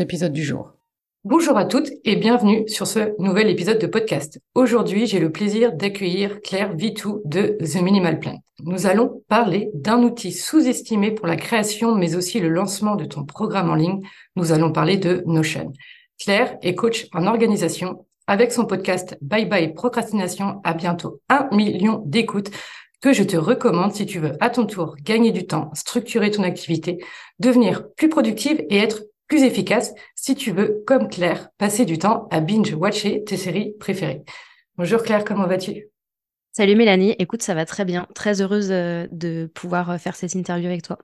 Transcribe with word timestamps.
épisode 0.00 0.32
du 0.32 0.42
jour. 0.42 0.72
Bonjour 1.24 1.56
à 1.56 1.64
toutes 1.64 1.90
et 2.04 2.16
bienvenue 2.16 2.68
sur 2.68 2.86
ce 2.86 3.14
nouvel 3.20 3.48
épisode 3.48 3.78
de 3.78 3.86
podcast. 3.86 4.40
Aujourd'hui, 4.56 5.06
j'ai 5.06 5.20
le 5.20 5.30
plaisir 5.30 5.72
d'accueillir 5.72 6.40
Claire 6.40 6.74
Vitou 6.74 7.22
de 7.24 7.56
The 7.60 7.80
Minimal 7.80 8.18
Plan. 8.18 8.38
Nous 8.64 8.86
allons 8.86 9.22
parler 9.28 9.70
d'un 9.74 10.02
outil 10.02 10.32
sous-estimé 10.32 11.12
pour 11.12 11.28
la 11.28 11.36
création 11.36 11.94
mais 11.94 12.16
aussi 12.16 12.40
le 12.40 12.48
lancement 12.48 12.96
de 12.96 13.04
ton 13.04 13.24
programme 13.24 13.70
en 13.70 13.76
ligne. 13.76 14.00
Nous 14.34 14.50
allons 14.50 14.72
parler 14.72 14.96
de 14.96 15.22
Notion. 15.26 15.72
Claire 16.18 16.56
est 16.62 16.74
coach 16.74 17.06
en 17.12 17.26
organisation. 17.26 18.04
Avec 18.26 18.52
son 18.52 18.66
podcast 18.66 19.16
Bye 19.20 19.46
Bye 19.46 19.74
Procrastination 19.74 20.60
à 20.64 20.74
bientôt 20.74 21.20
un 21.28 21.48
million 21.52 22.02
d'écoutes 22.06 22.50
que 23.00 23.12
je 23.12 23.24
te 23.24 23.36
recommande 23.36 23.92
si 23.92 24.06
tu 24.06 24.20
veux 24.20 24.32
à 24.40 24.48
ton 24.48 24.64
tour 24.64 24.94
gagner 25.02 25.32
du 25.32 25.46
temps, 25.46 25.70
structurer 25.74 26.30
ton 26.30 26.44
activité, 26.44 27.04
devenir 27.40 27.88
plus 27.96 28.08
productive 28.08 28.64
et 28.70 28.78
être 28.78 29.02
plus 29.32 29.44
efficace 29.44 29.94
si 30.14 30.34
tu 30.34 30.50
veux, 30.50 30.84
comme 30.86 31.08
Claire, 31.08 31.48
passer 31.56 31.86
du 31.86 31.96
temps 31.96 32.28
à 32.30 32.42
binge-watcher 32.42 33.24
tes 33.24 33.38
séries 33.38 33.72
préférées. 33.80 34.24
Bonjour 34.76 35.02
Claire, 35.02 35.24
comment 35.24 35.46
vas-tu? 35.46 35.88
Salut 36.52 36.76
Mélanie, 36.76 37.14
écoute, 37.18 37.42
ça 37.42 37.54
va 37.54 37.64
très 37.64 37.86
bien. 37.86 38.06
Très 38.14 38.42
heureuse 38.42 38.68
euh, 38.70 39.06
de 39.10 39.50
pouvoir 39.54 39.92
euh, 39.92 39.96
faire 39.96 40.16
cette 40.16 40.34
interview 40.34 40.66
avec 40.66 40.82
toi. 40.82 40.98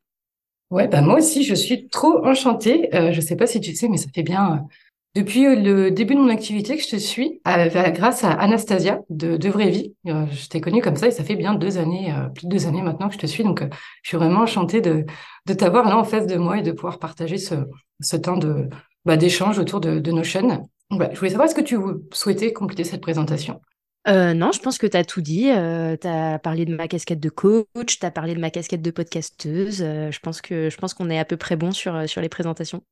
Ouais, 0.71 0.89
bah 0.89 1.01
moi 1.01 1.17
aussi, 1.17 1.43
je 1.43 1.55
suis 1.55 1.89
trop 1.89 2.23
enchantée. 2.27 2.95
Euh, 2.95 3.13
je 3.13 3.17
ne 3.17 3.25
sais 3.25 3.35
pas 3.35 3.47
si 3.47 3.63
tu 3.63 3.75
sais, 3.75 3.89
mais 3.89 3.97
ça 3.97 4.11
fait 4.15 4.23
bien 4.23 4.67
depuis 5.15 5.47
euh, 5.47 5.55
le 5.55 5.91
début 5.91 6.15
de 6.15 6.21
mon 6.21 6.29
activité 6.29 6.77
que 6.77 6.83
je 6.83 6.91
te 6.91 6.97
suis, 6.97 7.41
grâce 7.47 8.25
à 8.25 8.33
Anastasia 8.33 9.01
de, 9.09 9.39
de 9.39 9.49
Vraie 9.49 9.71
Vie, 9.71 9.95
je 10.05 10.49
t'ai 10.49 10.61
connue 10.61 10.83
comme 10.83 10.97
ça 10.97 11.07
et 11.07 11.13
ça 11.13 11.25
fait 11.25 11.35
bien 11.35 11.55
deux 11.55 11.79
années, 11.79 12.15
plus 12.35 12.47
de 12.47 12.51
deux 12.51 12.67
années 12.67 12.83
maintenant 12.83 13.09
que 13.09 13.15
je 13.15 13.19
te 13.19 13.27
suis. 13.27 13.43
Donc, 13.43 13.63
je 14.03 14.09
suis 14.09 14.19
vraiment 14.19 14.41
enchantée 14.41 14.83
de, 14.83 15.07
de 15.49 15.55
t'avoir 15.55 15.89
là 15.89 15.99
en 15.99 16.05
face 16.05 16.27
de 16.27 16.37
moi 16.37 16.59
et 16.59 16.63
de 16.63 16.73
pouvoir 16.73 16.99
partager 16.99 17.39
ce, 17.39 17.55
ce 18.01 18.17
temps 18.17 18.37
de 18.37 18.69
bah, 19.05 19.17
d'échange 19.17 19.59
autour 19.59 19.81
de, 19.81 19.99
de 19.99 20.13
nos 20.13 20.23
chaînes. 20.23 20.63
Bah, 20.91 21.09
je 21.13 21.19
voulais 21.19 21.31
savoir, 21.31 21.47
est-ce 21.47 21.55
que 21.55 21.61
tu 21.61 21.77
souhaitais 22.13 22.53
compléter 22.53 22.85
cette 22.85 23.01
présentation? 23.01 23.61
Non, 24.07 24.53
je 24.53 24.61
pense 24.61 24.79
que 24.79 24.87
tu 24.87 24.97
as 24.97 25.05
tout 25.05 25.21
dit. 25.21 25.51
tu 25.51 26.09
as 26.09 26.39
parlé 26.39 26.65
de 26.65 26.75
ma 26.75 26.89
casquette 26.89 27.21
de 27.21 27.29
coach, 27.29 27.99
tu 27.99 28.07
as 28.07 28.11
parlé 28.11 28.35
de 28.35 28.41
ma 28.41 28.49
casquette 28.51 28.81
de 28.81 28.91
podcasteuse. 28.91 29.79
je 29.81 30.19
pense 30.21 30.41
que 30.41 30.71
je 30.71 30.77
pense 30.79 30.95
qu'on 30.95 31.11
est 31.11 31.19
à 31.19 31.27
peu 31.27 31.37
près 31.37 31.57
bon 31.57 31.73
sur, 31.73 32.09
sur 32.09 32.23
les 32.23 32.31
présentations. 32.31 32.83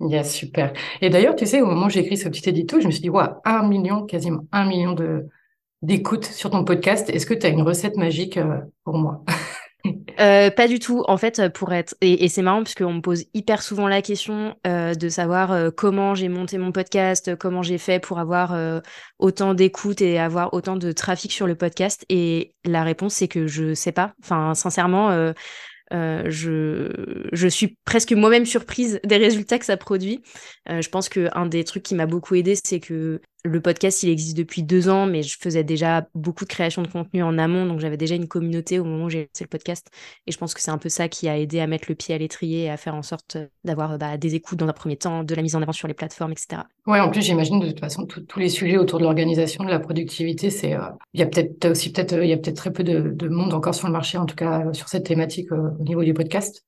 Yes, 0.00 0.34
super. 0.34 0.72
Et 1.00 1.08
d'ailleurs, 1.08 1.36
tu 1.36 1.46
sais, 1.46 1.60
au 1.60 1.66
moment 1.66 1.86
où 1.86 1.90
j'ai 1.90 2.00
écrit 2.00 2.16
ce 2.16 2.28
petit 2.28 2.48
édito, 2.48 2.80
je 2.80 2.86
me 2.86 2.90
suis 2.90 3.00
dit, 3.00 3.10
ouais, 3.10 3.24
un 3.44 3.66
million, 3.66 4.04
quasiment 4.04 4.46
un 4.52 4.66
million 4.66 4.96
d'écoutes 5.82 6.24
sur 6.24 6.50
ton 6.50 6.64
podcast. 6.64 7.08
Est-ce 7.10 7.26
que 7.26 7.34
tu 7.34 7.46
as 7.46 7.50
une 7.50 7.62
recette 7.62 7.96
magique 7.96 8.36
euh, 8.36 8.60
pour 8.84 8.96
moi? 8.98 9.24
euh, 10.20 10.50
pas 10.50 10.68
du 10.68 10.78
tout. 10.78 11.04
En 11.08 11.16
fait, 11.16 11.48
pour 11.48 11.72
être 11.72 11.94
et, 12.00 12.28
c'est 12.28 12.42
marrant 12.42 12.62
parce 12.62 12.74
qu'on 12.74 12.94
me 12.94 13.00
pose 13.00 13.24
hyper 13.34 13.62
souvent 13.62 13.88
la 13.88 14.02
question 14.02 14.56
euh, 14.66 14.94
de 14.94 15.08
savoir 15.08 15.72
comment 15.74 16.14
j'ai 16.14 16.28
monté 16.28 16.58
mon 16.58 16.72
podcast, 16.72 17.36
comment 17.36 17.62
j'ai 17.62 17.78
fait 17.78 18.00
pour 18.00 18.18
avoir 18.18 18.56
autant 19.18 19.54
d'écoutes 19.54 20.02
et 20.02 20.18
avoir 20.18 20.54
autant 20.54 20.76
de 20.76 20.92
trafic 20.92 21.32
sur 21.32 21.46
le 21.46 21.54
podcast. 21.54 22.04
Et 22.08 22.54
la 22.64 22.84
réponse 22.84 23.14
c'est 23.14 23.28
que 23.28 23.46
je 23.46 23.74
sais 23.74 23.92
pas. 23.92 24.14
Enfin, 24.22 24.54
sincèrement, 24.54 25.32
euh, 25.92 26.24
je, 26.28 27.28
je 27.32 27.48
suis 27.48 27.78
presque 27.84 28.12
moi-même 28.12 28.46
surprise 28.46 29.00
des 29.04 29.16
résultats 29.16 29.58
que 29.58 29.66
ça 29.66 29.76
produit. 29.76 30.22
Euh, 30.70 30.80
je 30.80 30.88
pense 30.88 31.08
qu'un 31.08 31.46
des 31.46 31.64
trucs 31.64 31.82
qui 31.82 31.94
m'a 31.94 32.06
beaucoup 32.06 32.34
aidé, 32.34 32.56
c'est 32.62 32.80
que 32.80 33.20
le 33.44 33.60
podcast, 33.60 34.02
il 34.02 34.08
existe 34.08 34.36
depuis 34.36 34.62
deux 34.62 34.88
ans, 34.88 35.06
mais 35.06 35.22
je 35.22 35.36
faisais 35.38 35.64
déjà 35.64 36.08
beaucoup 36.14 36.44
de 36.44 36.48
création 36.48 36.80
de 36.80 36.88
contenu 36.88 37.22
en 37.22 37.36
amont, 37.36 37.66
donc 37.66 37.78
j'avais 37.78 37.98
déjà 37.98 38.14
une 38.14 38.26
communauté 38.26 38.78
au 38.78 38.84
moment 38.84 39.04
où 39.04 39.10
j'ai 39.10 39.28
lancé 39.32 39.44
le 39.44 39.48
podcast. 39.48 39.90
Et 40.26 40.32
je 40.32 40.38
pense 40.38 40.54
que 40.54 40.62
c'est 40.62 40.70
un 40.70 40.78
peu 40.78 40.88
ça 40.88 41.08
qui 41.08 41.28
a 41.28 41.38
aidé 41.38 41.60
à 41.60 41.66
mettre 41.66 41.84
le 41.90 41.94
pied 41.94 42.14
à 42.14 42.18
l'étrier 42.18 42.64
et 42.64 42.70
à 42.70 42.78
faire 42.78 42.94
en 42.94 43.02
sorte 43.02 43.36
d'avoir 43.62 43.98
bah, 43.98 44.16
des 44.16 44.34
écoutes 44.34 44.58
dans 44.58 44.66
un 44.66 44.72
premier 44.72 44.96
temps, 44.96 45.24
de 45.24 45.34
la 45.34 45.42
mise 45.42 45.56
en 45.56 45.62
avant 45.62 45.72
sur 45.72 45.88
les 45.88 45.94
plateformes, 45.94 46.32
etc. 46.32 46.62
Ouais, 46.86 47.00
en 47.00 47.10
plus, 47.10 47.20
j'imagine 47.20 47.60
de 47.60 47.68
toute 47.68 47.80
façon 47.80 48.06
tous 48.06 48.38
les 48.38 48.48
sujets 48.48 48.78
autour 48.78 48.98
de 48.98 49.04
l'organisation, 49.04 49.64
de 49.64 49.70
la 49.70 49.80
productivité, 49.80 50.48
c'est 50.48 50.74
euh, 50.74 50.80
il 51.12 51.20
y 51.20 51.22
a 51.22 51.26
peut-être 51.26 51.70
aussi 51.70 51.92
peut-être 51.92 52.14
il 52.14 52.28
y 52.28 52.32
a 52.32 52.38
peut-être 52.38 52.56
très 52.56 52.72
peu 52.72 52.82
de, 52.82 53.28
monde 53.28 53.52
encore 53.52 53.74
sur 53.74 53.88
le 53.88 53.92
marché, 53.92 54.16
en 54.16 54.26
tout 54.26 54.36
cas 54.36 54.72
sur 54.72 54.88
cette 54.88 55.04
thématique 55.04 55.52
euh, 55.52 55.70
au 55.78 55.84
niveau 55.84 56.02
du 56.02 56.14
podcast. 56.14 56.64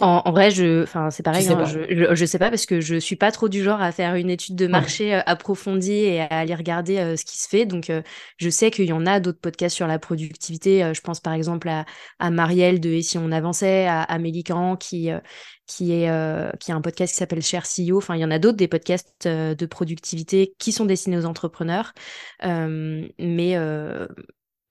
En, 0.00 0.30
vrai, 0.30 0.50
je, 0.50 0.82
enfin, 0.82 1.10
c'est 1.10 1.22
pareil. 1.22 1.48
Hein, 1.48 1.64
je, 1.64 2.14
je, 2.14 2.24
sais 2.24 2.38
pas 2.38 2.50
parce 2.50 2.66
que 2.66 2.80
je 2.80 2.96
suis 2.96 3.16
pas 3.16 3.32
trop 3.32 3.48
du 3.48 3.62
genre 3.62 3.80
à 3.80 3.92
faire 3.92 4.14
une 4.14 4.30
étude 4.30 4.56
de 4.56 4.66
marché 4.66 5.14
euh, 5.14 5.20
approfondie 5.26 5.92
et 5.92 6.20
à 6.20 6.26
aller 6.26 6.54
regarder 6.54 6.98
euh, 6.98 7.16
ce 7.16 7.24
qui 7.24 7.38
se 7.38 7.48
fait. 7.48 7.66
Donc, 7.66 7.90
euh, 7.90 8.02
je 8.38 8.50
sais 8.50 8.70
qu'il 8.70 8.86
y 8.86 8.92
en 8.92 9.06
a 9.06 9.20
d'autres 9.20 9.40
podcasts 9.40 9.76
sur 9.76 9.86
la 9.86 9.98
productivité. 9.98 10.92
je 10.94 11.00
pense 11.00 11.20
par 11.20 11.32
exemple 11.32 11.68
à, 11.68 11.84
à 12.18 12.30
Marielle 12.30 12.80
de 12.80 12.90
Et 12.90 13.02
si 13.02 13.18
on 13.18 13.32
avançait, 13.32 13.86
à 13.86 14.02
Amélie 14.02 14.44
Caron 14.44 14.76
qui 14.76 15.10
qui 15.66 15.92
est 15.92 16.08
qui 16.58 16.72
a 16.72 16.74
un 16.74 16.80
podcast 16.80 17.12
qui 17.12 17.18
s'appelle 17.18 17.42
Cher 17.42 17.64
CEO. 17.64 17.98
Enfin, 17.98 18.16
il 18.16 18.20
y 18.20 18.24
en 18.24 18.30
a 18.30 18.38
d'autres 18.38 18.56
des 18.56 18.68
podcasts 18.68 19.26
de 19.26 19.66
productivité 19.66 20.54
qui 20.58 20.72
sont 20.72 20.84
destinés 20.84 21.18
aux 21.18 21.26
entrepreneurs. 21.26 21.92
mais 22.42 23.56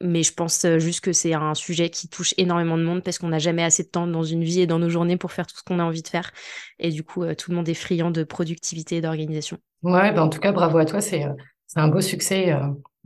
mais 0.03 0.23
je 0.23 0.33
pense 0.33 0.65
euh, 0.65 0.79
juste 0.79 1.01
que 1.01 1.13
c'est 1.13 1.33
un 1.33 1.53
sujet 1.53 1.89
qui 1.89 2.07
touche 2.07 2.33
énormément 2.37 2.77
de 2.77 2.83
monde 2.83 3.03
parce 3.03 3.17
qu'on 3.17 3.29
n'a 3.29 3.39
jamais 3.39 3.63
assez 3.63 3.83
de 3.83 3.89
temps 3.89 4.07
dans 4.07 4.23
une 4.23 4.43
vie 4.43 4.61
et 4.61 4.67
dans 4.67 4.79
nos 4.79 4.89
journées 4.89 5.17
pour 5.17 5.31
faire 5.31 5.47
tout 5.47 5.57
ce 5.57 5.63
qu'on 5.63 5.79
a 5.79 5.83
envie 5.83 6.01
de 6.01 6.07
faire. 6.07 6.31
Et 6.79 6.89
du 6.89 7.03
coup, 7.03 7.23
euh, 7.23 7.35
tout 7.35 7.51
le 7.51 7.57
monde 7.57 7.69
est 7.69 7.73
friand 7.73 8.11
de 8.11 8.23
productivité 8.23 8.97
et 8.97 9.01
d'organisation. 9.01 9.57
Ouais, 9.83 10.11
bah 10.11 10.23
en 10.23 10.29
tout 10.29 10.39
cas, 10.39 10.51
bravo 10.51 10.77
à 10.77 10.85
toi. 10.85 11.01
C'est 11.01 11.25
euh, 11.25 11.33
un 11.75 11.87
beau 11.87 12.01
succès. 12.01 12.53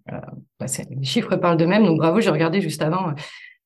Bah, 0.08 0.66
les 0.90 1.06
chiffres 1.06 1.36
parlent 1.36 1.58
d'eux-mêmes. 1.58 1.86
Donc 1.86 1.98
bravo, 1.98 2.22
j'ai 2.22 2.30
regardé 2.30 2.62
juste 2.62 2.82
avant. 2.82 3.14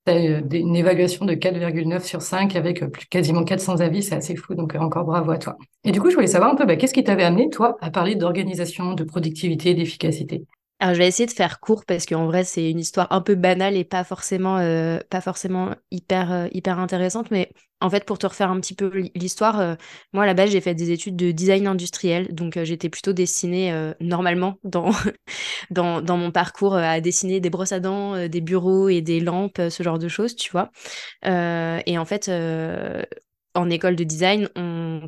Tu 0.06 0.12
as 0.12 0.58
une 0.58 0.76
évaluation 0.76 1.26
de 1.26 1.34
4,9 1.34 2.04
sur 2.04 2.22
5 2.22 2.56
avec 2.56 2.84
quasiment 3.10 3.44
400 3.44 3.82
avis. 3.82 4.04
C'est 4.04 4.16
assez 4.16 4.36
fou. 4.36 4.56
Donc 4.56 4.76
encore 4.76 5.06
bravo 5.06 5.32
à 5.32 5.38
toi. 5.38 5.58
Et 5.84 5.92
du 5.92 6.00
coup, 6.02 6.10
je 6.10 6.16
voulais 6.16 6.28
savoir 6.28 6.52
un 6.52 6.56
peu, 6.56 6.66
bah, 6.66 6.76
qu'est-ce 6.76 6.94
qui 6.94 7.04
t'avait 7.04 7.24
amené, 7.24 7.50
toi, 7.50 7.78
à 7.82 7.92
parler 7.92 8.16
d'organisation, 8.16 8.94
de 8.94 9.04
productivité, 9.04 9.74
d'efficacité? 9.74 10.46
Alors, 10.82 10.94
je 10.94 11.00
vais 11.00 11.08
essayer 11.08 11.26
de 11.28 11.32
faire 11.32 11.60
court 11.60 11.84
parce 11.86 12.06
qu'en 12.06 12.26
vrai, 12.26 12.46
c'est 12.46 12.72
une 12.72 12.80
histoire 12.80 13.12
un 13.12 13.20
peu 13.20 13.36
banale 13.36 13.76
et 13.76 13.84
pas 13.84 14.06
forcément, 14.06 14.60
euh, 14.60 15.00
pas 15.10 15.20
forcément 15.20 15.76
hyper, 15.92 16.32
euh, 16.32 16.48
hyper 16.54 16.80
intéressante. 16.80 17.32
Mais 17.32 17.52
en 17.82 17.90
fait, 17.90 18.06
pour 18.06 18.18
te 18.18 18.26
refaire 18.26 18.50
un 18.50 18.62
petit 18.62 18.76
peu 18.76 18.90
l'histoire, 19.14 19.60
euh, 19.60 19.76
moi, 20.14 20.24
à 20.24 20.26
la 20.26 20.34
base, 20.34 20.52
j'ai 20.52 20.62
fait 20.62 20.76
des 20.76 20.92
études 20.92 21.18
de 21.18 21.32
design 21.32 21.68
industriel. 21.68 22.34
Donc, 22.34 22.58
j'étais 22.64 22.88
plutôt 22.88 23.12
dessinée 23.12 23.74
normalement 24.00 24.56
dans, 24.64 24.92
dans, 25.70 26.02
dans, 26.02 26.18
mon 26.18 26.32
parcours 26.32 26.76
à 26.76 27.02
dessiner 27.02 27.42
des 27.42 27.50
brosses 27.50 27.74
à 27.74 27.82
dents, 27.82 28.28
des 28.30 28.42
bureaux 28.42 28.88
et 28.88 29.02
des 29.02 29.20
lampes, 29.20 29.62
ce 29.70 29.84
genre 29.84 30.00
de 30.00 30.08
choses, 30.08 30.36
tu 30.38 30.50
vois. 30.52 30.72
et 31.26 31.98
en 31.98 32.06
fait, 32.06 32.32
en 33.54 33.70
école 33.70 33.96
de 33.98 34.04
design, 34.06 34.50
on 34.56 35.02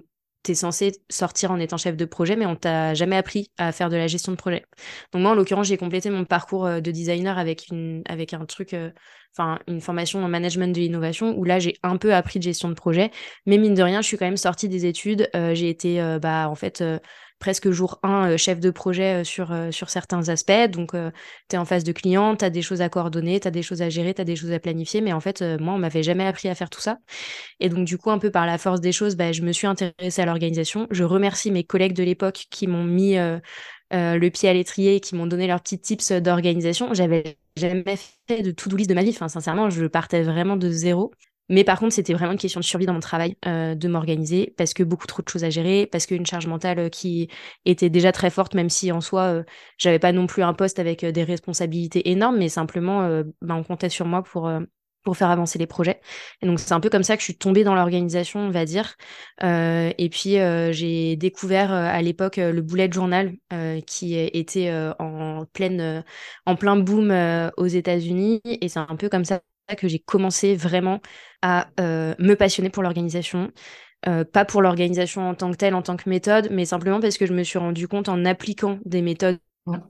tu 0.44 0.52
es 0.52 0.56
censé 0.56 0.92
sortir 1.10 1.52
en 1.52 1.60
étant 1.60 1.78
chef 1.78 1.96
de 1.96 2.06
projet, 2.06 2.36
mais 2.36 2.46
on 2.46 2.56
t'a 2.56 2.94
jamais 2.94 3.16
appris 3.16 3.52
à 3.58 3.72
faire 3.72 3.90
de 3.90 3.96
la 3.96 4.08
gestion 4.08 4.32
de 4.32 4.38
projet. 4.38 4.66
Donc 5.14 5.22
moi, 5.22 5.32
en 5.32 5.36
l'occurrence, 5.36 5.68
j'ai 5.68 5.78
complété 5.78 6.10
mon 6.10 6.26
parcours 6.26 6.66
euh, 6.66 6.80
de 6.80 6.92
designer 6.92 7.38
avec, 7.38 7.68
une, 7.70 8.02
avec 8.08 8.34
un 8.34 8.46
truc, 8.46 8.74
euh, 8.74 8.92
enfin 9.36 9.60
une 9.68 9.82
formation 9.82 10.24
en 10.24 10.28
management 10.28 10.74
de 10.74 10.80
l'innovation, 10.80 11.38
où 11.38 11.44
là, 11.44 11.60
j'ai 11.60 11.76
un 11.84 11.98
peu 11.98 12.14
appris 12.14 12.40
de 12.40 12.44
gestion 12.44 12.70
de 12.70 12.74
projet. 12.74 13.12
Mais 13.46 13.58
mine 13.58 13.74
de 13.74 13.84
rien, 13.84 14.02
je 14.02 14.08
suis 14.08 14.18
quand 14.18 14.26
même 14.26 14.38
sortie 14.38 14.70
des 14.70 14.86
études. 14.86 15.30
Euh, 15.36 15.54
j'ai 15.54 15.70
été, 15.70 16.02
bah, 16.22 16.50
en 16.50 16.56
fait, 16.56 16.84
presque 17.42 17.72
jour 17.72 18.00
1 18.04 18.32
euh, 18.32 18.38
chef 18.38 18.62
de 18.62 18.70
projet 18.70 19.22
euh, 19.22 19.24
sur, 19.26 19.52
euh, 19.52 19.72
sur 19.72 19.90
certains 19.90 20.30
aspects. 20.30 20.70
Donc, 20.70 20.92
tu 20.94 21.56
es 21.56 21.58
en 21.58 21.66
face 21.66 21.84
de 21.84 21.92
clients, 21.92 22.38
tu 22.38 22.46
as 22.46 22.50
des 22.50 22.62
choses 22.62 22.82
à 22.82 22.88
coordonner, 22.88 23.42
tu 23.42 23.48
as 23.50 23.52
des 23.52 23.64
choses 23.64 23.82
à 23.82 23.90
gérer, 23.90 24.14
tu 24.14 24.22
as 24.22 24.24
des 24.24 24.38
choses 24.38 24.54
à 24.54 24.60
planifier. 24.60 25.02
Mais 25.02 25.12
en 25.12 25.20
fait, 25.20 25.42
moi, 25.60 25.74
on 25.74 25.78
m'avait 25.78 26.04
jamais 26.04 26.26
appris 26.26 26.48
à 26.48 26.56
faire 26.56 26.70
tout 26.70 26.80
ça. 26.80 27.00
Et 27.60 27.68
donc, 27.68 27.86
du 27.86 27.98
coup, 27.98 28.12
un 28.12 28.20
peu 28.20 28.32
par 28.32 28.46
la 28.46 28.58
force 28.58 28.80
des 28.80 28.94
choses, 28.94 29.16
bah, 29.18 29.34
je 29.34 29.42
me 29.42 29.52
suis 29.52 29.68
intéressée 29.68 30.22
à 30.22 30.26
l'organisation. 30.26 30.88
Je 30.92 31.04
remercie 31.04 31.52
mes 31.52 31.66
collègues 31.66 31.94
de 31.94 32.04
l'époque 32.04 32.46
qui 32.50 32.68
m'ont 32.68 32.84
mis 32.84 33.18
le 33.92 34.30
pied 34.30 34.48
à 34.48 34.54
l'étrier 34.54 34.96
et 34.96 35.00
qui 35.02 35.16
m'ont 35.16 35.28
donné 35.28 35.48
leurs 35.48 35.62
petits 35.62 35.80
tips 35.80 36.12
d'organisation. 36.14 36.94
J'avais 36.94 37.38
jamais 37.58 37.84
fait 38.28 38.44
de 38.44 38.52
to-do 38.52 38.78
list 38.78 38.90
de 38.90 38.96
ma 38.96 39.04
vie. 39.04 39.14
Sincèrement, 39.14 39.70
je 39.70 39.86
partais 39.88 40.22
vraiment 40.24 40.56
de 40.56 40.70
zéro. 40.70 41.12
Mais 41.52 41.64
par 41.64 41.80
contre, 41.80 41.94
c'était 41.94 42.14
vraiment 42.14 42.32
une 42.32 42.40
question 42.40 42.60
de 42.60 42.66
survie 42.66 42.86
dans 42.88 42.94
mon 42.94 43.00
travail, 43.00 43.38
euh, 43.46 43.76
de 43.76 43.88
m'organiser, 43.88 44.54
parce 44.58 44.74
que 44.74 44.84
beaucoup 44.84 45.08
trop 45.08 45.22
de 45.22 45.30
choses 45.30 45.44
à 45.44 45.50
gérer, 45.52 45.86
parce 45.86 46.06
qu'une 46.08 46.26
charge 46.26 46.48
mentale 46.48 46.80
euh, 46.80 46.90
qui 46.90 47.30
était 47.66 47.90
déjà 47.90 48.12
très 48.12 48.32
forte, 48.32 48.56
même 48.56 48.70
si 48.70 48.92
en 48.92 49.02
soi, 49.02 49.24
euh, 49.24 49.44
j'avais 49.78 50.00
pas 50.00 50.12
non 50.14 50.28
plus 50.28 50.44
un 50.44 50.54
poste 50.54 50.80
avec 50.80 51.06
des 51.06 51.24
responsabilités 51.24 52.10
énormes, 52.10 52.38
mais 52.38 52.50
simplement, 52.50 53.22
bah, 53.42 53.56
on 53.56 53.64
comptait 53.64 53.90
sur 53.90 54.06
moi 54.08 54.24
pour, 54.24 54.50
pour 55.04 55.18
faire 55.18 55.30
avancer 55.30 55.58
les 55.60 55.68
projets. 55.68 56.00
Et 56.42 56.46
donc 56.46 56.60
c'est 56.60 56.74
un 56.74 56.80
peu 56.80 56.90
comme 56.90 57.04
ça 57.04 57.16
que 57.16 57.22
je 57.22 57.26
suis 57.26 57.38
tombée 57.38 57.64
dans 57.64 57.76
l'organisation, 57.76 58.40
on 58.42 58.52
va 58.52 58.66
dire. 58.66 58.96
Euh, 59.44 59.92
et 59.98 60.10
puis 60.10 60.40
euh, 60.40 60.72
j'ai 60.72 61.16
découvert 61.16 61.72
euh, 61.74 61.88
à 61.90 62.02
l'époque 62.02 62.38
le 62.38 62.62
bullet 62.62 62.92
journal 62.92 63.34
qui 63.86 64.16
était 64.16 64.72
en 65.00 65.46
pleine, 65.54 66.04
en 66.46 66.56
plein 66.56 66.78
boom 66.78 67.12
aux 67.58 67.68
États-Unis. 67.68 68.42
Et 68.46 68.70
c'est 68.70 68.80
un 68.80 68.96
peu 68.96 69.10
comme 69.10 69.26
ça 69.26 69.42
que 69.76 69.88
j'ai 69.88 70.00
commencé 70.00 70.56
vraiment 70.56 71.02
à 71.42 71.68
me 71.78 72.34
passionner 72.36 72.70
pour 72.70 72.84
l'organisation. 72.84 73.52
pas 74.04 74.46
pour 74.46 74.62
l'organisation 74.62 75.30
en 75.30 75.36
tant 75.36 75.52
que 75.52 75.58
telle, 75.58 75.76
en 75.76 75.82
tant 75.82 75.98
que 75.98 76.10
méthode, 76.10 76.50
mais 76.52 76.66
simplement 76.66 77.00
parce 77.00 77.18
que 77.18 77.26
je 77.26 77.34
me 77.34 77.44
suis 77.44 77.60
rendu 77.60 77.88
compte 77.88 78.10
en 78.10 78.26
appliquant 78.26 78.80
des 78.86 79.02
méthodes 79.02 79.40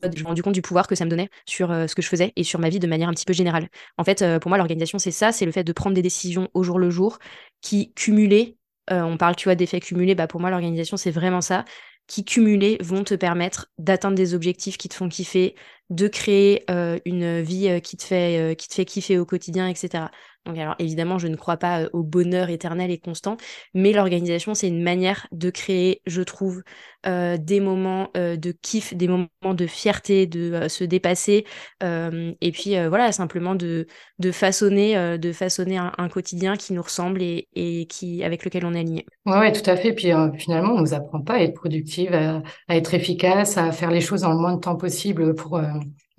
je 0.03 0.07
me 0.09 0.15
suis 0.15 0.25
rendu 0.25 0.43
compte 0.43 0.53
du 0.53 0.61
pouvoir 0.61 0.87
que 0.87 0.95
ça 0.95 1.05
me 1.05 1.09
donnait 1.09 1.29
sur 1.45 1.71
euh, 1.71 1.87
ce 1.87 1.95
que 1.95 2.01
je 2.01 2.07
faisais 2.07 2.33
et 2.35 2.43
sur 2.43 2.59
ma 2.59 2.69
vie 2.69 2.79
de 2.79 2.87
manière 2.87 3.09
un 3.09 3.13
petit 3.13 3.25
peu 3.25 3.33
générale. 3.33 3.69
En 3.97 4.03
fait, 4.03 4.21
euh, 4.21 4.39
pour 4.39 4.49
moi, 4.49 4.57
l'organisation, 4.57 4.99
c'est 4.99 5.11
ça, 5.11 5.31
c'est 5.31 5.45
le 5.45 5.51
fait 5.51 5.63
de 5.63 5.73
prendre 5.73 5.95
des 5.95 6.01
décisions 6.01 6.49
au 6.53 6.63
jour 6.63 6.79
le 6.79 6.89
jour 6.89 7.19
qui, 7.61 7.93
cumulées, 7.93 8.57
euh, 8.91 9.01
on 9.01 9.17
parle, 9.17 9.35
tu 9.35 9.45
vois, 9.45 9.55
d'effets 9.55 9.79
cumulés, 9.79 10.15
bah, 10.15 10.27
pour 10.27 10.41
moi, 10.41 10.49
l'organisation, 10.49 10.97
c'est 10.97 11.11
vraiment 11.11 11.41
ça, 11.41 11.63
qui, 12.07 12.25
cumulés, 12.25 12.77
vont 12.81 13.03
te 13.03 13.13
permettre 13.13 13.71
d'atteindre 13.77 14.15
des 14.15 14.33
objectifs 14.33 14.77
qui 14.77 14.89
te 14.89 14.95
font 14.95 15.07
kiffer, 15.07 15.55
de 15.91 16.07
créer 16.07 16.65
une 17.05 17.41
vie 17.41 17.81
qui, 17.81 17.97
te 17.97 18.03
fait, 18.03 18.55
qui 18.57 18.67
te 18.67 18.73
fait 18.73 18.85
kiffer 18.85 19.19
au 19.19 19.25
quotidien, 19.25 19.67
etc. 19.67 20.05
Alors 20.45 20.75
évidemment, 20.79 21.19
je 21.19 21.27
ne 21.27 21.35
crois 21.35 21.57
pas 21.57 21.87
au 21.93 22.01
bonheur 22.01 22.49
éternel 22.49 22.89
et 22.89 22.97
constant, 22.97 23.37
mais 23.75 23.91
l'organisation, 23.91 24.55
c'est 24.55 24.67
une 24.67 24.81
manière 24.81 25.27
de 25.31 25.51
créer, 25.51 26.01
je 26.07 26.21
trouve, 26.23 26.63
des 27.05 27.59
moments 27.59 28.09
de 28.15 28.51
kiff, 28.51 28.95
des 28.95 29.07
moments 29.07 29.53
de 29.53 29.67
fierté, 29.67 30.25
de 30.25 30.67
se 30.67 30.83
dépasser, 30.83 31.45
et 31.81 32.51
puis 32.51 32.75
voilà, 32.87 33.11
simplement 33.11 33.53
de, 33.55 33.85
façonner, 34.31 35.17
de 35.19 35.31
façonner 35.31 35.77
un, 35.77 36.09
quotidien 36.09 36.55
qui 36.55 36.73
nous 36.73 36.81
ressemble 36.81 37.21
et, 37.21 37.87
qui, 37.87 38.23
avec 38.23 38.43
lequel 38.43 38.65
on 38.65 38.73
est 38.73 38.79
aligné. 38.79 39.05
Oui, 39.27 39.37
ouais, 39.37 39.51
tout 39.51 39.69
à 39.69 39.75
fait. 39.75 39.93
Puis 39.93 40.11
finalement, 40.37 40.73
on 40.73 40.77
ne 40.77 40.81
nous 40.81 40.93
apprend 40.95 41.21
pas 41.21 41.35
à 41.35 41.39
être 41.41 41.53
productive, 41.53 42.13
à, 42.13 42.41
à, 42.67 42.75
être 42.75 42.93
efficace, 42.95 43.57
à 43.57 43.71
faire 43.71 43.91
les 43.91 44.01
choses 44.01 44.21
dans 44.21 44.31
le 44.31 44.39
moins 44.39 44.55
de 44.55 44.59
temps 44.59 44.75
possible 44.75 45.35
pour 45.35 45.59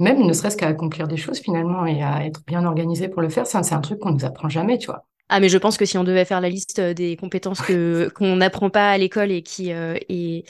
même 0.02 0.26
ne 0.26 0.32
serait-ce 0.32 0.56
qu'à 0.56 0.66
accomplir 0.66 1.08
des 1.08 1.16
choses 1.16 1.38
finalement 1.38 1.86
et 1.86 2.02
à 2.02 2.24
être 2.26 2.42
bien 2.46 2.64
organisé 2.64 3.08
pour 3.08 3.22
le 3.22 3.28
faire, 3.28 3.46
ça, 3.46 3.62
c'est 3.62 3.74
un 3.74 3.80
truc 3.80 4.00
qu'on 4.00 4.12
nous 4.12 4.24
apprend 4.24 4.48
jamais, 4.48 4.78
tu 4.78 4.86
vois. 4.86 5.06
Ah, 5.28 5.40
mais 5.40 5.48
je 5.48 5.56
pense 5.58 5.78
que 5.78 5.86
si 5.86 5.96
on 5.96 6.04
devait 6.04 6.24
faire 6.24 6.40
la 6.40 6.48
liste 6.50 6.78
euh, 6.80 6.92
des 6.92 7.16
compétences 7.16 7.62
que 7.62 8.10
qu'on 8.14 8.36
n'apprend 8.36 8.68
pas 8.68 8.90
à 8.90 8.98
l'école 8.98 9.30
et 9.30 9.42
qui 9.42 9.72
euh, 9.72 9.96
et, 10.08 10.44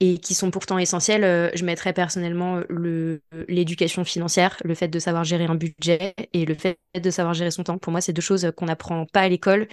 et 0.00 0.18
qui 0.18 0.34
sont 0.34 0.50
pourtant 0.50 0.78
essentielles, 0.78 1.24
euh, 1.24 1.48
je 1.54 1.64
mettrais 1.64 1.92
personnellement 1.92 2.60
le 2.68 3.22
l'éducation 3.48 4.04
financière, 4.04 4.56
le 4.64 4.74
fait 4.74 4.88
de 4.88 4.98
savoir 4.98 5.24
gérer 5.24 5.44
un 5.46 5.54
budget 5.54 6.14
et 6.32 6.44
le 6.44 6.54
fait 6.54 6.78
de 6.94 7.10
savoir 7.10 7.34
gérer 7.34 7.50
son 7.50 7.62
temps. 7.62 7.78
Pour 7.78 7.92
moi, 7.92 8.00
c'est 8.00 8.12
deux 8.12 8.20
choses 8.20 8.50
qu'on 8.56 8.66
n'apprend 8.66 9.06
pas 9.06 9.20
à 9.22 9.28
l'école 9.28 9.68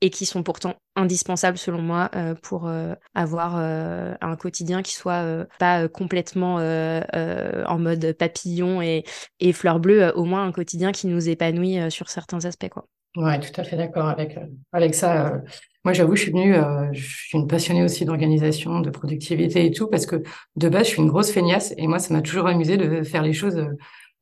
et 0.00 0.10
qui 0.10 0.26
sont 0.26 0.42
pourtant 0.42 0.76
indispensables 0.96 1.58
selon 1.58 1.82
moi 1.82 2.10
euh, 2.14 2.34
pour 2.42 2.66
euh, 2.66 2.94
avoir 3.14 3.56
euh, 3.56 4.14
un 4.20 4.36
quotidien 4.36 4.82
qui 4.82 4.94
soit 4.94 5.46
pas 5.58 5.88
complètement 5.88 6.56
en 6.56 7.78
mode 7.78 8.12
papillon 8.12 8.82
et, 8.82 9.04
et 9.40 9.52
fleur 9.52 9.80
bleue, 9.80 10.12
au 10.16 10.24
moins 10.24 10.44
un 10.44 10.52
quotidien 10.52 10.92
qui 10.92 11.06
nous 11.06 11.28
épanouit 11.28 11.90
sur 11.90 12.08
certains 12.08 12.44
aspects. 12.44 12.68
Quoi. 12.68 12.86
Ouais, 13.16 13.40
tout 13.40 13.58
à 13.60 13.64
fait 13.64 13.76
d'accord 13.76 14.06
avec, 14.06 14.38
avec 14.72 14.94
ça. 14.94 15.40
moi, 15.84 15.92
j'avoue, 15.92 16.16
je 16.16 16.22
suis 16.22 16.30
venue, 16.30 16.54
je 16.92 17.02
suis 17.02 17.38
une 17.38 17.46
passionnée 17.46 17.82
aussi 17.82 18.04
d'organisation, 18.04 18.80
de 18.80 18.90
productivité 18.90 19.66
et 19.66 19.70
tout, 19.70 19.88
parce 19.88 20.06
que 20.06 20.22
de 20.56 20.68
base, 20.68 20.84
je 20.86 20.90
suis 20.90 21.02
une 21.02 21.08
grosse 21.08 21.30
feignasse 21.30 21.74
et 21.76 21.86
moi, 21.86 21.98
ça 21.98 22.14
m'a 22.14 22.22
toujours 22.22 22.46
amusé 22.46 22.76
de 22.76 23.02
faire 23.02 23.22
les 23.22 23.32
choses 23.32 23.66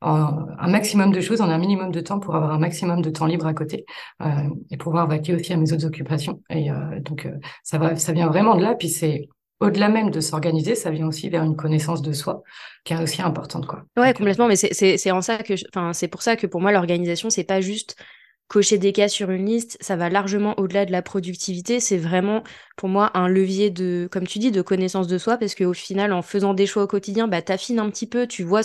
un 0.01 0.69
maximum 0.69 1.13
de 1.13 1.21
choses 1.21 1.41
en 1.41 1.49
un 1.49 1.59
minimum 1.59 1.91
de 1.91 2.01
temps 2.01 2.21
pour 2.21 2.37
avoir 2.37 2.53
un 2.53 2.59
maximum 2.59 3.03
de 3.03 3.11
temps 3.11 3.27
libre 3.27 3.47
à 3.47 3.55
côté 3.55 3.85
euh, 4.23 4.49
et 4.71 4.77
pouvoir 4.77 5.09
vaquer 5.09 5.35
aussi 5.35 5.53
à 5.53 5.57
mes 5.57 5.73
autres 5.73 5.87
occupations. 5.87 6.41
Et 6.51 6.71
euh, 6.71 7.01
donc 7.01 7.27
euh, 7.27 7.33
ça 7.65 7.79
va, 7.79 7.97
ça 7.97 8.13
vient 8.13 8.29
vraiment 8.29 8.55
de 8.55 8.63
là. 8.63 8.75
Puis 8.75 8.89
c'est 8.89 9.29
au-delà 9.61 9.89
même 9.89 10.11
de 10.11 10.21
s'organiser, 10.21 10.77
ça 10.77 10.91
vient 10.91 11.09
aussi 11.09 11.29
vers 11.29 11.43
une 11.43 11.57
connaissance 11.57 12.01
de 12.01 12.13
soi 12.13 12.43
qui 12.85 12.93
est 12.93 13.03
aussi 13.03 13.23
importante, 13.23 13.67
quoi. 13.67 13.83
Ouais, 13.97 14.15
complètement. 14.15 14.47
Mais 14.47 14.55
c'est 14.55 15.11
en 15.11 15.21
ça 15.21 15.39
que, 15.39 15.55
enfin, 15.75 15.93
c'est 15.93 16.07
pour 16.07 16.23
ça 16.23 16.37
que 16.37 16.47
pour 16.47 16.61
moi 16.61 16.71
l'organisation 16.71 17.29
c'est 17.29 17.45
pas 17.45 17.61
juste 17.61 17.97
cocher 18.47 18.79
des 18.79 18.93
cas 18.93 19.09
sur 19.09 19.31
une 19.31 19.45
liste, 19.45 19.77
ça 19.81 19.97
va 19.97 20.09
largement 20.09 20.59
au-delà 20.59 20.87
de 20.87 20.93
la 20.93 21.03
productivité. 21.03 21.81
C'est 21.81 21.99
vraiment, 21.99 22.43
pour 22.79 22.89
moi, 22.89 23.11
un 23.15 23.29
levier 23.29 23.71
de, 23.71 24.09
comme 24.11 24.27
tu 24.27 24.39
dis, 24.39 24.53
de 24.53 24.63
connaissance 24.63 25.09
de 25.09 25.19
soi, 25.19 25.37
parce 25.37 25.57
qu'au 25.57 25.75
final, 25.75 26.13
en 26.13 26.23
faisant 26.23 26.55
des 26.55 26.65
choix 26.67 26.85
au 26.85 26.87
quotidien, 26.87 27.27
bah, 27.27 27.43
t'affines 27.43 27.81
un 27.81 27.91
petit 27.91 28.07
peu, 28.07 28.29
tu 28.29 28.45
vois 28.45 28.63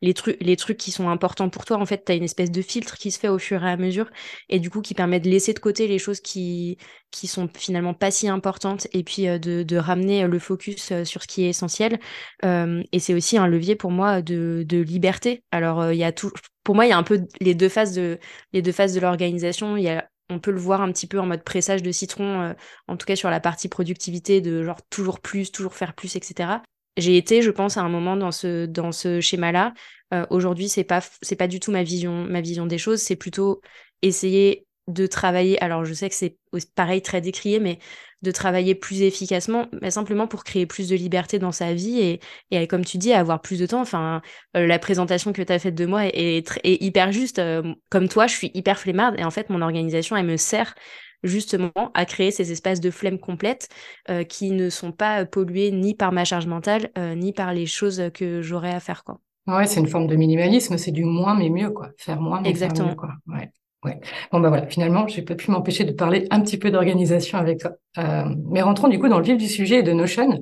les, 0.00 0.14
trucs 0.14 0.38
les 0.40 0.56
trucs 0.56 0.78
qui 0.78 0.90
sont 0.90 1.10
importants 1.10 1.50
pour 1.50 1.66
toi. 1.66 1.76
En 1.76 1.84
fait, 1.84 2.02
tu 2.06 2.12
as 2.12 2.14
une 2.14 2.24
espèce 2.24 2.50
de 2.50 2.62
filtre 2.62 2.96
qui 2.96 3.10
se 3.10 3.18
fait 3.18 3.28
au 3.28 3.38
fur 3.38 3.62
et 3.62 3.70
à 3.70 3.76
mesure, 3.76 4.10
et 4.48 4.60
du 4.60 4.70
coup, 4.70 4.80
qui 4.80 4.94
permet 4.94 5.20
de 5.20 5.28
laisser 5.28 5.52
de 5.52 5.58
côté 5.58 5.86
les 5.88 5.98
choses 5.98 6.20
qui, 6.20 6.78
qui 7.10 7.26
sont 7.26 7.50
finalement 7.54 7.92
pas 7.92 8.10
si 8.10 8.28
importantes, 8.28 8.86
et 8.94 9.04
puis 9.04 9.28
euh, 9.28 9.38
de, 9.38 9.62
de, 9.62 9.76
ramener 9.76 10.26
le 10.26 10.38
focus 10.38 10.90
euh, 10.92 11.04
sur 11.04 11.22
ce 11.22 11.28
qui 11.28 11.44
est 11.44 11.50
essentiel. 11.50 12.00
Euh, 12.46 12.82
et 12.92 12.98
c'est 12.98 13.12
aussi 13.14 13.36
un 13.36 13.46
levier 13.46 13.76
pour 13.76 13.90
moi 13.90 14.22
de, 14.22 14.64
de 14.66 14.78
liberté. 14.78 15.44
Alors, 15.50 15.92
il 15.92 15.98
y 15.98 16.04
a 16.04 16.12
tout, 16.12 16.32
pour 16.64 16.74
moi, 16.74 16.86
il 16.86 16.90
y 16.90 16.92
a 16.92 16.98
un 16.98 17.02
peu 17.02 17.20
les 17.40 17.54
deux 17.54 17.68
phases 17.68 17.94
de, 17.94 18.18
les 18.54 18.62
deux 18.62 18.72
phases 18.72 18.94
de 18.94 19.00
l'organisation. 19.00 19.76
Il 19.76 19.84
y 19.84 19.90
a, 19.90 20.09
on 20.30 20.38
peut 20.38 20.50
le 20.50 20.58
voir 20.58 20.80
un 20.80 20.90
petit 20.92 21.06
peu 21.06 21.18
en 21.20 21.26
mode 21.26 21.44
pressage 21.44 21.82
de 21.82 21.92
citron, 21.92 22.40
euh, 22.40 22.52
en 22.88 22.96
tout 22.96 23.06
cas 23.06 23.16
sur 23.16 23.30
la 23.30 23.40
partie 23.40 23.68
productivité, 23.68 24.40
de 24.40 24.62
genre 24.62 24.80
toujours 24.88 25.20
plus, 25.20 25.52
toujours 25.52 25.74
faire 25.74 25.94
plus, 25.94 26.16
etc. 26.16 26.62
J'ai 26.96 27.16
été, 27.16 27.42
je 27.42 27.50
pense, 27.50 27.76
à 27.76 27.82
un 27.82 27.88
moment 27.88 28.16
dans 28.16 28.32
ce, 28.32 28.66
dans 28.66 28.92
ce 28.92 29.20
schéma-là. 29.20 29.74
Euh, 30.14 30.26
aujourd'hui, 30.30 30.68
c'est 30.68 30.84
pas, 30.84 31.00
c'est 31.22 31.36
pas 31.36 31.48
du 31.48 31.60
tout 31.60 31.70
ma 31.70 31.82
vision, 31.82 32.24
ma 32.24 32.40
vision 32.40 32.66
des 32.66 32.78
choses. 32.78 33.00
C'est 33.00 33.16
plutôt 33.16 33.60
essayer 34.02 34.66
de 34.92 35.06
travailler. 35.06 35.62
Alors, 35.62 35.84
je 35.84 35.94
sais 35.94 36.08
que 36.08 36.14
c'est 36.14 36.36
pareil, 36.74 37.02
très 37.02 37.20
décrié, 37.20 37.60
mais 37.60 37.78
de 38.22 38.30
travailler 38.30 38.74
plus 38.74 39.02
efficacement, 39.02 39.66
mais 39.80 39.90
simplement 39.90 40.26
pour 40.26 40.44
créer 40.44 40.66
plus 40.66 40.88
de 40.88 40.96
liberté 40.96 41.38
dans 41.38 41.52
sa 41.52 41.72
vie 41.72 42.00
et, 42.00 42.20
et 42.50 42.66
comme 42.66 42.84
tu 42.84 42.98
dis, 42.98 43.12
avoir 43.12 43.40
plus 43.40 43.58
de 43.58 43.66
temps. 43.66 43.80
Enfin, 43.80 44.20
euh, 44.56 44.66
la 44.66 44.78
présentation 44.78 45.32
que 45.32 45.40
tu 45.40 45.52
as 45.52 45.58
faite 45.58 45.74
de 45.74 45.86
moi 45.86 46.06
est, 46.06 46.44
est, 46.64 46.82
hyper 46.82 47.12
juste. 47.12 47.38
Euh, 47.38 47.62
comme 47.88 48.08
toi, 48.08 48.26
je 48.26 48.34
suis 48.34 48.50
hyper 48.52 48.78
flemmarde 48.78 49.14
et 49.18 49.24
en 49.24 49.30
fait, 49.30 49.48
mon 49.48 49.62
organisation, 49.62 50.16
elle 50.16 50.26
me 50.26 50.36
sert 50.36 50.74
justement 51.22 51.72
à 51.94 52.04
créer 52.04 52.30
ces 52.30 52.52
espaces 52.52 52.80
de 52.80 52.90
flemme 52.90 53.18
complète 53.18 53.68
euh, 54.10 54.24
qui 54.24 54.50
ne 54.50 54.70
sont 54.70 54.92
pas 54.92 55.24
pollués 55.24 55.70
ni 55.70 55.94
par 55.94 56.12
ma 56.12 56.24
charge 56.24 56.46
mentale, 56.46 56.90
ni 57.16 57.32
par 57.32 57.52
les 57.52 57.66
choses 57.66 58.10
que 58.14 58.42
j'aurais 58.42 58.72
à 58.72 58.80
faire. 58.80 59.04
Quoi. 59.04 59.18
Ouais, 59.46 59.66
c'est 59.66 59.80
une 59.80 59.88
forme 59.88 60.06
de 60.06 60.16
minimalisme, 60.16 60.76
c'est 60.76 60.92
du 60.92 61.04
moins 61.04 61.34
mais 61.34 61.50
mieux, 61.50 61.70
quoi. 61.70 61.90
Faire 61.96 62.20
moins 62.20 62.40
mais 62.40 62.50
Exactement. 62.50 62.88
Faire 62.88 62.96
mieux, 62.96 62.96
quoi. 62.96 63.10
Ouais. 63.26 63.50
Ouais. 63.84 63.98
Bon 64.30 64.40
bah 64.40 64.50
voilà, 64.50 64.66
finalement, 64.66 65.08
j'ai 65.08 65.22
pas 65.22 65.34
pu 65.34 65.50
m'empêcher 65.50 65.84
de 65.84 65.92
parler 65.92 66.26
un 66.30 66.40
petit 66.40 66.58
peu 66.58 66.70
d'organisation 66.70 67.38
avec 67.38 67.60
toi. 67.60 67.72
Euh, 67.98 68.24
mais 68.50 68.60
rentrons 68.60 68.88
du 68.88 68.98
coup 68.98 69.08
dans 69.08 69.18
le 69.18 69.24
vif 69.24 69.38
du 69.38 69.48
sujet 69.48 69.82
de 69.82 69.92
Notion. 69.92 70.38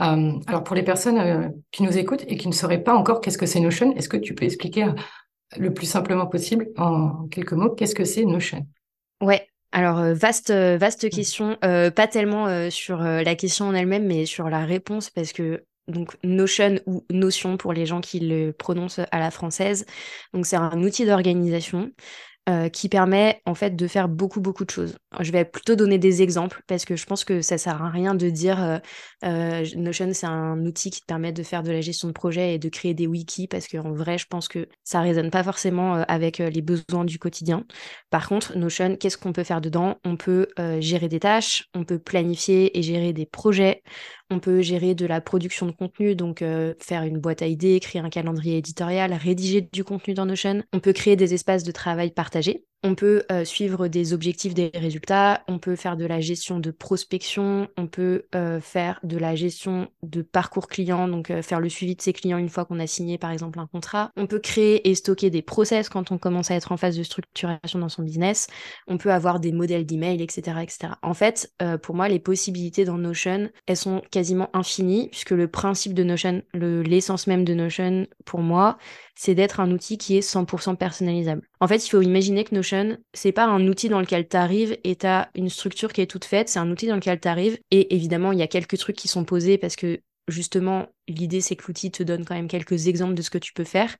Euh, 0.00 0.32
alors 0.46 0.64
pour 0.64 0.74
les 0.74 0.82
personnes 0.82 1.18
euh, 1.18 1.48
qui 1.72 1.82
nous 1.82 1.98
écoutent 1.98 2.24
et 2.26 2.38
qui 2.38 2.48
ne 2.48 2.54
sauraient 2.54 2.82
pas 2.82 2.94
encore 2.94 3.20
qu'est-ce 3.20 3.36
que 3.36 3.44
c'est 3.44 3.60
Notion, 3.60 3.94
est-ce 3.96 4.08
que 4.08 4.16
tu 4.16 4.34
peux 4.34 4.46
expliquer 4.46 4.86
le 5.58 5.74
plus 5.74 5.84
simplement 5.84 6.26
possible 6.26 6.68
en 6.78 7.26
quelques 7.28 7.52
mots 7.52 7.70
qu'est-ce 7.70 7.94
que 7.94 8.04
c'est 8.04 8.24
Notion? 8.24 8.66
Ouais. 9.20 9.46
Alors 9.72 10.02
vaste 10.14 10.50
vaste 10.50 11.04
mmh. 11.04 11.10
question, 11.10 11.56
pas 11.60 12.08
tellement 12.08 12.70
sur 12.70 12.98
la 12.98 13.34
question 13.36 13.66
en 13.66 13.74
elle-même, 13.74 14.06
mais 14.06 14.24
sur 14.24 14.48
la 14.48 14.64
réponse 14.64 15.10
parce 15.10 15.32
que 15.32 15.62
donc 15.86 16.16
Notion 16.24 16.80
ou 16.86 17.04
Notion 17.10 17.56
pour 17.56 17.72
les 17.72 17.86
gens 17.86 18.00
qui 18.00 18.20
le 18.20 18.52
prononcent 18.52 19.00
à 19.10 19.18
la 19.18 19.30
française. 19.30 19.86
Donc 20.32 20.46
c'est 20.46 20.56
un 20.56 20.82
outil 20.82 21.04
d'organisation 21.04 21.90
euh, 22.50 22.68
qui 22.68 22.88
permet 22.88 23.40
en 23.46 23.54
fait 23.54 23.76
de 23.76 23.86
faire 23.86 24.08
beaucoup 24.08 24.40
beaucoup 24.40 24.64
de 24.64 24.70
choses. 24.70 24.96
Je 25.20 25.30
vais 25.30 25.44
plutôt 25.44 25.76
donner 25.76 25.98
des 25.98 26.20
exemples 26.20 26.62
parce 26.66 26.84
que 26.84 26.96
je 26.96 27.06
pense 27.06 27.22
que 27.22 27.42
ça 27.42 27.58
sert 27.58 27.80
à 27.80 27.90
rien 27.90 28.14
de 28.14 28.28
dire 28.28 28.60
euh, 28.60 28.78
euh, 29.24 29.64
Notion 29.76 30.10
c'est 30.12 30.26
un 30.26 30.58
outil 30.66 30.90
qui 30.90 31.00
te 31.00 31.06
permet 31.06 31.32
de 31.32 31.42
faire 31.44 31.62
de 31.62 31.70
la 31.70 31.80
gestion 31.80 32.08
de 32.08 32.12
projet 32.12 32.54
et 32.54 32.58
de 32.58 32.68
créer 32.68 32.92
des 32.92 33.06
wikis 33.06 33.46
parce 33.46 33.68
qu'en 33.68 33.92
vrai 33.92 34.18
je 34.18 34.26
pense 34.26 34.48
que 34.48 34.68
ça 34.82 35.00
résonne 35.00 35.30
pas 35.30 35.44
forcément 35.44 35.94
avec 36.08 36.38
les 36.38 36.62
besoins 36.62 37.04
du 37.04 37.18
quotidien. 37.20 37.64
Par 38.10 38.28
contre 38.28 38.56
Notion 38.56 38.96
qu'est-ce 38.96 39.18
qu'on 39.18 39.32
peut 39.32 39.44
faire 39.44 39.60
dedans? 39.60 39.98
On 40.04 40.16
peut 40.16 40.48
gérer 40.80 41.08
des 41.08 41.20
tâches, 41.20 41.68
on 41.74 41.84
peut 41.84 41.98
planifier 41.98 42.76
et 42.76 42.82
gérer 42.82 43.12
des 43.12 43.26
projets, 43.26 43.82
on 44.30 44.38
peut 44.38 44.62
gérer 44.62 44.94
de 44.94 45.06
la 45.06 45.20
production 45.20 45.66
de 45.66 45.72
contenu, 45.72 46.14
donc 46.14 46.40
euh, 46.40 46.74
faire 46.78 47.02
une 47.02 47.18
boîte 47.18 47.42
à 47.42 47.46
idées, 47.46 47.80
créer 47.80 48.00
un 48.00 48.10
calendrier 48.10 48.58
éditorial, 48.58 49.12
rédiger 49.12 49.60
du 49.60 49.84
contenu 49.84 50.14
dans 50.14 50.26
Notion. 50.26 50.62
On 50.72 50.78
peut 50.78 50.92
créer 50.92 51.16
des 51.16 51.34
espaces 51.34 51.64
de 51.64 51.72
travail 51.72 52.12
partagés. 52.12 52.64
On 52.82 52.94
peut 52.94 53.24
euh, 53.30 53.44
suivre 53.44 53.88
des 53.88 54.14
objectifs, 54.14 54.54
des 54.54 54.70
résultats, 54.74 55.42
on 55.48 55.58
peut 55.58 55.76
faire 55.76 55.98
de 55.98 56.06
la 56.06 56.20
gestion 56.20 56.60
de 56.60 56.70
prospection, 56.70 57.68
on 57.76 57.86
peut 57.86 58.24
euh, 58.34 58.58
faire 58.58 58.98
de 59.02 59.18
la 59.18 59.34
gestion 59.34 59.88
de 60.02 60.22
parcours 60.22 60.66
client, 60.66 61.06
donc 61.06 61.30
faire 61.42 61.60
le 61.60 61.68
suivi 61.68 61.94
de 61.94 62.00
ses 62.00 62.14
clients 62.14 62.38
une 62.38 62.48
fois 62.48 62.64
qu'on 62.64 62.80
a 62.80 62.86
signé 62.86 63.18
par 63.18 63.32
exemple 63.32 63.58
un 63.58 63.66
contrat. 63.66 64.10
On 64.16 64.26
peut 64.26 64.38
créer 64.38 64.88
et 64.88 64.94
stocker 64.94 65.28
des 65.28 65.42
process 65.42 65.90
quand 65.90 66.10
on 66.10 66.16
commence 66.16 66.50
à 66.50 66.54
être 66.54 66.72
en 66.72 66.78
phase 66.78 66.96
de 66.96 67.02
structuration 67.02 67.80
dans 67.80 67.90
son 67.90 68.02
business. 68.02 68.46
On 68.86 68.96
peut 68.96 69.12
avoir 69.12 69.40
des 69.40 69.52
modèles 69.52 69.84
d'email, 69.84 70.22
etc., 70.22 70.56
etc. 70.62 70.94
En 71.02 71.12
fait, 71.12 71.52
pour 71.82 71.94
moi, 71.94 72.08
les 72.08 72.18
possibilités 72.18 72.86
dans 72.86 72.96
Notion, 72.96 73.50
elles 73.66 73.76
sont 73.76 74.00
quasiment 74.20 74.50
infini, 74.52 75.08
puisque 75.08 75.30
le 75.30 75.48
principe 75.48 75.94
de 75.94 76.04
Notion, 76.04 76.42
l'essence 76.52 77.26
même 77.26 77.42
de 77.42 77.54
Notion, 77.54 78.06
pour 78.26 78.40
moi, 78.40 78.76
c'est 79.14 79.34
d'être 79.34 79.60
un 79.60 79.70
outil 79.70 79.96
qui 79.96 80.18
est 80.18 80.20
100% 80.20 80.76
personnalisable. 80.76 81.40
En 81.58 81.66
fait, 81.66 81.86
il 81.86 81.88
faut 81.88 82.02
imaginer 82.02 82.44
que 82.44 82.54
Notion, 82.54 82.98
c'est 83.14 83.32
pas 83.32 83.46
un 83.46 83.66
outil 83.66 83.88
dans 83.88 83.98
lequel 83.98 84.28
tu 84.28 84.36
arrives 84.36 84.76
et 84.84 84.94
tu 84.96 85.06
une 85.34 85.48
structure 85.48 85.94
qui 85.94 86.02
est 86.02 86.06
toute 86.06 86.26
faite, 86.26 86.50
c'est 86.50 86.58
un 86.58 86.70
outil 86.70 86.86
dans 86.86 86.96
lequel 86.96 87.18
tu 87.18 87.28
arrives 87.28 87.58
et 87.70 87.94
évidemment, 87.94 88.32
il 88.32 88.38
y 88.38 88.42
a 88.42 88.46
quelques 88.46 88.76
trucs 88.76 88.96
qui 88.96 89.08
sont 89.08 89.24
posés 89.24 89.56
parce 89.56 89.76
que 89.76 90.00
justement, 90.30 90.88
l'idée 91.08 91.40
c'est 91.40 91.56
que 91.56 91.64
l'outil 91.66 91.90
te 91.90 92.02
donne 92.02 92.24
quand 92.24 92.34
même 92.34 92.48
quelques 92.48 92.86
exemples 92.86 93.14
de 93.14 93.22
ce 93.22 93.30
que 93.30 93.38
tu 93.38 93.52
peux 93.52 93.64
faire. 93.64 93.96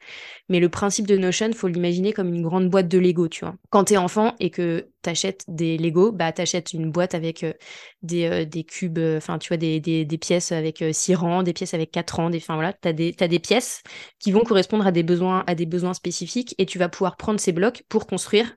Mais 0.48 0.60
le 0.60 0.68
principe 0.68 1.06
de 1.06 1.16
Notion, 1.16 1.52
faut 1.52 1.68
l'imaginer 1.68 2.12
comme 2.12 2.32
une 2.34 2.42
grande 2.42 2.68
boîte 2.70 2.88
de 2.88 2.98
Lego, 2.98 3.28
tu 3.28 3.44
vois. 3.44 3.56
Quand 3.70 3.84
t'es 3.84 3.96
enfant 3.96 4.34
et 4.40 4.50
que 4.50 4.88
t'achètes 5.02 5.44
des 5.48 5.78
Lego, 5.78 6.12
bah 6.12 6.32
t'achètes 6.32 6.72
une 6.72 6.90
boîte 6.90 7.14
avec 7.14 7.42
euh, 7.44 7.52
des, 8.02 8.24
euh, 8.26 8.44
des, 8.44 8.64
cubes, 8.64 8.98
euh, 8.98 9.18
enfin 9.18 9.38
tu 9.38 9.48
vois, 9.48 9.56
des, 9.56 9.80
des, 9.80 10.04
des, 10.04 10.18
pièces 10.18 10.52
avec 10.52 10.84
6 10.92 11.14
rangs, 11.14 11.42
des 11.42 11.52
pièces 11.52 11.74
avec 11.74 11.90
4 11.90 12.16
rangs, 12.16 12.30
des, 12.30 12.38
enfin 12.38 12.54
voilà, 12.54 12.72
t'as 12.72 12.92
des, 12.92 13.14
as 13.20 13.28
des 13.28 13.38
pièces 13.38 13.82
qui 14.18 14.32
vont 14.32 14.44
correspondre 14.44 14.86
à 14.86 14.92
des 14.92 15.02
besoins, 15.02 15.44
à 15.46 15.54
des 15.54 15.66
besoins 15.66 15.94
spécifiques 15.94 16.54
et 16.58 16.66
tu 16.66 16.78
vas 16.78 16.88
pouvoir 16.88 17.16
prendre 17.16 17.40
ces 17.40 17.52
blocs 17.52 17.84
pour 17.88 18.06
construire 18.06 18.56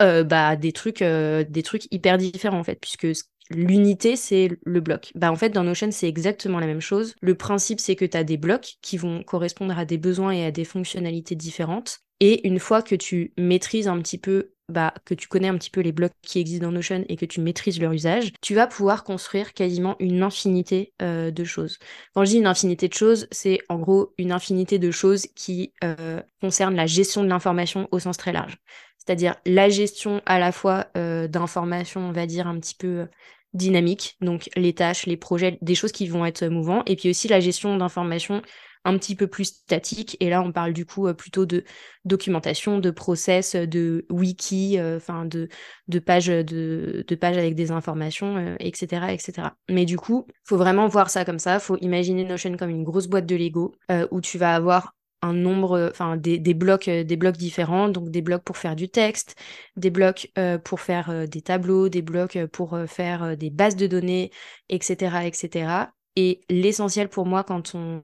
bah, 0.00 0.56
des 0.56 0.72
trucs, 0.72 1.00
des 1.02 1.62
trucs 1.62 1.86
hyper 1.92 2.16
différents 2.16 2.60
en 2.60 2.64
fait, 2.64 2.80
puisque 2.80 3.06
l'unité, 3.50 4.16
c'est 4.16 4.48
le 4.64 4.80
bloc. 4.80 5.12
Bah, 5.14 5.30
en 5.30 5.36
fait, 5.36 5.50
dans 5.50 5.64
Notion, 5.64 5.90
c'est 5.90 6.08
exactement 6.08 6.60
la 6.60 6.66
même 6.66 6.80
chose. 6.80 7.14
Le 7.20 7.34
principe, 7.34 7.80
c'est 7.80 7.96
que 7.96 8.04
tu 8.04 8.16
as 8.16 8.24
des 8.24 8.36
blocs 8.36 8.76
qui 8.82 8.96
vont 8.96 9.22
correspondre 9.22 9.78
à 9.78 9.84
des 9.84 9.98
besoins 9.98 10.32
et 10.32 10.44
à 10.44 10.50
des 10.50 10.64
fonctionnalités 10.64 11.34
différentes. 11.34 12.00
Et 12.20 12.46
une 12.46 12.58
fois 12.58 12.82
que 12.82 12.94
tu 12.94 13.32
maîtrises 13.38 13.88
un 13.88 13.98
petit 13.98 14.18
peu, 14.18 14.52
bah, 14.68 14.94
que 15.04 15.14
tu 15.14 15.26
connais 15.26 15.48
un 15.48 15.56
petit 15.56 15.70
peu 15.70 15.80
les 15.80 15.90
blocs 15.90 16.12
qui 16.22 16.38
existent 16.38 16.66
dans 16.66 16.72
Notion 16.72 17.04
et 17.08 17.16
que 17.16 17.24
tu 17.24 17.40
maîtrises 17.40 17.80
leur 17.80 17.92
usage, 17.92 18.32
tu 18.40 18.54
vas 18.54 18.66
pouvoir 18.66 19.04
construire 19.04 19.52
quasiment 19.52 19.96
une 19.98 20.22
infinité 20.22 20.92
euh, 21.02 21.30
de 21.30 21.44
choses. 21.44 21.78
Quand 22.14 22.24
je 22.24 22.30
dis 22.30 22.38
une 22.38 22.46
infinité 22.46 22.86
de 22.88 22.94
choses, 22.94 23.26
c'est 23.32 23.58
en 23.68 23.78
gros 23.78 24.12
une 24.18 24.32
infinité 24.32 24.78
de 24.78 24.90
choses 24.90 25.26
qui 25.34 25.72
euh, 25.82 26.20
concernent 26.40 26.76
la 26.76 26.86
gestion 26.86 27.24
de 27.24 27.28
l'information 27.28 27.88
au 27.90 27.98
sens 27.98 28.16
très 28.16 28.32
large. 28.32 28.58
C'est-à-dire 28.98 29.34
la 29.46 29.70
gestion 29.70 30.20
à 30.26 30.38
la 30.38 30.52
fois 30.52 30.86
euh, 30.96 31.26
d'informations, 31.26 32.02
on 32.02 32.12
va 32.12 32.26
dire, 32.26 32.46
un 32.46 32.60
petit 32.60 32.74
peu 32.74 33.06
dynamique, 33.52 34.16
donc 34.20 34.48
les 34.56 34.74
tâches, 34.74 35.06
les 35.06 35.16
projets, 35.16 35.58
des 35.60 35.74
choses 35.74 35.92
qui 35.92 36.06
vont 36.06 36.24
être 36.24 36.46
mouvants, 36.46 36.82
et 36.86 36.96
puis 36.96 37.10
aussi 37.10 37.28
la 37.28 37.40
gestion 37.40 37.76
d'informations 37.76 38.42
un 38.84 38.96
petit 38.96 39.14
peu 39.14 39.26
plus 39.26 39.44
statique. 39.44 40.16
Et 40.20 40.30
là, 40.30 40.42
on 40.42 40.52
parle 40.52 40.72
du 40.72 40.86
coup 40.86 41.06
euh, 41.06 41.14
plutôt 41.14 41.46
de 41.46 41.64
documentation, 42.04 42.78
de 42.78 42.90
process, 42.90 43.54
de 43.54 44.06
wiki, 44.10 44.78
euh, 44.78 44.96
enfin 44.96 45.26
de, 45.26 45.48
de, 45.88 45.98
pages, 45.98 46.28
de, 46.28 47.14
pages 47.20 47.36
avec 47.36 47.54
des 47.54 47.70
informations, 47.70 48.56
etc., 48.58 49.02
euh, 49.02 49.08
etc. 49.08 49.48
Mais 49.68 49.84
du 49.84 49.96
coup, 49.96 50.26
faut 50.44 50.56
vraiment 50.56 50.88
voir 50.88 51.10
ça 51.10 51.24
comme 51.24 51.38
ça. 51.38 51.58
Faut 51.58 51.76
imaginer 51.78 52.24
Notion 52.24 52.56
comme 52.56 52.70
une 52.70 52.84
grosse 52.84 53.06
boîte 53.06 53.26
de 53.26 53.36
Lego 53.36 53.74
où 54.10 54.20
tu 54.20 54.38
vas 54.38 54.54
avoir 54.54 54.94
un 55.22 55.32
nombre, 55.32 55.88
enfin 55.90 56.16
des, 56.16 56.38
des, 56.38 56.54
blocs, 56.54 56.88
euh, 56.88 57.04
des 57.04 57.16
blocs 57.16 57.36
différents, 57.36 57.88
donc 57.88 58.10
des 58.10 58.22
blocs 58.22 58.42
pour 58.42 58.56
faire 58.56 58.76
du 58.76 58.88
texte, 58.88 59.36
des 59.76 59.90
blocs 59.90 60.30
euh, 60.38 60.58
pour 60.58 60.80
faire 60.80 61.10
euh, 61.10 61.26
des 61.26 61.42
tableaux, 61.42 61.88
des 61.88 62.02
blocs 62.02 62.38
pour 62.46 62.78
faire 62.86 63.36
des 63.36 63.50
bases 63.50 63.76
de 63.76 63.86
données, 63.86 64.30
etc., 64.68 65.26
etc. 65.26 65.92
Et 66.16 66.40
l'essentiel 66.48 67.08
pour 67.08 67.26
moi 67.26 67.44
quand 67.44 67.74
on, 67.74 68.02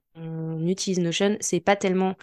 utilise 0.66 0.98
Notion, 1.00 1.36
c'est 1.40 1.60
pas 1.60 1.76
tellement, 1.76 2.14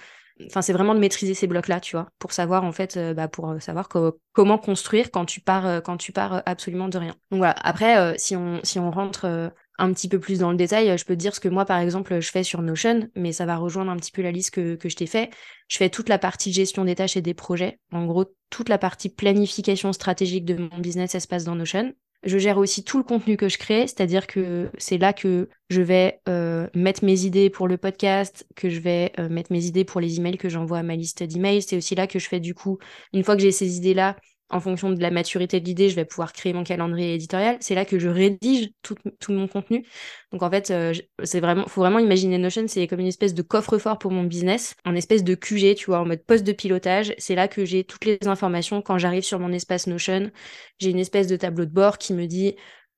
enfin 0.47 0.62
c'est 0.62 0.73
vraiment 0.73 0.95
de 0.95 1.00
maîtriser 1.00 1.33
ces 1.33 1.47
blocs-là, 1.47 1.79
tu 1.79 1.95
vois, 1.95 2.09
pour 2.19 2.31
savoir 2.31 2.63
en 2.63 2.71
fait, 2.71 2.97
bah, 3.15 3.27
pour 3.27 3.62
savoir 3.62 3.89
comment 4.31 4.57
construire 4.57 5.12
quand 5.12 5.25
tu 5.25 5.39
pars, 5.41 5.83
quand 5.83 5.97
tu 5.97 6.12
pars 6.12 6.41
absolument 6.45 6.89
de 6.89 6.97
rien. 6.97 7.15
Donc 7.31 7.39
voilà. 7.39 7.55
Après, 7.63 8.17
si 8.17 8.35
on 8.35 8.59
si 8.63 8.79
on 8.79 8.91
rentre 8.91 9.51
un 9.80 9.92
petit 9.94 10.08
peu 10.08 10.20
plus 10.20 10.39
dans 10.39 10.51
le 10.51 10.58
détail, 10.58 10.96
je 10.98 11.06
peux 11.06 11.15
dire 11.15 11.34
ce 11.34 11.39
que 11.39 11.50
moi, 11.50 11.65
par 11.65 11.80
exemple, 11.80 12.20
je 12.20 12.32
fais 12.32 12.44
sur 12.44 12.62
Notion, 12.62 13.10
mais 13.15 13.32
ça 13.32 13.46
va 13.46 13.58
rejoindre 13.58 13.92
un 13.92 13.98
petit 13.98 14.12
peu 14.12 14.22
la 14.22 14.32
liste 14.32 14.51
que, 14.51 14.77
je 14.84 14.96
t'ai 14.96 15.08
fait. 15.08 15.32
Je 15.68 15.77
fais 15.77 15.89
toute 15.89 16.10
la 16.10 16.20
partie 16.20 16.53
gestion 16.53 16.86
des 16.86 16.96
tâches 16.96 17.18
et 17.18 17.22
des 17.22 17.34
projets. 17.34 17.80
En 17.92 18.06
gros, 18.06 18.25
toute 18.50 18.70
la 18.70 18.77
partie 18.77 19.10
planification 19.10 19.92
stratégique 19.92 20.46
de 20.46 20.56
mon 20.56 20.77
business, 20.77 21.18
se 21.18 21.27
passe 21.27 21.44
dans 21.44 21.56
Notion. 21.56 21.94
Je 22.24 22.38
gère 22.38 22.58
aussi 22.58 22.86
tout 22.86 22.98
le 22.98 23.03
contenu 23.03 23.36
que 23.36 23.50
je 23.50 23.58
crée, 23.58 23.82
c'est-à-dire 23.82 24.27
que 24.27 24.70
c'est 24.77 24.98
là 24.98 25.12
que 25.12 25.50
je 25.70 25.82
vais 25.82 26.22
euh, 26.30 26.70
mettre 26.74 27.03
mes 27.03 27.25
idées 27.25 27.50
pour 27.50 27.68
le 27.68 27.75
podcast, 27.75 28.48
que 28.56 28.70
je 28.70 28.80
vais 28.80 29.12
euh, 29.20 29.27
mettre 29.27 29.51
mes 29.51 29.65
idées 29.65 29.84
pour 29.84 30.00
les 30.00 30.20
emails 30.20 30.38
que 30.38 30.48
j'envoie 30.48 30.77
à 30.77 30.84
ma 30.84 30.96
liste 30.96 31.22
d'emails. 31.22 31.63
C'est 31.63 31.75
aussi 31.75 31.96
là 31.96 32.08
que 32.08 32.20
je 32.20 32.30
fais 32.30 32.39
du 32.39 32.53
coup, 32.53 32.77
une 33.12 33.25
fois 33.25 33.36
que 33.36 33.42
j'ai 33.42 33.51
ces 33.51 33.75
idées-là, 33.75 34.15
en 34.53 34.60
fonction 34.60 34.91
de 34.91 35.01
la 35.01 35.12
maturité 35.12 35.60
de 35.60 35.65
l'idée, 35.65 35.89
je 35.89 35.95
vais 35.95 36.05
pouvoir 36.05 36.31
créer 36.31 36.53
mon 36.53 36.63
calendrier 36.63 37.15
éditorial. 37.15 37.57
C'est 37.60 37.75
là 37.75 37.86
que 37.86 38.00
je 38.00 38.07
rédige 38.07 38.72
tout, 38.83 38.95
mon 39.29 39.48
contenu. 39.48 39.86
Donc 40.31 40.43
en 40.43 40.50
fait, 40.50 40.72
euh, 40.72 40.93
c'est 41.24 41.39
vraiment, 41.39 41.65
faut 41.67 41.81
vraiment 41.81 42.00
imaginer 42.00 42.38
Notion, 42.38 42.67
c'est 42.67 42.88
comme 42.88 43.00
une 43.00 43.07
espèce 43.07 43.33
de 43.33 43.41
coffre-fort 43.41 43.98
pour 43.98 44.12
mon 44.12 44.24
business, 44.24 44.75
un 44.86 44.95
espèce 44.95 45.24
de 45.24 45.36
QG, 45.36 45.75
tu 45.75 45.88
vois, 45.88 46.00
en 46.00 46.05
mode 46.05 46.24
poste 46.24 46.43
de 46.45 46.51
pilotage. 46.51 47.15
C'est 47.17 47.36
là 47.36 47.48
que 47.48 47.65
j'ai 47.65 47.83
toutes 47.83 48.05
les 48.05 48.19
informations 48.27 48.81
quand 48.81 48.98
j'arrive 48.98 49.24
sur 49.24 49.39
mon 49.39 49.51
espace 49.51 49.88
Notion. 49.88 50.31
J'ai 50.79 50.91
une 50.91 51.00
espèce 51.00 51.27
de 51.27 51.36
tableau 51.36 51.65
de 51.65 51.72
bord 51.72 51.98
qui 51.98 52.13
me 52.13 52.27
dit 52.27 52.55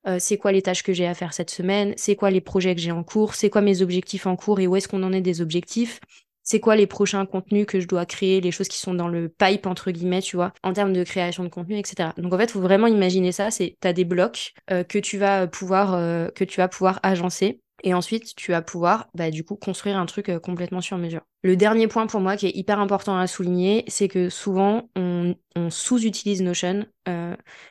euh, 0.08 0.18
c'est 0.20 0.38
quoi 0.38 0.52
les 0.52 0.62
tâches 0.62 0.84
que 0.84 0.94
j'ai 0.94 1.08
à 1.08 1.14
faire 1.14 1.34
cette 1.34 1.50
semaine, 1.50 1.94
c'est 1.98 2.16
quoi 2.16 2.30
les 2.30 2.42
projets 2.42 2.76
que 2.76 2.82
j'ai 2.82 2.92
en 2.92 3.04
cours, 3.04 3.34
c'est 3.34 3.50
quoi 3.50 3.62
mes 3.62 3.82
objectifs 3.82 4.28
en 4.28 4.36
cours? 4.36 4.60
Et 4.60 4.68
où 4.68 4.76
est-ce 4.76 4.88
qu'on 4.88 5.04
en 5.04 5.14
est 5.14 5.22
des 5.22 5.42
objectifs? 5.42 6.00
C'est 6.46 6.60
quoi 6.60 6.76
les 6.76 6.88
prochains 6.88 7.26
contenus 7.26 7.66
que 7.66 7.80
je 7.80 7.88
dois 7.88 8.06
créer, 8.06 8.40
les 8.40 8.52
choses 8.52 8.68
qui 8.68 8.78
sont 8.78 8.94
dans 8.94 9.08
le 9.08 9.28
pipe, 9.28 9.66
entre 9.66 9.92
guillemets, 9.92 10.22
tu 10.22 10.36
vois, 10.38 10.54
en 10.64 10.72
termes 10.72 10.94
de 10.94 11.04
création 11.04 11.44
de 11.44 11.50
contenu, 11.50 11.78
etc. 11.78 12.10
Donc 12.18 12.32
en 12.34 12.38
fait, 12.38 12.52
faut 12.52 12.62
vraiment 12.62 12.88
imaginer 12.88 13.32
ça, 13.32 13.52
c'est 13.52 13.76
tu 13.82 13.88
as 13.88 13.94
des 13.94 14.06
blocs 14.06 14.54
euh, 14.72 14.84
que 14.84 15.00
tu 15.00 15.18
vas 15.18 15.48
pouvoir 15.48 15.96
euh, 15.96 16.30
que 16.30 16.44
tu 16.44 16.62
vas 16.62 16.68
pouvoir 16.68 17.00
agencer 17.04 17.60
et 17.84 17.94
ensuite, 17.94 18.36
tu 18.36 18.52
vas 18.52 18.62
pouvoir, 18.62 19.10
bah, 19.16 19.30
du 19.30 19.44
coup, 19.44 19.58
construire 19.58 19.98
un 19.98 20.06
truc 20.06 20.30
euh, 20.30 20.40
complètement 20.40 20.82
sur 20.82 20.98
mesure. 20.98 21.22
Le 21.44 21.58
dernier 21.58 21.88
point 21.88 22.08
pour 22.08 22.22
moi 22.22 22.38
qui 22.38 22.48
est 22.48 22.56
hyper 22.56 22.80
important 22.80 23.18
à 23.18 23.28
souligner, 23.28 23.84
c'est 23.88 24.08
que 24.08 24.30
souvent, 24.30 24.90
on, 24.96 25.36
on 25.56 25.70
sous-utilise 25.70 26.42
Notion 26.42 26.86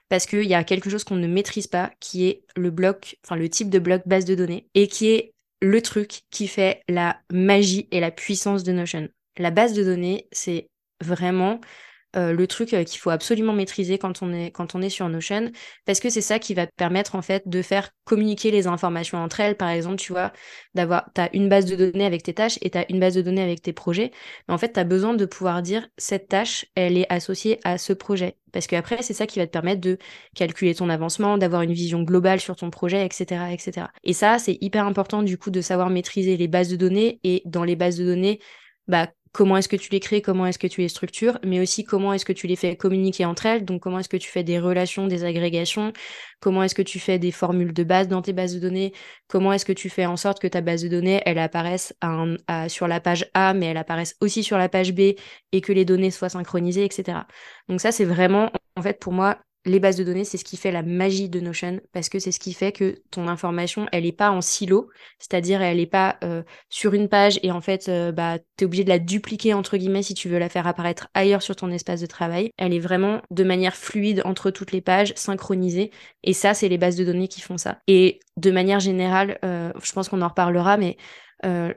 parce 0.09 0.27
qu'il 0.27 0.45
y 0.45 0.55
a 0.55 0.63
quelque 0.63 0.91
chose 0.91 1.03
qu'on 1.03 1.17
ne 1.17 1.27
maîtrise 1.27 1.67
pas, 1.67 1.91
qui 1.99 2.27
est 2.27 2.45
le 2.57 2.71
bloc, 2.71 3.17
enfin 3.25 3.35
le 3.35 3.49
type 3.49 3.69
de 3.69 3.81
bloc 3.81 4.03
base 4.07 4.25
de 4.25 4.37
données, 4.37 4.69
et 4.75 4.87
qui 4.87 5.11
est 5.11 5.34
le 5.65 5.81
truc 5.81 6.21
qui 6.31 6.47
fait 6.47 6.83
la 6.89 7.19
magie 7.33 7.89
et 7.91 8.01
la 8.01 8.11
puissance 8.11 8.65
de 8.65 8.73
Notion. 8.73 9.09
La 9.39 9.51
base 9.51 9.73
de 9.73 9.83
données, 9.83 10.29
c'est 10.31 10.69
vraiment 11.03 11.61
euh, 12.17 12.33
le 12.33 12.47
truc 12.47 12.73
euh, 12.75 12.85
qu'il 12.85 12.99
faut 13.01 13.11
absolument 13.11 13.53
maîtriser 13.53 13.99
quand 13.99 14.23
on 14.23 14.33
est 14.33 14.51
quand 14.51 14.75
on 14.75 14.83
est 14.83 14.89
sur 14.89 15.09
Notion 15.09 15.51
parce 15.87 16.01
que 16.01 16.11
c'est 16.11 16.21
ça 16.21 16.39
qui 16.39 16.55
va 16.55 16.67
te 16.67 16.75
permettre 16.77 17.15
en 17.15 17.23
fait 17.23 17.49
de 17.49 17.63
faire 17.63 17.91
communiquer 18.05 18.51
les 18.51 18.67
informations 18.67 19.19
entre 19.19 19.41
elles. 19.41 19.57
Par 19.57 19.69
exemple 19.71 19.97
tu 19.97 20.13
vois 20.13 20.33
d'avoir 20.75 21.07
tu 21.15 21.21
as 21.21 21.35
une 21.35 21.49
base 21.49 21.65
de 21.67 21.77
données 21.77 22.07
avec 22.07 22.23
tes 22.23 22.35
tâches 22.35 22.59
et 22.63 22.71
tu 22.71 22.79
as 22.79 22.91
une 22.91 23.01
base 23.01 23.15
de 23.15 23.23
données 23.23 23.43
avec 23.43 23.63
tes 23.63 23.73
projets. 23.73 24.13
Mais 24.49 24.55
en 24.55 24.59
fait 24.59 24.73
tu 24.73 24.85
besoin 24.85 25.15
de 25.15 25.25
pouvoir 25.25 25.63
dire 25.63 25.89
cette 25.97 26.29
tâche 26.29 26.67
elle 26.75 26.97
est 26.97 27.07
associée 27.13 27.59
à 27.65 27.79
ce 27.79 27.93
projet. 27.93 28.37
Parce 28.53 28.67
qu'après 28.67 29.03
c'est 29.03 29.15
ça 29.15 29.27
qui 29.27 29.39
va 29.39 29.47
te 29.47 29.53
permettre 29.53 29.81
de 29.81 29.99
calculer 30.35 30.75
ton 30.75 30.89
avancement 30.89 31.39
d'avoir 31.39 31.63
une 31.63 31.73
vision 31.73 32.03
globale 32.03 32.41
sur 32.41 32.55
ton 32.57 32.71
projet 32.71 33.05
etc 33.05 33.47
etc 33.53 33.89
et 34.05 34.13
ça 34.13 34.39
c'est 34.39 34.57
hyper 34.61 34.87
important 34.87 35.23
du 35.23 35.39
coup 35.39 35.51
de 35.51 35.61
savoir 35.61 35.91
maîtriser 35.91 36.37
les 36.37 36.49
bases 36.49 36.69
de 36.69 36.77
données 36.77 37.19
et 37.25 37.43
dans 37.47 37.65
les 37.65 37.77
bases 37.77 37.97
de 37.97 38.05
données 38.05 38.39
bah 38.87 39.09
comment 39.35 39.57
est-ce 39.57 39.69
que 39.69 39.77
tu 39.77 39.91
les 39.91 40.01
crées, 40.01 40.23
comment 40.23 40.47
est-ce 40.47 40.61
que 40.61 40.69
tu 40.69 40.81
les 40.81 40.89
structures, 40.89 41.39
mais 41.45 41.61
aussi 41.61 41.85
comment 41.85 42.13
est-ce 42.15 42.25
que 42.25 42.33
tu 42.33 42.47
les 42.47 42.55
fais 42.55 42.77
communiquer 42.77 43.25
entre 43.25 43.47
elles, 43.47 43.65
donc 43.65 43.83
comment 43.83 43.99
est-ce 43.99 44.09
que 44.09 44.17
tu 44.17 44.31
fais 44.31 44.45
des 44.45 44.61
relations, 44.61 45.09
des 45.09 45.25
agrégations, 45.25 45.93
comment 46.41 46.63
est-ce 46.63 46.75
que 46.75 46.83
tu 46.83 47.01
fais 47.01 47.19
des 47.19 47.33
formules 47.33 47.73
de 47.75 47.83
base 47.83 48.07
dans 48.07 48.23
tes 48.23 48.33
bases 48.33 48.55
de 48.55 48.61
données, 48.61 48.93
comment 49.27 49.53
est-ce 49.53 49.65
que 49.65 49.73
tu 49.73 49.91
fais 49.91 50.07
en 50.07 50.17
sorte 50.17 50.41
que 50.41 50.47
ta 50.47 50.61
base 50.61 50.83
de 50.85 50.89
données, 50.89 51.21
elle 51.27 51.39
apparaisse 51.39 51.93
sur 52.69 52.87
la 52.87 53.01
page 53.01 53.29
A, 53.35 53.55
mais 53.55 53.67
elle 53.67 53.77
apparaisse 53.77 54.15
aussi 54.21 54.45
sur 54.45 54.57
la 54.57 54.69
page 54.69 54.95
B, 54.95 55.15
et 55.51 55.61
que 55.61 55.73
les 55.73 55.85
données 55.85 56.13
soient 56.13 56.29
synchronisées, 56.29 56.85
etc. 56.85 57.19
Donc 57.69 57.81
ça, 57.81 57.91
c'est 57.91 58.05
vraiment, 58.05 58.53
en 58.77 58.83
fait, 58.83 59.01
pour 59.01 59.13
moi, 59.13 59.39
les 59.65 59.81
bases 59.81 59.97
de 59.97 60.05
données, 60.05 60.25
c'est 60.25 60.37
ce 60.37 60.45
qui 60.45 60.57
fait 60.57 60.73
la 60.73 60.83
magie 60.83 61.29
de 61.29 61.41
Notion 61.41 61.81
parce 61.93 62.09
que 62.09 62.19
c'est 62.19 62.33
ce 62.33 62.39
qui 62.39 62.53
fait 62.53 62.73
que 62.73 62.97
ton 63.11 63.29
information, 63.29 63.87
elle 63.93 64.05
n'est 64.05 64.13
pas 64.13 64.31
en 64.31 64.41
silo, 64.41 64.91
c'est-à-dire 65.19 65.63
elle 65.63 65.79
n'est 65.79 65.87
pas 65.87 66.17
euh, 66.23 66.43
sur 66.69 66.95
une 66.95 67.09
page 67.09 67.41
et 67.43 67.51
en 67.51 67.61
fait, 67.61 67.89
euh, 67.89 68.13
bah, 68.13 68.39
tu 68.57 68.65
obligé 68.65 68.85
de 68.85 68.89
la 68.89 68.99
dupliquer 68.99 69.55
entre 69.55 69.77
guillemets 69.77 70.03
si 70.03 70.15
tu 70.15 70.29
veux 70.29 70.39
la 70.39 70.49
faire 70.49 70.67
apparaître 70.67 71.09
ailleurs 71.15 71.43
sur 71.43 71.57
ton 71.57 71.71
espace 71.71 72.01
de 72.01 72.07
travail. 72.07 72.51
Elle 72.59 72.75
est 72.75 72.79
vraiment 72.79 73.21
de 73.31 73.45
manière 73.45 73.75
fluide 73.75 74.23
entre 74.25 74.51
toutes 74.51 74.73
les 74.73 74.81
pages, 74.81 75.13
synchronisée. 75.17 75.91
Et 76.23 76.33
ça, 76.33 76.55
c'est 76.55 76.69
les 76.69 76.79
bases 76.79 76.97
de 76.97 77.05
données 77.05 77.29
qui 77.29 77.41
font 77.41 77.59
ça. 77.59 77.79
Et 77.87 78.21
de 78.37 78.51
manière 78.51 78.81
générale, 78.81 79.39
euh, 79.45 79.73
je 79.83 79.93
pense 79.93 80.09
qu'on 80.09 80.23
en 80.23 80.29
reparlera, 80.29 80.77
mais 80.77 80.97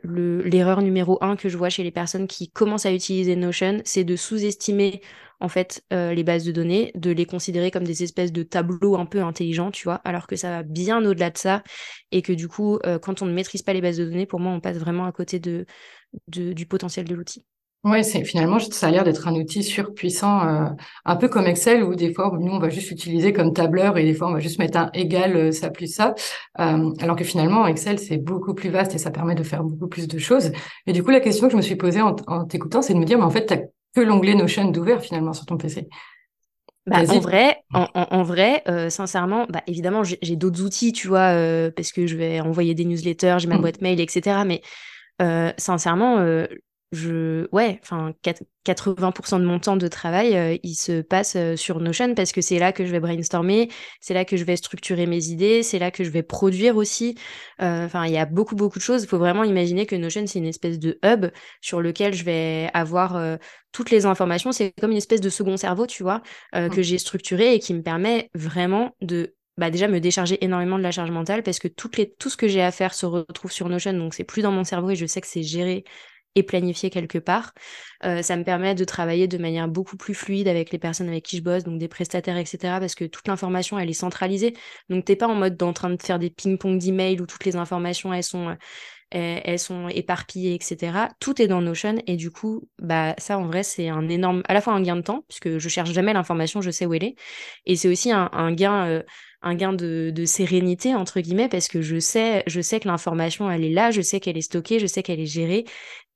l'erreur 0.03 0.81
numéro 0.81 1.17
un 1.21 1.36
que 1.36 1.50
je 1.50 1.57
vois 1.57 1.69
chez 1.69 1.83
les 1.83 1.91
personnes 1.91 2.27
qui 2.27 2.50
commencent 2.50 2.86
à 2.86 2.93
utiliser 2.93 3.36
Notion, 3.36 3.81
c'est 3.83 4.03
de 4.03 4.15
sous-estimer 4.15 5.01
en 5.39 5.50
fait 5.50 5.83
euh, 5.93 6.13
les 6.13 6.24
bases 6.24 6.45
de 6.45 6.51
données, 6.51 6.91
de 6.95 7.12
les 7.12 7.25
considérer 7.25 7.71
comme 7.71 7.83
des 7.83 8.03
espèces 8.03 8.31
de 8.31 8.43
tableaux 8.43 8.95
un 8.97 9.05
peu 9.05 9.21
intelligents, 9.21 9.71
tu 9.71 9.83
vois, 9.83 9.95
alors 10.05 10.27
que 10.27 10.36
ça 10.36 10.50
va 10.50 10.63
bien 10.63 11.03
au-delà 11.05 11.29
de 11.29 11.38
ça 11.38 11.63
et 12.12 12.21
que 12.21 12.33
du 12.33 12.47
coup, 12.47 12.79
euh, 12.86 13.00
quand 13.00 13.21
on 13.21 13.25
ne 13.25 13.33
maîtrise 13.33 13.62
pas 13.62 13.74
les 13.74 13.81
bases 13.81 13.97
de 13.97 14.05
données, 14.05 14.25
pour 14.25 14.39
moi, 14.39 14.51
on 14.51 14.59
passe 14.59 14.77
vraiment 14.77 15.05
à 15.05 15.12
côté 15.12 15.39
du 15.39 16.65
potentiel 16.65 17.05
de 17.07 17.15
l'outil. 17.15 17.45
Oui, 17.84 18.03
c'est 18.03 18.24
finalement 18.24 18.60
ça 18.60 18.88
a 18.88 18.91
l'air 18.91 19.03
d'être 19.03 19.27
un 19.27 19.36
outil 19.36 19.63
surpuissant, 19.63 20.46
euh, 20.48 20.65
un 21.05 21.15
peu 21.15 21.29
comme 21.29 21.46
Excel 21.46 21.84
où 21.84 21.96
des 21.96 22.12
fois 22.12 22.36
nous 22.38 22.51
on 22.51 22.60
va 22.60 22.69
juste 22.69 22.89
l'utiliser 22.89 23.34
comme 23.34 23.53
tableur 23.53 23.98
et 23.98 24.03
des 24.03 24.13
fois 24.13 24.27
on 24.27 24.34
va 24.34 24.39
juste 24.39 24.57
mettre 24.57 24.79
un 24.79 24.89
égal 24.93 25.38
euh, 25.38 25.51
ça 25.51 25.69
plus 25.69 25.88
ça, 25.88 26.15
euh, 26.60 26.91
alors 27.00 27.15
que 27.15 27.24
finalement 27.24 27.67
Excel 27.67 28.00
c'est 28.00 28.17
beaucoup 28.17 28.55
plus 28.55 28.69
vaste 28.69 28.96
et 28.96 28.98
ça 28.98 29.12
permet 29.12 29.36
de 29.36 29.43
faire 29.43 29.63
beaucoup 29.63 29.88
plus 29.88 30.07
de 30.07 30.17
choses. 30.17 30.51
Et 30.88 30.91
du 30.91 31.03
coup 31.03 31.12
la 31.12 31.19
question 31.19 31.48
que 31.48 31.51
je 31.51 31.57
me 31.57 31.62
suis 31.62 31.75
posée 31.75 32.01
en, 32.01 32.15
t'écoutant 32.46 32.81
c'est 32.81 32.93
de 32.93 33.00
me 33.00 33.05
dire 33.05 33.19
mais 33.19 33.25
en 33.25 33.29
fait 33.29 33.46
t'as 33.46 33.60
que 33.96 34.01
l'onglet 34.01 34.34
Notion 34.34 34.65
d'ouvert 34.69 35.01
finalement 35.01 35.34
sur 35.34 35.46
ton 35.46 35.57
PC. 35.57 35.88
Bah, 36.88 37.01
en 37.07 37.19
vrai, 37.19 37.57
en, 37.74 38.24
vrai 38.24 38.63
sincèrement, 38.89 39.46
bah, 39.50 39.62
évidemment, 39.67 40.03
j'ai 40.03 40.36
d'autres 40.38 40.63
outils, 40.63 40.93
tu 40.93 41.10
vois, 41.10 41.34
parce 41.75 41.91
que 41.91 42.07
je 42.07 42.15
vais 42.15 42.39
envoyer 42.39 42.75
des 42.75 42.86
newsletters, 42.86 43.38
j'ai 43.39 43.48
ma 43.48 43.57
mmh. 43.57 43.62
boîte 43.62 43.81
mail, 43.81 44.00
etc. 44.00 44.43
Mais 44.46 44.62
sincèrement, 45.57 46.25
je 46.94 47.48
ouais 47.51 47.79
enfin 47.84 48.13
80% 48.65 49.39
de 49.39 49.46
mon 49.46 49.60
temps 49.60 49.75
de 49.75 49.88
travail 49.89 50.38
euh, 50.38 50.58
il 50.63 50.75
se 50.75 51.01
passe 51.01 51.36
euh, 51.36 51.58
sur 51.58 51.82
Notion 51.82 52.15
parce 52.15 52.32
que 52.32 52.39
c'est 52.39 52.60
là 52.60 52.72
que 52.72 52.86
je 52.86 52.91
vais 52.91 53.01
brainstormer 53.01 53.70
c'est 54.00 54.13
là 54.13 54.24
que 54.24 54.38
je 54.38 54.46
vais 54.46 54.56
structurer 54.56 55.06
mes 55.06 55.27
idées 55.27 55.63
c'est 55.63 55.79
là 55.79 55.91
que 55.91 56.06
je 56.06 56.10
vais 56.10 56.24
produire 56.24 56.77
aussi. 56.77 57.15
Euh, 57.62 57.86
enfin 57.86 58.06
il 58.06 58.13
y 58.13 58.17
a 58.17 58.25
beaucoup 58.25 58.56
beaucoup 58.56 58.79
de 58.79 58.84
choses. 58.84 59.03
Il 59.03 59.08
faut 59.08 59.17
vraiment 59.17 59.44
imaginer 59.44 59.86
que 59.86 59.96
Notion 59.96 60.25
c'est 60.27 60.39
une 60.39 60.46
espèce 60.46 60.79
de 60.79 60.98
hub 61.03 61.27
sur 61.60 61.82
lequel 61.82 62.13
je 62.13 62.24
vais 62.24 62.70
avoir 62.74 63.38
toutes 63.74 63.91
les 63.91 64.06
informations. 64.06 64.51
C'est 64.51 64.74
comme 64.79 64.91
une 64.91 64.98
espèce 64.98 65.22
de 65.22 65.29
second 65.29 65.58
cerveau 65.58 65.88
tu 65.88 66.03
vois 66.03 66.22
que 66.53 66.82
j'ai 66.82 66.98
structuré 66.98 67.53
et 67.53 67.60
qui 67.60 67.74
me 67.74 67.82
permet 67.82 68.29
vraiment 68.34 68.96
de 69.01 69.36
bah 69.58 69.72
déjà 69.72 69.88
me 69.88 70.00
décharger 70.00 70.44
énormément 70.44 70.77
de 70.77 70.84
la 70.84 70.91
charge 70.91 71.12
mentale 71.12 71.44
parce 71.44 71.60
que 71.60 71.67
toutes 71.67 71.98
les, 71.98 72.13
tout 72.13 72.29
ce 72.29 72.38
que 72.38 72.48
j'ai 72.48 72.62
à 72.62 72.72
faire 72.72 72.94
se 72.94 73.06
retrouve 73.06 73.51
sur 73.51 73.67
Notion. 73.70 73.94
Donc 73.94 74.13
c'est 74.13 74.24
plus 74.24 74.44
dans 74.44 74.51
mon 74.51 74.63
cerveau 74.63 74.91
et 74.91 74.96
je 74.96 75.06
sais 75.06 75.20
que 75.20 75.27
c'est 75.27 75.44
géré 75.44 75.84
et 76.38 76.44
planifié 76.44 76.89
quelque 76.89 77.17
part. 77.17 77.53
Euh, 78.06 78.22
ça 78.22 78.38
me 78.38 78.44
permet 78.44 78.75
de 78.75 78.86
travailler 78.86 79.27
de 79.27 79.39
manière 79.39 79.67
beaucoup 79.67 79.98
plus 79.98 80.13
fluide 80.13 80.48
avec 80.48 80.72
les 80.72 80.77
personnes 80.77 81.10
avec 81.10 81.25
qui 81.25 81.38
je 81.38 81.41
bosse, 81.41 81.63
donc 81.63 81.79
des 81.79 81.88
prestataires, 81.88 82.38
etc. 82.38 82.77
Parce 82.79 82.94
que 82.94 83.06
toute 83.06 83.27
l'information, 83.27 83.79
elle 83.79 83.89
est 83.89 83.94
centralisée. 83.94 84.53
Donc, 84.89 85.03
t'es 85.03 85.15
pas 85.15 85.27
en 85.27 85.34
mode 85.34 85.62
en 85.63 85.74
train 85.74 85.89
de 85.89 86.01
faire 86.01 86.20
des 86.20 86.29
ping-pong 86.29 86.77
d'emails 86.77 87.20
où 87.20 87.25
toutes 87.25 87.44
les 87.44 87.56
informations, 87.56 88.13
elles 88.13 88.24
sont, 88.24 88.50
euh, 88.50 88.56
elles 89.12 89.60
sont 89.60 89.88
éparpillées, 89.89 90.53
etc. 90.53 91.08
Tout 91.20 91.41
est 91.41 91.48
dans 91.48 91.62
Notion. 91.62 91.96
Et 92.06 92.17
du 92.17 92.29
coup, 92.29 92.70
bah, 92.79 93.15
ça, 93.17 93.39
en 93.39 93.48
vrai, 93.48 93.63
c'est 93.63 93.89
un 93.89 94.08
énorme, 94.08 94.44
à 94.48 94.53
la 94.53 94.62
fois 94.62 94.74
un 94.74 94.82
gain 94.82 94.96
de 94.96 95.01
temps, 95.01 95.25
puisque 95.27 95.58
je 95.58 95.70
cherche 95.70 95.91
jamais 95.91 96.13
l'information, 96.13 96.62
je 96.62 96.70
sais 96.70 96.86
où 96.86 96.94
elle 96.94 97.03
est. 97.03 97.15
Et 97.65 97.75
c'est 97.75 97.88
aussi 97.88 98.12
un, 98.12 98.51
gain, 98.51 98.86
euh, 98.86 99.03
un 99.41 99.56
gain 99.56 99.74
de, 99.74 100.12
de, 100.13 100.25
sérénité 100.25 100.96
entre 100.96 101.20
guillemets 101.20 101.48
parce 101.50 101.67
que 101.67 101.82
je 101.82 102.00
sais 102.00 102.44
je 102.48 102.60
sais 102.60 102.79
que 102.79 102.88
l'information 102.88 103.50
elle 103.50 103.63
est 103.63 103.70
là 103.72 103.91
je 103.91 104.01
sais 104.01 104.20
qu'elle 104.20 104.38
est 104.38 104.41
stockée 104.41 104.79
je 104.79 104.88
sais 104.88 105.03
qu'elle 105.03 105.20
est 105.20 105.25
gérée 105.25 105.65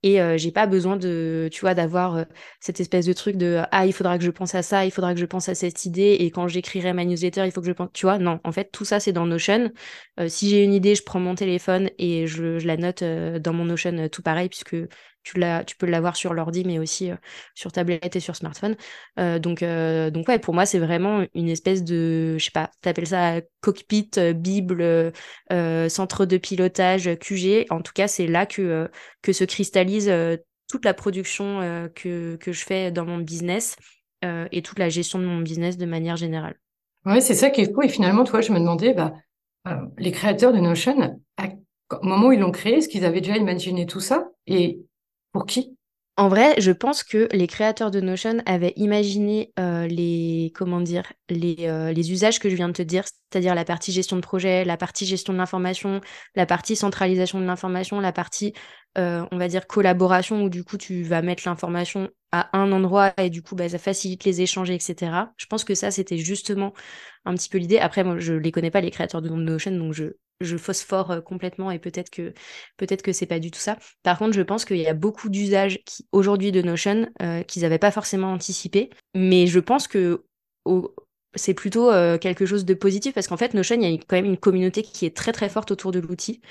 et 0.03 0.22
euh, 0.22 0.38
j'ai 0.38 0.51
pas 0.51 0.67
besoin 0.67 0.98
de, 0.98 1.50
tu 1.51 1.62
vois, 1.62 1.74
d'avoir 1.74 2.15
euh, 2.15 2.24
cette 2.60 2.79
espèce 2.79 3.05
de 3.05 3.13
truc 3.13 3.38
de 3.38 3.62
ah 3.72 3.86
il 3.86 3.93
faudra 3.93 4.17
que 4.17 4.24
je 4.24 4.31
pense 4.31 4.55
à 4.55 4.63
ça, 4.63 4.86
il 4.86 4.91
faudra 4.91 5.13
que 5.13 5.20
je 5.20 5.25
pense 5.25 5.50
à 5.50 5.55
cette 5.55 5.86
idée 5.86 6.17
et 6.20 6.31
quand 6.31 6.48
j'écrirai 6.48 6.93
ma 6.93 7.05
newsletter 7.05 7.46
il 7.46 7.51
faut 7.51 7.62
que 7.62 7.67
je 7.67 7.72
pense, 7.74 7.89
tu 7.93 8.05
vois, 8.05 8.17
non, 8.17 8.39
en 8.43 8.51
fait 8.51 8.72
tout 8.72 8.86
ça 8.86 9.00
c'est 9.00 9.13
dans 9.13 9.25
Notion. 9.25 9.72
Euh, 10.20 10.27
si 10.27 10.50
j'ai 10.50 10.63
une 10.63 10.74
idée, 10.74 10.96
je 10.96 11.03
prends 11.03 11.20
mon 11.20 11.36
téléphone 11.36 11.89
et 11.98 12.27
je, 12.27 12.60
je 12.60 12.67
la 12.67 12.77
note 12.77 13.03
dans 13.03 13.53
mon 13.53 13.65
Notion 13.65 14.10
tout 14.10 14.22
pareil 14.22 14.50
puisque 14.50 14.75
tu, 15.24 15.40
tu 15.66 15.75
peux 15.75 15.86
l'avoir 15.86 16.16
sur 16.16 16.34
l'ordi, 16.34 16.63
mais 16.66 16.80
aussi 16.80 17.12
euh, 17.12 17.16
sur 17.56 17.72
tablette 17.72 18.16
et 18.16 18.20
sur 18.20 18.36
smartphone. 18.36 18.75
Euh, 19.20 19.40
donc, 19.40 19.63
euh, 19.63 20.10
donc 20.10 20.28
ouais, 20.28 20.40
pour 20.40 20.54
moi, 20.54 20.66
c'est 20.66 20.80
vraiment 20.80 21.25
une 21.34 21.50
espèce 21.50 21.84
de, 21.84 22.38
je 22.38 22.46
sais 22.46 22.51
pas, 22.51 22.72
t'appelles 22.82 23.08
ça 23.08 23.42
cockpit, 23.62 24.12
bible, 24.36 25.13
centre 25.90 26.25
de 26.25 26.38
pilotage, 26.38 27.10
QG. 27.20 27.68
En 27.70 27.82
tout 27.82 27.94
cas, 27.94 28.08
c'est 28.08 28.28
là 28.28 28.46
que, 28.46 28.90
que 29.22 29.34
se 29.34 29.44
cristallise 29.44 30.12
toute 30.70 30.86
la 30.86 30.94
production 30.94 31.90
que, 31.96 32.38
que 32.38 32.51
je 32.51 32.66
fais 32.66 32.92
dans 32.92 33.06
mon 33.06 33.18
business 33.20 33.75
et 34.24 34.62
toute 34.62 34.80
la 34.80 34.90
gestion 34.90 35.20
de 35.20 35.25
mon 35.25 35.40
business 35.40 35.78
de 35.78 35.86
manière 35.86 36.16
générale. 36.16 36.56
Oui, 37.06 37.22
c'est 37.22 37.34
ça 37.34 37.50
qui 37.50 37.62
est 37.62 37.74
fou. 37.74 37.82
Et 37.82 37.90
finalement, 37.90 38.24
toi, 38.24 38.42
je 38.42 38.51
me 38.51 38.60
demandais, 38.60 38.94
bah, 38.94 39.13
les 39.98 40.12
créateurs 40.12 40.54
de 40.54 40.60
Notion, 40.60 41.20
au 41.92 42.06
moment 42.06 42.28
où 42.28 42.32
ils 42.32 42.40
l'ont 42.40 42.51
créé, 42.51 42.78
est-ce 42.78 42.90
qu'ils 42.90 43.06
avaient 43.06 43.22
déjà 43.22 43.38
imaginé 43.38 43.86
tout 43.86 44.00
ça? 44.00 44.30
Pour 45.31 45.45
qui? 45.45 45.77
En 46.17 46.27
vrai, 46.27 46.53
je 46.59 46.71
pense 46.71 47.03
que 47.03 47.29
les 47.31 47.47
créateurs 47.47 47.89
de 47.89 48.01
Notion 48.01 48.43
avaient 48.45 48.73
imaginé 48.75 49.53
euh, 49.57 49.88
les 49.88 50.51
comment 50.53 50.81
dire 50.81 51.13
les, 51.29 51.55
euh, 51.61 51.93
les, 51.93 52.11
usages 52.11 52.38
que 52.38 52.50
je 52.50 52.55
viens 52.55 52.67
de 52.67 52.73
te 52.73 52.81
dire, 52.81 53.05
c'est-à-dire 53.05 53.55
la 53.55 53.63
partie 53.63 53.94
gestion 53.94 54.17
de 54.17 54.22
projet, 54.22 54.65
la 54.65 54.75
partie 54.75 55.05
gestion 55.05 55.31
de 55.31 55.37
l'information, 55.37 56.01
la 56.35 56.46
partie 56.46 56.75
centralisation 56.75 57.39
de 57.39 57.46
l'information, 57.46 58.01
la 58.01 58.11
partie 58.11 58.53
euh, 58.98 59.25
on 59.31 59.37
va 59.37 59.48
dire 59.48 59.67
collaboration 59.67 60.44
où 60.44 60.50
du 60.50 60.65
coup 60.65 60.77
tu 60.77 61.01
vas 61.03 61.22
mettre 61.22 61.44
l'information 61.46 62.09
à 62.33 62.55
un 62.57 62.72
endroit 62.74 63.13
et 63.17 63.29
du 63.29 63.41
coup 63.41 63.55
bah, 63.55 63.70
ça 63.70 63.79
facilite 63.79 64.25
les 64.25 64.41
échanges, 64.41 64.70
etc. 64.70 65.31
Je 65.37 65.46
pense 65.46 65.63
que 65.63 65.75
ça 65.75 65.91
c'était 65.91 66.17
justement 66.17 66.74
un 67.25 67.33
petit 67.35 67.50
peu 67.50 67.57
l'idée. 67.57 67.79
Après 67.79 68.03
moi 68.03 68.20
je 68.20 68.33
les 68.33 68.51
connais 68.51 68.72
pas 68.72 68.81
les 68.81 68.91
créateurs 68.91 69.22
de 69.22 69.29
Notion 69.29 69.72
donc 69.72 69.94
je 69.94 70.17
je 70.44 70.58
phosphore 70.58 71.12
euh, 71.12 71.22
complètement 71.22 71.72
et 71.72 71.80
peut-être 71.80 72.10
que 72.10 72.34
peut-être 72.77 73.01
que 73.01 73.14
c'est 73.14 73.25
pas 73.25 73.40
du 73.40 73.51
tout 73.51 73.60
ça. 73.60 73.77
Par 74.04 74.18
contre, 74.20 74.34
je 74.34 74.42
pense 74.42 74.66
qu'il 74.66 74.77
y 74.77 74.88
a 74.88 74.94
beaucoup 74.94 75.30
d'usages 75.30 75.80
aujourd'hui 76.12 76.51
de 76.51 76.62
Notion 76.62 77.08
euh, 77.22 77.44
qu'ils 77.44 77.64
n'avaient 77.64 77.80
pas 77.80 77.92
forcément 77.92 78.34
anticipé, 78.34 78.90
mais 79.16 79.48
je 79.48 79.60
pense 79.60 79.88
que 79.88 80.24
c'est 81.36 81.54
plutôt 81.54 81.90
euh, 81.92 82.18
quelque 82.18 82.46
chose 82.46 82.66
de 82.66 82.74
positif 82.74 83.14
parce 83.14 83.27
qu'en 83.27 83.38
fait 83.38 83.54
Notion, 83.54 83.75
il 83.80 83.90
y 83.90 83.94
a 83.94 83.98
quand 84.08 84.16
même 84.18 84.25
une 84.25 84.38
communauté 84.38 84.84
qui 84.84 85.06
est 85.06 85.16
très 85.16 85.32
très 85.32 85.50
forte 85.50 85.72
autour 85.72 85.92
de 85.92 86.00
l'outil 86.00 86.42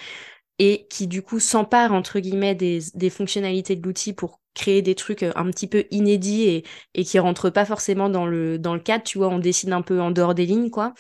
et 0.59 0.87
qui 0.91 1.07
du 1.09 1.23
coup 1.23 1.41
s'empare 1.41 1.93
entre 1.93 2.21
guillemets 2.21 2.55
des, 2.55 2.81
des 2.95 3.11
fonctionnalités 3.11 3.77
de 3.77 3.83
l'outil 3.83 4.13
pour 4.13 4.41
créer 4.55 4.83
des 4.83 4.95
trucs 4.95 5.23
un 5.23 5.47
petit 5.51 5.67
peu 5.69 5.85
inédits 5.91 6.45
et, 6.49 6.65
et 6.95 7.05
qui 7.05 7.19
rentrent 7.19 7.51
pas 7.51 7.65
forcément 7.65 8.09
dans 8.11 8.27
le 8.27 8.59
dans 8.59 8.75
le 8.75 8.81
cadre, 8.81 9.05
tu 9.05 9.19
vois, 9.19 9.29
on 9.29 9.39
décide 9.39 9.73
un 9.73 9.83
peu 9.83 10.01
en 10.01 10.11
dehors 10.11 10.35
des 10.35 10.47
lignes 10.47 10.71
quoi. 10.71 10.95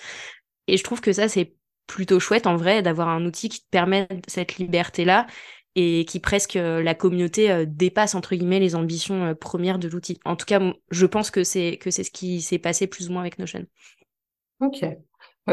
Et 0.68 0.76
je 0.76 0.84
trouve 0.84 1.00
que 1.00 1.12
ça 1.12 1.28
c'est 1.28 1.54
plutôt 1.90 2.20
chouette 2.20 2.46
en 2.46 2.56
vrai 2.56 2.82
d'avoir 2.82 3.08
un 3.08 3.24
outil 3.24 3.48
qui 3.48 3.60
te 3.60 3.68
permet 3.70 4.06
cette 4.28 4.56
liberté-là 4.58 5.26
et 5.74 6.04
qui 6.04 6.20
presque 6.20 6.56
euh, 6.56 6.82
la 6.82 6.94
communauté 6.94 7.50
euh, 7.50 7.64
dépasse 7.66 8.14
entre 8.14 8.34
guillemets 8.34 8.60
les 8.60 8.74
ambitions 8.74 9.24
euh, 9.24 9.34
premières 9.34 9.78
de 9.78 9.88
l'outil. 9.88 10.18
En 10.24 10.36
tout 10.36 10.46
cas, 10.46 10.60
je 10.90 11.06
pense 11.06 11.30
que 11.30 11.44
c'est 11.44 11.78
que 11.78 11.90
c'est 11.90 12.04
ce 12.04 12.10
qui 12.10 12.40
s'est 12.42 12.58
passé 12.58 12.86
plus 12.86 13.08
ou 13.08 13.12
moins 13.12 13.22
avec 13.22 13.38
Notion. 13.38 13.66
Ok 14.60 14.84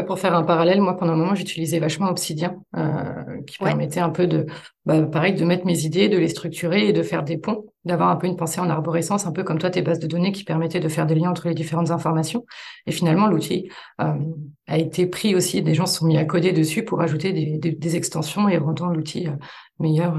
pour 0.06 0.20
faire 0.20 0.36
un 0.36 0.44
parallèle, 0.44 0.80
moi, 0.80 0.96
pendant 0.96 1.14
un 1.14 1.16
moment, 1.16 1.34
j'utilisais 1.34 1.80
vachement 1.80 2.08
Obsidian, 2.08 2.62
qui 3.48 3.58
permettait 3.58 3.98
un 3.98 4.10
peu 4.10 4.28
de, 4.28 4.46
bah, 4.86 5.02
pareil, 5.02 5.34
de 5.34 5.44
mettre 5.44 5.66
mes 5.66 5.80
idées, 5.80 6.08
de 6.08 6.16
les 6.16 6.28
structurer 6.28 6.86
et 6.86 6.92
de 6.92 7.02
faire 7.02 7.24
des 7.24 7.36
ponts, 7.36 7.64
d'avoir 7.88 8.10
un 8.10 8.16
peu 8.16 8.26
une 8.26 8.36
pensée 8.36 8.60
en 8.60 8.70
arborescence, 8.70 9.26
un 9.26 9.32
peu 9.32 9.42
comme 9.42 9.58
toi, 9.58 9.70
tes 9.70 9.82
bases 9.82 9.98
de 9.98 10.06
données 10.06 10.32
qui 10.32 10.44
permettaient 10.44 10.80
de 10.80 10.88
faire 10.88 11.06
des 11.06 11.14
liens 11.14 11.30
entre 11.30 11.48
les 11.48 11.54
différentes 11.54 11.90
informations. 11.90 12.46
Et 12.86 12.92
finalement, 12.92 13.26
l'outil 13.26 13.68
euh, 14.00 14.14
a 14.68 14.78
été 14.78 15.06
pris 15.06 15.34
aussi, 15.34 15.62
des 15.62 15.74
gens 15.74 15.86
se 15.86 15.98
sont 15.98 16.06
mis 16.06 16.16
à 16.16 16.24
coder 16.24 16.52
dessus 16.52 16.84
pour 16.84 17.00
ajouter 17.00 17.32
des, 17.32 17.96
extensions 17.96 18.48
et 18.48 18.58
rendre 18.58 18.86
l'outil 18.86 19.26
euh, 19.26 19.32
meilleur 19.80 20.16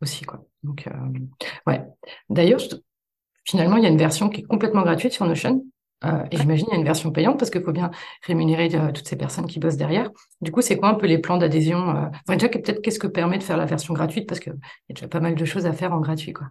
aussi, 0.00 0.24
quoi. 0.24 0.44
Donc, 0.62 0.88
ouais. 1.66 1.82
D'ailleurs, 2.28 2.60
finalement, 3.44 3.76
il 3.76 3.82
y 3.82 3.86
a 3.86 3.90
une 3.90 3.98
version 3.98 4.28
qui 4.28 4.42
est 4.42 4.44
complètement 4.44 4.82
gratuite 4.82 5.12
sur 5.12 5.26
Notion, 5.26 5.64
euh, 6.04 6.24
et 6.30 6.36
j'imagine 6.36 6.66
qu'il 6.66 6.74
y 6.74 6.76
a 6.76 6.80
une 6.80 6.84
version 6.84 7.12
payante 7.12 7.38
parce 7.38 7.50
qu'il 7.50 7.62
faut 7.62 7.72
bien 7.72 7.90
rémunérer 8.26 8.68
euh, 8.74 8.90
toutes 8.92 9.06
ces 9.06 9.16
personnes 9.16 9.46
qui 9.46 9.58
bossent 9.58 9.76
derrière. 9.76 10.10
Du 10.40 10.50
coup, 10.50 10.60
c'est 10.60 10.76
quoi 10.76 10.88
un 10.88 10.94
peu 10.94 11.06
les 11.06 11.18
plans 11.18 11.38
d'adhésion 11.38 11.90
euh... 11.90 12.06
enfin, 12.26 12.36
Déjà, 12.36 12.48
peut-être 12.48 12.82
qu'est-ce 12.82 12.98
que 12.98 13.06
permet 13.06 13.38
de 13.38 13.42
faire 13.42 13.56
la 13.56 13.66
version 13.66 13.94
gratuite? 13.94 14.28
Parce 14.28 14.40
qu'il 14.40 14.52
y 14.52 14.92
a 14.92 14.94
déjà 14.94 15.08
pas 15.08 15.20
mal 15.20 15.34
de 15.34 15.44
choses 15.44 15.66
à 15.66 15.72
faire 15.72 15.92
en 15.92 16.00
gratuit. 16.00 16.32
quoi. 16.32 16.48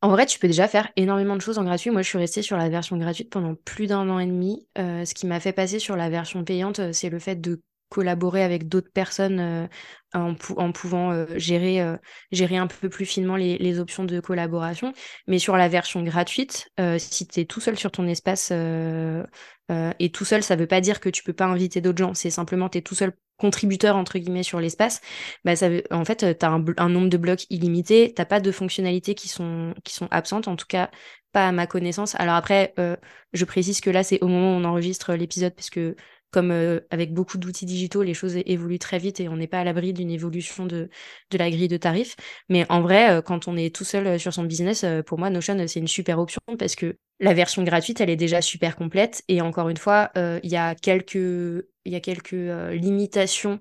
En 0.00 0.10
vrai, 0.10 0.26
tu 0.26 0.38
peux 0.38 0.46
déjà 0.46 0.68
faire 0.68 0.90
énormément 0.96 1.34
de 1.34 1.40
choses 1.40 1.58
en 1.58 1.64
gratuit. 1.64 1.90
Moi, 1.90 2.02
je 2.02 2.08
suis 2.08 2.18
restée 2.18 2.42
sur 2.42 2.56
la 2.56 2.68
version 2.68 2.96
gratuite 2.96 3.30
pendant 3.30 3.54
plus 3.56 3.86
d'un 3.88 4.08
an 4.08 4.18
et 4.20 4.26
demi. 4.26 4.66
Euh, 4.78 5.04
ce 5.04 5.12
qui 5.14 5.26
m'a 5.26 5.40
fait 5.40 5.52
passer 5.52 5.80
sur 5.80 5.96
la 5.96 6.08
version 6.08 6.44
payante, 6.44 6.92
c'est 6.92 7.08
le 7.10 7.18
fait 7.18 7.36
de 7.36 7.60
collaborer 7.88 8.42
avec 8.42 8.68
d'autres 8.68 8.90
personnes 8.92 9.40
euh, 9.40 9.66
en, 10.14 10.72
pouvant 10.72 11.10
euh, 11.12 11.26
gérer, 11.36 11.80
euh, 11.80 11.96
gérer 12.32 12.56
un 12.56 12.66
peu 12.66 12.88
plus 12.88 13.06
finement 13.06 13.36
les, 13.36 13.78
options 13.78 14.04
de 14.04 14.20
collaboration. 14.20 14.92
Mais 15.26 15.38
sur 15.38 15.56
la 15.56 15.68
version 15.68 16.02
gratuite, 16.02 16.70
si 16.98 17.26
tu 17.26 17.40
es 17.40 17.44
tout 17.44 17.60
seul 17.60 17.78
sur 17.78 17.90
ton 17.90 18.06
espace, 18.06 18.50
et 18.50 20.10
tout 20.10 20.24
seul, 20.24 20.42
ça 20.42 20.56
veut 20.56 20.66
pas 20.66 20.80
dire 20.80 21.00
que 21.00 21.08
tu 21.08 21.22
peux 21.22 21.32
pas 21.32 21.44
inviter 21.44 21.80
d'autres 21.80 21.98
gens, 21.98 22.14
c'est 22.14 22.30
simplement 22.30 22.68
tu 22.68 22.78
es 22.78 22.82
tout 22.82 22.94
seul 22.94 23.12
contributeur 23.36 23.96
entre 23.96 24.18
guillemets 24.18 24.42
sur 24.42 24.58
l'espace, 24.60 25.00
bah 25.44 25.52
en 25.92 26.04
fait 26.04 26.38
tu 26.38 26.46
un, 26.46 26.88
nombre 26.88 27.08
de 27.08 27.16
blocs 27.16 27.44
illimité, 27.50 28.12
t'as 28.16 28.24
pas 28.24 28.40
de 28.40 28.50
fonctionnalités 28.50 29.14
qui 29.14 29.28
sont, 29.28 29.74
qui 29.84 29.94
sont 29.94 30.08
absentes, 30.10 30.48
en 30.48 30.56
tout 30.56 30.66
cas 30.66 30.90
pas 31.32 31.46
à 31.46 31.52
ma 31.52 31.66
connaissance. 31.66 32.14
Alors 32.18 32.34
après, 32.34 32.74
je 33.32 33.44
précise 33.44 33.80
que 33.80 33.90
là 33.90 34.02
c'est 34.02 34.20
au 34.22 34.28
moment 34.28 34.56
où 34.56 34.60
on 34.60 34.64
enregistre 34.64 35.12
l'épisode 35.14 35.54
parce 35.54 35.70
que 35.70 35.94
comme 36.30 36.50
euh, 36.50 36.80
avec 36.90 37.12
beaucoup 37.12 37.38
d'outils 37.38 37.66
digitaux, 37.66 38.02
les 38.02 38.14
choses 38.14 38.36
évoluent 38.36 38.78
très 38.78 38.98
vite 38.98 39.20
et 39.20 39.28
on 39.28 39.36
n'est 39.36 39.46
pas 39.46 39.60
à 39.60 39.64
l'abri 39.64 39.92
d'une 39.92 40.10
évolution 40.10 40.66
de, 40.66 40.90
la 41.32 41.50
grille 41.50 41.68
de 41.68 41.76
tarifs. 41.76 42.16
Mais 42.48 42.66
en 42.68 42.80
vrai, 42.80 43.10
euh, 43.10 43.22
quand 43.22 43.48
on 43.48 43.56
est 43.56 43.74
tout 43.74 43.84
seul 43.84 44.06
euh, 44.06 44.18
sur 44.18 44.32
son 44.32 44.44
business, 44.44 44.84
pour 45.06 45.18
moi, 45.18 45.30
Notion, 45.30 45.56
c'est 45.66 45.80
une 45.80 45.88
super 45.88 46.18
option 46.18 46.40
parce 46.58 46.74
que 46.74 46.96
la 47.20 47.34
version 47.34 47.62
gratuite, 47.64 48.00
elle 48.00 48.10
est 48.10 48.16
déjà 48.16 48.42
super 48.42 48.76
complète. 48.76 49.22
Et 49.28 49.40
encore 49.40 49.68
une 49.68 49.76
fois, 49.76 50.10
il 50.16 50.50
y 50.50 50.56
a 50.56 50.74
quelques, 50.74 51.64
y 51.84 51.96
a 51.96 52.00
quelques 52.00 52.36
limitations 52.72 53.58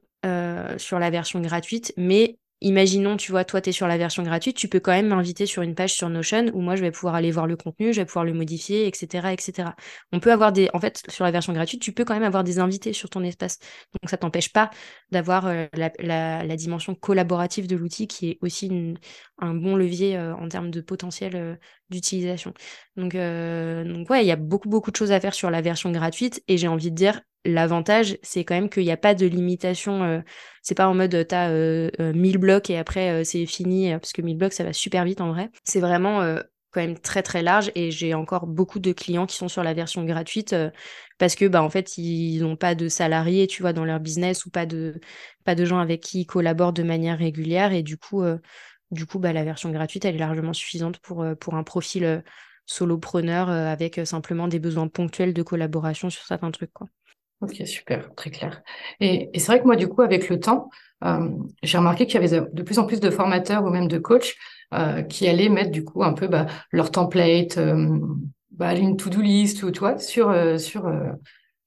sur 0.78 1.00
la 1.00 1.10
version 1.10 1.40
gratuite, 1.40 1.92
mais 1.98 2.38
imaginons, 2.62 3.18
tu 3.18 3.32
vois, 3.32 3.46
toi, 3.46 3.62
tu 3.62 3.70
es 3.70 3.72
sur 3.72 3.88
la 3.88 3.98
version 3.98 4.24
gratuite, 4.24 4.58
tu 4.58 4.68
peux 4.68 4.80
quand 4.80 4.92
même 4.92 5.08
m'inviter 5.08 5.46
sur 5.46 5.62
une 5.62 5.76
page 5.76 5.94
sur 5.94 6.10
Notion 6.10 6.48
où 6.54 6.62
moi, 6.62 6.76
je 6.76 6.82
vais 6.82 6.92
pouvoir 6.92 7.16
aller 7.16 7.32
voir 7.32 7.48
le 7.48 7.56
contenu, 7.56 7.94
je 7.94 8.02
vais 8.02 8.06
pouvoir 8.06 8.26
le 8.26 8.34
modifier, 8.34 8.88
etc., 8.88 9.32
etc. 9.32 9.70
On 10.12 10.20
peut 10.20 10.32
avoir 10.32 10.52
des, 10.52 10.70
en 10.74 10.80
fait, 10.80 11.04
sur 11.10 11.24
la 11.24 11.32
version 11.32 11.54
gratuite, 11.54 11.82
tu 11.82 11.92
peux 11.92 12.06
quand 12.06 12.14
même 12.14 12.24
avoir 12.24 12.44
des 12.44 12.60
invités 12.60 12.94
sur 12.94 13.10
ton 13.10 13.24
espace. 13.24 13.60
Donc, 14.02 14.10
ça 14.10 14.18
t'empêche 14.18 14.52
pas 14.52 14.72
d'avoir 15.12 15.48
euh, 15.48 15.68
la, 16.00 16.56
dimension 16.58 16.96
collaborative 16.96 17.68
de 17.68 17.76
l'outil 17.76 18.08
qui 18.08 18.32
est 18.32 18.38
aussi 18.42 18.96
un 19.40 19.54
bon 19.54 19.76
levier 19.76 20.18
euh, 20.18 20.36
en 20.36 20.48
termes 20.50 20.72
de 20.72 20.82
potentiel 20.82 21.36
euh, 21.36 21.56
d'utilisation. 21.90 22.54
Donc, 22.96 23.14
donc, 23.14 24.10
ouais, 24.10 24.24
il 24.24 24.28
y 24.28 24.32
a 24.32 24.36
beaucoup, 24.36 24.70
beaucoup 24.70 24.92
de 24.92 24.96
choses 24.96 25.12
à 25.12 25.20
faire 25.20 25.34
sur 25.34 25.52
la 25.52 25.62
version 25.62 25.92
gratuite 25.92 26.44
et 26.48 26.58
j'ai 26.58 26.68
envie 26.68 26.92
de 26.92 26.96
dire, 26.96 27.22
l'avantage, 27.48 28.18
c'est 28.22 28.44
quand 28.44 28.56
même 28.56 28.70
qu'il 28.70 28.84
n'y 28.84 28.92
a 28.92 28.98
pas 28.98 29.16
de 29.16 29.26
limitation. 29.26 30.04
Euh, 30.04 30.20
c'est 30.62 30.76
pas 30.76 30.88
en 30.88 30.94
mode 30.94 31.26
tu 31.28 31.36
as 31.36 31.50
1000 32.14 32.38
blocs 32.38 32.70
et 32.70 32.78
après 32.78 33.22
euh, 33.22 33.24
c'est 33.24 33.46
fini, 33.46 33.92
parce 33.92 34.14
que 34.14 34.22
1000 34.22 34.38
blocs 34.38 34.54
ça 34.54 34.64
va 34.64 34.74
super 34.74 35.06
vite 35.06 35.22
en 35.22 35.32
vrai. 35.32 35.50
C'est 35.64 35.80
vraiment 35.80 36.22
euh, 36.22 36.42
quand 36.72 36.82
même 36.82 37.00
très 37.00 37.24
très 37.24 37.42
large 37.42 37.72
et 37.76 37.92
j'ai 37.92 38.14
encore 38.14 38.48
beaucoup 38.48 38.80
de 38.80 38.92
clients 38.92 39.26
qui 39.26 39.38
sont 39.38 39.48
sur 39.48 39.64
la 39.64 39.74
version 39.74 40.04
gratuite 40.04 40.54
parce 41.18 41.36
que 41.36 41.46
bah 41.46 41.64
en 41.64 41.70
fait 41.70 41.98
ils 41.98 42.42
n'ont 42.42 42.58
pas 42.58 42.76
de 42.76 42.90
salariés 42.90 43.48
tu 43.48 43.62
vois 43.62 43.74
dans 43.74 43.86
leur 43.86 44.00
business 44.02 44.46
ou 44.46 44.52
pas 44.52 44.66
de 44.66 45.00
pas 45.46 45.56
de 45.56 45.66
gens 45.66 45.80
avec 45.80 46.02
qui 46.02 46.22
ils 46.22 46.26
collaborent 46.26 46.74
de 46.74 46.84
manière 46.84 47.18
régulière 47.18 47.72
et 47.72 47.84
du 47.84 47.98
coup 47.98 48.24
du 48.92 49.06
coup 49.06 49.18
bah 49.18 49.34
la 49.34 49.46
version 49.46 49.72
gratuite 49.72 50.04
elle 50.06 50.16
est 50.16 50.20
largement 50.20 50.54
suffisante 50.54 51.00
pour 51.00 51.26
pour 51.40 51.56
un 51.56 51.64
profil 51.64 52.24
solopreneur 52.66 53.50
avec 53.50 54.02
simplement 54.06 54.50
des 54.50 54.60
besoins 54.60 54.90
ponctuels 54.90 55.34
de 55.34 55.44
collaboration 55.44 56.10
sur 56.10 56.26
certains 56.26 56.52
trucs 56.52 56.74
quoi. 56.74 56.88
Ok, 57.42 57.62
super, 57.66 58.14
très 58.16 58.32
clair. 58.32 58.64
Et, 59.00 59.30
c'est 59.36 59.46
vrai 59.46 59.60
que 59.60 59.66
moi, 59.66 59.76
du 59.76 59.88
coup, 59.88 60.02
avec 60.02 60.28
le 60.28 60.40
temps, 60.40 60.70
euh, 61.04 61.30
j'ai 61.62 61.78
remarqué 61.78 62.08
qu'il 62.08 62.20
y 62.20 62.26
avait 62.26 62.48
de 62.52 62.64
plus 62.64 62.80
en 62.80 62.86
plus 62.86 63.00
de 63.00 63.12
formateurs 63.12 63.64
ou 63.64 63.70
même 63.70 63.88
de 63.88 64.00
coachs 64.00 64.36
euh, 64.74 65.04
qui 65.04 65.28
allaient 65.28 65.50
mettre 65.50 65.70
du 65.70 65.84
coup 65.84 66.04
un 66.04 66.14
peu 66.14 66.28
bah, 66.28 66.48
leur 66.72 66.90
template, 66.90 67.60
euh, 67.60 68.00
bah, 68.52 68.74
une 68.74 68.98
to-do 68.98 69.22
list 69.22 69.62
ou 69.62 69.70
toi 69.70 70.00
sur 70.00 70.34
sur 70.60 70.92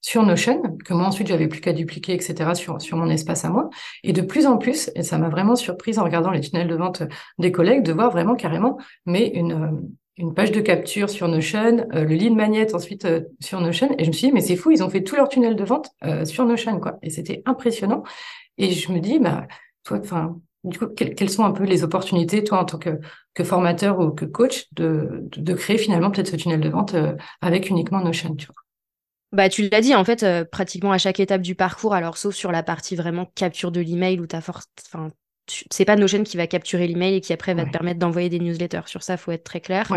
sur 0.00 0.24
Notion, 0.24 0.62
que 0.84 0.94
moi 0.94 1.06
ensuite 1.06 1.28
j'avais 1.28 1.46
plus 1.46 1.60
qu'à 1.60 1.72
dupliquer, 1.72 2.14
etc. 2.14 2.54
sur 2.54 2.82
sur 2.82 2.96
mon 2.96 3.08
espace 3.08 3.44
à 3.44 3.50
moi. 3.50 3.70
Et 4.02 4.12
de 4.12 4.22
plus 4.22 4.46
en 4.46 4.58
plus, 4.58 4.90
et 4.96 5.04
ça 5.04 5.18
m'a 5.18 5.28
vraiment 5.28 5.54
surprise 5.54 6.00
en 6.00 6.04
regardant 6.04 6.30
les 6.32 6.40
tunnels 6.40 6.68
de 6.68 6.74
vente 6.74 7.04
des 7.38 7.52
collègues, 7.52 7.84
de 7.84 7.92
voir 7.92 8.10
vraiment 8.10 8.34
carrément, 8.34 8.76
mais 9.06 9.28
une 9.28 9.88
une 10.20 10.34
page 10.34 10.52
de 10.52 10.60
capture 10.60 11.08
sur 11.08 11.28
Notion, 11.28 11.86
euh, 11.94 12.04
le 12.04 12.14
lead 12.14 12.34
magnet 12.34 12.74
ensuite 12.74 13.06
euh, 13.06 13.22
sur 13.40 13.60
Notion. 13.60 13.94
Et 13.98 14.04
je 14.04 14.08
me 14.10 14.12
suis 14.12 14.28
dit, 14.28 14.32
mais 14.32 14.42
c'est 14.42 14.56
fou, 14.56 14.70
ils 14.70 14.82
ont 14.82 14.90
fait 14.90 15.02
tout 15.02 15.16
leur 15.16 15.28
tunnel 15.28 15.56
de 15.56 15.64
vente 15.64 15.88
euh, 16.04 16.24
sur 16.24 16.44
Notion, 16.44 16.78
quoi. 16.78 16.98
Et 17.02 17.10
c'était 17.10 17.42
impressionnant. 17.46 18.02
Et 18.58 18.70
je 18.72 18.92
me 18.92 19.00
dis, 19.00 19.18
bah, 19.18 19.46
du 20.62 20.78
coup, 20.78 20.86
quelles 20.88 21.30
sont 21.30 21.44
un 21.44 21.52
peu 21.52 21.64
les 21.64 21.82
opportunités, 21.84 22.44
toi, 22.44 22.60
en 22.60 22.64
tant 22.66 22.78
que, 22.78 22.98
formateur 23.42 23.98
ou 23.98 24.10
que 24.10 24.26
coach, 24.26 24.66
de, 24.72 25.54
créer 25.54 25.78
finalement 25.78 26.10
peut-être 26.10 26.28
ce 26.28 26.36
tunnel 26.36 26.60
de 26.60 26.68
vente 26.68 26.94
avec 27.40 27.70
uniquement 27.70 28.04
Notion, 28.04 28.34
tu 28.34 28.46
vois? 28.46 28.54
Bah, 29.32 29.48
tu 29.48 29.68
l'as 29.70 29.80
dit, 29.80 29.94
en 29.94 30.04
fait, 30.04 30.26
pratiquement 30.50 30.92
à 30.92 30.98
chaque 30.98 31.20
étape 31.20 31.40
du 31.40 31.54
parcours, 31.54 31.94
alors 31.94 32.18
sauf 32.18 32.34
sur 32.34 32.52
la 32.52 32.62
partie 32.62 32.96
vraiment 32.96 33.24
capture 33.34 33.72
de 33.72 33.80
l'email 33.80 34.20
où 34.20 34.26
tu 34.26 34.36
as 34.36 34.40
enfin, 34.40 35.08
c'est 35.46 35.84
pas 35.84 35.96
Notion 35.96 36.22
qui 36.22 36.36
va 36.36 36.46
capturer 36.46 36.86
l'email 36.86 37.16
et 37.16 37.20
qui 37.20 37.32
après 37.32 37.54
va 37.54 37.64
te 37.64 37.70
permettre 37.70 37.98
d'envoyer 37.98 38.28
des 38.28 38.38
newsletters. 38.38 38.86
Sur 38.86 39.02
ça, 39.02 39.14
il 39.14 39.18
faut 39.18 39.32
être 39.32 39.44
très 39.44 39.60
clair. 39.60 39.88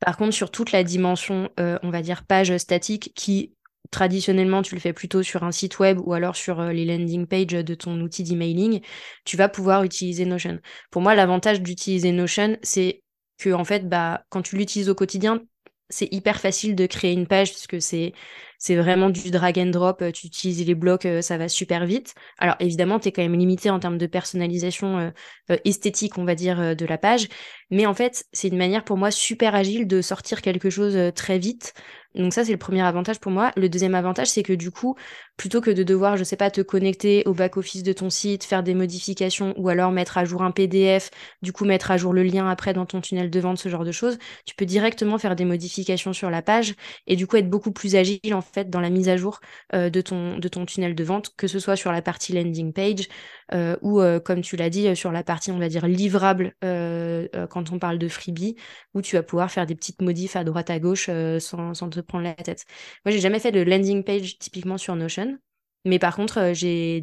Par 0.00 0.16
contre, 0.16 0.32
sur 0.32 0.50
toute 0.50 0.72
la 0.72 0.82
dimension, 0.82 1.50
euh, 1.60 1.78
on 1.82 1.90
va 1.90 2.02
dire 2.02 2.24
page 2.24 2.56
statique, 2.56 3.12
qui 3.14 3.52
traditionnellement 3.90 4.62
tu 4.62 4.74
le 4.74 4.80
fais 4.80 4.92
plutôt 4.92 5.22
sur 5.22 5.42
un 5.42 5.52
site 5.52 5.78
web 5.78 5.98
ou 6.04 6.12
alors 6.12 6.36
sur 6.36 6.60
euh, 6.60 6.72
les 6.72 6.84
landing 6.84 7.26
pages 7.26 7.46
de 7.46 7.74
ton 7.74 8.00
outil 8.00 8.22
d'emailing, 8.22 8.80
tu 9.24 9.36
vas 9.36 9.48
pouvoir 9.48 9.84
utiliser 9.84 10.24
Notion. 10.24 10.60
Pour 10.90 11.02
moi, 11.02 11.14
l'avantage 11.14 11.60
d'utiliser 11.60 12.12
Notion, 12.12 12.56
c'est 12.62 13.02
que 13.38 13.50
en 13.50 13.64
fait, 13.64 13.88
bah, 13.88 14.24
quand 14.28 14.42
tu 14.42 14.56
l'utilises 14.56 14.88
au 14.88 14.94
quotidien, 14.94 15.42
c'est 15.88 16.08
hyper 16.12 16.40
facile 16.40 16.74
de 16.76 16.86
créer 16.86 17.12
une 17.12 17.26
page 17.26 17.50
puisque 17.50 17.82
c'est 17.82 18.12
c'est 18.60 18.76
vraiment 18.76 19.08
du 19.08 19.30
drag 19.30 19.58
and 19.58 19.70
drop, 19.70 20.04
tu 20.12 20.26
utilises 20.26 20.64
les 20.66 20.74
blocs, 20.74 21.06
euh, 21.06 21.22
ça 21.22 21.38
va 21.38 21.48
super 21.48 21.86
vite. 21.86 22.14
Alors 22.38 22.56
évidemment, 22.60 23.00
tu 23.00 23.08
es 23.08 23.12
quand 23.12 23.22
même 23.22 23.38
limité 23.38 23.70
en 23.70 23.80
termes 23.80 23.96
de 23.96 24.06
personnalisation 24.06 24.98
euh, 24.98 25.10
euh, 25.50 25.56
esthétique, 25.64 26.18
on 26.18 26.24
va 26.24 26.34
dire, 26.34 26.76
de 26.76 26.84
la 26.86 26.98
page, 26.98 27.28
mais 27.70 27.86
en 27.86 27.94
fait, 27.94 28.24
c'est 28.32 28.48
une 28.48 28.58
manière 28.58 28.84
pour 28.84 28.98
moi 28.98 29.10
super 29.10 29.54
agile 29.54 29.86
de 29.86 30.02
sortir 30.02 30.42
quelque 30.42 30.68
chose 30.68 30.96
très 31.14 31.38
vite. 31.38 31.72
Donc 32.14 32.32
ça, 32.32 32.44
c'est 32.44 32.52
le 32.52 32.58
premier 32.58 32.82
avantage 32.82 33.20
pour 33.20 33.30
moi. 33.30 33.52
Le 33.56 33.68
deuxième 33.68 33.94
avantage, 33.94 34.26
c'est 34.26 34.42
que 34.42 34.52
du 34.52 34.72
coup, 34.72 34.96
plutôt 35.36 35.60
que 35.60 35.70
de 35.70 35.84
devoir, 35.84 36.16
je 36.16 36.24
sais 36.24 36.36
pas, 36.36 36.50
te 36.50 36.60
connecter 36.60 37.22
au 37.26 37.34
back-office 37.34 37.84
de 37.84 37.92
ton 37.92 38.10
site, 38.10 38.42
faire 38.44 38.62
des 38.64 38.74
modifications 38.74 39.54
ou 39.56 39.68
alors 39.68 39.92
mettre 39.92 40.18
à 40.18 40.24
jour 40.24 40.42
un 40.42 40.50
PDF, 40.50 41.10
du 41.42 41.52
coup 41.52 41.64
mettre 41.64 41.90
à 41.92 41.96
jour 41.96 42.12
le 42.12 42.24
lien 42.24 42.48
après 42.48 42.72
dans 42.74 42.84
ton 42.84 43.00
tunnel 43.00 43.30
de 43.30 43.40
vente, 43.40 43.58
ce 43.58 43.68
genre 43.68 43.84
de 43.84 43.92
choses, 43.92 44.18
tu 44.44 44.54
peux 44.56 44.66
directement 44.66 45.18
faire 45.18 45.36
des 45.36 45.44
modifications 45.44 46.12
sur 46.12 46.30
la 46.30 46.42
page 46.42 46.74
et 47.06 47.14
du 47.16 47.26
coup 47.28 47.36
être 47.36 47.48
beaucoup 47.48 47.72
plus 47.72 47.94
agile 47.96 48.34
en 48.34 48.40
fait 48.52 48.70
dans 48.70 48.80
la 48.80 48.90
mise 48.90 49.08
à 49.08 49.16
jour 49.16 49.40
euh, 49.74 49.90
de, 49.90 50.00
ton, 50.00 50.38
de 50.38 50.48
ton 50.48 50.66
tunnel 50.66 50.94
de 50.94 51.04
vente, 51.04 51.34
que 51.36 51.46
ce 51.46 51.58
soit 51.58 51.76
sur 51.76 51.92
la 51.92 52.02
partie 52.02 52.32
landing 52.32 52.72
page 52.72 53.08
euh, 53.54 53.76
ou 53.82 54.00
euh, 54.00 54.20
comme 54.20 54.42
tu 54.42 54.56
l'as 54.56 54.70
dit, 54.70 54.94
sur 54.96 55.12
la 55.12 55.22
partie, 55.22 55.50
on 55.50 55.58
va 55.58 55.68
dire, 55.68 55.86
livrable 55.86 56.54
quand 56.62 57.72
on 57.72 57.78
parle 57.78 57.98
de 57.98 58.08
freebie, 58.08 58.56
où 58.94 59.02
tu 59.02 59.16
vas 59.16 59.22
pouvoir 59.22 59.50
faire 59.50 59.66
des 59.66 59.74
petites 59.74 60.02
modifs 60.02 60.36
à 60.36 60.44
droite 60.44 60.70
à 60.70 60.78
gauche 60.78 61.08
sans, 61.38 61.74
sans 61.74 61.90
te 61.90 62.00
prendre 62.00 62.24
la 62.24 62.34
tête. 62.34 62.64
Moi, 63.04 63.12
j'ai 63.12 63.20
jamais 63.20 63.38
fait 63.40 63.52
de 63.52 63.60
landing 63.60 64.04
page 64.04 64.38
typiquement 64.38 64.78
sur 64.78 64.96
Notion. 64.96 65.38
Mais 65.84 65.98
par 65.98 66.14
contre, 66.14 66.52
j'ai 66.52 67.02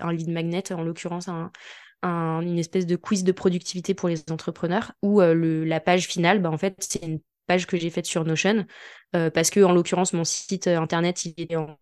un 0.00 0.12
lead 0.12 0.28
magnet, 0.28 0.72
en 0.72 0.82
l'occurrence 0.82 1.28
un, 1.28 1.50
une 2.02 2.58
espèce 2.58 2.86
de 2.86 2.96
quiz 2.96 3.24
de 3.24 3.32
productivité 3.32 3.94
pour 3.94 4.08
les 4.08 4.22
entrepreneurs, 4.30 4.92
où 5.02 5.20
le, 5.20 5.64
la 5.64 5.80
page 5.80 6.06
finale, 6.06 6.40
bah, 6.40 6.50
en 6.50 6.58
fait, 6.58 6.76
c'est 6.80 7.02
une 7.02 7.20
page 7.46 7.66
que 7.66 7.76
j'ai 7.76 7.90
faite 7.90 8.06
sur 8.06 8.24
Notion, 8.24 8.66
euh, 9.14 9.30
parce 9.30 9.50
que 9.50 9.60
en 9.60 9.72
l'occurrence, 9.72 10.12
mon 10.12 10.24
site 10.24 10.66
internet, 10.66 11.24
il 11.24 11.34
est 11.38 11.56
en, 11.56 11.76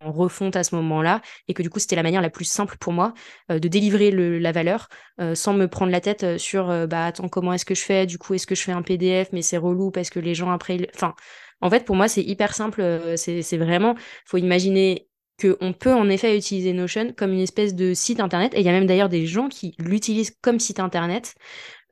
refonte 0.00 0.56
à 0.56 0.64
ce 0.64 0.74
moment-là, 0.76 1.20
et 1.48 1.54
que 1.54 1.62
du 1.62 1.70
coup, 1.70 1.78
c'était 1.78 1.96
la 1.96 2.02
manière 2.02 2.22
la 2.22 2.30
plus 2.30 2.44
simple 2.44 2.76
pour 2.78 2.92
moi 2.92 3.14
de 3.48 3.68
délivrer 3.68 4.10
la 4.10 4.52
valeur, 4.52 4.88
sans 5.34 5.52
me 5.54 5.66
prendre 5.66 5.92
la 5.92 6.00
tête 6.00 6.38
sur, 6.38 6.66
bah 6.88 7.06
attends, 7.06 7.28
comment 7.28 7.52
est-ce 7.52 7.64
que 7.64 7.74
je 7.74 7.82
fais? 7.82 8.06
Du 8.06 8.18
coup, 8.18 8.34
est-ce 8.34 8.46
que 8.46 8.54
je 8.54 8.62
fais 8.62 8.72
un 8.72 8.82
PDF 8.82 9.28
Mais 9.32 9.42
c'est 9.42 9.56
relou 9.56 9.90
parce 9.90 10.10
que 10.10 10.20
les 10.20 10.34
gens 10.34 10.50
après... 10.50 10.88
Enfin, 10.94 11.14
en 11.60 11.70
fait, 11.70 11.84
pour 11.84 11.96
moi, 11.96 12.08
c'est 12.08 12.22
hyper 12.22 12.54
simple. 12.54 12.82
C'est 13.16 13.56
vraiment, 13.58 13.94
faut 14.26 14.38
imaginer 14.38 15.10
qu'on 15.40 15.72
peut 15.72 15.94
en 15.94 16.08
effet 16.08 16.36
utiliser 16.36 16.72
Notion 16.72 17.12
comme 17.16 17.32
une 17.32 17.40
espèce 17.40 17.74
de 17.74 17.94
site 17.94 18.20
internet. 18.20 18.52
Et 18.54 18.60
il 18.60 18.66
y 18.66 18.68
a 18.68 18.72
même 18.72 18.86
d'ailleurs 18.86 19.08
des 19.08 19.26
gens 19.26 19.48
qui 19.48 19.74
l'utilisent 19.78 20.36
comme 20.42 20.60
site 20.60 20.80
internet. 20.80 21.34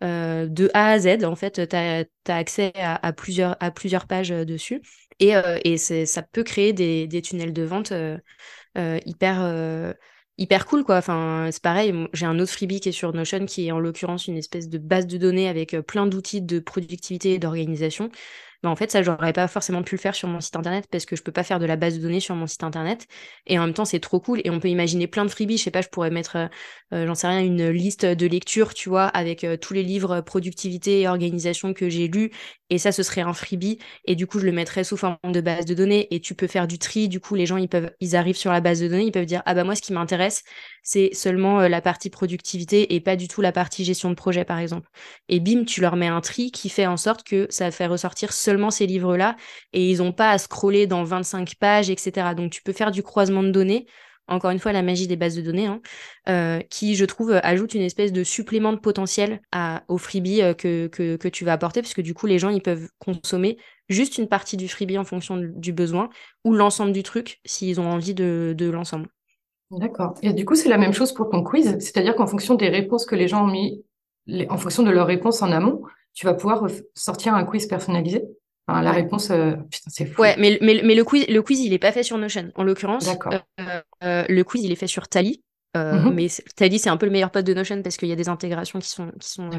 Euh, 0.02 0.46
de 0.46 0.70
A 0.74 0.90
à 0.90 0.98
Z, 0.98 1.24
en 1.24 1.34
fait, 1.36 1.68
tu 1.68 1.76
as, 1.76 2.04
accès 2.28 2.72
à, 2.76 3.12
plusieurs, 3.12 3.56
pages 4.06 4.30
euh, 4.30 4.44
dessus. 4.44 4.82
Et, 5.20 5.36
euh, 5.36 5.58
ça 5.76 6.22
peut 6.22 6.44
créer 6.44 6.72
des, 6.72 7.22
tunnels 7.22 7.52
de 7.52 7.62
vente 7.62 7.92
hyper, 8.76 9.94
hyper 10.36 10.66
cool, 10.66 10.84
c'est 10.86 11.62
pareil, 11.62 11.92
j'ai 12.12 12.26
un 12.26 12.38
autre 12.38 12.52
freebie 12.52 12.80
qui 12.80 12.90
est 12.90 12.92
sur 12.92 13.12
Notion, 13.12 13.44
qui 13.46 13.66
est 13.66 13.72
en 13.72 13.80
l'occurrence 13.80 14.28
une 14.28 14.36
espèce 14.36 14.68
de 14.68 14.78
base 14.78 15.06
de 15.08 15.18
données 15.18 15.48
avec 15.48 15.76
plein 15.80 16.06
d'outils 16.06 16.42
de 16.42 16.60
productivité 16.60 17.32
et 17.34 17.38
d'organisation. 17.38 18.10
Mais 18.62 18.68
en 18.68 18.76
fait, 18.76 18.90
ça, 18.90 19.02
j'aurais 19.02 19.32
pas 19.32 19.46
forcément 19.48 19.82
pu 19.82 19.94
le 19.94 20.00
faire 20.00 20.14
sur 20.14 20.28
mon 20.28 20.40
site 20.40 20.56
internet 20.56 20.86
parce 20.90 21.06
que 21.06 21.14
je 21.14 21.22
peux 21.22 21.30
pas 21.32 21.44
faire 21.44 21.60
de 21.60 21.66
la 21.66 21.76
base 21.76 21.96
de 21.96 22.02
données 22.02 22.20
sur 22.20 22.34
mon 22.34 22.46
site 22.46 22.64
internet. 22.64 23.06
Et 23.46 23.58
en 23.58 23.64
même 23.64 23.74
temps, 23.74 23.84
c'est 23.84 24.00
trop 24.00 24.20
cool. 24.20 24.40
Et 24.44 24.50
on 24.50 24.58
peut 24.58 24.68
imaginer 24.68 25.06
plein 25.06 25.24
de 25.24 25.30
freebies. 25.30 25.58
Je 25.58 25.62
sais 25.64 25.70
pas, 25.70 25.80
je 25.80 25.88
pourrais 25.88 26.10
mettre, 26.10 26.36
euh, 26.36 26.46
euh, 26.92 27.06
j'en 27.06 27.14
sais 27.14 27.28
rien, 27.28 27.40
une 27.40 27.68
liste 27.70 28.04
de 28.04 28.26
lecture, 28.26 28.74
tu 28.74 28.88
vois, 28.88 29.06
avec 29.06 29.44
euh, 29.44 29.56
tous 29.56 29.74
les 29.74 29.82
livres 29.84 30.20
productivité 30.22 31.00
et 31.00 31.08
organisation 31.08 31.72
que 31.72 31.88
j'ai 31.88 32.08
lus. 32.08 32.30
Et 32.70 32.78
ça, 32.78 32.92
ce 32.92 33.02
serait 33.02 33.20
un 33.20 33.32
freebie. 33.32 33.78
Et 34.04 34.16
du 34.16 34.26
coup, 34.26 34.38
je 34.40 34.46
le 34.46 34.52
mettrais 34.52 34.84
sous 34.84 34.96
forme 34.96 35.16
de 35.24 35.40
base 35.40 35.64
de 35.64 35.74
données. 35.74 36.08
Et 36.14 36.20
tu 36.20 36.34
peux 36.34 36.46
faire 36.48 36.66
du 36.66 36.78
tri. 36.78 37.08
Du 37.08 37.20
coup, 37.20 37.34
les 37.34 37.46
gens, 37.46 37.56
ils 37.56 37.68
peuvent, 37.68 37.90
ils 38.00 38.16
arrivent 38.16 38.36
sur 38.36 38.52
la 38.52 38.60
base 38.60 38.80
de 38.80 38.88
données, 38.88 39.04
ils 39.04 39.12
peuvent 39.12 39.26
dire, 39.26 39.42
ah 39.46 39.54
bah 39.54 39.64
moi, 39.64 39.74
ce 39.76 39.82
qui 39.82 39.92
m'intéresse, 39.92 40.42
c'est 40.82 41.10
seulement 41.12 41.60
la 41.68 41.80
partie 41.80 42.10
productivité 42.10 42.94
et 42.94 43.00
pas 43.00 43.16
du 43.16 43.28
tout 43.28 43.40
la 43.40 43.52
partie 43.52 43.84
gestion 43.84 44.10
de 44.10 44.14
projet, 44.14 44.44
par 44.44 44.58
exemple. 44.58 44.88
Et 45.28 45.40
bim, 45.40 45.64
tu 45.64 45.80
leur 45.80 45.96
mets 45.96 46.06
un 46.06 46.20
tri 46.20 46.50
qui 46.50 46.68
fait 46.68 46.86
en 46.86 46.96
sorte 46.96 47.22
que 47.24 47.46
ça 47.50 47.70
fait 47.70 47.86
ressortir 47.86 48.32
seulement 48.32 48.70
ces 48.70 48.86
livres-là 48.86 49.36
et 49.72 49.90
ils 49.90 49.98
n'ont 49.98 50.12
pas 50.12 50.30
à 50.30 50.38
scroller 50.38 50.86
dans 50.86 51.04
25 51.04 51.54
pages, 51.56 51.90
etc. 51.90 52.34
Donc 52.34 52.50
tu 52.50 52.62
peux 52.62 52.72
faire 52.72 52.90
du 52.90 53.02
croisement 53.02 53.42
de 53.42 53.50
données. 53.50 53.86
Encore 54.28 54.50
une 54.50 54.58
fois, 54.58 54.72
la 54.72 54.82
magie 54.82 55.06
des 55.06 55.16
bases 55.16 55.36
de 55.36 55.40
données, 55.40 55.66
hein, 55.66 55.80
euh, 56.28 56.60
qui, 56.68 56.96
je 56.96 57.06
trouve, 57.06 57.40
ajoute 57.42 57.74
une 57.74 57.80
espèce 57.82 58.12
de 58.12 58.22
supplément 58.24 58.74
de 58.74 58.78
potentiel 58.78 59.40
au 59.88 59.96
freebie 59.96 60.42
euh, 60.42 60.52
que, 60.52 61.28
tu 61.28 61.44
vas 61.46 61.54
apporter, 61.54 61.80
parce 61.80 61.94
du 61.98 62.12
coup, 62.12 62.26
les 62.26 62.38
gens, 62.38 62.50
ils 62.50 62.60
peuvent 62.60 62.90
consommer 62.98 63.56
juste 63.88 64.18
une 64.18 64.28
partie 64.28 64.58
du 64.58 64.68
freebie 64.68 64.98
en 64.98 65.04
fonction 65.04 65.38
du 65.38 65.72
besoin, 65.72 66.10
ou 66.44 66.52
l'ensemble 66.52 66.92
du 66.92 67.02
truc, 67.02 67.40
s'ils 67.46 67.80
ont 67.80 67.90
envie 67.90 68.14
de 68.14 68.70
l'ensemble. 68.70 69.08
D'accord. 69.70 70.14
Et 70.22 70.32
du 70.32 70.44
coup, 70.44 70.54
c'est 70.54 70.68
la 70.68 70.78
même 70.78 70.92
chose 70.92 71.12
pour 71.12 71.28
ton 71.28 71.42
quiz, 71.42 71.76
c'est-à-dire 71.78 72.16
qu'en 72.16 72.26
fonction 72.26 72.54
des 72.54 72.68
réponses 72.68 73.04
que 73.04 73.14
les 73.14 73.28
gens 73.28 73.44
ont 73.44 73.50
mis, 73.50 73.84
en 74.48 74.56
fonction 74.56 74.82
de 74.82 74.90
leurs 74.90 75.06
réponses 75.06 75.42
en 75.42 75.52
amont, 75.52 75.82
tu 76.14 76.26
vas 76.26 76.34
pouvoir 76.34 76.66
sortir 76.94 77.34
un 77.34 77.44
quiz 77.44 77.66
personnalisé 77.66 78.24
la 78.68 78.92
réponse, 78.92 79.30
euh, 79.30 79.52
putain, 79.70 79.90
c'est 79.90 80.06
fou. 80.06 80.22
Ouais, 80.22 80.36
mais, 80.38 80.58
mais, 80.60 80.80
mais, 80.84 80.94
le, 80.94 81.04
quiz, 81.04 81.26
le 81.28 81.42
quiz, 81.42 81.60
il 81.60 81.72
est 81.72 81.78
pas 81.78 81.92
fait 81.92 82.02
sur 82.02 82.18
Notion. 82.18 82.52
En 82.54 82.64
l'occurrence, 82.64 83.08
euh, 83.08 83.80
euh, 84.04 84.24
le 84.28 84.44
quiz, 84.44 84.62
il 84.64 84.72
est 84.72 84.76
fait 84.76 84.86
sur 84.86 85.08
Tally. 85.08 85.42
Euh, 85.76 86.00
mmh 86.00 86.14
Mais 86.14 86.28
Tally, 86.56 86.78
c'est 86.78 86.88
un 86.88 86.96
peu 86.96 87.06
le 87.06 87.12
meilleur 87.12 87.30
pote 87.30 87.44
de 87.44 87.52
Notion 87.52 87.82
parce 87.82 87.96
qu'il 87.96 88.08
y 88.08 88.12
a 88.12 88.16
des 88.16 88.28
intégrations 88.28 88.78
qui 88.78 88.88
sont, 88.88 89.12
qui 89.20 89.28
sont, 89.28 89.50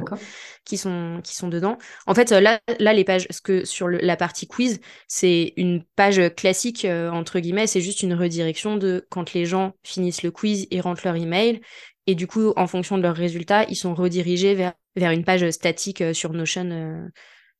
qui 0.65 0.77
sont, 0.77 1.21
qui 1.23 1.35
sont 1.35 1.47
dedans. 1.47 1.77
En 2.07 2.15
fait, 2.15 2.31
là, 2.31 2.59
là 2.79 2.93
les 2.93 3.03
pages, 3.03 3.27
ce 3.29 3.41
que 3.41 3.63
sur 3.63 3.87
la 3.87 4.15
partie 4.17 4.47
quiz, 4.47 4.79
c'est 5.07 5.53
une 5.55 5.83
page 5.95 6.21
classique, 6.35 6.85
euh, 6.85 7.11
entre 7.11 7.39
guillemets, 7.39 7.67
c'est 7.67 7.81
juste 7.81 8.01
une 8.01 8.13
redirection 8.15 8.77
de 8.77 9.05
quand 9.09 9.33
les 9.33 9.45
gens 9.45 9.73
finissent 9.83 10.23
le 10.23 10.31
quiz, 10.31 10.67
ils 10.71 10.81
rentrent 10.81 11.05
leur 11.05 11.15
email. 11.15 11.61
Et 12.07 12.15
du 12.15 12.25
coup, 12.25 12.53
en 12.55 12.65
fonction 12.65 12.97
de 12.97 13.03
leurs 13.03 13.15
résultats, 13.15 13.65
ils 13.65 13.75
sont 13.75 13.93
redirigés 13.93 14.55
vers, 14.55 14.73
vers 14.95 15.11
une 15.11 15.23
page 15.23 15.47
statique 15.51 16.01
euh, 16.01 16.13
sur 16.13 16.33
Notion. 16.33 17.11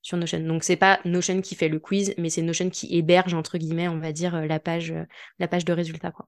sur 0.02 0.16
Notion. 0.16 0.40
Donc 0.40 0.64
c'est 0.64 0.76
pas 0.76 0.98
Notion 1.04 1.40
qui 1.40 1.54
fait 1.54 1.68
le 1.68 1.78
quiz, 1.78 2.14
mais 2.18 2.30
c'est 2.30 2.42
Notion 2.42 2.68
qui 2.68 2.96
héberge 2.96 3.32
entre 3.32 3.58
guillemets, 3.58 3.86
on 3.86 4.00
va 4.00 4.10
dire 4.10 4.44
la 4.44 4.58
page, 4.58 4.92
la 5.38 5.46
page 5.46 5.64
de 5.64 5.72
résultats 5.72 6.10
quoi. 6.10 6.26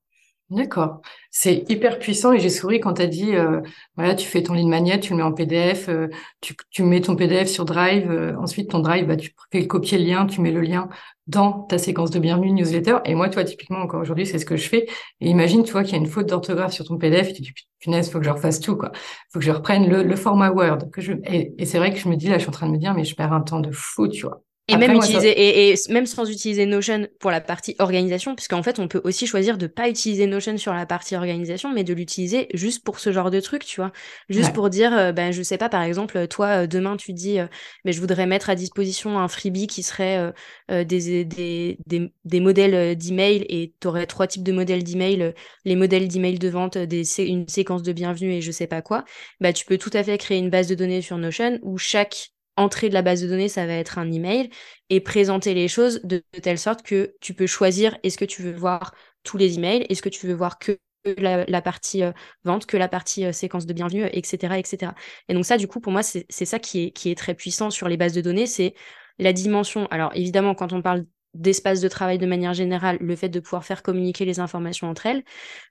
D'accord. 0.53 1.01
C'est 1.31 1.65
hyper 1.71 1.99
puissant 1.99 2.33
et 2.35 2.38
j'ai 2.38 2.51
souri 2.51 2.79
quand 2.79 2.95
tu 2.95 3.03
as 3.03 3.07
dit, 3.07 3.35
euh, 3.35 3.62
voilà, 3.97 4.15
tu 4.15 4.29
fais 4.29 4.43
ton 4.43 4.53
ligne 4.53 4.69
magnet, 4.69 5.01
tu 5.01 5.12
le 5.12 5.17
mets 5.17 5.23
en 5.23 5.33
PDF, 5.33 5.88
euh, 5.88 6.09
tu, 6.43 6.55
tu, 6.71 6.83
mets 6.83 7.01
ton 7.01 7.17
PDF 7.17 7.49
sur 7.49 7.65
Drive, 7.65 8.11
euh, 8.11 8.37
ensuite 8.38 8.71
ton 8.71 8.81
Drive, 8.81 9.07
bah, 9.07 9.17
tu 9.17 9.35
fais 9.51 9.67
copier 9.67 9.97
le 9.97 10.05
lien, 10.05 10.27
tu 10.27 10.43
mets 10.43 10.51
le 10.51 10.61
lien 10.61 10.91
dans 11.27 11.62
ta 11.62 11.79
séquence 11.79 12.11
de 12.11 12.19
bienvenue 12.19 12.53
newsletter. 12.53 12.99
Et 13.07 13.15
moi, 13.15 13.31
toi, 13.31 13.45
typiquement, 13.45 13.79
encore 13.79 14.03
aujourd'hui, 14.03 14.27
c'est 14.27 14.38
ce 14.38 14.45
que 14.45 14.57
je 14.57 14.69
fais. 14.69 14.87
Et 15.23 15.31
imagine, 15.31 15.65
tu 15.65 15.73
vois, 15.73 15.85
qu'il 15.85 15.93
y 15.93 15.97
a 15.97 15.99
une 16.01 16.07
faute 16.07 16.29
d'orthographe 16.29 16.73
sur 16.73 16.85
ton 16.85 16.99
PDF 16.99 17.33
tu 17.33 17.41
dis, 17.41 17.53
punaise, 17.79 18.11
faut 18.11 18.19
que 18.19 18.27
je 18.27 18.31
refasse 18.31 18.61
tout, 18.61 18.77
quoi. 18.77 18.93
Faut 19.33 19.38
que 19.38 19.45
je 19.45 19.53
reprenne 19.53 19.88
le, 19.88 20.03
le 20.03 20.17
format 20.17 20.51
Word. 20.51 20.81
Et, 21.25 21.55
et 21.57 21.65
c'est 21.65 21.79
vrai 21.79 21.93
que 21.95 21.99
je 21.99 22.09
me 22.09 22.17
dis, 22.17 22.29
là, 22.29 22.35
je 22.35 22.41
suis 22.41 22.49
en 22.51 22.53
train 22.53 22.67
de 22.67 22.73
me 22.73 22.79
dire, 22.79 22.93
mais 22.93 23.05
je 23.05 23.15
perds 23.15 23.33
un 23.33 23.41
temps 23.41 23.61
de 23.61 23.71
fou, 23.71 24.07
tu 24.09 24.27
vois. 24.27 24.43
Et 24.73 24.77
même, 24.77 24.97
utiliser, 24.97 25.71
et, 25.71 25.75
même 25.91 26.07
sans 26.07 26.29
utiliser 26.31 26.67
Notion 26.67 27.09
pour 27.19 27.31
la 27.31 27.41
partie 27.41 27.77
organisation, 27.79 28.35
puisqu'en 28.35 28.63
fait, 28.63 28.79
on 28.79 28.89
peut 28.89 29.01
aussi 29.05 29.27
choisir 29.27 29.59
de 29.59 29.67
pas 29.67 29.89
utiliser 29.89 30.27
Notion 30.27 30.57
sur 30.57 30.73
la 30.73 30.87
partie 30.87 31.17
organisation, 31.17 31.73
mais 31.73 31.85
de 31.85 31.95
l'utiliser 31.95 32.49
juste 32.55 32.85
pour 32.85 32.99
ce 32.99 33.13
genre 33.13 33.31
de 33.31 33.41
truc, 33.41 33.65
tu 33.65 33.81
vois. 33.81 33.93
Juste 34.29 34.53
pour 34.53 34.71
dire, 34.71 34.97
euh, 34.97 35.13
ben, 35.13 35.33
je 35.33 35.43
sais 35.43 35.59
pas, 35.59 35.69
par 35.69 35.83
exemple, 35.83 36.27
toi, 36.29 36.63
euh, 36.63 36.67
demain, 36.67 36.97
tu 36.97 37.13
dis, 37.13 37.39
euh, 37.39 37.47
mais 37.85 37.93
je 37.93 38.01
voudrais 38.01 38.27
mettre 38.27 38.51
à 38.51 38.55
disposition 38.55 39.19
un 39.19 39.29
freebie 39.29 39.67
qui 39.67 39.83
serait 39.83 40.33
des, 40.69 40.85
des, 40.85 41.79
des, 41.87 42.13
des, 42.25 42.41
modèles 42.41 42.97
d'email, 42.97 43.45
et 43.49 43.75
tu 43.81 43.89
aurais 43.89 44.07
trois 44.07 44.27
types 44.27 44.43
de 44.43 44.53
modèles 44.53 44.85
d'email, 44.85 45.35
les 45.65 45.77
modèles 45.77 46.09
d'email 46.09 46.39
de 46.39 46.49
vente, 46.49 46.79
des, 46.79 47.05
une 47.21 47.49
séquence 47.49 47.83
de 47.83 47.93
bienvenue 47.93 48.33
et 48.33 48.41
je 48.41 48.51
sais 48.51 48.67
pas 48.67 48.83
quoi. 48.83 49.05
Bah, 49.41 49.53
tu 49.53 49.65
peux 49.65 49.79
tout 49.79 49.91
à 49.93 50.03
fait 50.03 50.19
créer 50.19 50.39
une 50.39 50.51
base 50.51 50.67
de 50.67 50.75
données 50.75 51.03
sur 51.03 51.19
Notion 51.19 51.59
où 51.63 51.79
chaque 51.79 52.32
entrée 52.57 52.88
de 52.88 52.95
la 52.95 53.03
base 53.03 53.23
de 53.23 53.29
données, 53.29 53.49
ça 53.49 53.67
va 53.67 53.75
être 53.75 53.99
un 53.99 54.11
email 54.11 54.51
et 54.91 55.01
présenter 55.01 55.55
les 55.55 55.69
choses 55.69 56.01
de, 56.05 56.23
telle 56.43 56.59
sorte 56.59 56.83
que 56.83 57.15
tu 57.21 57.35
peux 57.35 57.47
choisir 57.47 57.97
est-ce 58.03 58.19
que 58.19 58.25
tu 58.25 58.43
veux 58.43 58.53
voir 58.53 58.95
tous 59.23 59.38
les 59.38 59.57
emails, 59.57 59.87
est-ce 59.88 60.03
que 60.03 60.09
tu 60.09 60.27
veux 60.27 60.35
voir 60.35 60.59
que 60.59 60.79
la, 61.05 61.62
partie 61.62 62.03
euh, 62.03 62.12
vente, 62.45 62.67
que 62.67 62.77
la 62.77 62.88
partie 62.88 63.25
euh, 63.25 63.33
séquence 63.33 63.67
de 63.67 63.73
bienvenue, 63.73 64.07
etc., 64.12 64.59
etc. 64.59 64.93
Et 65.29 65.35
donc 65.35 65.45
ça, 65.45 65.57
du 65.57 65.67
coup, 65.67 65.81
pour 65.81 65.93
moi, 65.93 66.03
c'est 66.03 66.45
ça 66.45 66.59
qui 66.59 66.85
est, 66.85 66.91
qui 66.91 67.11
est 67.11 67.17
très 67.17 67.35
puissant 67.35 67.71
sur 67.71 67.88
les 67.88 67.97
bases 67.97 68.12
de 68.12 68.21
données, 68.21 68.47
c'est 68.47 68.75
la 69.19 69.33
dimension. 69.33 69.87
Alors 69.91 70.12
évidemment, 70.15 70.55
quand 70.55 70.73
on 70.73 70.83
parle 70.83 71.05
d'espace 71.35 71.81
de 71.81 71.88
travail 71.88 72.19
de 72.19 72.27
manière 72.27 72.53
générale, 72.53 72.99
le 73.01 73.17
fait 73.17 73.31
de 73.31 73.41
pouvoir 73.41 73.65
faire 73.65 73.83
communiquer 73.83 74.27
les 74.27 74.38
informations 74.38 74.91
entre 74.91 75.07
elles. 75.07 75.25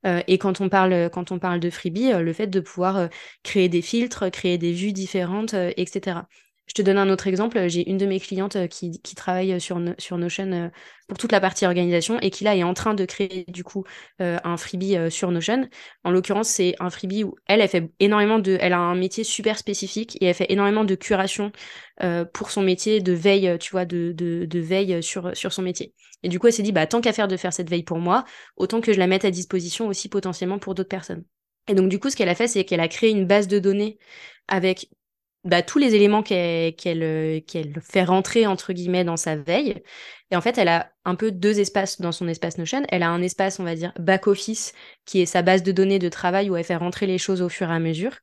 Euh, 0.08 0.22
et 0.28 0.40
quand 0.40 0.60
on 0.60 0.70
parle, 0.70 1.10
quand 1.12 1.32
on 1.32 1.38
parle 1.38 1.60
de 1.60 1.70
freebie, 1.70 2.12
le 2.12 2.34
fait 2.34 2.48
de 2.48 2.60
pouvoir 2.60 3.10
créer 3.44 3.70
des 3.70 3.84
filtres, 3.84 4.32
créer 4.32 4.58
des 4.58 4.74
vues 4.74 4.92
différentes, 4.92 5.54
etc. 5.54 6.22
Je 6.72 6.74
te 6.74 6.82
donne 6.84 6.98
un 6.98 7.10
autre 7.10 7.28
exemple. 7.28 7.68
J'ai 7.68 7.90
une 7.90 7.98
de 7.98 8.06
mes 8.06 8.22
clientes 8.22 8.56
euh, 8.56 8.68
qui, 8.68 9.02
travaille 9.14 9.60
sur, 9.60 9.78
sur 9.98 10.18
Notion 10.18 10.50
euh, 10.54 10.70
pour 11.10 11.18
toute 11.18 11.34
la 11.34 11.42
partie 11.42 11.66
organisation 11.66 12.18
et 12.22 12.30
qui 12.30 12.46
là 12.46 12.56
est 12.56 12.64
en 12.64 12.74
train 12.74 12.94
de 12.94 13.04
créer 13.04 13.44
du 13.50 13.66
coup 13.66 13.84
euh, 14.22 14.38
un 14.46 14.56
freebie 14.56 14.96
sur 15.10 15.32
Notion. 15.32 15.68
En 16.06 16.12
l'occurrence, 16.12 16.48
c'est 16.48 16.76
un 16.80 16.90
freebie 16.90 17.26
où 17.26 17.36
elle, 17.46 17.60
elle 17.60 17.68
fait 17.68 17.92
énormément 18.00 18.40
de, 18.40 18.58
elle 18.62 18.72
a 18.72 18.80
un 18.80 18.96
métier 18.96 19.26
super 19.26 19.58
spécifique 19.58 20.18
et 20.22 20.28
elle 20.28 20.34
fait 20.34 20.50
énormément 20.50 20.86
de 20.86 20.96
curation 20.96 21.52
pour 22.34 22.50
son 22.50 22.64
métier, 22.64 23.00
de 23.00 23.12
veille, 23.12 23.58
tu 23.60 23.72
vois, 23.72 23.86
de, 23.86 24.48
veille 24.60 25.04
sur, 25.04 25.36
sur 25.38 25.54
son 25.54 25.62
métier. 25.62 25.94
Et 26.24 26.30
du 26.30 26.40
coup, 26.40 26.48
elle 26.48 26.54
s'est 26.54 26.64
dit, 26.64 26.72
bah 26.72 26.88
tant 26.88 27.00
qu'à 27.00 27.14
faire 27.14 27.28
de 27.28 27.38
faire 27.38 27.54
cette 27.54 27.70
veille 27.70 27.84
pour 27.84 28.00
moi, 28.00 28.24
autant 28.56 28.82
que 28.82 28.92
je 28.92 28.98
la 28.98 29.06
mette 29.06 29.26
à 29.26 29.30
disposition 29.30 29.88
aussi 29.88 30.10
potentiellement 30.10 30.58
pour 30.58 30.74
d'autres 30.74 30.90
personnes. 30.90 31.26
Et 31.68 31.76
donc, 31.76 31.90
du 31.90 32.00
coup, 32.00 32.10
ce 32.10 32.16
qu'elle 32.16 32.30
a 32.30 32.36
fait, 32.36 32.48
c'est 32.48 32.64
qu'elle 32.64 32.80
a 32.80 32.88
créé 32.88 33.12
une 33.12 33.28
base 33.28 33.48
de 33.48 33.60
données 33.60 34.00
avec 34.48 34.90
bah, 35.44 35.62
tous 35.64 35.80
les 35.80 35.96
éléments 35.96 36.24
qu'elle 36.24 36.76
qu'elle 36.76 37.44
qu'elle 37.46 37.82
fait 37.82 38.04
rentrer 38.04 38.46
entre 38.48 38.74
guillemets 38.74 39.04
dans 39.04 39.18
sa 39.18 39.36
veille 39.36 39.82
et 40.32 40.36
en 40.38 40.42
fait, 40.42 40.58
elle 40.58 40.70
a 40.70 40.92
un 41.04 41.16
peu 41.16 41.32
deux 41.32 41.60
espaces 41.60 42.00
dans 42.00 42.14
son 42.14 42.28
espace 42.28 42.58
Notion. 42.58 42.84
Elle 42.90 43.04
a 43.04 43.10
un 43.10 43.22
espace, 43.22 43.60
on 43.60 43.64
va 43.64 43.76
dire, 43.76 43.92
back-office, 44.00 44.74
qui 45.06 45.20
est 45.20 45.26
sa 45.26 45.42
base 45.42 45.62
de 45.62 45.74
données 45.74 46.00
de 46.00 46.08
travail 46.08 46.50
où 46.50 46.56
elle 46.56 46.64
fait 46.64 46.76
rentrer 46.76 47.06
les 47.06 47.18
choses 47.18 47.42
au 47.42 47.50
fur 47.50 47.70
et 47.70 47.74
à 47.74 47.80
mesure. 47.80 48.14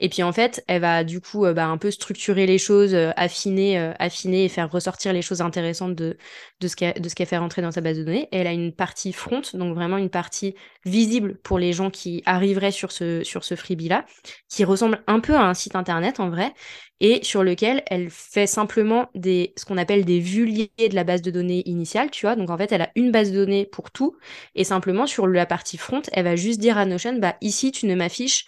Et 0.00 0.08
puis 0.08 0.24
en 0.24 0.32
fait, 0.32 0.64
elle 0.66 0.80
va 0.80 1.04
du 1.04 1.20
coup 1.20 1.44
euh, 1.44 1.52
bah, 1.52 1.66
un 1.66 1.78
peu 1.78 1.92
structurer 1.92 2.46
les 2.46 2.58
choses, 2.58 2.94
euh, 2.94 3.12
affiner, 3.16 3.78
euh, 3.78 3.92
affiner 4.00 4.44
et 4.44 4.48
faire 4.48 4.70
ressortir 4.70 5.12
les 5.12 5.22
choses 5.22 5.42
intéressantes 5.42 5.94
de, 5.94 6.16
ce 6.60 6.74
qu'elle 6.74 7.26
fait 7.26 7.38
rentrer 7.38 7.62
dans 7.62 7.70
sa 7.70 7.80
base 7.80 7.98
de 7.98 8.04
données. 8.04 8.28
Et 8.32 8.38
elle 8.38 8.48
a 8.48 8.52
une 8.52 8.72
partie 8.72 9.12
front, 9.12 9.42
donc 9.52 9.74
vraiment 9.74 9.98
une 9.98 10.10
partie 10.10 10.56
visible 10.84 11.36
pour 11.42 11.60
les 11.60 11.72
gens 11.72 11.90
qui 11.90 12.22
arriveraient 12.26 12.72
sur 12.72 12.90
ce, 12.90 13.22
sur 13.22 13.44
ce 13.44 13.54
freebie-là, 13.54 14.06
qui 14.48 14.64
ressemble 14.64 15.04
un 15.06 15.20
peu 15.20 15.34
à 15.34 15.42
un 15.42 15.54
site 15.54 15.76
internet 15.76 16.18
en 16.18 16.30
vrai, 16.30 16.52
et 17.00 17.22
sur 17.24 17.42
lequel 17.42 17.82
elle 17.86 18.10
fait 18.10 18.46
simplement 18.46 19.08
des, 19.14 19.52
ce 19.56 19.64
qu'on 19.64 19.78
appelle 19.78 20.04
des 20.04 20.20
vues 20.20 20.46
liées 20.46 20.70
de 20.78 20.94
la 20.94 21.04
base 21.04 21.22
de 21.22 21.30
données 21.30 21.68
initiale, 21.68 22.10
tu 22.10 22.26
vois. 22.26 22.36
Donc 22.36 22.50
en 22.50 22.58
fait, 22.58 22.72
elle 22.72 22.82
a 22.82 22.90
une 22.94 23.10
base 23.12 23.32
de 23.32 23.36
données 23.36 23.66
pour 23.66 23.90
tout, 23.90 24.16
et 24.54 24.64
simplement 24.64 25.06
sur 25.06 25.26
la 25.26 25.46
partie 25.46 25.76
front, 25.76 26.02
elle 26.12 26.24
va 26.24 26.36
juste 26.36 26.60
dire 26.60 26.78
à 26.78 26.86
Notion, 26.86 27.18
bah 27.18 27.36
ici, 27.40 27.72
tu 27.72 27.86
ne 27.86 27.94
m'affiches 27.94 28.46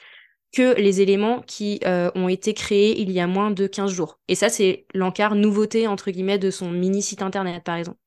que 0.53 0.75
les 0.81 1.03
éléments 1.03 1.43
qui 1.43 1.81
euh, 1.85 2.11
ont 2.15 2.29
été 2.29 2.55
créés 2.55 3.01
il 3.01 3.11
y 3.11 3.21
a 3.21 3.27
moins 3.27 3.51
de 3.51 3.67
15 3.67 3.93
jours. 3.93 4.19
Et 4.29 4.35
ça, 4.35 4.49
c'est 4.49 4.87
l'encart 4.95 5.35
nouveauté, 5.35 5.87
entre 5.87 6.11
guillemets, 6.11 6.39
de 6.39 6.51
son 6.51 6.71
mini 6.71 7.03
site 7.03 7.21
internet, 7.21 7.63
par 7.63 7.77
exemple. 7.77 7.99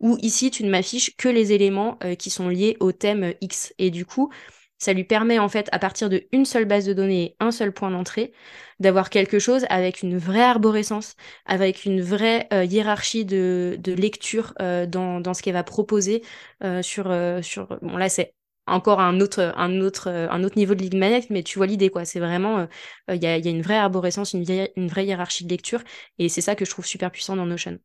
Ou 0.00 0.16
ici, 0.22 0.50
tu 0.50 0.62
ne 0.64 0.70
m'affiches 0.70 1.16
que 1.16 1.28
les 1.28 1.52
éléments 1.52 1.98
euh, 2.04 2.14
qui 2.14 2.30
sont 2.30 2.48
liés 2.48 2.76
au 2.80 2.92
thème 2.92 3.34
X. 3.40 3.74
Et 3.78 3.90
du 3.90 4.06
coup, 4.06 4.30
ça 4.78 4.92
lui 4.92 5.04
permet 5.04 5.38
en 5.38 5.48
fait, 5.48 5.68
à 5.72 5.78
partir 5.78 6.10
d'une 6.10 6.44
seule 6.44 6.64
base 6.64 6.86
de 6.86 6.92
données 6.92 7.22
et 7.22 7.36
un 7.40 7.50
seul 7.50 7.72
point 7.72 7.90
d'entrée, 7.90 8.32
d'avoir 8.78 9.10
quelque 9.10 9.38
chose 9.38 9.64
avec 9.70 10.02
une 10.02 10.18
vraie 10.18 10.42
arborescence, 10.42 11.16
avec 11.46 11.84
une 11.84 12.02
vraie 12.02 12.46
euh, 12.52 12.64
hiérarchie 12.64 13.24
de, 13.24 13.76
de 13.78 13.92
lecture 13.92 14.52
euh, 14.60 14.86
dans, 14.86 15.20
dans, 15.20 15.34
ce 15.34 15.42
qu'elle 15.42 15.54
va 15.54 15.64
proposer 15.64 16.22
euh, 16.62 16.82
sur, 16.82 17.04
sur... 17.42 17.78
Bon 17.82 17.96
là 17.96 18.08
c'est 18.08 18.34
encore 18.68 19.00
un 19.00 19.20
autre, 19.20 19.54
un 19.56 19.80
autre, 19.80 20.08
un 20.08 20.42
autre 20.42 20.58
niveau 20.58 20.74
de 20.74 20.82
ligne 20.82 20.98
manette, 20.98 21.30
mais 21.30 21.44
tu 21.44 21.58
vois 21.58 21.68
l'idée 21.68 21.88
quoi. 21.88 22.04
C'est 22.04 22.18
vraiment, 22.18 22.66
il 23.08 23.22
y 23.22 23.26
a, 23.26 23.38
y, 23.38 23.48
une 23.48 23.62
vraie 23.62 23.76
arborescence, 23.76 24.32
une, 24.32 24.44
une 24.74 24.88
vraie 24.88 25.06
hiérarchie 25.06 25.44
de 25.44 25.50
lecture, 25.50 25.84
et 26.18 26.28
c'est 26.28 26.40
ça 26.40 26.56
que 26.56 26.64
je 26.64 26.70
trouve 26.70 26.84
super 26.84 27.12
puissant 27.12 27.36
dans 27.36 27.46
Notion. 27.46 27.78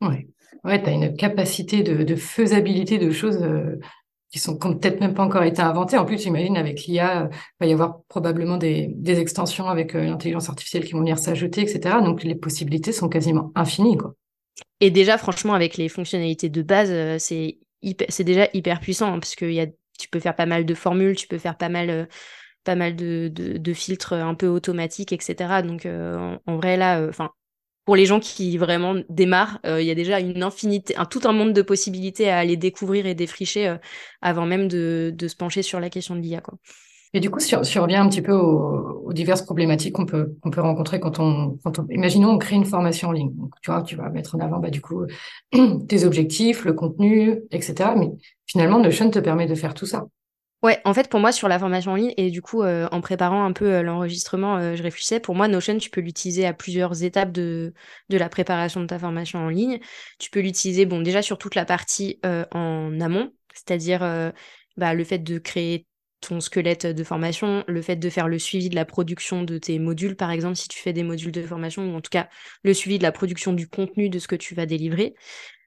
Ouais, 0.00 0.26
ouais, 0.64 0.82
tu 0.82 0.88
as 0.88 0.92
une 0.92 1.14
capacité 1.16 1.82
de, 1.82 2.02
de, 2.02 2.16
faisabilité 2.16 2.96
de 2.96 3.10
choses 3.10 3.46
qui 4.32 4.38
sont 4.38 4.56
peut-être 4.56 5.00
même 5.00 5.12
pas 5.12 5.22
encore 5.22 5.42
été 5.42 5.60
inventés. 5.60 5.98
En 5.98 6.06
plus, 6.06 6.22
j'imagine 6.22 6.56
avec 6.56 6.86
l'IA, 6.86 7.28
il 7.30 7.36
va 7.60 7.66
y 7.66 7.72
avoir 7.72 8.02
probablement 8.08 8.56
des, 8.56 8.90
extensions 9.06 9.68
avec 9.68 9.94
euh, 9.94 10.04
l'intelligence 10.04 10.48
artificielle 10.48 10.84
qui 10.84 10.92
vont 10.94 11.00
venir 11.00 11.18
s'ajouter, 11.18 11.60
etc. 11.60 11.96
Donc 12.02 12.24
les 12.24 12.34
possibilités 12.34 12.92
sont 12.92 13.10
quasiment 13.10 13.52
infinies, 13.54 13.98
quoi. 13.98 14.14
Et 14.80 14.90
déjà, 14.90 15.18
franchement, 15.18 15.52
avec 15.52 15.76
les 15.76 15.88
fonctionnalités 15.88 16.48
de 16.48 16.62
base, 16.62 16.90
euh, 16.90 17.18
c'est 17.18 18.24
déjà 18.24 18.48
hyper 18.54 18.80
puissant 18.80 19.12
hein, 19.12 19.18
parce 19.18 19.34
que 19.34 19.66
tu 19.98 20.08
peux 20.08 20.18
faire 20.18 20.34
pas 20.34 20.46
mal 20.46 20.64
de 20.64 20.74
formules, 20.74 21.14
tu 21.14 21.28
peux 21.28 21.38
faire 21.38 21.56
pas 21.58 21.68
mal 21.68 21.90
euh, 21.90 22.90
de, 22.90 23.72
filtres 23.74 24.14
un 24.14 24.34
peu 24.34 24.48
automatiques, 24.48 25.12
etc. 25.12 25.62
Donc 25.62 25.84
en, 25.86 26.38
en, 26.46 26.56
vrai 26.56 26.76
là, 26.76 27.06
enfin 27.08 27.30
pour 27.84 27.96
les 27.96 28.06
gens 28.06 28.20
qui 28.20 28.56
vraiment 28.58 28.94
démarrent, 29.08 29.58
euh, 29.66 29.80
il 29.80 29.86
y 29.86 29.90
a 29.90 29.94
déjà 29.94 30.20
une 30.20 30.42
infinité, 30.42 30.96
un, 30.96 31.04
tout 31.04 31.20
un 31.24 31.32
monde 31.32 31.52
de 31.52 31.62
possibilités 31.62 32.30
à 32.30 32.38
aller 32.38 32.56
découvrir 32.56 33.06
et 33.06 33.14
défricher 33.14 33.68
euh, 33.68 33.76
avant 34.20 34.46
même 34.46 34.68
de, 34.68 35.14
se 35.20 35.36
pencher 35.36 35.62
sur 35.62 35.80
la 35.80 35.90
question 35.90 36.14
de 36.14 36.20
l'IA. 36.20 36.42
Et 37.14 37.20
du 37.20 37.30
coup, 37.30 37.40
si 37.40 37.54
on, 37.54 37.60
revient 37.60 37.96
un 37.96 38.08
petit 38.08 38.22
peu 38.22 38.32
aux, 38.32 39.12
diverses 39.12 39.42
problématiques 39.42 39.94
qu'on 39.94 40.06
peut, 40.06 40.34
rencontrer 40.56 40.98
quand 40.98 41.18
on, 41.18 41.58
quand 41.62 41.78
on, 41.78 41.86
imaginons, 41.90 42.30
on 42.30 42.38
crée 42.38 42.56
une 42.56 42.64
formation 42.64 43.08
en 43.08 43.12
ligne. 43.12 43.34
Donc, 43.34 43.52
tu 43.60 43.70
vois, 43.70 43.82
tu 43.82 43.96
vas 43.96 44.08
mettre 44.08 44.34
en 44.36 44.40
avant, 44.40 44.58
bah, 44.60 44.70
du 44.70 44.80
coup, 44.80 45.04
tes 45.88 46.04
objectifs, 46.04 46.64
le 46.64 46.72
contenu, 46.72 47.42
etc. 47.50 47.90
Mais 47.98 48.10
finalement, 48.46 48.78
Notion 48.78 49.10
te 49.10 49.18
permet 49.18 49.46
de 49.46 49.54
faire 49.54 49.74
tout 49.74 49.86
ça. 49.86 50.06
Ouais, 50.62 50.80
en 50.84 50.94
fait, 50.94 51.08
pour 51.08 51.18
moi, 51.18 51.32
sur 51.32 51.48
la 51.48 51.58
formation 51.58 51.90
en 51.92 51.94
ligne, 51.96 52.14
et 52.16 52.30
du 52.30 52.40
coup, 52.40 52.62
euh, 52.62 52.88
en 52.92 53.00
préparant 53.00 53.44
un 53.44 53.52
peu 53.52 53.64
euh, 53.74 53.82
l'enregistrement, 53.82 54.58
euh, 54.58 54.76
je 54.76 54.82
réfléchissais, 54.84 55.18
pour 55.18 55.34
moi, 55.34 55.48
Notion, 55.48 55.76
tu 55.78 55.90
peux 55.90 56.00
l'utiliser 56.00 56.46
à 56.46 56.52
plusieurs 56.52 57.02
étapes 57.02 57.32
de, 57.32 57.74
de 58.10 58.16
la 58.16 58.28
préparation 58.28 58.80
de 58.80 58.86
ta 58.86 58.96
formation 58.98 59.40
en 59.40 59.48
ligne. 59.48 59.80
Tu 60.20 60.30
peux 60.30 60.38
l'utiliser, 60.40 60.86
bon, 60.86 61.00
déjà 61.00 61.20
sur 61.20 61.36
toute 61.38 61.56
la 61.56 61.64
partie 61.64 62.20
en 62.52 63.00
amont, 63.00 63.32
c'est-à-dire 63.52 64.00
bah, 64.76 64.94
le 64.94 65.04
fait 65.04 65.18
de 65.18 65.38
créer 65.38 65.86
ton 66.20 66.40
squelette 66.40 66.86
de 66.86 67.02
formation, 67.04 67.64
le 67.66 67.82
fait 67.82 67.96
de 67.96 68.08
faire 68.08 68.28
le 68.28 68.38
suivi 68.38 68.68
de 68.68 68.76
la 68.76 68.84
production 68.84 69.42
de 69.42 69.58
tes 69.58 69.78
modules, 69.80 70.14
par 70.16 70.30
exemple, 70.30 70.54
si 70.56 70.68
tu 70.68 70.78
fais 70.78 70.92
des 70.92 71.02
modules 71.02 71.32
de 71.32 71.42
formation, 71.42 71.92
ou 71.92 71.96
en 71.96 72.00
tout 72.00 72.10
cas 72.10 72.28
le 72.62 72.72
suivi 72.74 72.98
de 72.98 73.02
la 73.02 73.10
production 73.12 73.52
du 73.52 73.66
contenu 73.68 74.08
de 74.08 74.18
ce 74.20 74.28
que 74.28 74.36
tu 74.36 74.54
vas 74.54 74.66
délivrer. 74.66 75.14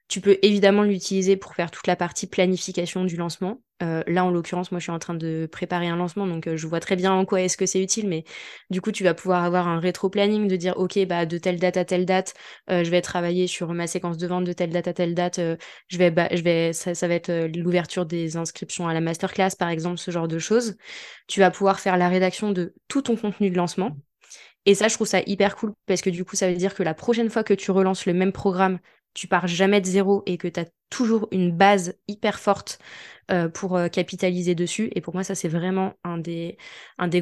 Tu 0.08 0.20
peux 0.20 0.38
évidemment 0.42 0.82
l'utiliser 0.82 1.36
pour 1.36 1.54
faire 1.54 1.70
toute 1.70 1.86
la 1.86 1.96
partie 1.96 2.26
planification 2.28 3.04
du 3.04 3.16
lancement. 3.16 3.60
Euh, 3.82 4.02
là, 4.06 4.24
en 4.24 4.30
l'occurrence, 4.30 4.70
moi, 4.72 4.78
je 4.78 4.84
suis 4.84 4.92
en 4.92 4.98
train 4.98 5.14
de 5.14 5.48
préparer 5.50 5.88
un 5.88 5.96
lancement, 5.96 6.26
donc 6.26 6.46
euh, 6.46 6.56
je 6.56 6.66
vois 6.66 6.80
très 6.80 6.96
bien 6.96 7.12
en 7.12 7.26
quoi 7.26 7.42
est-ce 7.42 7.58
que 7.58 7.66
c'est 7.66 7.82
utile, 7.82 8.08
mais 8.08 8.24
du 8.70 8.80
coup, 8.80 8.90
tu 8.90 9.04
vas 9.04 9.12
pouvoir 9.12 9.44
avoir 9.44 9.68
un 9.68 9.80
rétro-planning 9.80 10.48
de 10.48 10.56
dire, 10.56 10.78
OK, 10.78 10.98
bah, 11.06 11.26
de 11.26 11.36
telle 11.36 11.58
date 11.58 11.76
à 11.76 11.84
telle 11.84 12.06
date, 12.06 12.34
euh, 12.70 12.84
je 12.84 12.90
vais 12.90 13.02
travailler 13.02 13.46
sur 13.48 13.74
ma 13.74 13.86
séquence 13.86 14.16
de 14.16 14.26
vente 14.26 14.44
de 14.44 14.52
telle 14.54 14.70
date 14.70 14.88
à 14.88 14.94
telle 14.94 15.14
date, 15.14 15.40
je 15.88 15.98
vais, 15.98 16.72
ça, 16.72 16.94
ça 16.94 17.08
va 17.08 17.14
être 17.14 17.48
l'ouverture 17.54 18.06
des 18.06 18.36
inscriptions 18.38 18.88
à 18.88 18.94
la 18.94 19.00
masterclass, 19.02 19.56
par 19.58 19.68
exemple, 19.68 19.98
ce 19.98 20.10
genre 20.10 20.28
de 20.28 20.38
choses. 20.38 20.76
Tu 21.26 21.40
vas 21.40 21.50
pouvoir 21.50 21.80
faire 21.80 21.98
la 21.98 22.08
rédaction 22.08 22.52
de 22.52 22.74
tout 22.88 23.02
ton 23.02 23.16
contenu 23.16 23.50
de 23.50 23.56
lancement. 23.56 23.96
Et 24.64 24.74
ça, 24.74 24.88
je 24.88 24.94
trouve 24.94 25.06
ça 25.06 25.20
hyper 25.26 25.56
cool 25.56 25.72
parce 25.86 26.00
que 26.02 26.10
du 26.10 26.24
coup, 26.24 26.36
ça 26.36 26.50
veut 26.50 26.56
dire 26.56 26.74
que 26.74 26.82
la 26.82 26.94
prochaine 26.94 27.30
fois 27.30 27.44
que 27.44 27.54
tu 27.54 27.70
relances 27.70 28.06
le 28.06 28.14
même 28.14 28.32
programme, 28.32 28.80
tu 29.16 29.28
pars 29.28 29.46
jamais 29.46 29.80
de 29.80 29.86
zéro 29.86 30.22
et 30.26 30.36
que 30.36 30.46
tu 30.46 30.60
as 30.60 30.66
toujours 30.90 31.26
une 31.32 31.50
base 31.50 31.94
hyper 32.06 32.38
forte 32.38 32.78
euh, 33.30 33.48
pour 33.48 33.76
euh, 33.76 33.88
capitaliser 33.88 34.54
dessus. 34.54 34.90
Et 34.94 35.00
pour 35.00 35.14
moi, 35.14 35.24
ça, 35.24 35.34
c'est 35.34 35.48
vraiment 35.48 35.94
un 36.04 36.18
des, 36.18 36.58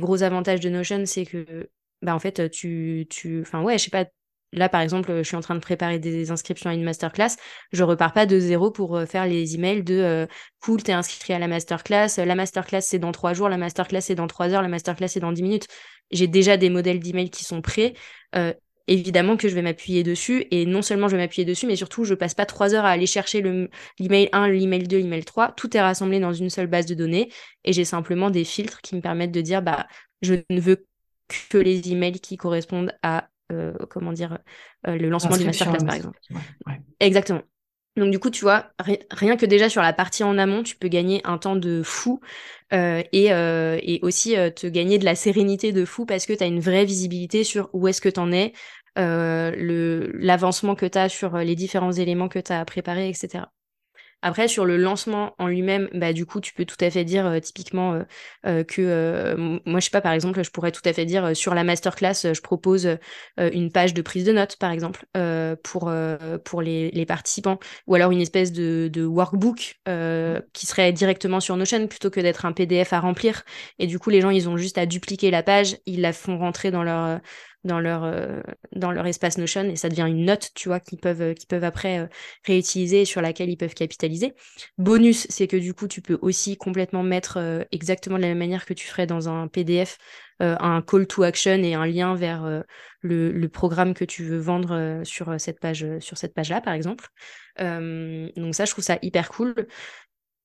gros 0.01 0.25
avantages 0.25 0.59
de 0.59 0.69
Notion, 0.69 1.07
c'est 1.07 1.25
que, 1.25 1.71
bah, 2.03 2.15
en 2.15 2.19
fait, 2.19 2.51
tu, 2.51 3.07
tu, 3.09 3.43
enfin, 3.43 3.63
ouais, 3.63 3.79
je 3.79 3.85
sais 3.85 3.91
pas, 3.91 4.05
Là, 4.53 4.69
par 4.69 4.83
exemple, 4.83 5.13
je 5.17 5.23
suis 5.25 5.35
en 5.35 5.41
train 5.41 5.57
de 5.57 5.61
préparer 5.61 5.99
des 5.99 6.31
inscriptions 6.31 6.71
à 6.71 6.75
une 6.75 6.85
masterclass. 6.85 7.35
Je 7.73 7.83
repars 7.83 8.13
pas 8.13 8.25
de 8.25 8.39
zéro 8.39 8.71
pour 8.71 8.97
euh, 8.97 9.05
faire 9.05 9.27
les 9.27 9.57
emails 9.57 9.83
de 9.83 10.29
cool, 10.63 10.81
t'es 10.81 10.93
inscrit 10.93 11.33
à 11.33 11.41
la 11.41 11.49
masterclass. 11.49 12.19
La 12.19 12.37
masterclass, 12.37 12.83
c'est 12.83 13.01
dans 13.01 13.11
trois 13.11 13.33
jours. 13.33 13.49
La 13.49 13.57
masterclass, 13.57 14.03
c'est 14.03 14.15
dans 14.15 14.29
trois 14.29 14.51
heures. 14.51 14.63
La 14.63 14.69
masterclass, 14.69 15.09
c'est 15.09 15.19
dans 15.19 15.33
dix 15.33 15.43
minutes. 15.43 15.67
J'ai 16.13 16.29
déjà 16.29 16.57
des 16.57 16.71
modèles 16.71 17.01
d'emails 17.01 17.31
qui 17.31 17.43
sont 17.43 17.63
prêts. 17.63 17.95
Évidemment 18.87 19.37
que 19.37 19.49
je 19.49 19.55
vais 19.55 19.63
m'appuyer 19.63 20.03
dessus. 20.03 20.47
Et 20.51 20.67
non 20.67 20.83
seulement 20.83 21.09
je 21.09 21.17
vais 21.17 21.23
m'appuyer 21.23 21.45
dessus, 21.45 21.67
mais 21.67 21.77
surtout, 21.77 22.05
je 22.05 22.15
passe 22.15 22.35
pas 22.35 22.47
trois 22.47 22.75
heures 22.75 22.85
à 22.85 22.91
aller 22.91 23.07
chercher 23.07 23.43
l'email 23.43 24.29
1, 24.33 24.49
l'email 24.49 24.85
2, 24.85 24.99
l'email 24.99 25.25
3. 25.25 25.53
Tout 25.53 25.77
est 25.77 25.81
rassemblé 25.81 26.21
dans 26.21 26.33
une 26.33 26.51
seule 26.51 26.67
base 26.67 26.87
de 26.87 26.95
données. 26.95 27.31
Et 27.65 27.73
j'ai 27.73 27.85
simplement 27.85 28.31
des 28.31 28.45
filtres 28.45 28.81
qui 28.81 28.95
me 28.97 29.01
permettent 29.01 29.33
de 29.33 29.41
dire, 29.41 29.63
bah, 29.63 29.87
je 30.23 30.35
ne 30.51 30.61
veux 30.61 30.87
que 31.51 31.59
les 31.59 31.91
emails 31.91 32.21
qui 32.21 32.37
correspondent 32.37 32.93
à 33.03 33.29
euh, 33.53 33.75
comment 33.91 34.13
dire, 34.13 34.39
euh, 34.87 34.97
le 34.97 35.09
lancement 35.09 35.37
du 35.37 35.45
masterclass, 35.45 35.85
par 35.85 35.95
exemple. 35.95 36.19
Exactement. 37.01 37.43
Donc 37.97 38.11
du 38.11 38.19
coup, 38.19 38.31
tu 38.31 38.43
vois, 38.43 38.73
rien 39.11 39.37
que 39.37 39.47
déjà 39.47 39.69
sur 39.69 39.81
la 39.81 39.93
partie 39.93 40.25
en 40.25 40.37
amont, 40.37 40.63
tu 40.65 40.77
peux 40.77 40.89
gagner 40.89 41.21
un 41.25 41.39
temps 41.39 41.55
de 41.55 41.83
fou 41.85 42.21
euh, 42.73 43.03
et, 43.13 43.27
et, 43.29 44.01
aussi 44.03 44.35
te 44.57 44.67
gagner 44.67 44.99
de 44.99 45.05
la 45.05 45.15
sérénité 45.15 45.73
de 45.73 45.85
fou 45.85 46.05
parce 46.05 46.27
que 46.27 46.33
tu 46.33 46.43
as 46.43 46.47
une 46.47 46.61
vraie 46.61 46.85
visibilité 46.85 47.45
sur 47.45 47.71
où 47.73 47.87
est-ce 47.87 48.01
que 48.01 48.09
tu 48.09 48.19
en 48.19 48.33
es, 48.33 48.53
l'avancement 48.97 50.75
que 50.75 50.87
tu 50.87 50.99
as 50.99 51.09
sur 51.09 51.39
les 51.39 51.55
différents 51.55 51.93
éléments 51.93 52.29
que 52.29 52.41
tu 52.41 52.53
as 52.53 52.65
préparés, 52.65 53.09
etc. 53.09 53.45
Après, 54.27 54.49
sur 54.49 54.65
le 54.65 54.79
lancement 54.79 55.35
en 55.39 55.49
lui-même, 55.49 55.91
bah, 55.93 56.15
du 56.15 56.25
coup, 56.25 56.41
tu 56.41 56.55
peux 56.55 56.65
tout 56.65 56.79
à 56.81 56.89
fait 56.91 57.05
dire 57.05 57.27
euh, 57.27 57.41
typiquement 57.41 57.93
euh, 57.93 58.03
euh, 58.47 58.65
que, 58.65 59.37
moi, 59.67 59.81
je 59.81 59.85
sais 59.85 59.91
pas, 59.91 60.01
par 60.01 60.13
exemple, 60.13 60.43
je 60.43 60.51
pourrais 60.51 60.73
tout 60.73 60.81
à 60.87 60.95
fait 60.95 61.05
dire 61.05 61.37
sur 61.37 61.55
la 61.55 61.63
masterclass, 61.63 62.33
je 62.33 62.41
propose 62.41 62.89
une 63.37 63.71
page 63.71 63.93
de 63.93 64.01
prise 64.01 64.25
de 64.25 64.33
notes, 64.33 64.57
par 64.57 64.71
exemple, 64.71 65.05
pour, 65.63 65.93
pour 66.45 66.63
les, 66.63 66.91
les, 66.91 67.05
participants, 67.05 67.59
ou 67.87 67.95
alors 67.97 68.13
une 68.13 68.21
espèce 68.23 68.51
de, 68.53 68.89
de 68.91 69.05
workbook 69.05 69.79
qui 70.55 70.67
serait 70.67 70.93
directement 70.93 71.41
sur 71.41 71.57
Notion 71.59 71.87
plutôt 71.87 72.09
que 72.09 72.21
d'être 72.21 72.47
un 72.47 72.53
PDF 72.53 72.95
à 72.95 73.01
remplir. 73.01 73.43
Et 73.79 73.87
du 73.87 73.99
coup, 73.99 74.09
les 74.09 74.23
gens, 74.23 74.31
ils 74.31 74.49
ont 74.49 74.57
juste 74.57 74.79
à 74.79 74.87
dupliquer 74.87 75.31
la 75.31 75.43
page, 75.43 75.77
ils 75.85 76.01
la 76.01 76.15
font 76.15 76.39
rentrer 76.39 76.71
dans 76.71 76.83
leur 76.83 77.21
dans 77.65 77.81
leur, 77.81 78.05
euh, 78.05 78.41
dans 78.73 78.93
leur 78.93 79.07
espace 79.07 79.39
Notion 79.39 79.65
et 79.65 79.77
ça 79.77 79.89
devient 79.89 80.07
une 80.07 80.25
note, 80.25 80.51
tu 80.55 80.69
vois, 80.69 80.81
qu'ils 80.81 80.99
peuvent, 80.99 81.23
euh, 81.23 81.35
qu'ils 81.35 81.49
peuvent 81.49 81.65
après 81.65 81.99
euh, 81.99 82.07
réutiliser 82.47 83.03
et 83.03 83.05
sur 83.05 83.21
laquelle 83.21 83.51
ils 83.51 83.57
peuvent 83.57 83.75
capitaliser. 83.75 84.35
Bonus, 84.79 85.27
c'est 85.31 85.47
que 85.47 85.57
du 85.57 85.75
coup, 85.75 85.89
tu 85.89 86.03
peux 86.03 86.19
aussi 86.21 86.57
complètement 86.57 87.03
mettre 87.03 87.65
exactement 87.73 88.17
de 88.17 88.23
la 88.23 88.29
même 88.29 88.39
manière 88.39 88.67
que 88.67 88.75
tu 88.75 88.87
ferais 88.87 89.07
dans 89.07 89.29
un 89.29 89.49
PDF 89.49 89.99
un 90.41 90.83
call 90.83 91.07
to 91.07 91.23
action 91.23 91.63
et 91.63 91.75
un 91.75 91.87
lien 91.87 92.17
vers 92.17 92.65
le, 93.01 93.31
le, 93.31 93.49
programme 93.49 93.95
que 93.95 94.05
tu 94.05 94.25
veux 94.25 94.39
vendre 94.39 95.01
sur 95.05 95.33
cette 95.39 95.61
page 95.61 95.87
sur 96.01 96.19
cette 96.19 96.35
page 96.35 96.51
là 96.51 96.61
par 96.61 96.75
exemple 96.75 97.07
donc 97.59 98.55
ça 98.55 98.65
je 98.65 98.73
trouve 98.73 98.83
ça 98.83 98.99
hyper 99.01 99.29
cool 99.29 99.55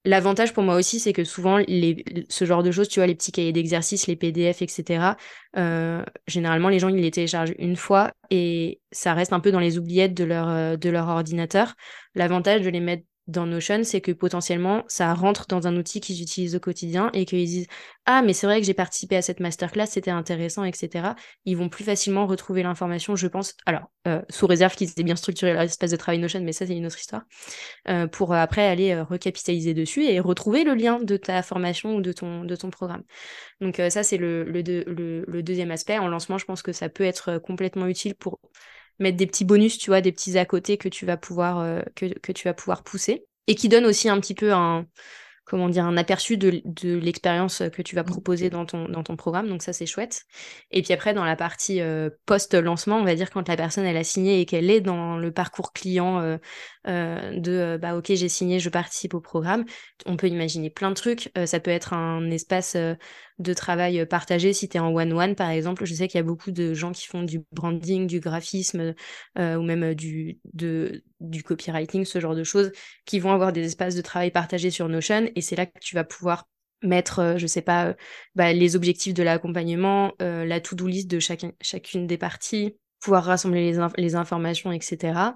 L'avantage 0.05 0.53
pour 0.53 0.63
moi 0.63 0.75
aussi, 0.75 0.99
c'est 0.99 1.11
que 1.11 1.25
souvent, 1.25 1.57
les, 1.57 2.05
ce 2.29 2.45
genre 2.45 2.63
de 2.63 2.71
choses, 2.71 2.87
tu 2.87 2.99
vois, 2.99 3.07
les 3.07 3.15
petits 3.15 3.33
cahiers 3.33 3.51
d'exercice, 3.51 4.07
les 4.07 4.15
PDF, 4.15 4.61
etc., 4.61 5.17
euh, 5.57 6.03
généralement, 6.25 6.69
les 6.69 6.79
gens, 6.79 6.87
ils 6.87 6.95
les 6.95 7.11
téléchargent 7.11 7.53
une 7.59 7.75
fois 7.75 8.13
et 8.29 8.79
ça 8.91 9.13
reste 9.13 9.33
un 9.33 9.41
peu 9.41 9.51
dans 9.51 9.59
les 9.59 9.77
oubliettes 9.77 10.13
de 10.13 10.23
leur, 10.23 10.47
euh, 10.47 10.77
de 10.77 10.89
leur 10.89 11.09
ordinateur. 11.09 11.75
L'avantage 12.15 12.61
de 12.61 12.69
les 12.69 12.79
mettre 12.79 13.03
dans 13.29 13.45
Notion, 13.45 13.83
c'est 13.83 14.01
que 14.01 14.11
potentiellement, 14.11 14.83
ça 14.87 15.13
rentre 15.13 15.45
dans 15.47 15.67
un 15.67 15.77
outil 15.77 16.01
qu'ils 16.01 16.21
utilisent 16.21 16.55
au 16.55 16.59
quotidien 16.59 17.09
et 17.13 17.25
qu'ils 17.25 17.45
disent 17.45 17.67
Ah, 18.05 18.21
mais 18.21 18.33
c'est 18.33 18.47
vrai 18.47 18.59
que 18.59 18.65
j'ai 18.65 18.73
participé 18.73 19.15
à 19.15 19.21
cette 19.21 19.39
masterclass, 19.39 19.85
c'était 19.85 20.11
intéressant, 20.11 20.63
etc. 20.63 21.09
Ils 21.45 21.55
vont 21.55 21.69
plus 21.69 21.83
facilement 21.83 22.25
retrouver 22.25 22.63
l'information, 22.63 23.15
je 23.15 23.27
pense. 23.27 23.55
Alors, 23.65 23.91
euh, 24.07 24.21
sous 24.29 24.47
réserve 24.47 24.75
qu'ils 24.75 24.89
aient 24.97 25.03
bien 25.03 25.15
structuré 25.15 25.53
leur 25.53 25.61
espace 25.61 25.91
de 25.91 25.95
travail 25.95 26.19
Notion, 26.19 26.41
mais 26.41 26.53
ça, 26.53 26.65
c'est 26.65 26.75
une 26.75 26.87
autre 26.87 26.99
histoire. 26.99 27.21
Euh, 27.87 28.07
pour 28.07 28.33
après 28.33 28.65
aller 28.65 28.91
euh, 28.91 29.03
recapitaliser 29.03 29.73
dessus 29.73 30.05
et 30.05 30.19
retrouver 30.19 30.63
le 30.63 30.73
lien 30.73 30.99
de 30.99 31.15
ta 31.15 31.43
formation 31.43 31.95
ou 31.95 32.01
de 32.01 32.11
ton, 32.11 32.43
de 32.43 32.55
ton 32.55 32.71
programme. 32.71 33.03
Donc, 33.61 33.81
ça, 33.89 34.03
c'est 34.03 34.17
le 34.17 35.41
deuxième 35.43 35.71
aspect. 35.71 35.99
En 35.99 36.07
lancement, 36.07 36.37
je 36.37 36.45
pense 36.45 36.61
que 36.61 36.73
ça 36.73 36.89
peut 36.89 37.03
être 37.03 37.37
complètement 37.37 37.87
utile 37.87 38.15
pour 38.15 38.39
mettre 38.99 39.17
des 39.17 39.27
petits 39.27 39.45
bonus, 39.45 39.77
tu 39.77 39.89
vois, 39.89 40.01
des 40.01 40.11
petits 40.11 40.37
à 40.37 40.45
côté 40.45 40.77
que 40.77 40.89
tu 40.89 41.05
vas 41.05 41.17
pouvoir, 41.17 41.59
euh, 41.59 41.81
que, 41.95 42.17
que, 42.19 42.31
tu 42.31 42.47
vas 42.47 42.53
pouvoir 42.53 42.83
pousser. 42.83 43.25
Et 43.47 43.55
qui 43.55 43.69
donne 43.69 43.85
aussi 43.85 44.09
un 44.09 44.19
petit 44.19 44.35
peu 44.35 44.53
un, 44.53 44.85
comment 45.49 45.67
dire, 45.67 45.85
un 45.85 45.97
aperçu 45.97 46.37
de, 46.37 46.61
l'expérience 46.83 47.63
que 47.73 47.81
tu 47.81 47.95
vas 47.95 48.03
proposer 48.03 48.49
dans 48.49 48.65
ton, 48.65 48.87
dans 48.87 49.03
ton 49.03 49.15
programme. 49.15 49.49
Donc 49.49 49.63
ça, 49.63 49.73
c'est 49.73 49.85
chouette. 49.85 50.23
Et 50.71 50.81
puis 50.81 50.93
après, 50.93 51.13
dans 51.13 51.25
la 51.25 51.35
partie 51.35 51.81
euh, 51.81 52.09
post-lancement, 52.25 52.97
on 52.97 53.03
va 53.03 53.15
dire 53.15 53.31
quand 53.31 53.47
la 53.47 53.57
personne, 53.57 53.85
elle 53.85 53.97
a 53.97 54.03
signé 54.03 54.39
et 54.39 54.45
qu'elle 54.45 54.69
est 54.69 54.79
dans 54.79 55.17
le 55.17 55.31
parcours 55.31 55.73
client 55.73 56.19
euh, 56.19 56.37
euh, 56.87 57.37
de, 57.37 57.77
bah 57.81 57.97
ok, 57.97 58.05
j'ai 58.13 58.29
signé, 58.29 58.59
je 58.59 58.69
participe 58.69 59.15
au 59.15 59.21
programme, 59.21 59.65
on 60.05 60.15
peut 60.15 60.27
imaginer 60.27 60.69
plein 60.69 60.89
de 60.89 60.95
trucs. 60.95 61.31
ça 61.45 61.59
peut 61.59 61.71
être 61.71 61.93
un 61.93 62.29
espace 62.29 62.77
de 63.39 63.53
travail 63.53 64.05
partagé 64.05 64.53
si 64.53 64.69
tu 64.69 64.77
es 64.77 64.79
en 64.79 64.93
one-one, 64.93 65.35
par 65.35 65.49
exemple. 65.49 65.85
Je 65.85 65.93
sais 65.93 66.07
qu'il 66.07 66.17
y 66.17 66.21
a 66.21 66.23
beaucoup 66.23 66.51
de 66.51 66.73
gens 66.73 66.91
qui 66.91 67.07
font 67.07 67.23
du 67.23 67.41
branding, 67.51 68.05
du 68.07 68.19
graphisme 68.19 68.93
ou 69.37 69.61
même 69.61 69.93
du, 69.95 70.39
de, 70.53 71.03
du 71.19 71.43
copywriting, 71.43 72.05
ce 72.05 72.19
genre 72.19 72.35
de 72.35 72.43
choses, 72.43 72.71
qui 73.05 73.19
vont 73.19 73.31
avoir 73.31 73.53
des 73.53 73.65
espaces 73.65 73.95
de 73.95 74.01
travail 74.01 74.31
partagés 74.31 74.71
sur 74.71 74.89
Notion 74.89 75.29
et 75.35 75.41
c'est 75.41 75.55
là 75.55 75.65
que 75.65 75.79
tu 75.79 75.95
vas 75.95 76.03
pouvoir 76.03 76.47
mettre, 76.81 77.19
euh, 77.19 77.37
je 77.37 77.47
sais 77.47 77.61
pas, 77.61 77.87
euh, 77.87 77.93
bah, 78.35 78.53
les 78.53 78.75
objectifs 78.75 79.13
de 79.13 79.23
l'accompagnement, 79.23 80.13
euh, 80.21 80.45
la 80.45 80.61
to-do 80.61 80.87
list 80.87 81.09
de 81.09 81.19
chacun, 81.19 81.51
chacune 81.61 82.07
des 82.07 82.17
parties, 82.17 82.77
pouvoir 83.01 83.23
rassembler 83.25 83.71
les, 83.71 83.79
les 83.97 84.15
informations, 84.15 84.71
etc. 84.71 85.35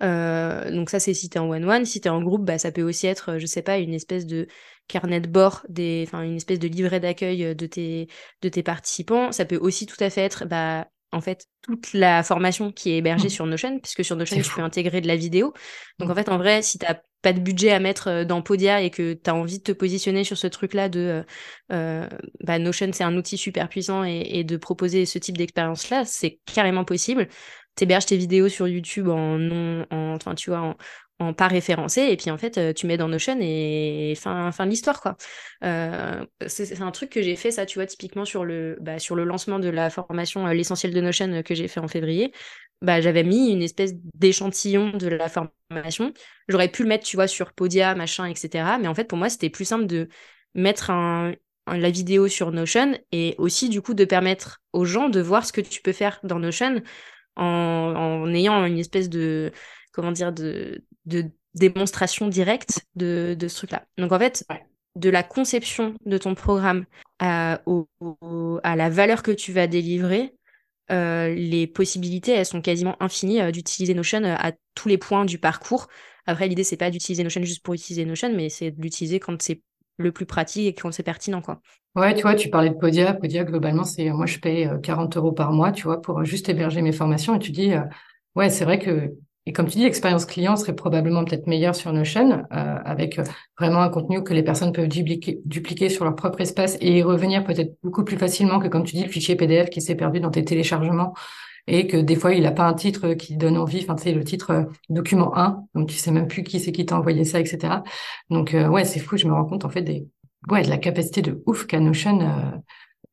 donc 0.00 0.90
ça, 0.90 0.98
c'est 0.98 1.14
si 1.14 1.30
tu 1.30 1.38
es 1.38 1.40
en 1.40 1.48
one-one. 1.48 1.84
Si 1.84 2.00
tu 2.00 2.08
es 2.08 2.10
en 2.10 2.20
groupe, 2.22 2.44
bah, 2.44 2.58
ça 2.58 2.72
peut 2.72 2.82
aussi 2.82 3.06
être, 3.06 3.38
je 3.38 3.46
sais 3.46 3.62
pas, 3.62 3.78
une 3.78 3.94
espèce 3.94 4.26
de 4.26 4.48
carnet 4.88 5.20
de 5.20 5.28
bord, 5.28 5.64
des, 5.68 6.08
une 6.12 6.36
espèce 6.36 6.58
de 6.58 6.68
livret 6.68 7.00
d'accueil 7.00 7.54
de 7.54 7.66
tes, 7.66 8.08
de 8.42 8.48
tes 8.48 8.62
participants. 8.62 9.32
Ça 9.32 9.44
peut 9.44 9.56
aussi 9.56 9.86
tout 9.86 9.96
à 10.00 10.10
fait 10.10 10.22
être 10.22 10.44
bah, 10.46 10.86
en 11.14 11.20
fait 11.20 11.46
toute 11.62 11.92
la 11.94 12.22
formation 12.22 12.72
qui 12.72 12.90
est 12.90 12.98
hébergée 12.98 13.28
mmh. 13.28 13.30
sur 13.30 13.46
Notion, 13.46 13.78
puisque 13.78 14.04
sur 14.04 14.16
Notion, 14.16 14.40
tu 14.40 14.50
peux 14.50 14.60
intégrer 14.60 15.00
de 15.00 15.06
la 15.06 15.16
vidéo. 15.16 15.54
Donc 15.98 16.08
mmh. 16.08 16.12
en 16.12 16.14
fait, 16.14 16.28
en 16.28 16.38
vrai, 16.38 16.62
si 16.62 16.78
tu 16.78 16.84
n'as 16.84 16.96
pas 17.22 17.32
de 17.32 17.40
budget 17.40 17.72
à 17.72 17.80
mettre 17.80 18.08
euh, 18.08 18.24
dans 18.24 18.42
Podia 18.42 18.82
et 18.82 18.90
que 18.90 19.14
tu 19.14 19.30
as 19.30 19.34
envie 19.34 19.58
de 19.58 19.64
te 19.64 19.72
positionner 19.72 20.24
sur 20.24 20.36
ce 20.36 20.46
truc-là 20.46 20.88
de 20.88 21.00
euh, 21.00 21.22
euh, 21.72 22.08
bah, 22.42 22.58
Notion, 22.58 22.90
c'est 22.92 23.04
un 23.04 23.16
outil 23.16 23.38
super 23.38 23.68
puissant 23.68 24.04
et, 24.04 24.44
de 24.44 24.56
proposer 24.56 25.06
ce 25.06 25.18
type 25.18 25.38
d'expérience-là, 25.38 26.04
c'est 26.04 26.38
carrément 26.52 26.84
possible. 26.84 27.28
T'héberges 27.76 28.06
tes 28.06 28.16
vidéos 28.16 28.48
sur 28.48 28.68
YouTube 28.68 29.08
en 29.08 29.38
non, 29.38 29.86
en, 29.90 30.14
enfin, 30.14 30.34
tu 30.34 30.50
vois, 30.50 30.60
en, 30.60 30.76
en 31.20 31.32
pas 31.32 31.48
référencé 31.48 32.02
et 32.02 32.16
puis 32.16 32.30
en 32.30 32.38
fait 32.38 32.58
euh, 32.58 32.72
tu 32.72 32.86
mets 32.86 32.96
dans 32.96 33.08
Notion 33.08 33.38
et 33.40 34.14
fin, 34.16 34.50
fin 34.50 34.64
de 34.66 34.70
l'histoire 34.70 35.00
quoi. 35.00 35.16
Euh, 35.62 36.24
c'est 36.46 36.80
un 36.80 36.90
truc 36.90 37.10
que 37.10 37.22
j'ai 37.22 37.36
fait 37.36 37.52
ça 37.52 37.66
tu 37.66 37.78
vois 37.78 37.86
typiquement 37.86 38.24
sur 38.24 38.44
le, 38.44 38.76
bah, 38.80 38.98
sur 38.98 39.14
le 39.14 39.24
lancement 39.24 39.58
de 39.58 39.68
la 39.68 39.90
formation 39.90 40.46
euh, 40.46 40.52
l'essentiel 40.52 40.92
de 40.92 41.00
Notion 41.00 41.42
que 41.42 41.54
j'ai 41.54 41.68
fait 41.68 41.80
en 41.80 41.88
février. 41.88 42.32
Bah, 42.82 43.00
j'avais 43.00 43.22
mis 43.22 43.50
une 43.50 43.62
espèce 43.62 43.94
d'échantillon 44.14 44.90
de 44.90 45.06
la 45.06 45.28
formation. 45.28 46.12
J'aurais 46.48 46.68
pu 46.68 46.82
le 46.82 46.88
mettre 46.88 47.04
tu 47.04 47.16
vois 47.16 47.28
sur 47.28 47.52
Podia 47.52 47.94
machin 47.94 48.26
etc. 48.26 48.76
Mais 48.80 48.88
en 48.88 48.94
fait 48.94 49.04
pour 49.04 49.16
moi 49.16 49.28
c'était 49.28 49.50
plus 49.50 49.64
simple 49.64 49.86
de 49.86 50.08
mettre 50.54 50.90
un, 50.90 51.32
la 51.68 51.90
vidéo 51.90 52.26
sur 52.26 52.50
Notion 52.50 52.98
et 53.12 53.36
aussi 53.38 53.68
du 53.68 53.80
coup 53.80 53.94
de 53.94 54.04
permettre 54.04 54.60
aux 54.72 54.84
gens 54.84 55.08
de 55.08 55.20
voir 55.20 55.46
ce 55.46 55.52
que 55.52 55.60
tu 55.60 55.80
peux 55.80 55.92
faire 55.92 56.18
dans 56.24 56.40
Notion 56.40 56.82
en, 57.36 57.44
en 57.44 58.34
ayant 58.34 58.64
une 58.66 58.78
espèce 58.78 59.08
de 59.08 59.52
comment 59.94 60.12
dire, 60.12 60.32
de, 60.32 60.84
de 61.06 61.26
démonstration 61.54 62.28
directe 62.28 62.82
de, 62.96 63.36
de 63.38 63.48
ce 63.48 63.56
truc-là. 63.56 63.86
Donc 63.98 64.12
en 64.12 64.18
fait, 64.18 64.44
de 64.96 65.10
la 65.10 65.22
conception 65.22 65.94
de 66.04 66.18
ton 66.18 66.34
programme 66.34 66.84
à, 67.18 67.60
à 68.62 68.76
la 68.76 68.90
valeur 68.90 69.22
que 69.22 69.30
tu 69.30 69.52
vas 69.52 69.66
délivrer, 69.66 70.34
euh, 70.90 71.34
les 71.34 71.66
possibilités, 71.66 72.32
elles 72.32 72.46
sont 72.46 72.60
quasiment 72.60 72.96
infinies 73.00 73.40
euh, 73.40 73.50
d'utiliser 73.50 73.94
Notion 73.94 74.22
euh, 74.22 74.34
à 74.38 74.52
tous 74.74 74.88
les 74.88 74.98
points 74.98 75.24
du 75.24 75.38
parcours. 75.38 75.88
Après, 76.26 76.46
l'idée, 76.46 76.64
c'est 76.64 76.76
pas 76.76 76.90
d'utiliser 76.90 77.22
Notion 77.22 77.42
juste 77.42 77.64
pour 77.64 77.74
utiliser 77.74 78.04
Notion, 78.04 78.34
mais 78.34 78.48
c'est 78.50 78.70
de 78.70 78.82
l'utiliser 78.82 79.18
quand 79.18 79.40
c'est 79.40 79.62
le 79.96 80.12
plus 80.12 80.26
pratique 80.26 80.66
et 80.66 80.74
quand 80.74 80.92
c'est 80.92 81.02
pertinent, 81.02 81.40
quoi. 81.40 81.60
Ouais, 81.94 82.14
tu 82.14 82.22
vois, 82.22 82.34
tu 82.34 82.50
parlais 82.50 82.70
de 82.70 82.74
Podia. 82.74 83.14
Podia, 83.14 83.44
globalement, 83.44 83.84
c'est 83.84 84.10
moi, 84.10 84.26
je 84.26 84.38
paye 84.38 84.68
40 84.82 85.16
euros 85.16 85.32
par 85.32 85.52
mois, 85.52 85.72
tu 85.72 85.84
vois, 85.84 86.02
pour 86.02 86.24
juste 86.24 86.48
héberger 86.48 86.82
mes 86.82 86.92
formations. 86.92 87.36
Et 87.36 87.38
tu 87.38 87.52
dis, 87.52 87.72
ouais, 88.34 88.50
c'est 88.50 88.64
vrai 88.64 88.78
que 88.78 89.14
et 89.46 89.52
comme 89.52 89.66
tu 89.66 89.76
dis, 89.76 89.84
l'expérience 89.84 90.24
client 90.24 90.56
serait 90.56 90.74
probablement 90.74 91.22
peut-être 91.24 91.46
meilleure 91.46 91.74
sur 91.74 91.92
Notion, 91.92 92.44
euh, 92.50 92.78
avec 92.84 93.18
euh, 93.18 93.24
vraiment 93.58 93.80
un 93.80 93.90
contenu 93.90 94.22
que 94.24 94.32
les 94.32 94.42
personnes 94.42 94.72
peuvent 94.72 94.88
dupliquer, 94.88 95.40
dupliquer 95.44 95.90
sur 95.90 96.04
leur 96.04 96.16
propre 96.16 96.40
espace 96.40 96.78
et 96.80 96.98
y 96.98 97.02
revenir 97.02 97.44
peut-être 97.44 97.76
beaucoup 97.82 98.04
plus 98.04 98.16
facilement 98.16 98.58
que, 98.58 98.68
comme 98.68 98.84
tu 98.84 98.96
dis, 98.96 99.02
le 99.04 99.10
fichier 99.10 99.36
PDF 99.36 99.68
qui 99.68 99.82
s'est 99.82 99.96
perdu 99.96 100.20
dans 100.20 100.30
tes 100.30 100.44
téléchargements 100.44 101.12
et 101.66 101.86
que 101.86 101.98
des 101.98 102.16
fois, 102.16 102.32
il 102.32 102.42
n'a 102.42 102.52
pas 102.52 102.64
un 102.64 102.74
titre 102.74 103.12
qui 103.14 103.36
donne 103.36 103.58
envie. 103.58 103.80
Enfin, 103.82 103.98
sais, 103.98 104.12
le 104.12 104.24
titre 104.24 104.50
euh, 104.50 104.64
document 104.88 105.36
1, 105.36 105.64
donc 105.74 105.88
tu 105.90 105.96
sais 105.96 106.10
même 106.10 106.28
plus 106.28 106.42
qui 106.42 106.58
c'est 106.58 106.72
qui 106.72 106.86
t'a 106.86 106.96
envoyé 106.96 107.24
ça, 107.24 107.38
etc. 107.38 107.82
Donc, 108.30 108.54
ouais, 108.54 108.84
c'est 108.84 109.00
fou, 109.00 109.18
je 109.18 109.26
me 109.26 109.34
rends 109.34 109.44
compte 109.44 109.66
en 109.66 109.70
fait 109.70 109.82
des, 109.82 110.06
ouais, 110.50 110.62
de 110.62 110.70
la 110.70 110.78
capacité 110.78 111.20
de 111.20 111.42
ouf 111.46 111.66
qu'a 111.66 111.80
Notion 111.80 112.62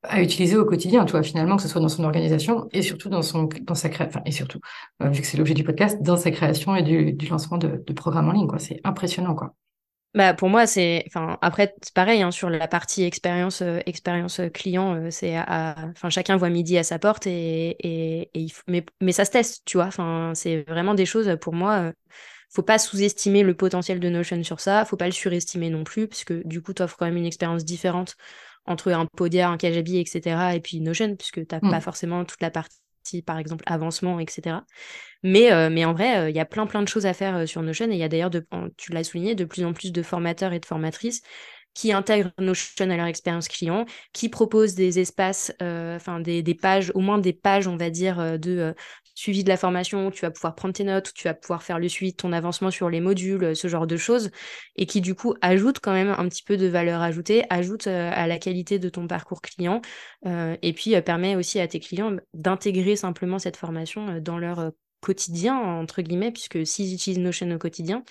à 0.04 0.22
utiliser 0.22 0.58
au 0.58 0.66
quotidien, 0.66 1.06
tu 1.06 1.12
vois, 1.12 1.24
finalement, 1.24 1.58
que 1.58 1.62
ce 1.62 1.68
soit 1.68 1.82
dans 1.82 1.90
son 1.90 2.04
organisation 2.04 2.68
et 2.72 2.82
surtout 2.82 3.10
dans 3.10 3.22
son 3.22 3.48
dans 3.62 3.76
sa 3.76 3.90
création, 3.90 4.10
enfin, 4.10 4.22
et 4.26 4.32
surtout, 4.32 4.60
euh, 5.02 5.10
vu 5.10 5.22
que 5.22 5.28
c'est 5.28 5.38
l'objet 5.38 5.54
du 5.54 5.64
podcast, 5.64 6.02
dans 6.02 6.18
sa 6.18 6.32
création 6.32 6.76
et 6.76 6.82
du, 6.82 7.28
lancement 7.28 7.58
de, 7.58 7.78
programmes 7.94 8.30
en 8.30 8.32
ligne, 8.32 8.48
quoi. 8.48 8.60
C'est 8.60 8.80
impressionnant, 8.84 9.36
quoi. 9.36 9.56
Bah 10.14 10.34
pour 10.34 10.50
moi 10.50 10.68
c'est 10.68 11.06
enfin 11.08 11.38
après 11.42 11.74
c'est 11.82 11.94
pareil 11.94 12.22
hein, 12.22 12.32
sur 12.32 12.50
la 12.50 12.68
partie 12.68 13.04
expérience 13.04 13.62
euh, 13.62 13.80
expérience 13.86 14.42
client 14.54 14.94
euh, 14.94 15.08
c'est 15.10 15.40
enfin 15.40 16.10
chacun 16.10 16.36
voit 16.36 16.50
midi 16.50 16.78
à 16.78 16.84
sa 16.84 17.00
porte 17.00 17.28
et, 17.28 17.78
et, 17.80 18.30
il 18.34 18.52
mais 18.68 18.86
mais 19.00 19.14
ça 19.14 19.24
se 19.24 19.32
teste 19.32 19.62
tu 19.64 19.78
vois 19.78 19.86
enfin 19.86 20.34
c'est 20.36 20.64
vraiment 20.68 20.96
des 20.96 21.06
choses 21.06 21.38
pour 21.40 21.54
moi 21.54 21.94
faut 22.50 22.62
pas 22.62 22.78
sous-estimer 22.78 23.42
le 23.44 23.54
potentiel 23.54 24.02
de 24.02 24.10
Notion 24.10 24.44
sur 24.44 24.60
ça 24.60 24.84
faut 24.84 24.98
pas 24.98 25.06
le 25.06 25.14
surestimer 25.14 25.70
non 25.70 25.86
plus 25.86 26.10
parce 26.10 26.26
que 26.26 26.46
du 26.46 26.62
coup 26.62 26.74
tu 26.74 26.82
offres 26.82 26.98
quand 26.98 27.06
même 27.06 27.16
une 27.16 27.26
expérience 27.26 27.64
différente 27.64 28.18
entre 28.66 28.92
un 28.92 29.06
Podia, 29.06 29.50
un 29.50 29.58
Kajabi, 29.58 29.98
etc. 29.98 30.56
et 30.56 30.60
puis 30.60 30.82
Notion, 30.82 31.16
puisque 31.16 31.46
tu 31.48 31.56
n'as 31.56 31.60
pas 31.60 31.80
mm. 31.80 31.82
forcément 31.82 32.26
toute 32.26 32.42
la 32.42 32.52
partie, 32.52 33.22
par 33.26 33.38
exemple, 33.38 33.64
avancement, 33.68 34.20
etc. 34.20 34.58
Mais, 35.24 35.52
euh, 35.52 35.70
mais 35.70 35.86
en 35.86 35.94
vrai, 35.94 36.18
euh, 36.18 36.30
il 36.30 36.36
y 36.36 36.40
a 36.40 36.46
plein, 36.46 36.66
plein 36.66 36.82
de 36.82 36.88
choses 36.88 37.06
à 37.06 37.14
faire 37.14 37.36
euh, 37.38 37.46
sur 37.46 37.62
Notion. 37.62 37.90
Et 37.90 37.94
il 37.94 37.98
y 37.98 38.04
a 38.04 38.10
d'ailleurs, 38.10 38.32
tu 38.78 38.92
l'as 38.92 39.04
souligné, 39.04 39.36
de 39.36 39.46
plus 39.46 39.66
en 39.66 39.74
plus 39.74 39.92
de 39.92 40.02
formateurs 40.02 40.54
et 40.54 40.60
de 40.60 40.66
formatrices 40.66 41.22
qui 41.74 41.94
intègrent 41.94 42.32
Notion 42.38 42.90
à 42.90 42.98
leur 42.98 43.06
expérience 43.06 43.48
client, 43.48 43.86
qui 44.12 44.28
proposent 44.28 44.76
des 44.76 45.00
espaces, 45.00 45.54
enfin 45.62 46.20
des, 46.20 46.44
des, 46.44 46.54
pages, 46.54 46.92
au 46.96 47.00
moins 47.00 47.18
des 47.18 47.32
pages, 47.32 47.66
on 47.66 47.78
va 47.78 47.90
dire, 47.90 48.38
de 48.38 48.76
suivi 49.22 49.44
de 49.44 49.50
la 49.50 49.58
formation, 49.58 50.08
où 50.08 50.12
tu 50.12 50.22
vas 50.22 50.32
pouvoir 50.32 50.56
prendre 50.56 50.74
tes 50.74 50.84
notes, 50.84 51.10
où 51.10 51.14
tu 51.14 51.28
vas 51.28 51.36
pouvoir 51.36 51.62
faire 51.62 51.78
le 51.78 51.88
suivi 51.88 52.12
de 52.12 52.18
ton 52.18 52.34
avancement 52.34 52.72
sur 52.72 52.90
les 52.90 53.02
modules, 53.02 53.56
ce 53.56 53.68
genre 53.68 53.86
de 53.86 53.96
choses, 53.96 54.32
et 54.76 54.88
qui 54.88 55.00
du 55.00 55.14
coup 55.14 55.36
ajoute 55.42 55.80
quand 55.80 55.94
même 55.94 56.10
un 56.10 56.28
petit 56.28 56.42
peu 56.44 56.58
de 56.58 56.66
valeur 56.66 57.02
ajoutée, 57.02 57.44
ajoute 57.52 57.86
euh, 57.86 58.10
à 58.12 58.26
la 58.26 58.40
qualité 58.40 58.80
de 58.80 58.90
ton 58.90 59.06
parcours 59.08 59.42
client, 59.42 59.82
euh, 60.26 60.58
et 60.64 60.74
puis 60.74 60.96
euh, 60.96 61.02
permet 61.02 61.36
aussi 61.36 61.60
à 61.60 61.68
tes 61.68 61.80
clients 61.80 62.18
d'intégrer 62.34 62.96
simplement 62.96 63.38
cette 63.38 63.58
formation 63.58 64.20
dans 64.20 64.40
leur 64.40 64.72
quotidien, 65.02 65.56
entre 65.56 66.02
guillemets, 66.02 66.32
puisque 66.32 66.66
s'ils 66.66 66.94
utilisent 66.94 67.20
Notion 67.20 67.52
au 67.52 67.60
quotidien, 67.60 68.04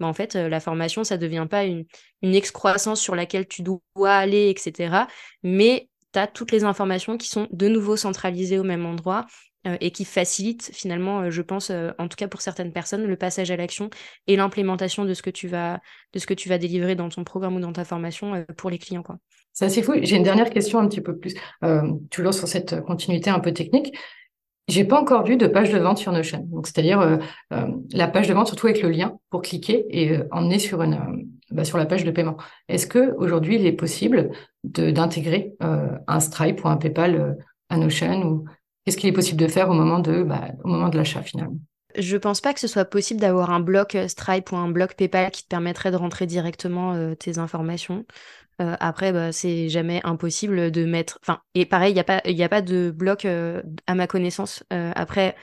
bah 0.00 0.06
en 0.08 0.12
fait, 0.14 0.34
la 0.34 0.60
formation, 0.60 1.04
ça 1.04 1.16
ne 1.16 1.22
devient 1.22 1.46
pas 1.48 1.64
une, 1.64 1.86
une 2.22 2.34
excroissance 2.34 3.00
sur 3.00 3.14
laquelle 3.14 3.46
tu 3.46 3.62
dois 3.62 3.80
aller, 4.12 4.50
etc. 4.50 5.06
Mais 5.42 5.88
tu 6.12 6.18
as 6.18 6.26
toutes 6.26 6.52
les 6.52 6.64
informations 6.64 7.16
qui 7.16 7.28
sont 7.28 7.46
de 7.50 7.68
nouveau 7.68 7.96
centralisées 7.96 8.58
au 8.58 8.64
même 8.64 8.84
endroit 8.84 9.26
euh, 9.26 9.45
et 9.80 9.90
qui 9.90 10.04
facilite 10.04 10.70
finalement, 10.72 11.22
euh, 11.22 11.30
je 11.30 11.42
pense, 11.42 11.70
euh, 11.70 11.90
en 11.98 12.08
tout 12.08 12.16
cas 12.16 12.28
pour 12.28 12.40
certaines 12.40 12.72
personnes, 12.72 13.04
le 13.04 13.16
passage 13.16 13.50
à 13.50 13.56
l'action 13.56 13.90
et 14.26 14.36
l'implémentation 14.36 15.04
de 15.04 15.14
ce 15.14 15.22
que 15.22 15.30
tu 15.30 15.48
vas 15.48 15.80
de 16.12 16.18
ce 16.18 16.26
que 16.26 16.34
tu 16.34 16.48
vas 16.48 16.58
délivrer 16.58 16.94
dans 16.94 17.08
ton 17.08 17.24
programme 17.24 17.56
ou 17.56 17.60
dans 17.60 17.72
ta 17.72 17.84
formation 17.84 18.44
pour 18.56 18.70
les 18.70 18.78
clients. 18.78 19.02
Quoi. 19.02 19.16
C'est 19.52 19.82
fou. 19.82 19.94
J'ai 20.02 20.16
une 20.16 20.22
dernière 20.22 20.50
question 20.50 20.78
un 20.78 20.88
petit 20.88 21.00
peu 21.00 21.16
plus, 21.16 21.34
toujours 22.10 22.34
sur 22.34 22.46
cette 22.48 22.80
continuité 22.82 23.30
un 23.30 23.40
peu 23.40 23.52
technique. 23.52 23.96
J'ai 24.68 24.84
pas 24.84 25.00
encore 25.00 25.24
vu 25.24 25.36
de 25.36 25.46
page 25.46 25.70
de 25.70 25.78
vente 25.78 25.98
sur 25.98 26.12
Notion. 26.12 26.40
Donc, 26.50 26.66
c'est-à-dire 26.66 27.18
la 27.50 28.08
page 28.08 28.28
de 28.28 28.34
vente, 28.34 28.48
surtout 28.48 28.66
avec 28.66 28.82
le 28.82 28.90
lien 28.90 29.18
pour 29.30 29.42
cliquer 29.42 29.86
et 29.90 30.18
emmener 30.30 30.58
sur 30.58 30.82
une 30.82 31.26
bah, 31.50 31.64
sur 31.64 31.78
la 31.78 31.86
page 31.86 32.04
de 32.04 32.10
paiement. 32.10 32.36
Est-ce 32.68 32.86
que 32.86 33.14
aujourd'hui 33.16 33.56
il 33.56 33.66
est 33.66 33.72
possible 33.72 34.30
d'intégrer 34.64 35.54
un 35.60 36.20
Stripe 36.20 36.64
ou 36.64 36.68
un 36.68 36.76
PayPal 36.76 37.36
à 37.68 37.76
Notion 37.76 38.22
ou 38.22 38.44
Qu'est-ce 38.86 38.96
qu'il 38.96 39.08
est 39.08 39.12
possible 39.12 39.40
de 39.40 39.48
faire 39.48 39.68
au 39.68 39.74
moment 39.74 39.98
de, 39.98 40.22
bah, 40.22 40.52
au 40.62 40.68
moment 40.68 40.88
de 40.88 40.96
l'achat 40.96 41.20
finalement? 41.22 41.58
Je 41.98 42.16
pense 42.16 42.40
pas 42.40 42.54
que 42.54 42.60
ce 42.60 42.68
soit 42.68 42.84
possible 42.84 43.20
d'avoir 43.20 43.50
un 43.50 43.60
bloc 43.60 43.94
euh, 43.94 44.06
Stripe 44.06 44.52
ou 44.52 44.56
un 44.56 44.68
bloc 44.68 44.94
PayPal 44.94 45.30
qui 45.30 45.42
te 45.42 45.48
permettrait 45.48 45.90
de 45.90 45.96
rentrer 45.96 46.26
directement 46.26 46.92
euh, 46.92 47.14
tes 47.14 47.38
informations. 47.38 48.04
Euh, 48.62 48.76
après, 48.80 49.12
bah, 49.12 49.32
c'est 49.32 49.68
jamais 49.68 50.00
impossible 50.04 50.70
de 50.70 50.84
mettre. 50.84 51.18
Enfin, 51.22 51.40
et 51.54 51.66
pareil, 51.66 51.92
il 51.92 51.94
n'y 51.94 52.00
a, 52.00 52.04
pas, 52.04 52.22
a 52.24 52.48
pas 52.48 52.62
de 52.62 52.90
bloc 52.90 53.24
à 53.26 53.94
ma 53.94 54.06
connaissance. 54.06 54.62
après, 54.70 55.36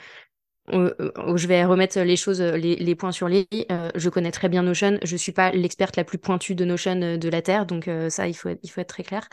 je 0.71 1.47
vais 1.47 1.65
remettre 1.65 1.99
les 1.99 2.15
choses, 2.15 2.41
les, 2.41 2.95
points 2.95 3.11
sur 3.11 3.27
les 3.27 3.47
i. 3.51 3.65
Euh, 3.71 3.89
je 3.95 4.09
connais 4.09 4.31
très 4.31 4.49
bien 4.49 4.63
Notion. 4.63 4.97
Je 5.03 5.17
suis 5.17 5.31
pas 5.31 5.51
l'experte 5.51 5.97
la 5.97 6.03
plus 6.03 6.17
pointue 6.17 6.55
de 6.55 6.63
Notion 6.65 7.17
de 7.17 7.29
la 7.29 7.41
Terre, 7.41 7.65
donc 7.65 7.89
ça, 8.09 8.27
il 8.27 8.33
faut, 8.33 8.49
être, 8.49 8.59
il 8.63 8.69
faut 8.69 8.81
être 8.81 8.87
très 8.87 9.03
clair. 9.03 9.27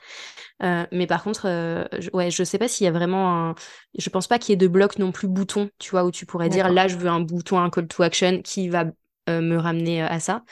mais 0.60 1.06
par 1.06 1.22
contre, 1.22 1.42
je, 1.98 2.10
ouais, 2.12 2.30
je 2.30 2.42
sais 2.42 2.58
pas 2.58 2.68
s'il 2.68 2.84
y 2.84 2.88
a 2.88 2.92
vraiment 2.92 3.50
un. 3.50 3.54
Je 3.96 4.10
pense 4.10 4.26
pas 4.26 4.38
qu'il 4.38 4.52
y 4.52 4.54
ait 4.54 4.56
de 4.56 4.68
bloc 4.68 4.98
non 4.98 5.12
plus 5.12 5.28
bouton, 5.28 5.70
tu 5.78 5.90
vois, 5.90 6.04
où 6.04 6.10
tu 6.10 6.26
pourrais 6.26 6.48
dire 6.48 6.70
là, 6.70 6.88
je 6.88 6.96
veux 6.96 7.08
un 7.08 7.20
bouton, 7.20 7.58
un 7.58 7.70
call 7.70 7.86
to 7.86 8.02
action 8.02 8.42
qui 8.42 8.68
va 8.68 8.86
me 9.28 9.56
ramener 9.56 10.02
à 10.02 10.18
ça. 10.18 10.42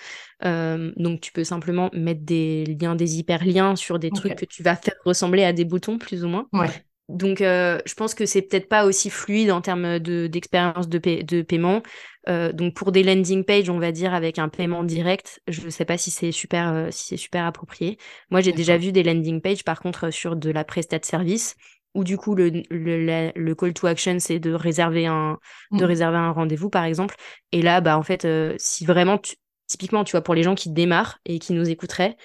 donc 0.45 1.21
tu 1.21 1.33
peux 1.33 1.45
simplement 1.45 1.91
mettre 1.93 2.23
des 2.23 2.65
liens, 2.81 2.95
des 2.95 3.19
hyperliens 3.19 3.75
sur 3.75 3.99
des 3.99 4.11
trucs 4.11 4.37
que 4.37 4.45
tu 4.45 4.63
vas 4.63 4.77
faire 4.77 4.95
ressembler 5.05 5.45
à 5.45 5.53
des 5.53 5.65
boutons, 5.65 5.99
plus 5.99 6.25
ou 6.25 6.29
moins. 6.29 6.47
Ouais. 6.53 6.71
Donc, 7.09 7.41
euh, 7.41 7.81
je 7.87 7.95
pense 7.95 8.15
que 8.15 8.27
c'est 8.27 8.43
peut-être 8.43 8.69
pas 8.69 8.85
aussi 8.85 9.09
fluide 9.09 9.51
en 9.51 9.63
termes 9.63 9.99
d'expérience 9.99 10.89
de, 10.89 10.99
de, 10.99 11.43
paiement. 11.43 11.83
Euh, 12.29 12.53
donc, 12.53 12.75
pour 12.75 12.93
des 12.93 13.03
landing 13.03 13.45
pages, 13.45 13.71
on 13.71 13.79
va 13.79 13.93
dire 13.93 14.13
avec 14.13 14.39
un 14.39 14.51
paiement 14.51 14.85
direct, 14.85 15.41
je 15.49 15.63
ne 15.63 15.71
sais 15.71 15.87
pas 15.87 15.97
si 15.97 16.11
c'est 16.11 16.33
super, 16.33 16.69
euh, 16.69 16.89
si 16.91 17.07
c'est 17.07 17.17
super 17.17 17.47
approprié. 17.47 17.97
Moi, 18.31 18.43
j'ai 18.43 18.53
déjà 18.53 18.77
vu 18.77 18.93
des 18.93 19.03
landing 19.03 19.41
pages, 19.41 19.65
par 19.65 19.81
contre, 19.81 20.11
sur 20.11 20.37
de 20.37 20.51
la 20.51 20.65
prestat 20.65 20.99
de 20.99 21.07
service, 21.07 21.57
où 21.95 22.05
du 22.05 22.19
coup, 22.19 22.35
le, 22.35 22.51
le, 22.69 23.33
le 23.35 23.55
call 23.55 23.73
to 23.73 23.87
action, 23.87 24.19
c'est 24.19 24.39
de 24.39 24.53
réserver 24.53 25.07
un, 25.07 25.39
de 25.73 25.83
mmh. 25.83 25.89
réserver 25.89 26.19
un 26.19 26.31
rendez-vous, 26.33 26.69
par 26.69 26.85
exemple. 26.85 27.17
Et 27.53 27.63
là, 27.63 27.81
bah, 27.81 27.97
en 27.97 28.03
fait, 28.03 28.29
si 28.59 28.85
vraiment, 28.85 29.19
typiquement, 29.67 30.05
tu 30.05 30.11
vois, 30.13 30.21
pour 30.21 30.35
les 30.35 30.43
gens 30.43 30.55
qui 30.55 30.69
démarrent 30.69 31.21
et 31.25 31.39
qui 31.39 31.55
nous 31.55 31.71
écouteraient, 31.71 32.17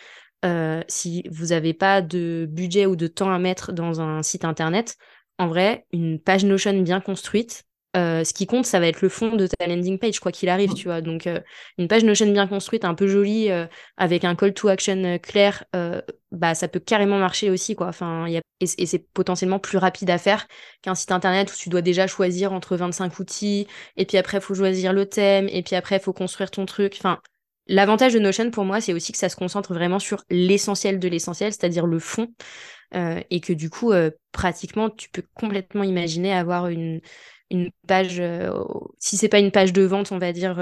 euh, 0.43 0.81
si 0.87 1.23
vous 1.31 1.47
n'avez 1.47 1.73
pas 1.73 2.01
de 2.01 2.47
budget 2.49 2.85
ou 2.85 2.95
de 2.95 3.07
temps 3.07 3.31
à 3.31 3.39
mettre 3.39 3.71
dans 3.71 4.01
un 4.01 4.23
site 4.23 4.45
internet, 4.45 4.97
en 5.37 5.47
vrai, 5.47 5.85
une 5.91 6.19
page 6.19 6.45
Notion 6.45 6.79
bien 6.81 7.01
construite, 7.01 7.63
euh, 7.95 8.23
ce 8.23 8.33
qui 8.33 8.47
compte, 8.47 8.65
ça 8.65 8.79
va 8.79 8.87
être 8.87 9.01
le 9.01 9.09
fond 9.09 9.35
de 9.35 9.45
ta 9.45 9.67
landing 9.67 9.99
page, 9.99 10.19
quoi 10.19 10.31
qu'il 10.31 10.49
arrive, 10.49 10.73
tu 10.73 10.87
vois. 10.87 11.01
Donc, 11.01 11.27
euh, 11.27 11.39
une 11.77 11.87
page 11.87 12.03
Notion 12.03 12.31
bien 12.31 12.47
construite, 12.47 12.85
un 12.85 12.95
peu 12.95 13.07
jolie, 13.07 13.49
avec 13.97 14.25
un 14.25 14.35
call 14.35 14.53
to 14.53 14.67
action 14.67 15.19
clair, 15.19 15.63
bah, 16.31 16.55
ça 16.55 16.67
peut 16.67 16.79
carrément 16.79 17.19
marcher 17.19 17.49
aussi, 17.49 17.75
quoi. 17.75 17.87
Enfin, 17.87 18.27
y 18.27 18.37
a... 18.37 18.41
et, 18.59 18.85
c'est 18.85 19.07
potentiellement 19.13 19.59
plus 19.59 19.77
rapide 19.77 20.09
à 20.09 20.17
faire 20.17 20.47
qu'un 20.81 20.95
site 20.95 21.11
internet 21.11 21.51
où 21.53 21.55
tu 21.55 21.69
dois 21.69 21.81
déjà 21.81 22.07
choisir 22.07 22.51
entre 22.53 22.75
25 22.75 23.19
outils, 23.19 23.67
et 23.97 24.05
puis 24.05 24.17
après, 24.17 24.39
il 24.39 24.41
faut 24.41 24.55
choisir 24.55 24.91
le 24.93 25.05
thème, 25.05 25.47
et 25.49 25.61
puis 25.61 25.75
après, 25.75 25.97
il 25.97 26.01
faut 26.01 26.13
construire 26.13 26.49
ton 26.51 26.65
truc. 26.65 26.95
Enfin, 26.97 27.19
L'avantage 27.67 28.13
de 28.13 28.19
Notion 28.19 28.51
pour 28.51 28.65
moi, 28.65 28.81
c'est 28.81 28.93
aussi 28.93 29.11
que 29.13 29.17
ça 29.17 29.29
se 29.29 29.35
concentre 29.35 29.73
vraiment 29.73 29.99
sur 29.99 30.23
l'essentiel 30.29 30.99
de 30.99 31.07
l'essentiel, 31.07 31.53
c'est-à-dire 31.53 31.87
le 31.87 31.99
fond, 31.99 32.27
euh, 32.93 33.21
et 33.29 33.39
que 33.39 33.53
du 33.53 33.69
coup, 33.69 33.91
euh, 33.91 34.11
pratiquement, 34.33 34.89
tu 34.89 35.09
peux 35.09 35.23
complètement 35.33 35.83
imaginer 35.83 36.33
avoir 36.33 36.67
une, 36.67 36.99
une 37.49 37.69
page, 37.87 38.19
euh, 38.19 38.51
si 38.99 39.15
c'est 39.15 39.29
pas 39.29 39.39
une 39.39 39.51
page 39.51 39.71
de 39.71 39.83
vente, 39.83 40.11
on 40.11 40.17
va 40.17 40.33
dire, 40.33 40.59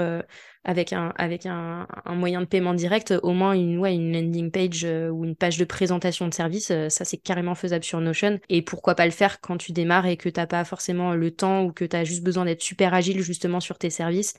avec, 0.62 0.92
un, 0.92 1.12
avec 1.16 1.44
un, 1.44 1.88
un, 2.04 2.14
moyen 2.14 2.40
de 2.40 2.46
paiement 2.46 2.74
direct, 2.74 3.12
au 3.24 3.32
moins 3.32 3.54
une, 3.54 3.78
ouais, 3.78 3.94
une 3.94 4.12
landing 4.12 4.52
page 4.52 4.84
ou 4.84 5.24
une 5.24 5.34
page 5.34 5.58
de 5.58 5.64
présentation 5.64 6.28
de 6.28 6.34
service, 6.34 6.72
ça 6.88 7.04
c'est 7.04 7.16
carrément 7.16 7.56
faisable 7.56 7.84
sur 7.84 8.00
Notion. 8.00 8.38
Et 8.48 8.62
pourquoi 8.62 8.94
pas 8.94 9.06
le 9.06 9.12
faire 9.12 9.40
quand 9.40 9.56
tu 9.56 9.72
démarres 9.72 10.06
et 10.06 10.16
que 10.16 10.28
t'as 10.28 10.46
pas 10.46 10.64
forcément 10.64 11.14
le 11.14 11.32
temps 11.32 11.64
ou 11.64 11.72
que 11.72 11.84
tu 11.84 11.96
as 11.96 12.04
juste 12.04 12.22
besoin 12.22 12.44
d'être 12.44 12.62
super 12.62 12.94
agile 12.94 13.22
justement 13.22 13.58
sur 13.58 13.76
tes 13.78 13.90
services 13.90 14.34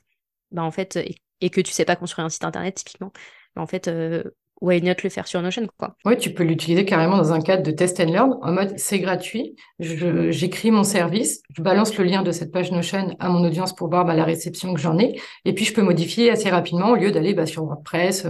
bah 0.50 0.62
en 0.62 0.70
fait, 0.70 0.98
que 1.40 1.60
tu 1.60 1.72
sais 1.72 1.84
pas 1.84 1.96
construire 1.96 2.26
un 2.26 2.30
site 2.30 2.44
internet 2.44 2.74
typiquement, 2.76 3.12
bah 3.54 3.62
en 3.62 3.66
fait, 3.66 3.88
euh, 3.88 4.24
why 4.60 4.80
not 4.80 4.94
le 5.02 5.10
faire 5.10 5.26
sur 5.26 5.42
Notion 5.42 5.66
quoi. 5.78 5.96
Oui, 6.04 6.16
tu 6.16 6.32
peux 6.32 6.44
l'utiliser 6.44 6.84
carrément 6.84 7.16
dans 7.16 7.32
un 7.32 7.40
cadre 7.40 7.62
de 7.62 7.70
test 7.70 8.00
and 8.00 8.06
learn 8.06 8.38
en 8.42 8.52
mode 8.52 8.74
c'est 8.76 8.98
gratuit, 8.98 9.56
j'écris 9.78 10.70
mon 10.70 10.84
service, 10.84 11.42
je 11.54 11.62
balance 11.62 11.96
le 11.98 12.04
lien 12.04 12.22
de 12.22 12.32
cette 12.32 12.52
page 12.52 12.72
Notion 12.72 13.14
à 13.18 13.28
mon 13.28 13.44
audience 13.44 13.74
pour 13.74 13.88
voir 13.88 14.04
bah, 14.04 14.14
la 14.14 14.24
réception 14.24 14.72
que 14.74 14.80
j'en 14.80 14.98
ai, 14.98 15.20
et 15.44 15.52
puis 15.52 15.64
je 15.64 15.74
peux 15.74 15.82
modifier 15.82 16.30
assez 16.30 16.48
rapidement 16.48 16.90
au 16.90 16.96
lieu 16.96 17.10
d'aller 17.10 17.34
bah, 17.34 17.46
sur 17.46 17.64
WordPress, 17.64 18.26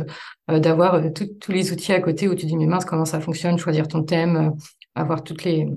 euh, 0.50 0.58
d'avoir 0.58 0.94
euh, 0.94 1.10
tous 1.40 1.52
les 1.52 1.72
outils 1.72 1.92
à 1.92 2.00
côté 2.00 2.28
où 2.28 2.34
tu 2.34 2.46
dis 2.46 2.56
mais 2.56 2.66
mince 2.66 2.84
comment 2.84 3.04
ça 3.04 3.20
fonctionne, 3.20 3.58
choisir 3.58 3.86
ton 3.86 4.02
thème, 4.02 4.36
euh, 4.36 4.50
avoir 4.94 5.22
toutes 5.22 5.44
les 5.44 5.68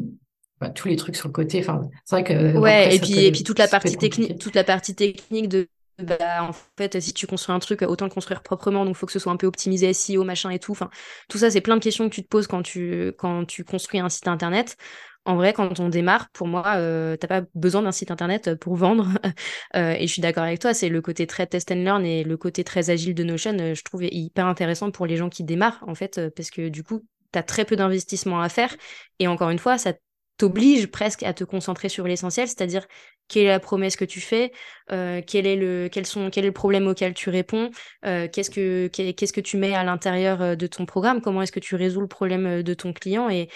bah, 0.59 0.69
tous 0.69 0.87
les 0.87 0.95
trucs 0.95 1.15
sur 1.15 1.27
le 1.27 1.33
côté. 1.33 1.59
Enfin, 1.59 1.81
c'est 2.03 2.15
vrai 2.15 2.23
que 2.23 2.57
ouais, 2.57 2.95
et 2.95 2.99
puis 2.99 3.25
et 3.25 3.31
puis 3.31 3.43
toute 3.43 3.59
la 3.59 3.67
partie 3.67 3.95
technique, 3.95 4.39
toute 4.39 4.55
la 4.55 4.63
partie 4.63 4.95
technique 4.95 5.49
de 5.49 5.67
bah, 5.99 6.43
en 6.43 6.51
fait, 6.77 6.99
si 6.99 7.13
tu 7.13 7.25
construis 7.25 7.55
un 7.55 7.59
truc, 7.59 7.81
autant 7.81 8.05
le 8.05 8.11
construire 8.11 8.43
proprement, 8.43 8.85
donc 8.85 8.95
il 8.95 8.97
faut 8.97 9.07
que 9.07 9.11
ce 9.11 9.19
soit 9.19 9.31
un 9.31 9.37
peu 9.37 9.47
optimisé 9.47 9.89
SEO, 9.89 10.23
machin 10.23 10.51
et 10.51 10.59
tout. 10.59 10.71
Enfin, 10.71 10.89
tout 11.27 11.39
ça, 11.39 11.49
c'est 11.49 11.61
plein 11.61 11.75
de 11.75 11.83
questions 11.83 12.07
que 12.07 12.13
tu 12.13 12.23
te 12.23 12.27
poses 12.27 12.47
quand 12.47 12.61
tu, 12.61 13.13
quand 13.17 13.45
tu 13.45 13.63
construis 13.63 13.99
un 13.99 14.09
site 14.09 14.27
internet. 14.27 14.77
En 15.25 15.35
vrai, 15.35 15.53
quand 15.53 15.79
on 15.81 15.89
démarre, 15.89 16.29
pour 16.31 16.47
moi, 16.47 16.75
euh, 16.77 17.17
t'as 17.17 17.27
pas 17.27 17.41
besoin 17.53 17.81
d'un 17.81 17.91
site 17.91 18.11
internet 18.11 18.55
pour 18.55 18.75
vendre. 18.75 19.09
Euh, 19.75 19.93
et 19.97 20.07
je 20.07 20.13
suis 20.13 20.21
d'accord 20.21 20.43
avec 20.43 20.59
toi, 20.59 20.73
c'est 20.73 20.89
le 20.89 21.01
côté 21.01 21.27
très 21.27 21.45
test 21.45 21.71
and 21.71 21.75
learn 21.83 22.05
et 22.05 22.23
le 22.23 22.37
côté 22.37 22.63
très 22.63 22.89
agile 22.89 23.13
de 23.13 23.23
Notion, 23.23 23.57
euh, 23.59 23.75
je 23.75 23.83
trouve 23.83 24.03
hyper 24.03 24.45
intéressant 24.47 24.91
pour 24.91 25.05
les 25.05 25.17
gens 25.17 25.29
qui 25.29 25.43
démarrent, 25.43 25.83
en 25.87 25.93
fait, 25.93 26.17
euh, 26.17 26.29
parce 26.35 26.49
que 26.49 26.69
du 26.69 26.83
coup, 26.83 27.01
tu 27.33 27.39
as 27.39 27.43
très 27.43 27.65
peu 27.65 27.75
d'investissement 27.75 28.39
à 28.41 28.49
faire. 28.49 28.73
Et 29.19 29.27
encore 29.27 29.49
une 29.49 29.59
fois, 29.59 29.77
ça 29.77 29.93
t'oblige 30.37 30.87
presque 30.87 31.23
à 31.23 31.33
te 31.33 31.43
concentrer 31.43 31.89
sur 31.89 32.07
l'essentiel, 32.07 32.47
c'est-à-dire 32.47 32.85
quelle 33.27 33.45
est 33.45 33.49
la 33.49 33.59
promesse 33.59 33.95
que 33.95 34.05
tu 34.05 34.21
fais, 34.21 34.51
euh, 34.91 35.21
quel, 35.25 35.45
est 35.45 35.55
le, 35.55 36.51
problème 36.51 36.87
auquel 36.87 37.13
tu 37.13 37.29
réponds, 37.29 37.71
euh, 38.05 38.27
qu'est-ce, 38.31 38.49
que, 38.49 39.41
tu 39.41 39.57
mets 39.57 39.73
à 39.73 39.83
l'intérieur 39.83 40.41
euh, 40.41 40.55
de 40.55 40.67
ton 40.67 40.85
programme, 40.85 41.21
comment 41.21 41.41
est-ce 41.41 41.51
que 41.51 41.59
tu 41.59 41.75
résous 41.75 42.01
le 42.01 42.07
problème 42.07 42.63
de 42.63 42.73
ton 42.73 42.93
client 42.93 43.29
et, 43.29 43.49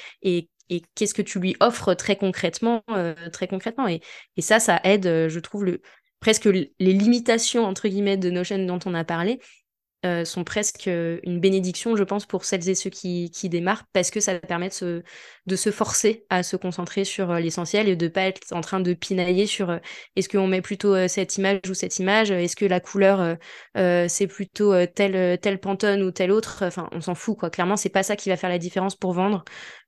qu'est-ce 0.95 1.13
que 1.13 1.21
tu 1.21 1.39
lui 1.39 1.57
offres 1.59 1.93
très 1.93 2.15
concrètement. 2.15 2.81
Très 3.33 3.47
concrètement. 3.47 3.89
Et, 3.89 3.99
et 4.37 4.41
ça, 4.41 4.61
ça 4.61 4.79
aide, 4.85 5.27
je 5.27 5.39
trouve, 5.39 5.65
le, 5.65 5.81
presque 6.21 6.45
les 6.45 6.71
limitations, 6.79 7.65
entre 7.65 7.89
guillemets, 7.89 8.15
de 8.15 8.29
Notion 8.29 8.65
dont 8.65 8.79
on 8.85 8.93
a 8.93 9.03
parlé, 9.03 9.39
euh, 10.03 10.25
sont 10.25 10.43
presque 10.43 10.87
euh, 10.87 11.19
une 11.21 11.39
bénédiction, 11.39 11.95
je 11.95 12.03
pense, 12.03 12.25
pour 12.25 12.43
celles 12.43 12.67
et 12.67 12.73
ceux 12.73 12.89
qui, 12.89 13.29
qui 13.29 13.49
démarrent, 13.49 13.83
parce 13.93 14.09
que 14.09 14.19
ça 14.19 14.39
permet 14.39 14.69
de 14.69 14.73
se, 14.73 15.03
de 15.45 15.55
se 15.55 15.69
forcer 15.69 16.25
à 16.31 16.41
se 16.41 16.55
concentrer 16.55 17.05
sur 17.05 17.29
euh, 17.29 17.39
l'essentiel 17.39 17.87
et 17.87 17.95
de 17.95 18.07
pas 18.07 18.21
être 18.23 18.41
en 18.51 18.61
train 18.61 18.79
de 18.79 18.93
pinailler 18.95 19.45
sur 19.45 19.79
est-ce 20.15 20.27
qu'on 20.27 20.47
met 20.47 20.61
plutôt 20.61 21.07
cette 21.07 21.37
image 21.37 21.59
ou 21.69 21.75
cette 21.75 21.99
image, 21.99 22.31
est-ce 22.31 22.55
que 22.55 22.65
la 22.65 22.79
couleur 22.79 23.37
c'est 23.75 24.27
plutôt 24.27 24.73
tel, 24.87 25.37
tel 25.39 25.59
pantone 25.59 26.01
ou 26.01 26.11
tel 26.11 26.31
autre, 26.31 26.63
enfin 26.65 26.89
on 26.91 27.01
s'en 27.01 27.15
fout 27.15 27.37
quoi. 27.37 27.49
Clairement, 27.49 27.77
c'est 27.77 27.89
pas 27.89 28.03
ça 28.03 28.15
qui 28.15 28.29
va 28.29 28.37
faire 28.37 28.49
la 28.49 28.57
différence 28.57 28.95
pour 28.95 29.13
vendre 29.13 29.43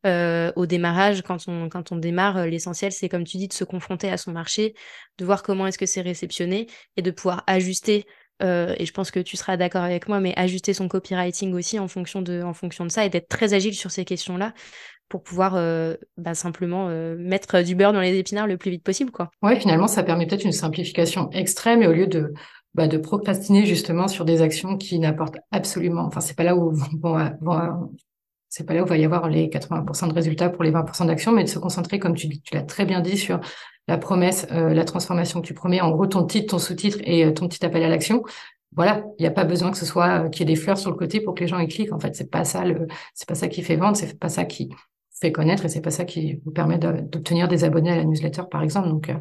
au 0.06 0.66
démarrage. 0.66 1.22
Quand 1.24 1.48
on, 1.48 1.70
quand 1.70 1.92
on 1.92 1.98
démarre, 1.98 2.46
l'essentiel 2.46 2.92
c'est 2.92 3.10
comme 3.10 3.24
tu 3.24 3.38
dis 3.38 3.48
de 3.48 3.54
se 3.54 3.64
confronter 3.64 4.10
à 4.10 4.18
son 4.18 4.32
marché, 4.32 4.74
de 5.18 5.26
voir 5.26 5.44
comment 5.44 5.68
est-ce 5.68 5.78
que 5.78 5.86
c'est 5.86 6.02
réceptionné 6.02 6.68
et 6.98 7.02
de 7.02 7.12
pouvoir 7.12 7.44
ajuster 7.48 8.06
euh, 8.44 8.74
et 8.78 8.86
je 8.86 8.94
pense 8.94 9.12
que 9.12 9.20
tu 9.20 9.38
seras 9.38 9.58
d'accord 9.58 9.84
avec 9.84 10.08
moi, 10.08 10.20
mais 10.20 10.34
ajuster 10.36 10.74
son 10.74 10.88
copywriting 10.88 11.54
aussi 11.54 11.80
en 11.80 11.88
fonction 11.88 12.22
de, 12.22 12.42
en 12.42 12.54
fonction 12.54 12.86
de 12.86 12.90
ça 12.90 13.06
et 13.06 13.10
d'être 13.10 13.30
très 13.30 13.54
agile 13.54 13.74
sur 13.74 13.92
ces 13.92 14.06
questions-là 14.06 14.54
pour 15.10 15.24
pouvoir 15.24 15.56
euh, 15.56 15.96
bah, 16.18 16.34
simplement 16.34 16.88
euh, 16.90 17.16
mettre 17.18 17.62
du 17.62 17.76
beurre 17.76 17.94
dans 17.94 18.02
les 18.02 18.18
épinards 18.18 18.48
le 18.48 18.58
plus 18.58 18.72
vite 18.72 18.84
possible. 18.84 19.12
Quoi. 19.12 19.30
Finalement, 19.60 19.88
ça 19.88 20.04
permet 20.04 20.26
peut-être 20.26 20.46
une 20.46 20.52
simplification 20.52 21.30
extrême 21.32 21.84
et 21.84 21.88
au 21.88 21.94
lieu 21.94 22.08
de, 22.08 22.34
bah, 22.74 22.88
de 22.88 22.98
procrastiner 22.98 23.66
justement 23.66 24.08
sur 24.08 24.26
des 24.26 24.42
actions 24.42 24.78
qui 24.78 25.00
n'apportent 25.00 25.38
absolument, 25.52 26.06
enfin, 26.06 26.20
c'est 26.20 26.36
pas 26.36 26.44
là 26.44 26.56
où 26.56 26.74
c'est 28.50 28.68
pas 28.68 28.76
là 28.76 28.84
où 28.84 28.86
va 28.86 28.98
y 28.98 29.06
avoir 29.06 29.30
les 29.30 29.48
80% 29.48 30.10
de 30.10 30.14
résultats 30.14 30.50
pour 30.50 30.64
les 30.64 30.72
20% 30.72 31.08
d'actions, 31.08 31.32
mais 31.32 31.44
de 31.44 31.50
se 31.50 31.58
concentrer, 31.58 31.98
comme 31.98 32.14
tu 32.14 32.30
l'as 32.52 32.62
très 32.62 32.86
bien 32.86 33.02
dit, 33.02 33.18
sur 33.18 33.40
la 33.88 33.98
promesse, 33.98 34.48
euh, 34.52 34.74
la 34.74 34.86
transformation 34.86 35.42
que 35.42 35.48
tu 35.48 35.54
promets, 35.54 35.82
en 35.82 35.92
gros 35.92 36.08
ton 36.08 36.26
titre, 36.26 36.52
ton 36.52 36.60
sous-titre 36.60 37.00
et 37.04 37.26
euh, 37.26 37.32
ton 37.32 37.48
petit 37.48 37.66
appel 37.66 37.84
à 37.84 37.90
l'action. 37.90 38.24
Voilà, 38.76 39.04
il 39.20 39.22
n'y 39.22 39.28
a 39.28 39.32
pas 39.32 39.44
besoin 39.44 39.72
que 39.72 39.78
ce 39.78 39.86
soit 39.86 40.26
euh, 40.26 40.30
qu'il 40.30 40.48
y 40.48 40.52
ait 40.52 40.56
des 40.56 40.60
fleurs 40.60 40.78
sur 40.78 40.90
le 40.90 40.98
côté 40.98 41.22
pour 41.22 41.36
que 41.36 41.42
les 41.42 41.48
gens 41.48 41.60
y 41.60 41.68
cliquent. 41.68 41.94
En 41.94 42.00
fait, 42.00 42.16
c'est 42.16 42.30
pas 42.30 42.44
ça 42.44 42.64
le, 42.66 42.88
c'est 43.14 43.28
pas 43.28 43.36
ça 43.36 43.48
qui 43.48 43.62
fait 43.62 43.76
vendre, 43.76 43.98
c'est 43.98 44.18
pas 44.18 44.30
ça 44.30 44.46
qui 44.46 44.70
fait 45.22 45.32
connaître 45.32 45.66
et 45.66 45.70
c'est 45.70 45.82
pas 45.82 45.92
ça 45.92 46.06
qui 46.06 46.42
vous 46.46 46.52
permet 46.52 46.78
d'obtenir 46.78 47.48
des 47.48 47.64
abonnés 47.66 47.92
à 47.92 47.98
la 47.98 48.04
newsletter, 48.06 48.44
par 48.50 48.64
exemple. 48.64 48.90
Donc, 48.90 49.12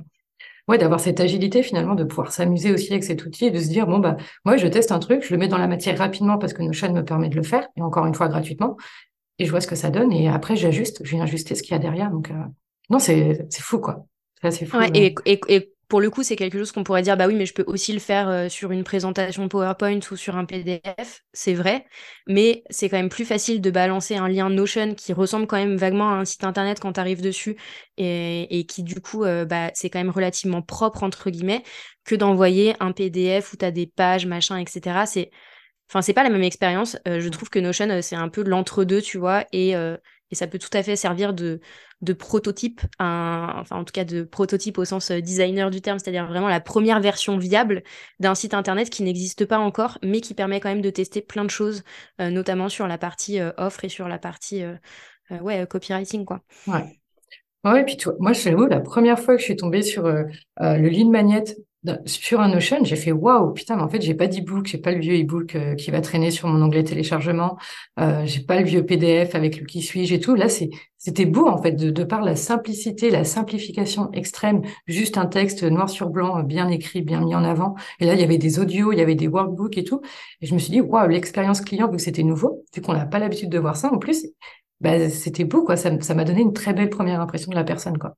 ouais, 0.69 0.79
d'avoir 0.79 1.01
cette 1.01 1.21
agilité 1.21 1.63
finalement, 1.63 1.95
de 1.95 2.05
pouvoir 2.05 2.33
s'amuser 2.33 2.73
aussi 2.73 2.93
avec 2.93 3.05
cet 3.05 3.25
outil 3.27 3.47
et 3.47 3.51
de 3.51 3.59
se 3.59 3.69
dire 3.69 3.87
bon 3.87 3.99
bah 3.99 4.17
moi 4.45 4.57
je 4.57 4.67
teste 4.69 4.93
un 4.93 4.99
truc, 5.01 5.23
je 5.25 5.33
le 5.35 5.39
mets 5.39 5.49
dans 5.49 5.59
la 5.59 5.69
matière 5.69 5.99
rapidement 5.99 6.39
parce 6.39 6.55
que 6.55 6.63
Notion 6.63 6.93
me 6.93 7.05
permet 7.05 7.29
de 7.29 7.37
le 7.37 7.43
faire 7.43 7.69
et 7.77 7.83
encore 7.83 8.07
une 8.07 8.15
fois 8.15 8.29
gratuitement 8.29 8.77
et 9.39 9.45
je 9.45 9.51
vois 9.51 9.61
ce 9.61 9.67
que 9.67 9.77
ça 9.77 9.91
donne 9.91 10.13
et 10.13 10.29
après 10.29 10.57
j'ajuste, 10.57 11.03
je 11.05 11.11
viens 11.11 11.25
ajuster 11.25 11.55
ce 11.55 11.63
qu'il 11.63 11.73
y 11.73 11.75
a 11.75 11.79
derrière. 11.79 12.11
Donc 12.11 12.33
non, 12.91 12.99
c'est 12.99 13.47
c'est 13.51 13.63
fou 13.63 13.79
quoi. 13.79 14.07
Et, 14.95 15.15
et, 15.27 15.73
pour 15.93 16.01
le 16.01 16.09
coup, 16.09 16.23
c'est 16.23 16.37
quelque 16.37 16.57
chose 16.57 16.73
qu'on 16.73 16.85
pourrait 16.85 17.03
dire, 17.03 17.19
bah 17.19 17.27
oui, 17.27 17.35
mais 17.35 17.45
je 17.45 17.53
peux 17.53 17.65
aussi 17.67 17.93
le 17.93 17.99
faire 17.99 18.27
euh, 18.31 18.49
sur 18.49 18.73
une 18.73 18.83
présentation 18.83 19.47
PowerPoint 19.47 20.01
ou 20.11 20.17
sur 20.17 20.37
un 20.37 20.47
PDF, 20.47 21.23
c'est 21.35 21.53
vrai, 21.53 21.85
mais 22.27 22.65
c'est 22.71 22.89
quand 22.89 22.97
même 22.97 23.11
plus 23.11 23.27
facile 23.27 23.61
de 23.61 23.71
balancer 23.71 24.17
un 24.17 24.27
lien 24.27 24.49
Notion 24.49 24.95
qui 24.95 25.13
ressemble 25.13 25.47
quand 25.47 25.59
même 25.59 25.77
vaguement 25.77 26.09
à 26.09 26.15
un 26.15 26.25
site 26.25 26.45
internet 26.45 26.81
quand 26.81 26.95
tu 26.95 27.01
arrives 27.01 27.21
dessus 27.21 27.59
et, 27.99 28.59
et, 28.59 28.65
qui 28.65 28.83
du 28.85 29.03
coup, 29.03 29.25
euh, 29.25 29.45
bah, 29.45 29.71
c'est 29.75 29.91
quand 29.91 29.99
même 29.99 30.09
relativement 30.09 30.63
propre, 30.63 31.03
entre 31.03 31.29
guillemets, 31.29 31.63
que 32.07 32.15
d'envoyer 32.15 32.75
un 32.81 32.93
PDF 32.93 33.53
où 33.53 33.59
tu 33.59 33.65
as 33.67 33.71
des 33.71 33.87
pages, 33.87 34.25
machin, 34.25 34.57
etc. 34.57 35.05
C'est... 35.05 35.31
Enfin, 35.91 36.01
c'est 36.01 36.15
pas 36.15 36.23
la 36.23 36.31
même 36.31 36.43
expérience. 36.43 36.97
Euh, 37.07 37.21
je 37.21 37.29
trouve 37.29 37.51
que 37.51 37.59
Notion, 37.59 38.01
c'est 38.01 38.17
un 38.17 38.31
peu 38.31 38.43
l'entre-deux, 38.45 39.03
tu 39.03 39.19
vois, 39.19 39.45
et, 39.53 39.75
et 40.33 40.35
ça 40.35 40.47
peut 40.47 40.59
tout 40.59 40.71
à 40.73 40.83
fait 40.83 40.97
servir 40.97 41.35
de, 41.35 41.61
prototype, 42.19 42.81
enfin 42.99 43.77
en 43.77 43.85
tout 43.85 43.93
cas 43.93 44.05
de 44.05 44.25
prototype 44.25 44.79
au 44.79 44.85
sens 44.85 45.13
euh, 45.13 45.21
designer 45.21 45.71
du 45.71 45.81
terme, 45.81 45.99
c'est-à-dire 45.99 46.27
vraiment 46.27 46.49
la 46.49 46.61
première 46.61 47.01
version 47.01 47.37
viable 47.37 47.85
d'un 48.19 48.35
site 48.35 48.55
internet 48.55 48.91
qui 48.91 49.05
n'existe 49.05 49.45
pas 49.45 49.59
encore, 49.59 49.99
mais 50.03 50.21
qui 50.21 50.35
permet 50.35 50.59
quand 50.59 50.71
même 50.71 50.81
de 50.81 50.91
tester 50.91 51.21
plein 51.21 51.45
de 51.45 51.51
choses, 51.51 51.85
euh, 52.21 52.31
notamment 52.31 52.69
sur 52.69 52.89
la 52.89 52.99
partie 52.99 53.39
euh, 53.39 53.53
offre 53.59 53.85
et 53.85 53.89
sur 53.89 54.09
la 54.09 54.19
partie 54.19 54.65
ouais, 55.31 55.67
copywriting. 55.67 56.25
Quoi. 56.25 56.41
Ouais. 56.67 57.02
Ouais, 57.65 57.85
puis 57.85 57.97
toi, 57.97 58.15
moi, 58.19 58.33
je 58.33 58.41
sais 58.41 58.51
la 58.51 58.81
première 58.81 59.19
fois 59.21 59.35
que 59.35 59.41
je 59.41 59.45
suis 59.47 59.57
tombée 59.57 59.83
sur 59.83 60.05
le 60.07 60.89
lead 60.89 61.09
magnet 61.09 61.45
sur 62.07 62.41
un 62.41 62.49
Notion, 62.49 62.85
j'ai 62.85 62.95
fait 62.97 63.11
waouh, 63.11 63.53
putain, 63.53 63.77
mais 63.77 63.83
en 63.83 63.89
fait, 63.89 64.01
j'ai 64.01 64.15
pas 64.15 64.29
d'e-book, 64.29 64.67
j'ai 64.67 64.79
pas 64.79 64.93
le 64.93 65.01
vieux 65.01 65.21
e-book 65.21 65.57
euh, 65.57 65.75
qui 65.75 65.91
va 65.91 66.01
traîner 66.01 66.31
sur 66.31 66.47
mon 66.47 66.63
onglet 66.63 66.85
téléchargement, 66.85 67.57
euh, 67.99 68.23
j'ai 68.25 68.41
pas 68.41 68.57
le 68.61 68.65
vieux 68.65 68.87
PDF 68.87 69.35
avec 69.35 69.59
le 69.59 69.67
qui 69.67 69.83
suis-je 69.83 70.15
et 70.15 70.21
tout. 70.21 70.37
Là, 70.37 70.49
c'est, 70.49 70.71
c'était 70.97 71.25
beau, 71.27 71.49
en 71.49 71.61
fait, 71.61 71.73
de, 71.73 71.91
de 71.91 72.05
par 72.05 72.23
la 72.23 72.37
simplicité, 72.37 73.11
la 73.11 73.25
simplification 73.25 74.13
extrême, 74.13 74.63
juste 74.87 75.19
un 75.19 75.27
texte 75.27 75.65
noir 75.65 75.91
sur 75.91 76.09
blanc, 76.11 76.41
bien 76.45 76.69
écrit, 76.69 77.03
bien 77.03 77.21
mis 77.21 77.35
en 77.35 77.43
avant. 77.43 77.75
Et 77.99 78.07
là, 78.07 78.15
il 78.15 78.21
y 78.21 78.25
avait 78.25 78.39
des 78.39 78.61
audios, 78.61 78.93
il 78.93 78.99
y 78.99 79.03
avait 79.03 79.17
des 79.17 79.27
workbooks 79.27 79.77
et 79.77 79.85
tout. 79.85 80.03
Et 80.41 80.47
je 80.47 80.55
me 80.55 80.61
suis 80.61 80.71
dit, 80.71 80.81
waouh, 80.81 81.09
l'expérience 81.09 81.61
client, 81.61 81.89
vu 81.91 81.97
que 81.97 82.03
c'était 82.03 82.23
nouveau, 82.23 82.65
vu 82.75 82.81
qu'on 82.81 82.93
n'a 82.93 83.07
pas 83.07 83.19
l'habitude 83.19 83.51
de 83.51 83.59
voir 83.59 83.77
ça, 83.77 83.93
en 83.93 83.99
plus, 83.99 84.25
bah, 84.83 85.09
c'était 85.09 85.45
beau, 85.45 85.65
quoi. 85.65 85.77
Ça, 85.77 85.99
ça 86.01 86.15
m'a 86.15 86.25
donné 86.25 86.43
une 86.43 86.53
très 86.53 86.73
belle 86.75 86.91
première 86.91 87.21
impression 87.21 87.51
de 87.51 87.57
la 87.57 87.65
personne, 87.65 87.99
quoi. 87.99 88.17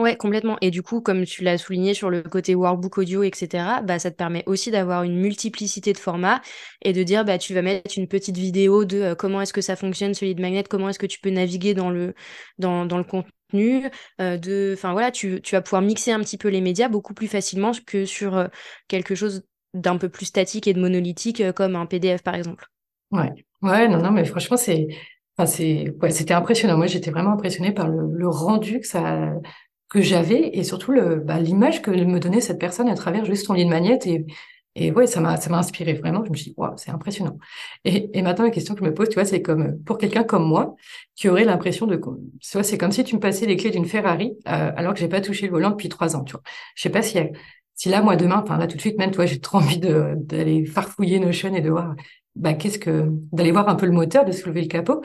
Ouais, 0.00 0.16
complètement. 0.16 0.56
Et 0.60 0.72
du 0.72 0.82
coup, 0.82 1.00
comme 1.00 1.24
tu 1.24 1.44
l'as 1.44 1.56
souligné 1.56 1.94
sur 1.94 2.10
le 2.10 2.22
côté 2.22 2.56
workbook 2.56 2.98
audio, 2.98 3.22
etc., 3.22 3.80
bah, 3.84 4.00
ça 4.00 4.10
te 4.10 4.16
permet 4.16 4.42
aussi 4.46 4.72
d'avoir 4.72 5.04
une 5.04 5.16
multiplicité 5.16 5.92
de 5.92 5.98
formats 5.98 6.40
et 6.82 6.92
de 6.92 7.02
dire, 7.04 7.24
bah, 7.24 7.38
tu 7.38 7.54
vas 7.54 7.62
mettre 7.62 7.96
une 7.96 8.08
petite 8.08 8.36
vidéo 8.36 8.84
de 8.84 9.00
euh, 9.00 9.14
comment 9.14 9.40
est-ce 9.40 9.52
que 9.52 9.60
ça 9.60 9.76
fonctionne, 9.76 10.12
ce 10.12 10.24
lead 10.24 10.40
magnet, 10.40 10.64
comment 10.64 10.88
est-ce 10.88 10.98
que 10.98 11.06
tu 11.06 11.20
peux 11.20 11.30
naviguer 11.30 11.74
dans 11.74 11.90
le, 11.90 12.14
dans, 12.58 12.86
dans 12.86 12.98
le 12.98 13.04
contenu. 13.04 13.88
Euh, 14.20 14.36
de, 14.36 14.72
enfin 14.76 14.92
voilà, 14.92 15.12
tu, 15.12 15.40
tu 15.42 15.54
vas 15.54 15.62
pouvoir 15.62 15.82
mixer 15.82 16.10
un 16.10 16.20
petit 16.20 16.38
peu 16.38 16.48
les 16.48 16.60
médias 16.60 16.88
beaucoup 16.88 17.14
plus 17.14 17.28
facilement 17.28 17.70
que 17.86 18.04
sur 18.04 18.36
euh, 18.36 18.48
quelque 18.88 19.14
chose 19.14 19.44
d'un 19.74 19.96
peu 19.96 20.08
plus 20.08 20.26
statique 20.26 20.66
et 20.66 20.74
de 20.74 20.80
monolithique 20.80 21.52
comme 21.52 21.76
un 21.76 21.86
PDF 21.86 22.22
par 22.22 22.34
exemple. 22.34 22.66
Ouais, 23.12 23.30
ouais, 23.62 23.86
non, 23.86 23.98
non, 23.98 24.10
mais 24.10 24.24
franchement, 24.24 24.56
c'est, 24.56 24.88
enfin, 25.36 25.46
c'est, 25.46 25.94
ouais, 26.02 26.10
c'était 26.10 26.34
impressionnant. 26.34 26.76
Moi, 26.76 26.86
j'étais 26.86 27.10
vraiment 27.10 27.32
impressionnée 27.32 27.72
par 27.72 27.88
le, 27.88 28.08
le 28.12 28.28
rendu 28.28 28.80
que 28.80 28.86
ça, 28.86 29.32
que 29.88 30.00
j'avais 30.00 30.50
et 30.56 30.64
surtout 30.64 30.92
le, 30.92 31.16
bah, 31.16 31.38
l'image 31.40 31.82
que 31.82 31.90
me 31.90 32.18
donnait 32.20 32.40
cette 32.40 32.58
personne 32.58 32.88
à 32.88 32.94
travers 32.94 33.24
juste 33.24 33.46
son 33.46 33.54
lit 33.54 33.64
de 33.64 33.70
magnète 33.70 34.06
et, 34.06 34.26
et 34.76 34.90
ouais, 34.90 35.06
ça 35.06 35.20
m'a, 35.20 35.36
ça 35.36 35.50
m'a 35.50 35.58
inspiré 35.58 35.92
vraiment. 35.94 36.24
Je 36.24 36.30
me 36.30 36.36
suis 36.36 36.50
dit, 36.50 36.54
waouh, 36.56 36.74
c'est 36.76 36.90
impressionnant. 36.90 37.38
Et, 37.84 38.10
et 38.18 38.22
maintenant, 38.22 38.44
la 38.44 38.50
question 38.50 38.74
que 38.74 38.80
je 38.80 38.84
me 38.84 38.94
pose, 38.94 39.08
tu 39.08 39.14
vois, 39.14 39.24
c'est 39.24 39.40
comme 39.42 39.78
pour 39.84 39.98
quelqu'un 39.98 40.24
comme 40.24 40.44
moi 40.46 40.74
qui 41.14 41.28
aurait 41.28 41.44
l'impression 41.44 41.86
de, 41.86 42.00
soit 42.40 42.64
c'est 42.64 42.78
comme 42.78 42.90
si 42.92 43.04
tu 43.04 43.14
me 43.14 43.20
passais 43.20 43.46
les 43.46 43.56
clés 43.56 43.70
d'une 43.70 43.86
Ferrari 43.86 44.36
euh, 44.48 44.72
alors 44.76 44.94
que 44.94 45.00
j'ai 45.00 45.08
pas 45.08 45.20
touché 45.20 45.46
le 45.46 45.52
volant 45.52 45.70
depuis 45.70 45.88
trois 45.88 46.16
ans, 46.16 46.24
tu 46.24 46.32
vois. 46.32 46.42
Je 46.74 46.82
sais 46.82 46.90
pas 46.90 47.02
si, 47.02 47.18
si 47.76 47.88
là, 47.88 48.02
moi, 48.02 48.16
demain, 48.16 48.40
enfin 48.42 48.58
là, 48.58 48.66
tout 48.66 48.76
de 48.76 48.80
suite, 48.80 48.98
même, 48.98 49.10
toi, 49.10 49.26
j'ai 49.26 49.40
trop 49.40 49.58
envie 49.58 49.78
de, 49.78 50.14
d'aller 50.16 50.64
farfouiller 50.66 51.18
Notion 51.20 51.54
et 51.54 51.60
de 51.60 51.70
voir, 51.70 51.94
bah, 52.36 52.54
qu'est-ce 52.54 52.78
que, 52.78 53.08
d'aller 53.32 53.52
voir 53.52 53.68
un 53.68 53.74
peu 53.74 53.86
le 53.86 53.92
moteur, 53.92 54.24
de 54.24 54.32
soulever 54.32 54.62
le 54.62 54.68
capot 54.68 55.02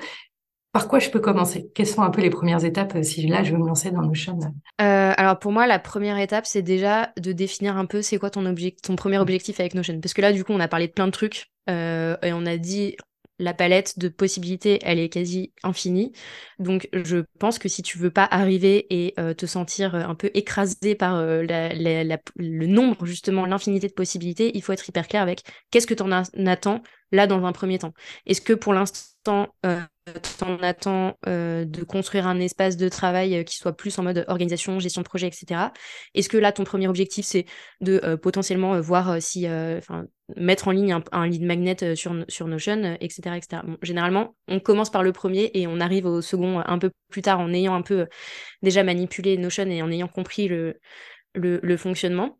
par 0.71 0.88
quoi 0.88 0.99
je 0.99 1.09
peux 1.09 1.19
commencer? 1.19 1.71
Quelles 1.73 1.88
sont 1.88 2.03
un 2.03 2.11
peu 2.11 2.21
les 2.21 2.30
premières 2.30 2.63
étapes 2.63 2.95
euh, 2.95 3.03
si 3.03 3.25
là 3.25 3.43
je 3.43 3.51
veux 3.51 3.57
me 3.57 3.65
lancer 3.65 3.89
dans 3.91 4.01
Notion 4.01 4.38
euh, 4.82 5.13
Alors 5.17 5.39
pour 5.39 5.51
moi, 5.51 5.65
la 5.65 5.80
première 5.80 6.19
étape, 6.19 6.45
c'est 6.45 6.61
déjà 6.61 7.11
de 7.19 7.32
définir 7.32 7.77
un 7.77 7.86
peu 7.86 8.01
c'est 8.01 8.19
quoi 8.19 8.30
ton, 8.30 8.53
ton 8.84 8.95
premier 8.95 9.17
objectif 9.17 9.59
avec 9.59 9.73
Notion. 9.73 9.99
Parce 9.99 10.13
que 10.13 10.21
là, 10.21 10.32
du 10.32 10.43
coup, 10.43 10.53
on 10.53 10.59
a 10.59 10.67
parlé 10.67 10.88
de 10.88 10.93
plein 10.93 11.07
de 11.07 11.11
trucs 11.11 11.47
euh, 11.69 12.15
et 12.21 12.34
on 12.34 12.45
a 12.45 12.57
dit 12.57 12.95
la 13.39 13.53
palette 13.53 13.97
de 13.97 14.09
possibilités, 14.09 14.80
elle 14.84 14.99
est 14.99 15.09
quasi 15.09 15.53
infinie. 15.63 16.11
Donc, 16.59 16.89
je 16.91 17.23
pense 17.39 17.57
que 17.57 17.69
si 17.69 17.82
tu 17.82 17.97
veux 17.97 18.11
pas 18.11 18.27
arriver 18.30 18.86
et 18.89 19.15
te 19.38 19.45
sentir 19.45 19.95
un 19.95 20.13
peu 20.13 20.30
écrasé 20.34 20.93
par 20.93 21.21
le 21.21 22.65
nombre, 22.65 23.05
justement, 23.05 23.45
l'infinité 23.45 23.88
de 23.88 23.93
possibilités, 23.93 24.51
il 24.55 24.61
faut 24.61 24.73
être 24.73 24.89
hyper 24.89 25.07
clair 25.07 25.21
avec 25.21 25.43
qu'est-ce 25.71 25.88
que 25.88 25.93
tu 25.93 26.03
en 26.03 26.11
attends 26.11 26.82
là 27.12 27.28
dans 27.28 27.43
un 27.45 27.51
premier 27.51 27.80
temps. 27.80 27.93
Est-ce 28.26 28.41
que 28.41 28.53
pour 28.53 28.74
l'instant, 28.74 29.47
euh, 29.66 29.80
tu 30.05 30.43
en 30.43 30.57
attends 30.62 31.16
de 31.26 31.84
construire 31.84 32.26
un 32.26 32.39
espace 32.39 32.78
de 32.78 32.89
travail 32.89 33.43
qui 33.45 33.55
soit 33.55 33.76
plus 33.76 33.97
en 33.99 34.03
mode 34.03 34.26
organisation, 34.28 34.80
gestion 34.80 35.01
de 35.01 35.07
projet, 35.07 35.28
etc. 35.28 35.62
Est-ce 36.16 36.30
que 36.30 36.38
là, 36.38 36.51
ton 36.51 36.64
premier 36.64 36.88
objectif, 36.88 37.26
c'est 37.26 37.45
de 37.82 38.16
potentiellement 38.16 38.80
voir 38.82 39.22
si, 39.22 39.47
enfin, 39.47 40.05
mettre 40.36 40.68
en 40.68 40.72
ligne 40.72 40.99
un, 41.12 41.28
lead 41.28 41.43
magnet 41.43 41.95
sur, 41.95 42.16
sur 42.28 42.47
Notion, 42.47 42.97
etc. 42.99 43.36
etc. 43.36 43.62
généralement, 43.84 44.36
on 44.47 44.60
commence 44.60 44.89
par 44.89 45.03
le 45.03 45.12
premier 45.12 45.51
et 45.53 45.68
on 45.68 45.80
arrive 45.80 46.05
au 46.07 46.22
second 46.22 46.60
un 46.66 46.80
peu 46.80 46.89
plus 47.10 47.22
tard 47.22 47.39
en 47.39 47.53
ayant 47.53 47.76
un 47.76 47.84
peu 47.84 48.07
déjà 48.64 48.84
manipulé 48.84 49.38
Notion 49.38 49.66
et 49.66 49.84
en 49.84 49.91
ayant 49.91 50.07
compris 50.07 50.47
le, 50.47 50.80
le, 51.34 51.78
fonctionnement. 51.78 52.39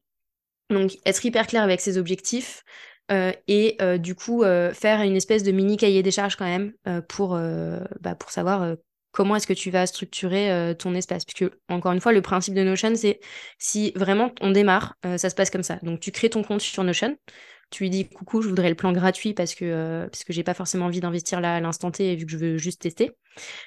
Donc, 0.70 0.92
être 1.06 1.24
hyper 1.26 1.48
clair 1.48 1.64
avec 1.64 1.82
ses 1.82 1.98
objectifs, 1.98 2.64
et 3.10 3.78
du 4.00 4.16
coup 4.16 4.44
faire 4.74 5.02
une 5.02 5.16
espèce 5.16 5.44
de 5.44 5.52
mini 5.52 5.78
cahier 5.78 6.04
des 6.04 6.12
charges 6.12 6.36
quand 6.36 6.46
même 6.46 6.74
pour, 7.08 7.40
bah, 8.02 8.16
pour 8.16 8.32
savoir 8.32 8.76
comment 9.12 9.36
est-ce 9.36 9.48
que 9.48 9.54
tu 9.54 9.72
vas 9.72 9.88
structurer 9.88 10.76
ton 10.78 10.94
espace. 10.94 11.26
Puisque, 11.26 11.52
encore 11.70 11.92
une 11.92 12.02
fois, 12.02 12.12
le 12.12 12.22
principe 12.22 12.54
de 12.54 12.64
Notion, 12.64 12.94
c'est 12.96 13.20
si 13.58 13.92
vraiment 13.96 14.32
on 14.42 14.52
démarre, 14.52 14.96
ça 15.18 15.30
se 15.30 15.36
passe 15.36 15.50
comme 15.50 15.64
ça. 15.64 15.80
Donc 15.84 16.00
tu 16.00 16.12
crées 16.12 16.30
ton 16.30 16.44
compte 16.44 16.62
sur 16.62 16.84
Notion, 16.84 17.16
tu 17.70 17.84
lui 17.84 17.90
dis 17.90 18.10
coucou, 18.10 18.42
je 18.42 18.50
voudrais 18.50 18.70
le 18.70 18.76
plan 18.76 18.92
gratuit 18.92 19.34
parce 19.34 19.54
que, 19.54 19.66
euh, 19.66 20.08
parce 20.08 20.24
que 20.24 20.34
j'ai 20.34 20.44
pas 20.44 20.54
forcément 20.54 20.86
envie 20.86 21.02
d'investir 21.02 21.40
là 21.40 21.56
à 21.56 21.60
l'instant 21.60 21.92
T 21.92 22.16
vu 22.16 22.26
que 22.26 22.32
je 22.32 22.38
veux 22.38 22.58
juste 22.58 22.82
tester. 22.82 23.12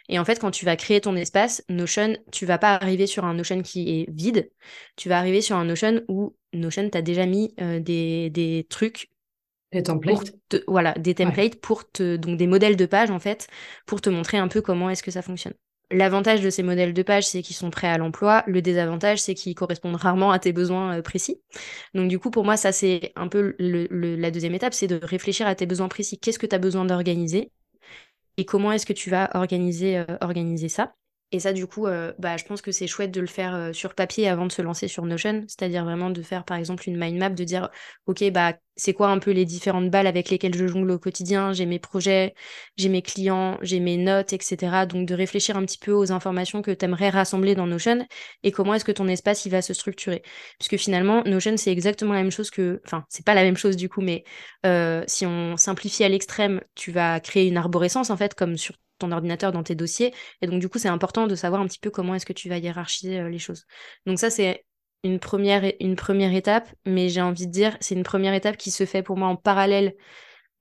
Et 0.08 0.18
en 0.18 0.24
fait, 0.24 0.40
quand 0.40 0.50
tu 0.50 0.64
vas 0.64 0.76
créer 0.76 1.00
ton 1.00 1.14
espace, 1.14 1.62
Notion, 1.68 2.16
tu 2.32 2.44
vas 2.44 2.58
pas 2.58 2.74
arriver 2.74 3.06
sur 3.06 3.24
un 3.24 3.34
Notion 3.34 3.62
qui 3.62 4.00
est 4.00 4.10
vide, 4.10 4.50
tu 4.96 5.08
vas 5.08 5.18
arriver 5.18 5.40
sur 5.40 5.56
un 5.56 5.64
Notion 5.64 6.02
où 6.08 6.36
Notion 6.52 6.88
t'a 6.90 7.02
déjà 7.02 7.26
mis 7.26 7.54
euh, 7.60 7.78
des, 7.78 8.30
des, 8.30 8.66
trucs. 8.68 9.08
Des 9.72 9.82
templates. 9.82 10.34
voilà, 10.68 10.92
des 10.92 11.14
templates 11.14 11.56
pour 11.56 11.90
te, 11.90 12.16
donc 12.16 12.36
des 12.36 12.46
modèles 12.46 12.76
de 12.76 12.86
pages 12.86 13.10
en 13.10 13.18
fait, 13.18 13.48
pour 13.86 14.00
te 14.00 14.10
montrer 14.10 14.38
un 14.38 14.48
peu 14.48 14.60
comment 14.60 14.90
est-ce 14.90 15.02
que 15.02 15.10
ça 15.10 15.22
fonctionne. 15.22 15.54
L'avantage 15.90 16.40
de 16.40 16.48
ces 16.48 16.62
modèles 16.62 16.94
de 16.94 17.02
page, 17.02 17.26
c'est 17.26 17.42
qu'ils 17.42 17.56
sont 17.56 17.70
prêts 17.70 17.88
à 17.88 17.98
l'emploi. 17.98 18.44
Le 18.46 18.62
désavantage, 18.62 19.20
c'est 19.20 19.34
qu'ils 19.34 19.54
correspondent 19.54 19.96
rarement 19.96 20.30
à 20.30 20.38
tes 20.38 20.52
besoins 20.52 20.98
euh, 20.98 21.02
précis. 21.02 21.42
Donc 21.94 22.08
du 22.08 22.18
coup, 22.18 22.30
pour 22.30 22.44
moi, 22.44 22.56
ça, 22.56 22.72
c'est 22.72 23.12
un 23.14 23.28
peu 23.28 23.54
la 23.58 24.30
deuxième 24.30 24.54
étape, 24.54 24.72
c'est 24.72 24.86
de 24.86 24.98
réfléchir 25.02 25.46
à 25.46 25.54
tes 25.54 25.66
besoins 25.66 25.88
précis. 25.88 26.18
Qu'est-ce 26.18 26.38
que 26.38 26.46
tu 26.46 26.54
as 26.54 26.58
besoin 26.58 26.86
d'organiser 26.86 27.50
et 28.38 28.46
comment 28.46 28.72
est-ce 28.72 28.86
que 28.86 28.94
tu 28.94 29.10
vas 29.10 29.30
organiser, 29.34 29.98
euh, 29.98 30.04
organiser 30.22 30.68
ça? 30.68 30.94
Et 31.32 31.40
ça, 31.40 31.54
du 31.54 31.66
coup, 31.66 31.86
euh, 31.86 32.12
bah, 32.18 32.36
je 32.36 32.44
pense 32.44 32.60
que 32.60 32.72
c'est 32.72 32.86
chouette 32.86 33.10
de 33.10 33.20
le 33.22 33.26
faire 33.26 33.54
euh, 33.54 33.72
sur 33.72 33.94
papier 33.94 34.28
avant 34.28 34.44
de 34.46 34.52
se 34.52 34.60
lancer 34.60 34.86
sur 34.86 35.06
Notion, 35.06 35.44
c'est-à-dire 35.48 35.82
vraiment 35.82 36.10
de 36.10 36.20
faire, 36.20 36.44
par 36.44 36.58
exemple, 36.58 36.86
une 36.86 36.98
mind 36.98 37.18
map, 37.18 37.30
de 37.30 37.44
dire, 37.44 37.70
OK, 38.06 38.22
bah, 38.30 38.52
c'est 38.76 38.92
quoi 38.92 39.08
un 39.08 39.18
peu 39.18 39.30
les 39.30 39.46
différentes 39.46 39.90
balles 39.90 40.06
avec 40.06 40.28
lesquelles 40.28 40.54
je 40.54 40.66
jongle 40.66 40.90
au 40.90 40.98
quotidien? 40.98 41.54
J'ai 41.54 41.64
mes 41.64 41.78
projets, 41.78 42.34
j'ai 42.76 42.90
mes 42.90 43.00
clients, 43.00 43.58
j'ai 43.62 43.80
mes 43.80 43.96
notes, 43.96 44.34
etc. 44.34 44.84
Donc, 44.84 45.08
de 45.08 45.14
réfléchir 45.14 45.56
un 45.56 45.64
petit 45.64 45.78
peu 45.78 45.92
aux 45.92 46.12
informations 46.12 46.60
que 46.60 46.70
tu 46.70 46.84
aimerais 46.84 47.08
rassembler 47.08 47.54
dans 47.54 47.66
Notion 47.66 48.06
et 48.42 48.52
comment 48.52 48.74
est-ce 48.74 48.84
que 48.84 48.92
ton 48.92 49.08
espace, 49.08 49.46
il 49.46 49.50
va 49.50 49.62
se 49.62 49.72
structurer. 49.72 50.22
Puisque 50.58 50.76
finalement, 50.76 51.22
Notion, 51.24 51.56
c'est 51.56 51.72
exactement 51.72 52.12
la 52.12 52.20
même 52.22 52.30
chose 52.30 52.50
que... 52.50 52.82
Enfin, 52.84 53.04
c'est 53.08 53.24
pas 53.24 53.34
la 53.34 53.42
même 53.42 53.56
chose, 53.56 53.76
du 53.76 53.88
coup, 53.88 54.02
mais 54.02 54.24
euh, 54.66 55.02
si 55.06 55.24
on 55.24 55.56
simplifie 55.56 56.04
à 56.04 56.10
l'extrême, 56.10 56.60
tu 56.74 56.92
vas 56.92 57.20
créer 57.20 57.48
une 57.48 57.56
arborescence, 57.56 58.10
en 58.10 58.16
fait, 58.18 58.34
comme 58.34 58.58
sur 58.58 58.74
ton 59.02 59.12
ordinateur 59.12 59.52
dans 59.52 59.62
tes 59.62 59.74
dossiers. 59.74 60.12
Et 60.40 60.46
donc, 60.46 60.60
du 60.60 60.68
coup, 60.68 60.78
c'est 60.78 60.88
important 60.88 61.26
de 61.26 61.34
savoir 61.34 61.60
un 61.60 61.66
petit 61.66 61.78
peu 61.78 61.90
comment 61.90 62.14
est-ce 62.14 62.26
que 62.26 62.32
tu 62.32 62.48
vas 62.48 62.58
hiérarchiser 62.58 63.20
euh, 63.20 63.28
les 63.28 63.38
choses. 63.38 63.66
Donc, 64.06 64.18
ça, 64.18 64.30
c'est 64.30 64.64
une 65.04 65.18
première, 65.18 65.70
une 65.80 65.96
première 65.96 66.34
étape, 66.34 66.68
mais 66.86 67.08
j'ai 67.08 67.20
envie 67.20 67.46
de 67.46 67.52
dire, 67.52 67.76
c'est 67.80 67.94
une 67.94 68.04
première 68.04 68.34
étape 68.34 68.56
qui 68.56 68.70
se 68.70 68.86
fait 68.86 69.02
pour 69.02 69.16
moi 69.16 69.28
en 69.28 69.36
parallèle 69.36 69.94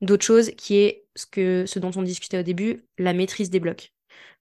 d'autres 0.01 0.25
choses, 0.25 0.51
qui 0.57 0.77
est 0.77 1.05
ce, 1.15 1.25
que, 1.25 1.65
ce 1.67 1.79
dont 1.79 1.91
on 1.95 2.01
discutait 2.01 2.39
au 2.39 2.43
début, 2.43 2.85
la 2.97 3.13
maîtrise 3.13 3.49
des 3.49 3.59
blocs. 3.59 3.93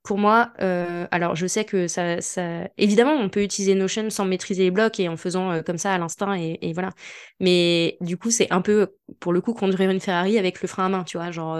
Pour 0.03 0.17
moi, 0.17 0.55
euh, 0.63 1.07
alors 1.11 1.37
je 1.37 1.47
sais 1.47 1.67
que 1.67 1.87
ça, 1.87 2.23
ça, 2.23 2.71
évidemment, 2.79 3.13
on 3.13 3.29
peut 3.29 3.43
utiliser 3.43 3.75
Notion 3.75 4.09
sans 4.09 4.25
maîtriser 4.25 4.63
les 4.63 4.71
blocs 4.71 4.99
et 4.99 5.11
en 5.11 5.19
faisant 5.19 5.53
euh, 5.53 5.63
comme 5.63 5.77
ça 5.77 5.93
à 5.93 5.99
l'instinct 5.99 6.35
et, 6.41 6.59
et, 6.63 6.73
voilà. 6.73 6.91
Mais 7.39 7.99
du 8.01 8.17
coup, 8.17 8.31
c'est 8.31 8.51
un 8.51 8.63
peu, 8.63 8.95
pour 9.21 9.35
le 9.35 9.43
coup, 9.43 9.53
conduire 9.53 9.91
une 9.91 10.01
Ferrari 10.01 10.39
avec 10.39 10.63
le 10.63 10.69
frein 10.69 10.87
à 10.87 10.89
main, 10.89 11.05
tu 11.05 11.19
vois, 11.19 11.31
genre 11.31 11.55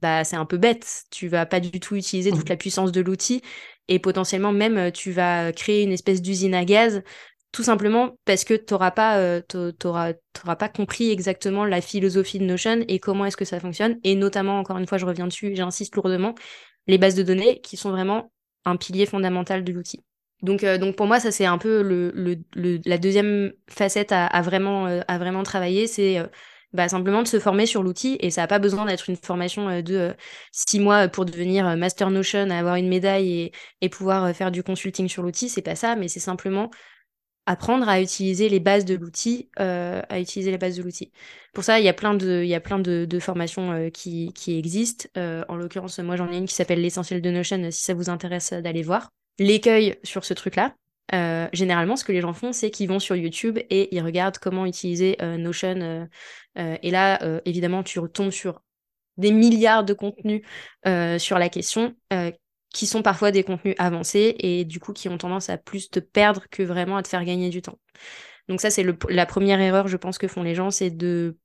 bah, 0.00 0.24
c'est 0.24 0.36
un 0.36 0.44
peu 0.44 0.58
bête. 0.58 1.04
Tu 1.10 1.28
vas 1.28 1.46
pas 1.46 1.60
du 1.60 1.80
tout 1.80 1.96
utiliser 1.96 2.30
toute 2.30 2.46
mmh. 2.46 2.50
la 2.50 2.56
puissance 2.56 2.92
de 2.92 3.00
l'outil 3.00 3.42
et 3.88 3.98
potentiellement 3.98 4.52
même 4.52 4.76
euh, 4.78 4.90
tu 4.90 5.12
vas 5.12 5.52
créer 5.52 5.82
une 5.82 5.92
espèce 5.92 6.20
d'usine 6.22 6.54
à 6.54 6.64
gaz 6.64 7.02
tout 7.52 7.62
simplement 7.62 8.18
parce 8.26 8.44
que 8.44 8.52
tu 8.52 8.74
n'auras 8.74 8.90
pas, 8.90 9.18
euh, 9.18 9.40
pas 10.58 10.68
compris 10.68 11.10
exactement 11.10 11.64
la 11.64 11.80
philosophie 11.80 12.38
de 12.38 12.44
Notion 12.44 12.84
et 12.86 12.98
comment 12.98 13.24
est-ce 13.24 13.36
que 13.38 13.46
ça 13.46 13.60
fonctionne. 13.60 13.98
Et 14.04 14.14
notamment, 14.14 14.58
encore 14.58 14.76
une 14.76 14.86
fois, 14.86 14.98
je 14.98 15.06
reviens 15.06 15.26
dessus, 15.26 15.56
j'insiste 15.56 15.96
lourdement, 15.96 16.34
les 16.86 16.98
bases 16.98 17.14
de 17.14 17.22
données 17.22 17.62
qui 17.62 17.78
sont 17.78 17.90
vraiment 17.90 18.30
un 18.66 18.76
pilier 18.76 19.06
fondamental 19.06 19.64
de 19.64 19.72
l'outil. 19.72 20.04
Donc, 20.42 20.64
euh, 20.64 20.76
donc 20.76 20.96
pour 20.96 21.06
moi, 21.06 21.18
ça 21.18 21.30
c'est 21.30 21.46
un 21.46 21.56
peu 21.56 21.80
le, 21.80 22.12
le, 22.54 22.80
la 22.84 22.98
deuxième 22.98 23.52
facette 23.70 24.12
à, 24.12 24.26
à 24.26 24.42
vraiment, 24.42 24.84
à 25.08 25.18
vraiment 25.18 25.42
travailler, 25.42 25.86
c'est 25.86 26.20
bah, 26.72 26.88
simplement 26.88 27.22
de 27.22 27.28
se 27.28 27.38
former 27.38 27.64
sur 27.66 27.82
l'outil 27.82 28.16
et 28.20 28.30
ça 28.30 28.42
n'a 28.42 28.46
pas 28.48 28.58
besoin 28.58 28.84
d'être 28.84 29.08
une 29.08 29.16
formation 29.16 29.68
euh, 29.68 29.82
de 29.82 29.94
euh, 29.94 30.12
six 30.52 30.80
mois 30.80 31.08
pour 31.08 31.24
devenir 31.24 31.66
euh, 31.66 31.76
Master 31.76 32.10
Notion, 32.10 32.50
avoir 32.50 32.74
une 32.76 32.88
médaille 32.88 33.50
et, 33.80 33.88
pouvoir 33.88 34.34
faire 34.34 34.50
du 34.50 34.62
consulting 34.62 35.08
sur 35.08 35.22
l'outil. 35.22 35.48
C'est 35.48 35.62
pas 35.62 35.76
ça, 35.76 35.96
mais 35.96 36.08
c'est 36.08 36.20
simplement 36.20 36.70
apprendre 37.46 37.88
à 37.88 38.00
utiliser 38.00 38.48
les 38.48 38.58
bases 38.58 38.84
de 38.84 38.96
l'outil, 38.96 39.48
à 39.56 40.18
utiliser 40.18 40.50
les 40.50 40.58
bases 40.58 40.76
de 40.76 40.82
l'outil. 40.82 41.12
Pour 41.54 41.62
ça, 41.62 41.78
il 41.78 41.84
y 41.84 41.88
a 41.88 41.92
plein 41.92 42.14
de, 42.14 42.42
il 42.42 42.48
y 42.48 42.56
a 42.56 42.60
plein 42.60 42.80
de, 42.80 43.18
formations 43.20 43.88
qui, 43.94 44.32
qui, 44.34 44.58
existent. 44.58 45.08
en 45.14 45.54
l'occurrence, 45.54 46.00
moi 46.00 46.16
j'en 46.16 46.28
ai 46.32 46.38
une 46.38 46.46
qui 46.46 46.54
s'appelle 46.54 46.80
l'essentiel 46.80 47.22
de 47.22 47.30
Notion, 47.30 47.70
si 47.70 47.84
ça 47.84 47.94
vous 47.94 48.10
intéresse 48.10 48.52
d'aller 48.52 48.82
voir. 48.82 49.10
L'écueil 49.38 49.96
sur 50.02 50.24
ce 50.24 50.34
truc-là, 50.34 50.74
euh, 51.14 51.48
généralement, 51.52 51.96
ce 51.96 52.04
que 52.04 52.12
les 52.12 52.20
gens 52.20 52.32
font, 52.32 52.52
c'est 52.52 52.70
qu'ils 52.70 52.88
vont 52.88 52.98
sur 52.98 53.16
YouTube 53.16 53.58
et 53.70 53.94
ils 53.94 54.02
regardent 54.02 54.38
comment 54.38 54.66
utiliser 54.66 55.16
euh, 55.22 55.36
Notion. 55.36 56.08
Euh, 56.58 56.76
et 56.82 56.90
là, 56.90 57.40
évidemment, 57.44 57.82
tu 57.82 57.98
retombes 57.98 58.30
sur 58.30 58.62
des 59.16 59.30
milliards 59.30 59.84
de 59.84 59.92
contenus 59.94 60.42
sur 61.18 61.38
la 61.38 61.48
question, 61.48 61.94
qui 62.72 62.86
sont 62.86 63.02
parfois 63.02 63.30
des 63.30 63.44
contenus 63.44 63.74
avancés 63.78 64.34
et 64.38 64.64
du 64.64 64.80
coup 64.80 64.92
qui 64.92 65.08
ont 65.08 65.18
tendance 65.18 65.48
à 65.50 65.58
plus 65.58 65.90
te 65.90 66.00
perdre 66.00 66.46
que 66.50 66.62
vraiment 66.62 66.96
à 66.96 67.02
te 67.02 67.08
faire 67.08 67.24
gagner 67.24 67.50
du 67.50 67.62
temps. 67.62 67.78
Donc 68.48 68.60
ça, 68.60 68.70
c'est 68.70 68.86
la 69.10 69.26
première 69.26 69.60
erreur, 69.60 69.88
je 69.88 69.96
pense, 69.96 70.18
que 70.18 70.28
font 70.28 70.42
les 70.42 70.54
gens, 70.54 70.70
c'est 70.70 70.90
de 70.90 71.36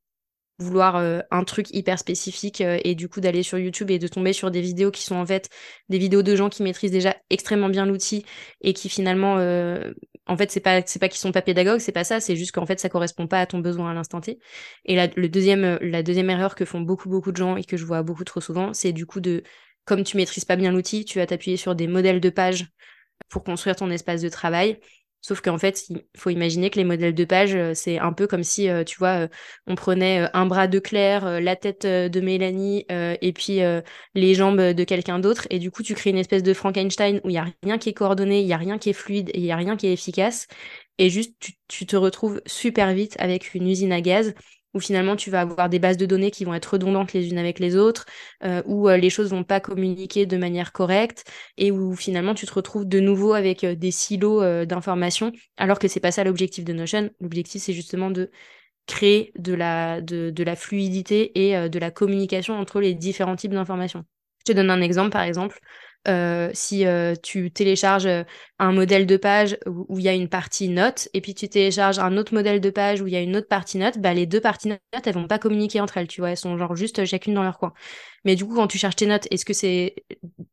vouloir 0.61 0.95
euh, 0.95 1.19
un 1.31 1.43
truc 1.43 1.67
hyper 1.71 1.99
spécifique 1.99 2.61
euh, 2.61 2.79
et 2.83 2.95
du 2.95 3.09
coup 3.09 3.21
d'aller 3.21 3.43
sur 3.43 3.57
YouTube 3.57 3.91
et 3.91 3.99
de 3.99 4.07
tomber 4.07 4.33
sur 4.33 4.51
des 4.51 4.61
vidéos 4.61 4.91
qui 4.91 5.03
sont 5.03 5.15
en 5.15 5.25
fait 5.25 5.49
des 5.89 5.97
vidéos 5.97 6.23
de 6.23 6.35
gens 6.35 6.49
qui 6.49 6.63
maîtrisent 6.63 6.91
déjà 6.91 7.15
extrêmement 7.29 7.69
bien 7.69 7.85
l'outil 7.85 8.25
et 8.61 8.73
qui 8.73 8.89
finalement 8.89 9.37
euh, 9.37 9.93
en 10.27 10.37
fait 10.37 10.51
c'est 10.51 10.59
pas 10.59 10.81
c'est 10.85 10.99
pas 10.99 11.09
qu'ils 11.09 11.19
sont 11.19 11.31
pas 11.31 11.41
pédagogues 11.41 11.79
c'est 11.79 11.91
pas 11.91 12.03
ça 12.03 12.19
c'est 12.19 12.35
juste 12.35 12.51
qu'en 12.53 12.65
fait 12.65 12.79
ça 12.79 12.89
correspond 12.89 13.27
pas 13.27 13.39
à 13.39 13.45
ton 13.45 13.59
besoin 13.59 13.91
à 13.91 13.93
l'instant 13.93 14.21
T. 14.21 14.39
Et 14.85 14.95
la, 14.95 15.07
deuxième 15.07 15.77
la 15.81 16.03
deuxième 16.03 16.29
erreur 16.29 16.55
que 16.55 16.65
font 16.65 16.81
beaucoup 16.81 17.09
beaucoup 17.09 17.31
de 17.31 17.37
gens 17.37 17.57
et 17.57 17.63
que 17.63 17.77
je 17.77 17.85
vois 17.85 18.03
beaucoup 18.03 18.23
trop 18.23 18.41
souvent 18.41 18.73
c'est 18.73 18.93
du 18.93 19.05
coup 19.05 19.19
de 19.19 19.43
comme 19.85 20.03
tu 20.03 20.17
maîtrises 20.17 20.45
pas 20.45 20.55
bien 20.55 20.71
l'outil 20.71 21.05
tu 21.05 21.19
vas 21.19 21.25
t'appuyer 21.25 21.57
sur 21.57 21.75
des 21.75 21.87
modèles 21.87 22.21
de 22.21 22.29
pages 22.29 22.67
pour 23.29 23.43
construire 23.43 23.75
ton 23.75 23.89
espace 23.89 24.21
de 24.21 24.29
travail 24.29 24.79
Sauf 25.21 25.41
qu'en 25.41 25.57
fait, 25.59 25.87
il 25.89 26.03
faut 26.17 26.31
imaginer 26.31 26.69
que 26.71 26.77
les 26.77 26.83
modèles 26.83 27.13
de 27.13 27.25
page, 27.25 27.55
euh, 27.55 27.73
c'est 27.75 27.99
un 27.99 28.11
peu 28.11 28.25
comme 28.27 28.43
si, 28.43 28.67
euh, 28.69 28.83
tu 28.83 28.97
vois, 28.97 29.25
euh, 29.25 29.27
on 29.67 29.75
prenait 29.75 30.27
un 30.33 30.45
bras 30.47 30.67
de 30.67 30.79
Claire, 30.79 31.39
la 31.39 31.55
tête 31.55 31.85
de 31.85 32.19
Mélanie 32.21 32.85
et 32.89 33.33
puis 33.33 33.59
les 34.15 34.33
jambes 34.35 34.61
de 34.61 34.83
quelqu'un 34.83 35.19
d'autre. 35.19 35.47
Et 35.49 35.59
du 35.59 35.71
coup, 35.71 35.83
tu 35.83 35.93
crées 35.93 36.09
une 36.09 36.17
espèce 36.17 36.43
de 36.43 36.53
Frankenstein 36.53 37.21
où 37.23 37.29
il 37.29 37.33
n'y 37.33 37.37
a 37.37 37.47
rien 37.63 37.77
qui 37.77 37.89
est 37.89 37.93
coordonné, 37.93 38.41
il 38.41 38.45
n'y 38.47 38.53
a 38.53 38.57
rien 38.57 38.77
qui 38.77 38.89
est 38.89 38.93
fluide 38.93 39.29
et 39.33 39.39
il 39.39 39.43
n'y 39.43 39.51
a 39.51 39.55
rien 39.55 39.77
qui 39.77 39.87
est 39.87 39.93
efficace. 39.93 40.47
Et 40.97 41.09
juste, 41.09 41.35
tu 41.67 41.85
te 41.85 41.95
retrouves 41.95 42.41
super 42.45 42.93
vite 42.93 43.15
avec 43.19 43.53
une 43.53 43.67
usine 43.67 43.91
à 43.93 44.01
gaz 44.01 44.33
où 44.73 44.79
finalement 44.79 45.15
tu 45.15 45.29
vas 45.29 45.41
avoir 45.41 45.69
des 45.69 45.79
bases 45.79 45.97
de 45.97 46.05
données 46.05 46.31
qui 46.31 46.45
vont 46.45 46.53
être 46.53 46.73
redondantes 46.73 47.13
les 47.13 47.29
unes 47.29 47.37
avec 47.37 47.59
les 47.59 47.75
autres, 47.75 48.05
euh, 48.43 48.61
où 48.65 48.89
euh, 48.89 48.97
les 48.97 49.09
choses 49.09 49.29
vont 49.29 49.43
pas 49.43 49.59
communiquer 49.59 50.25
de 50.25 50.37
manière 50.37 50.71
correcte, 50.71 51.25
et 51.57 51.71
où 51.71 51.95
finalement 51.95 52.33
tu 52.33 52.45
te 52.45 52.53
retrouves 52.53 52.85
de 52.87 52.99
nouveau 52.99 53.33
avec 53.33 53.63
euh, 53.63 53.75
des 53.75 53.91
silos 53.91 54.65
d'informations, 54.65 55.31
alors 55.57 55.79
que 55.79 55.87
c'est 55.87 55.99
pas 55.99 56.11
ça 56.11 56.23
l'objectif 56.23 56.65
de 56.65 56.73
Notion. 56.73 57.09
L'objectif 57.19 57.61
c'est 57.61 57.73
justement 57.73 58.11
de 58.11 58.31
créer 58.87 59.31
de 59.37 59.53
la, 59.53 60.01
de, 60.01 60.31
de 60.31 60.43
la 60.43 60.55
fluidité 60.55 61.31
et 61.47 61.69
de 61.69 61.79
la 61.79 61.91
communication 61.91 62.55
entre 62.55 62.81
les 62.81 62.93
différents 62.95 63.35
types 63.35 63.51
d'informations. 63.51 64.03
Je 64.39 64.51
te 64.51 64.55
donne 64.55 64.71
un 64.71 64.81
exemple, 64.81 65.11
par 65.11 65.21
exemple. 65.21 65.59
Si 66.53 66.85
tu 67.23 67.51
télécharges 67.51 68.07
un 68.59 68.71
modèle 68.71 69.05
de 69.05 69.17
page 69.17 69.57
où 69.67 69.99
il 69.99 70.05
y 70.05 70.09
a 70.09 70.13
une 70.13 70.29
partie 70.29 70.69
notes, 70.69 71.09
et 71.13 71.21
puis 71.21 71.33
tu 71.33 71.49
télécharges 71.49 71.99
un 71.99 72.17
autre 72.17 72.33
modèle 72.33 72.59
de 72.61 72.69
page 72.69 73.01
où 73.01 73.07
il 73.07 73.13
y 73.13 73.15
a 73.17 73.21
une 73.21 73.35
autre 73.35 73.47
partie 73.47 73.77
notes, 73.77 73.97
bah, 73.99 74.13
les 74.13 74.25
deux 74.25 74.41
parties 74.41 74.69
notes, 74.69 74.79
elles 75.05 75.13
vont 75.13 75.27
pas 75.27 75.39
communiquer 75.39 75.79
entre 75.81 75.97
elles, 75.97 76.07
tu 76.07 76.21
vois, 76.21 76.31
elles 76.31 76.37
sont 76.37 76.57
juste 76.75 77.05
chacune 77.05 77.33
dans 77.33 77.43
leur 77.43 77.57
coin. 77.57 77.73
Mais 78.25 78.35
du 78.35 78.45
coup, 78.45 78.55
quand 78.55 78.67
tu 78.67 78.77
cherches 78.77 78.95
tes 78.95 79.07
notes, 79.07 79.27
est-ce 79.31 79.45
que 79.45 79.53
c'est 79.53 79.95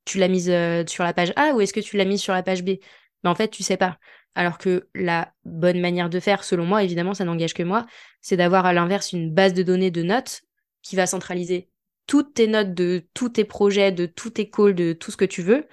tu 0.05 0.19
l'as 0.19 0.29
mise 0.29 0.53
sur 0.87 1.05
la 1.05 1.13
page 1.13 1.33
A 1.37 1.53
ou 1.55 1.61
est-ce 1.61 1.73
que 1.73 1.81
tu 1.81 1.97
l'as 1.97 2.05
mise 2.05 2.21
sur 2.21 2.33
la 2.33 2.43
page 2.43 2.63
B? 2.65 2.77
Bah, 3.23 3.31
En 3.31 3.35
fait, 3.35 3.49
tu 3.49 3.63
sais 3.63 3.77
pas. 3.77 3.99
Alors 4.35 4.59
que 4.59 4.89
la 4.95 5.33
bonne 5.45 5.81
manière 5.81 6.11
de 6.11 6.21
faire, 6.21 6.45
selon 6.45 6.65
moi, 6.65 6.83
évidemment, 6.85 7.15
ça 7.15 7.25
n'engage 7.25 7.55
que 7.55 7.63
moi, 7.63 7.87
c'est 8.21 8.37
d'avoir 8.37 8.67
à 8.67 8.73
l'inverse 8.73 9.13
une 9.13 9.33
base 9.33 9.55
de 9.55 9.63
données 9.63 9.91
de 9.91 10.03
notes 10.03 10.43
qui 10.83 10.97
va 10.97 11.07
centraliser 11.07 11.69
toutes 12.09 12.35
tes 12.35 12.49
notes 12.49 12.75
de 12.75 13.05
tous 13.15 13.29
tes 13.29 13.45
projets, 13.45 13.93
de 13.93 14.07
tous 14.07 14.31
tes 14.31 14.51
calls, 14.51 14.75
de 14.75 14.93
tout 14.93 15.13
ce 15.13 15.17
que 15.17 15.25
tu 15.25 15.43
veux, 15.43 15.69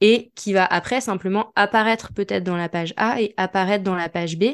et 0.00 0.32
qui 0.34 0.54
va 0.54 0.64
après 0.64 1.02
simplement 1.02 1.52
apparaître 1.56 2.14
peut-être 2.14 2.44
dans 2.44 2.56
la 2.56 2.70
page 2.70 2.94
A 2.96 3.20
et 3.20 3.34
apparaître 3.36 3.84
dans 3.84 3.96
la 3.96 4.08
page 4.08 4.38
B, 4.38 4.44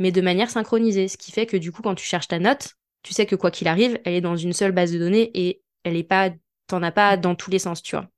mais 0.00 0.10
de 0.10 0.20
manière 0.20 0.50
synchronisée. 0.50 1.06
Ce 1.06 1.16
qui 1.16 1.30
fait 1.30 1.46
que 1.46 1.56
du 1.56 1.70
coup, 1.70 1.82
quand 1.82 1.94
tu 1.94 2.04
cherches 2.04 2.28
ta 2.28 2.40
note, 2.40 2.74
tu 3.02 3.12
sais 3.12 3.26
que 3.26 3.36
quoi 3.36 3.50
qu'il 3.50 3.68
arrive, 3.68 4.00
elle 4.04 4.14
est 4.14 4.20
dans 4.20 4.36
une 4.36 4.52
seule 4.52 4.72
base 4.72 4.92
de 4.92 4.98
données 4.98 5.30
et 5.34 5.62
elle 5.84 5.96
est 5.96 6.02
pas, 6.04 6.30
t'en 6.66 6.82
as 6.82 6.92
pas 6.92 7.16
dans 7.16 7.34
tous 7.34 7.50
les 7.50 7.58
sens, 7.58 7.82
tu 7.82 7.94
vois. 7.94 8.08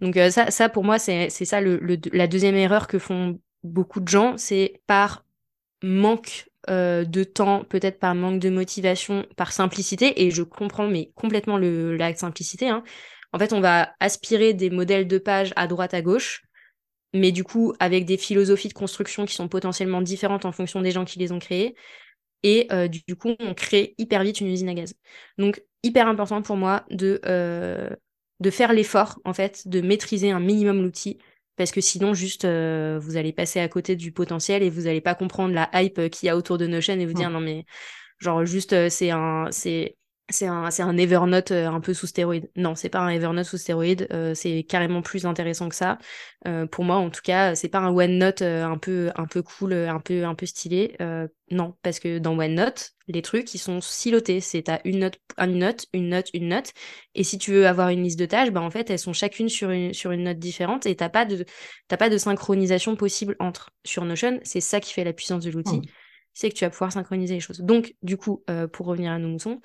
Donc 0.00 0.16
euh, 0.16 0.30
ça, 0.30 0.50
ça, 0.50 0.68
pour 0.68 0.84
moi, 0.84 0.98
c'est 0.98 1.30
ça 1.30 1.60
le, 1.60 1.80
la 2.12 2.26
deuxième 2.26 2.56
erreur 2.56 2.88
que 2.88 2.98
font 2.98 3.40
beaucoup 3.62 4.00
de 4.00 4.08
gens, 4.08 4.36
c'est 4.36 4.80
par 4.86 5.24
manque 5.82 6.48
euh, 6.70 7.04
de 7.04 7.24
temps, 7.24 7.64
peut-être 7.64 7.98
par 7.98 8.14
manque 8.14 8.40
de 8.40 8.50
motivation, 8.50 9.26
par 9.36 9.52
simplicité, 9.52 10.24
et 10.24 10.30
je 10.30 10.42
comprends 10.42 10.88
mais 10.88 11.12
complètement 11.14 11.58
le, 11.58 11.96
la 11.96 12.14
simplicité. 12.14 12.68
Hein. 12.68 12.82
En 13.32 13.38
fait, 13.38 13.52
on 13.52 13.60
va 13.60 13.92
aspirer 14.00 14.54
des 14.54 14.70
modèles 14.70 15.06
de 15.06 15.18
pages 15.18 15.52
à 15.56 15.66
droite, 15.66 15.94
à 15.94 16.02
gauche, 16.02 16.42
mais 17.14 17.32
du 17.32 17.44
coup 17.44 17.72
avec 17.80 18.04
des 18.04 18.16
philosophies 18.16 18.68
de 18.68 18.74
construction 18.74 19.26
qui 19.26 19.34
sont 19.34 19.48
potentiellement 19.48 20.02
différentes 20.02 20.44
en 20.44 20.52
fonction 20.52 20.80
des 20.80 20.90
gens 20.90 21.04
qui 21.04 21.18
les 21.18 21.32
ont 21.32 21.38
créées. 21.38 21.74
Et 22.42 22.68
euh, 22.72 22.88
du, 22.88 23.16
coup, 23.16 23.34
on 23.40 23.54
crée 23.54 23.94
hyper 23.98 24.22
vite 24.22 24.40
une 24.40 24.48
usine 24.48 24.68
à 24.68 24.74
gaz. 24.74 24.94
Donc, 25.38 25.62
hyper 25.82 26.06
important 26.06 26.42
pour 26.42 26.56
moi 26.56 26.84
de, 26.90 27.20
euh, 27.26 27.90
de 28.40 28.50
faire 28.50 28.72
l'effort, 28.72 29.18
en 29.24 29.32
fait, 29.32 29.66
de 29.66 29.80
maîtriser 29.80 30.30
un 30.30 30.40
minimum 30.40 30.82
l'outil, 30.82 31.18
parce 31.56 31.72
que 31.72 31.80
sinon 31.80 32.14
juste 32.14 32.44
euh, 32.44 32.98
vous 33.00 33.16
allez 33.16 33.32
passer 33.32 33.60
à 33.60 33.68
côté 33.68 33.96
du 33.96 34.12
potentiel 34.12 34.62
et 34.62 34.70
vous 34.70 34.82
n'allez 34.82 35.00
pas 35.00 35.14
comprendre 35.14 35.54
la 35.54 35.70
hype 35.74 36.10
qu'il 36.10 36.26
y 36.26 36.30
a 36.30 36.36
autour 36.36 36.58
de 36.58 36.66
Notion 36.66 36.94
et 36.94 37.06
vous 37.06 37.14
dire 37.14 37.30
non 37.30 37.40
mais 37.40 37.64
genre 38.18 38.44
juste 38.44 38.72
euh, 38.72 38.88
c'est 38.90 39.10
un 39.10 39.48
c'est 39.50 39.96
c'est 40.28 40.46
un, 40.46 40.70
c'est 40.70 40.82
un 40.82 40.96
Evernote 40.96 41.52
euh, 41.52 41.68
un 41.68 41.80
peu 41.80 41.94
sous 41.94 42.06
stéroïde. 42.06 42.50
Non, 42.56 42.74
c'est 42.74 42.88
pas 42.88 43.00
un 43.00 43.08
Evernote 43.08 43.44
sous 43.44 43.58
stéroïde, 43.58 44.08
c'est 44.34 44.64
carrément 44.64 45.02
plus 45.02 45.26
intéressant 45.26 45.68
que 45.68 45.74
ça. 45.74 45.98
pour 46.70 46.84
moi, 46.84 46.96
en 46.96 47.10
tout 47.10 47.20
cas, 47.22 47.54
c'est 47.54 47.68
pas 47.68 47.78
un 47.78 47.90
OneNote 47.90 48.42
un 48.42 48.78
peu 48.78 49.10
un 49.16 49.26
peu 49.26 49.42
cool, 49.42 49.72
un 49.72 50.00
peu 50.00 50.24
un 50.24 50.34
peu 50.34 50.46
stylé. 50.46 50.96
non, 51.50 51.74
parce 51.82 52.00
que 52.00 52.18
dans 52.18 52.38
OneNote, 52.38 52.92
les 53.08 53.22
trucs 53.22 53.54
ils 53.54 53.58
sont 53.58 53.80
silotés. 53.80 54.40
C'est 54.40 54.62
t'as 54.62 54.80
une 54.84 55.00
note, 55.00 55.18
une 55.38 55.58
note, 55.58 55.86
une 55.92 56.08
note, 56.08 56.28
une 56.34 56.48
note. 56.48 56.72
Et 57.14 57.24
si 57.24 57.38
tu 57.38 57.52
veux 57.52 57.66
avoir 57.66 57.90
une 57.90 58.02
liste 58.02 58.18
de 58.18 58.26
tâches, 58.26 58.50
bah 58.50 58.62
en 58.62 58.70
fait 58.70 58.90
elles 58.90 58.98
sont 58.98 59.12
chacune 59.12 59.48
sur 59.48 59.70
une 59.70 59.92
sur 59.92 60.10
une 60.10 60.24
note 60.24 60.38
différente 60.38 60.86
et 60.86 60.96
t'as 60.96 61.08
pas 61.08 61.24
de 61.24 61.44
t'as 61.88 61.96
pas 61.96 62.10
de 62.10 62.18
synchronisation 62.18 62.96
possible 62.96 63.36
entre. 63.38 63.70
Sur 63.84 64.04
Notion, 64.04 64.40
c'est 64.42 64.60
ça 64.60 64.80
qui 64.80 64.92
fait 64.92 65.04
la 65.04 65.12
puissance 65.12 65.44
de 65.44 65.50
l'outil. 65.50 65.78
Mmh. 65.78 65.86
C'est 66.34 66.50
que 66.50 66.54
tu 66.54 66.64
vas 66.64 66.70
pouvoir 66.70 66.92
synchroniser 66.92 67.34
les 67.34 67.40
choses. 67.40 67.60
Donc, 67.60 67.94
du 68.02 68.16
coup, 68.18 68.44
pour 68.72 68.86
revenir 68.86 69.12
à 69.12 69.18
nos 69.18 69.28
moutons, 69.28 69.52
euh, 69.54 69.58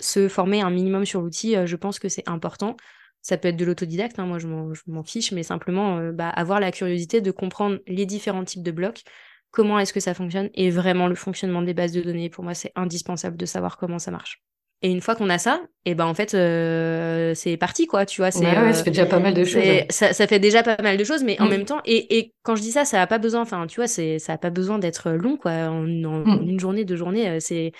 se 0.00 0.28
former 0.28 0.62
un 0.62 0.70
minimum 0.70 1.04
sur 1.04 1.20
l'outil, 1.20 1.56
euh, 1.56 1.66
je 1.66 1.76
pense 1.76 1.98
que 1.98 2.08
c'est 2.08 2.28
important. 2.28 2.76
Ça 3.22 3.36
peut 3.36 3.48
être 3.48 3.56
de 3.56 3.64
l'autodidacte, 3.64 4.18
hein, 4.18 4.26
moi 4.26 4.38
je 4.38 4.46
m'en 4.46 5.02
fiche, 5.02 5.32
mais 5.32 5.42
simplement 5.42 5.98
euh, 5.98 6.12
bah, 6.12 6.30
avoir 6.30 6.58
la 6.58 6.72
curiosité 6.72 7.20
de 7.20 7.30
comprendre 7.30 7.78
les 7.86 8.06
différents 8.06 8.44
types 8.44 8.62
de 8.62 8.70
blocs, 8.70 9.02
comment 9.50 9.78
est-ce 9.78 9.92
que 9.92 10.00
ça 10.00 10.14
fonctionne 10.14 10.48
et 10.54 10.70
vraiment 10.70 11.06
le 11.06 11.14
fonctionnement 11.14 11.60
des 11.60 11.74
bases 11.74 11.92
de 11.92 12.00
données. 12.00 12.30
Pour 12.30 12.44
moi, 12.44 12.54
c'est 12.54 12.72
indispensable 12.76 13.36
de 13.36 13.46
savoir 13.46 13.76
comment 13.76 13.98
ça 13.98 14.10
marche. 14.10 14.40
Et 14.82 14.90
une 14.90 15.02
fois 15.02 15.14
qu'on 15.14 15.28
a 15.28 15.36
ça, 15.36 15.60
et 15.84 15.90
eh 15.90 15.94
ben 15.94 16.06
en 16.06 16.14
fait 16.14 16.30
c'est 16.30 17.58
parti 17.58 17.86
quoi, 17.86 18.06
tu 18.06 18.22
vois. 18.22 18.30
ça 18.30 18.40
fait 18.72 18.90
déjà 18.90 19.04
pas 19.04 19.18
mal 19.18 19.34
de 19.34 19.44
choses. 19.44 19.62
Ça, 19.90 20.26
fait 20.26 20.38
déjà 20.38 20.62
pas 20.62 20.80
mal 20.80 20.96
de 20.96 21.04
choses, 21.04 21.22
mais 21.22 21.38
en 21.38 21.44
mm. 21.44 21.50
même 21.50 21.64
temps, 21.66 21.82
et, 21.84 22.32
quand 22.42 22.56
je 22.56 22.62
dis 22.62 22.72
ça, 22.72 22.86
ça 22.86 23.02
a 23.02 23.06
pas 23.06 23.18
besoin, 23.18 23.42
enfin 23.42 23.66
tu 23.66 23.76
vois, 23.76 23.88
c'est 23.88 24.18
ça 24.18 24.32
a 24.32 24.38
pas 24.38 24.48
besoin 24.48 24.78
d'être 24.78 25.10
long 25.10 25.36
quoi. 25.36 25.52
En, 25.52 25.82
mm. 25.82 26.48
une 26.48 26.58
journée, 26.58 26.86
deux 26.86 26.96
journées, 26.96 27.40
c'est 27.40 27.72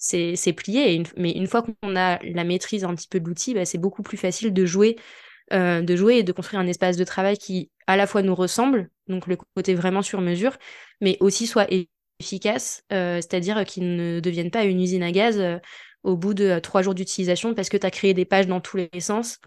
c'est 0.00 0.52
plié. 0.54 1.02
mais 1.16 1.30
une 1.32 1.46
fois 1.46 1.62
qu'on 1.62 1.94
a 1.94 2.18
la 2.22 2.44
maîtrise 2.44 2.84
un 2.84 2.94
petit 2.94 3.08
peu 3.08 3.20
de 3.20 3.26
l'outil, 3.26 3.54
bah, 3.54 3.64
c'est 3.64 3.78
beaucoup 3.78 4.02
plus 4.02 4.16
facile 4.16 4.52
de 4.52 4.64
jouer, 4.64 4.96
euh, 5.52 5.82
de 5.82 5.94
jouer 5.96 6.16
et 6.18 6.22
de 6.22 6.32
construire 6.32 6.60
un 6.60 6.66
espace 6.66 6.96
de 6.96 7.04
travail 7.04 7.36
qui 7.36 7.70
à 7.86 7.96
la 7.96 8.06
fois 8.06 8.22
nous 8.22 8.34
ressemble, 8.34 8.90
donc 9.08 9.26
le 9.26 9.36
côté 9.54 9.74
vraiment 9.74 10.02
sur 10.02 10.20
mesure, 10.20 10.56
mais 11.00 11.18
aussi 11.20 11.46
soit 11.46 11.68
efficace, 12.20 12.82
euh, 12.92 13.16
c'est-à-dire 13.16 13.64
qu'il 13.64 13.94
ne 13.96 14.20
devienne 14.20 14.50
pas 14.50 14.64
une 14.64 14.80
usine 14.80 15.02
à 15.02 15.12
gaz 15.12 15.38
euh, 15.38 15.58
au 16.02 16.16
bout 16.16 16.32
de 16.34 16.58
trois 16.60 16.82
jours 16.82 16.94
d'utilisation 16.94 17.54
parce 17.54 17.68
que 17.68 17.76
tu 17.76 17.86
as 17.86 17.90
créé 17.90 18.14
des 18.14 18.24
pages 18.24 18.46
dans 18.46 18.60
tous 18.60 18.78
les 18.78 19.00
sens. 19.00 19.38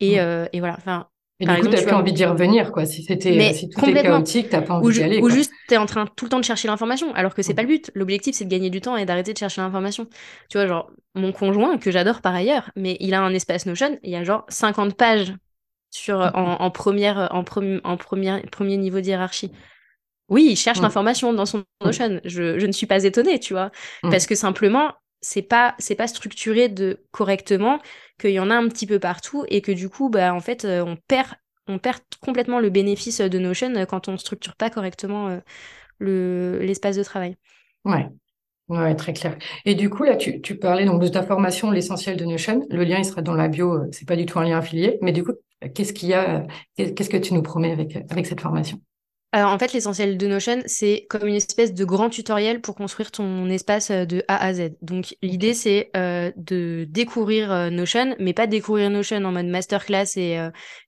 Et, 0.00 0.16
et 0.16 0.60
voilà, 0.60 0.74
enfin, 0.76 1.08
et 1.38 1.44
du 1.44 1.52
coup, 1.52 1.68
tu 1.68 1.68
n'as 1.68 1.82
plus 1.82 1.92
envie 1.92 2.12
d'y 2.14 2.24
revenir, 2.24 2.72
quoi. 2.72 2.86
Si, 2.86 3.02
c'était, 3.02 3.52
si 3.52 3.68
tout 3.68 3.84
est 3.84 4.02
chaotique, 4.02 4.48
tu 4.48 4.56
n'as 4.56 4.62
pas 4.62 4.74
envie 4.74 4.94
d'y 4.94 5.02
aller. 5.02 5.20
Ou 5.20 5.28
juste, 5.28 5.52
tu 5.68 5.74
es 5.74 5.76
en 5.76 5.84
train 5.84 6.06
tout 6.06 6.24
le 6.24 6.30
temps 6.30 6.40
de 6.40 6.44
chercher 6.44 6.66
l'information, 6.66 7.12
alors 7.14 7.34
que 7.34 7.42
c'est 7.42 7.52
mm. 7.52 7.56
pas 7.56 7.62
le 7.62 7.68
but. 7.68 7.90
L'objectif, 7.94 8.34
c'est 8.34 8.46
de 8.46 8.50
gagner 8.50 8.70
du 8.70 8.80
temps 8.80 8.96
et 8.96 9.04
d'arrêter 9.04 9.34
de 9.34 9.38
chercher 9.38 9.60
l'information. 9.60 10.06
Tu 10.48 10.56
vois, 10.56 10.66
genre, 10.66 10.90
mon 11.14 11.32
conjoint, 11.32 11.76
que 11.76 11.90
j'adore 11.90 12.22
par 12.22 12.34
ailleurs, 12.34 12.70
mais 12.74 12.96
il 13.00 13.12
a 13.12 13.20
un 13.20 13.34
espace 13.34 13.66
Notion, 13.66 13.98
il 14.02 14.10
y 14.10 14.16
a 14.16 14.24
genre 14.24 14.44
50 14.48 14.96
pages 14.96 15.34
sur, 15.90 16.20
mm. 16.20 16.32
en, 16.34 16.70
première, 16.70 17.28
en, 17.30 17.40
en 17.84 17.96
première, 17.96 18.42
premier 18.50 18.76
niveau 18.78 19.00
de 19.00 19.06
hiérarchie. 19.06 19.52
Oui, 20.30 20.48
il 20.50 20.56
cherche 20.56 20.78
mm. 20.78 20.82
l'information 20.82 21.32
dans 21.34 21.46
son 21.46 21.64
Notion. 21.84 22.18
Je, 22.24 22.58
je, 22.58 22.66
ne 22.66 22.72
suis 22.72 22.86
pas 22.86 23.04
étonnée, 23.04 23.38
tu 23.40 23.52
vois. 23.52 23.70
Parce 24.02 24.26
que 24.26 24.34
simplement, 24.34 24.92
c'est 25.20 25.42
pas 25.42 25.74
c'est 25.78 25.94
pas 25.94 26.06
structuré 26.06 26.68
de 26.68 27.04
correctement 27.10 27.80
qu'il 28.18 28.30
y 28.30 28.40
en 28.40 28.50
a 28.50 28.54
un 28.54 28.68
petit 28.68 28.86
peu 28.86 28.98
partout 28.98 29.44
et 29.48 29.60
que 29.60 29.72
du 29.72 29.88
coup 29.88 30.08
bah 30.08 30.34
en 30.34 30.40
fait 30.40 30.64
euh, 30.64 30.84
on 30.84 30.96
perd 30.96 31.34
on 31.68 31.78
perd 31.78 32.00
complètement 32.20 32.60
le 32.60 32.70
bénéfice 32.70 33.20
de 33.20 33.38
Notion 33.38 33.72
quand 33.86 34.08
on 34.08 34.16
structure 34.16 34.56
pas 34.56 34.70
correctement 34.70 35.28
euh, 35.28 35.38
le 35.98 36.60
l'espace 36.62 36.96
de 36.96 37.02
travail. 37.02 37.36
Ouais. 37.84 38.08
Ouais, 38.68 38.96
très 38.96 39.12
clair. 39.12 39.38
Et 39.64 39.76
du 39.76 39.88
coup, 39.90 40.02
là, 40.02 40.16
tu, 40.16 40.40
tu 40.40 40.58
parlais 40.58 40.84
donc 40.84 41.00
de 41.00 41.06
ta 41.06 41.22
formation, 41.22 41.70
l'essentiel 41.70 42.16
de 42.16 42.24
Notion. 42.24 42.66
Le 42.68 42.82
lien, 42.82 42.98
il 42.98 43.04
sera 43.04 43.22
dans 43.22 43.34
la 43.34 43.46
bio. 43.46 43.74
Euh, 43.74 43.88
c'est 43.92 44.08
pas 44.08 44.16
du 44.16 44.26
tout 44.26 44.40
un 44.40 44.44
lien 44.44 44.58
affilié. 44.58 44.98
Mais 45.02 45.12
du 45.12 45.22
coup, 45.22 45.34
qu'est-ce 45.72 45.92
qu'il 45.92 46.08
y 46.08 46.14
a, 46.14 46.44
qu'est-ce 46.76 47.08
que 47.08 47.16
tu 47.16 47.32
nous 47.32 47.42
promets 47.42 47.72
avec 48.10 48.26
cette 48.26 48.40
formation? 48.40 48.80
Alors, 49.36 49.52
en 49.52 49.58
fait, 49.58 49.74
l'essentiel 49.74 50.16
de 50.16 50.26
Notion, 50.26 50.62
c'est 50.64 51.04
comme 51.10 51.26
une 51.26 51.34
espèce 51.34 51.74
de 51.74 51.84
grand 51.84 52.08
tutoriel 52.08 52.62
pour 52.62 52.74
construire 52.74 53.10
ton 53.10 53.50
espace 53.50 53.90
euh, 53.90 54.06
de 54.06 54.24
A 54.28 54.42
à 54.42 54.54
Z. 54.54 54.70
Donc, 54.80 55.14
l'idée, 55.20 55.52
c'est 55.52 55.90
euh, 55.94 56.32
de 56.36 56.86
découvrir 56.88 57.52
euh, 57.52 57.68
Notion, 57.68 58.16
mais 58.18 58.32
pas 58.32 58.46
découvrir 58.46 58.88
Notion 58.88 59.22
en 59.22 59.32
mode 59.32 59.44
masterclass 59.44 60.16
et, 60.16 60.38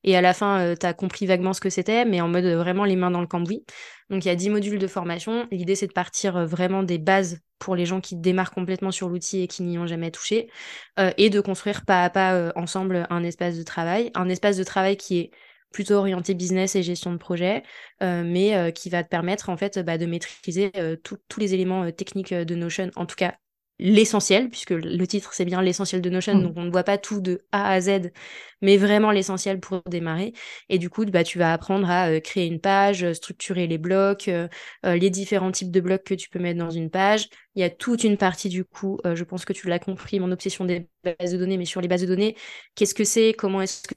et 0.03 0.17
à 0.17 0.23
la 0.23 0.33
fin, 0.33 0.75
tu 0.81 0.87
as 0.87 0.95
compris 0.95 1.27
vaguement 1.27 1.53
ce 1.53 1.61
que 1.61 1.69
c'était, 1.69 2.07
mais 2.07 2.23
en 2.23 2.29
mode 2.29 2.47
vraiment 2.47 2.87
les 2.87 2.97
mains 2.97 3.11
dans 3.11 3.21
le 3.21 3.27
cambouis. 3.27 3.67
Donc, 4.09 4.25
il 4.25 4.29
y 4.29 4.31
a 4.31 4.35
10 4.35 4.49
modules 4.49 4.79
de 4.79 4.87
formation. 4.87 5.47
L'idée, 5.51 5.75
c'est 5.75 5.87
de 5.87 5.93
partir 5.93 6.47
vraiment 6.47 6.83
des 6.83 6.97
bases 6.97 7.41
pour 7.59 7.77
les 7.77 7.85
gens 7.85 8.01
qui 8.01 8.17
démarrent 8.17 8.53
complètement 8.53 8.93
sur 8.93 9.11
l'outil 9.11 9.43
et 9.43 9.47
qui 9.47 9.63
n'y 9.63 9.77
ont 9.77 9.87
jamais 9.87 10.11
touché, 10.11 10.49
et 11.19 11.29
de 11.29 11.41
construire 11.43 11.85
pas 11.85 12.03
à 12.03 12.09
pas 12.09 12.51
ensemble 12.57 13.07
un 13.11 13.23
espace 13.25 13.59
de 13.59 13.63
travail. 13.63 14.11
Un 14.15 14.31
espace 14.31 14.57
de 14.57 14.65
travail 14.65 14.97
qui 14.97 15.19
est 15.19 15.31
plutôt 15.71 15.95
orienté 15.95 16.35
business 16.35 16.77
et 16.77 16.83
gestion 16.83 17.13
de 17.13 17.19
projet, 17.19 17.63
euh, 18.03 18.23
mais 18.25 18.57
euh, 18.57 18.71
qui 18.71 18.91
va 18.91 19.05
te 19.05 19.09
permettre 19.09 19.51
en 19.51 19.57
fait 19.57 19.79
bah, 19.79 19.99
de 19.99 20.07
maîtriser 20.07 20.71
euh, 20.77 20.97
tous 21.05 21.41
les 21.41 21.55
éléments 21.55 21.91
techniques 21.93 22.35
de 22.35 22.55
Notion, 22.55 22.91
en 22.97 23.07
tout 23.07 23.17
cas 23.17 23.37
l'essentiel, 23.81 24.51
puisque 24.51 24.73
le 24.73 25.07
titre 25.07 25.33
c'est 25.35 25.45
bien 25.45 25.63
l'essentiel 25.63 26.01
de 26.01 26.11
Notion, 26.11 26.35
mmh. 26.35 26.43
donc 26.43 26.55
on 26.57 26.65
ne 26.65 26.71
voit 26.71 26.83
pas 26.83 26.99
tout 26.99 27.21
de 27.21 27.43
A 27.53 27.71
à 27.71 27.81
Z, 27.81 28.11
mais 28.61 28.77
vraiment 28.77 29.13
l'essentiel 29.13 29.61
pour 29.61 29.83
démarrer. 29.89 30.33
Et 30.69 30.79
du 30.79 30.91
coup, 30.91 31.05
bah, 31.05 31.23
tu 31.23 31.39
vas 31.39 31.53
apprendre 31.53 31.89
à 31.89 32.21
créer 32.21 32.49
une 32.49 32.61
page, 32.61 33.13
structurer 33.13 33.69
les 33.69 33.79
blocs, 33.79 34.29
les 34.83 35.11
différents 35.11 35.53
types 35.53 35.71
de 35.71 35.81
blocs 35.81 36.03
que 36.03 36.15
tu 36.15 36.29
peux 36.29 36.41
mettre 36.41 36.59
dans 36.59 36.71
une 36.71 36.91
page. 36.91 37.29
Il 37.55 37.61
y 37.61 37.65
a 37.65 37.71
toute 37.71 38.03
une 38.03 38.17
partie 38.17 38.49
du 38.49 38.65
coup, 38.65 38.99
je 39.05 39.23
pense 39.23 39.45
que 39.45 39.53
tu 39.53 39.69
l'as 39.69 39.79
compris, 39.79 40.19
mon 40.19 40.33
obsession 40.33 40.65
des 40.65 40.89
bases 41.05 41.31
de 41.31 41.39
données, 41.39 41.57
mais 41.57 41.65
sur 41.65 41.81
les 41.81 41.87
bases 41.87 42.03
de 42.03 42.07
données, 42.07 42.35
qu'est-ce 42.75 42.95
que 42.95 43.05
c'est, 43.05 43.33
comment 43.33 43.63
est-ce 43.63 43.87
que 43.87 43.95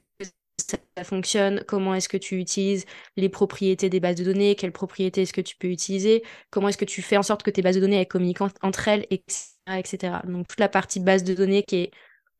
ça 0.96 1.04
fonctionne, 1.04 1.64
comment 1.66 1.94
est-ce 1.94 2.08
que 2.08 2.16
tu 2.16 2.38
utilises 2.38 2.84
les 3.16 3.28
propriétés 3.28 3.88
des 3.88 4.00
bases 4.00 4.16
de 4.16 4.24
données, 4.24 4.54
quelles 4.54 4.72
propriétés 4.72 5.22
est-ce 5.22 5.32
que 5.32 5.40
tu 5.40 5.56
peux 5.56 5.68
utiliser, 5.68 6.22
comment 6.50 6.68
est-ce 6.68 6.78
que 6.78 6.84
tu 6.84 7.02
fais 7.02 7.16
en 7.16 7.22
sorte 7.22 7.42
que 7.42 7.50
tes 7.50 7.62
bases 7.62 7.76
de 7.76 7.80
données 7.80 7.96
elles 7.96 8.08
communiquent 8.08 8.42
entre 8.62 8.88
elles, 8.88 9.06
etc., 9.10 9.52
etc. 9.78 10.14
Donc 10.24 10.48
toute 10.48 10.60
la 10.60 10.68
partie 10.68 11.00
de 11.00 11.04
base 11.04 11.24
de 11.24 11.34
données 11.34 11.62
qui 11.62 11.76
est 11.76 11.90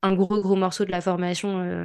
un 0.03 0.15
gros 0.15 0.41
gros 0.41 0.57
morceau 0.57 0.85
de 0.85 0.91
la 0.91 1.01
formation 1.01 1.61
euh, 1.61 1.85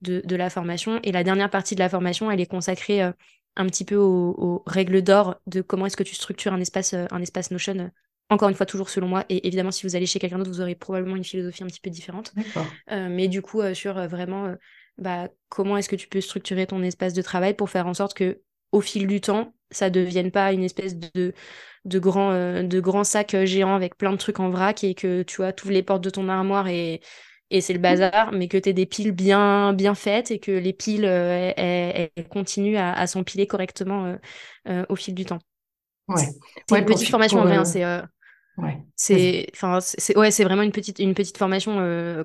de, 0.00 0.36
la 0.36 0.50
formation 0.50 1.00
et 1.02 1.12
la 1.12 1.22
dernière 1.22 1.50
partie 1.50 1.74
de 1.74 1.80
la 1.80 1.88
formation 1.88 2.30
elle 2.30 2.40
est 2.40 2.46
consacrée 2.46 3.02
euh, 3.02 3.12
un 3.56 3.66
petit 3.66 3.84
peu 3.84 3.96
aux, 3.96 4.62
règles 4.66 5.02
d'or 5.02 5.36
de 5.46 5.60
comment 5.60 5.86
est-ce 5.86 5.96
que 5.96 6.02
tu 6.02 6.14
structures 6.14 6.52
un 6.52 6.60
espace 6.60 6.94
euh, 6.94 7.06
un 7.10 7.22
espace 7.22 7.50
Notion 7.50 7.90
encore 8.30 8.50
une 8.50 8.54
fois, 8.54 8.66
toujours 8.66 8.90
selon 8.90 9.08
moi. 9.08 9.24
Et 9.30 9.46
évidemment, 9.46 9.70
si 9.70 9.86
vous 9.86 9.96
allez 9.96 10.04
chez 10.04 10.18
quelqu'un 10.18 10.36
d'autre, 10.36 10.50
vous 10.50 10.60
aurez 10.60 10.74
probablement 10.74 11.16
une 11.16 11.24
philosophie 11.24 11.62
un 11.62 11.66
petit 11.66 11.80
peu 11.80 11.88
différente. 11.88 12.34
mais 12.90 13.26
du 13.26 13.40
coup, 13.40 13.62
sur 13.72 13.94
vraiment 14.06 14.54
bah, 14.98 15.28
comment 15.48 15.76
est-ce 15.76 15.88
que 15.88 15.96
tu 15.96 16.08
peux 16.08 16.20
structurer 16.20 16.66
ton 16.66 16.82
espace 16.82 17.14
de 17.14 17.22
travail 17.22 17.54
pour 17.54 17.70
faire 17.70 17.86
en 17.86 17.94
sorte 17.94 18.14
que 18.14 18.42
au 18.72 18.80
fil 18.80 19.06
du 19.06 19.20
temps, 19.20 19.54
ça 19.70 19.90
devienne 19.90 20.30
pas 20.30 20.52
une 20.52 20.64
espèce 20.64 20.96
de, 20.96 21.32
de, 21.84 21.98
grand, 21.98 22.32
euh, 22.32 22.62
de 22.62 22.80
grand 22.80 23.04
sac 23.04 23.34
euh, 23.34 23.46
géant 23.46 23.74
avec 23.74 23.96
plein 23.96 24.12
de 24.12 24.16
trucs 24.16 24.40
en 24.40 24.50
vrac 24.50 24.84
et 24.84 24.94
que 24.94 25.22
tu 25.22 25.36
vois, 25.36 25.52
ouvres 25.62 25.72
les 25.72 25.82
portes 25.82 26.04
de 26.04 26.10
ton 26.10 26.28
armoire 26.28 26.68
et, 26.68 27.00
et 27.50 27.60
c'est 27.60 27.72
le 27.72 27.78
bazar, 27.78 28.32
mais 28.32 28.48
que 28.48 28.58
tu 28.58 28.68
aies 28.68 28.74
des 28.74 28.86
piles 28.86 29.12
bien, 29.12 29.72
bien 29.72 29.94
faites 29.94 30.30
et 30.30 30.38
que 30.38 30.52
les 30.52 30.72
piles 30.72 31.06
euh, 31.06 31.52
elles, 31.56 32.10
continuent 32.28 32.78
à, 32.78 33.06
s'empiler 33.06 33.46
correctement 33.46 34.16
au 34.88 34.96
fil 34.96 35.14
du 35.14 35.24
temps. 35.24 35.38
Ouais. 36.08 36.28
C'est 36.68 36.78
une 36.78 36.84
petite 36.84 37.08
formation 37.08 37.38
en 37.38 37.44
vrai, 37.44 37.56
hein, 37.56 37.64
c'est. 37.64 37.84
Ouais. 38.58 38.78
C'est 38.96 39.46
enfin 39.54 39.78
c'est 39.80 40.16
ouais, 40.18 40.30
c'est 40.30 40.44
vraiment 40.44 40.62
une 40.62 40.72
petite 40.72 40.98
une 40.98 41.14
petite 41.14 41.38
formation 41.38 41.76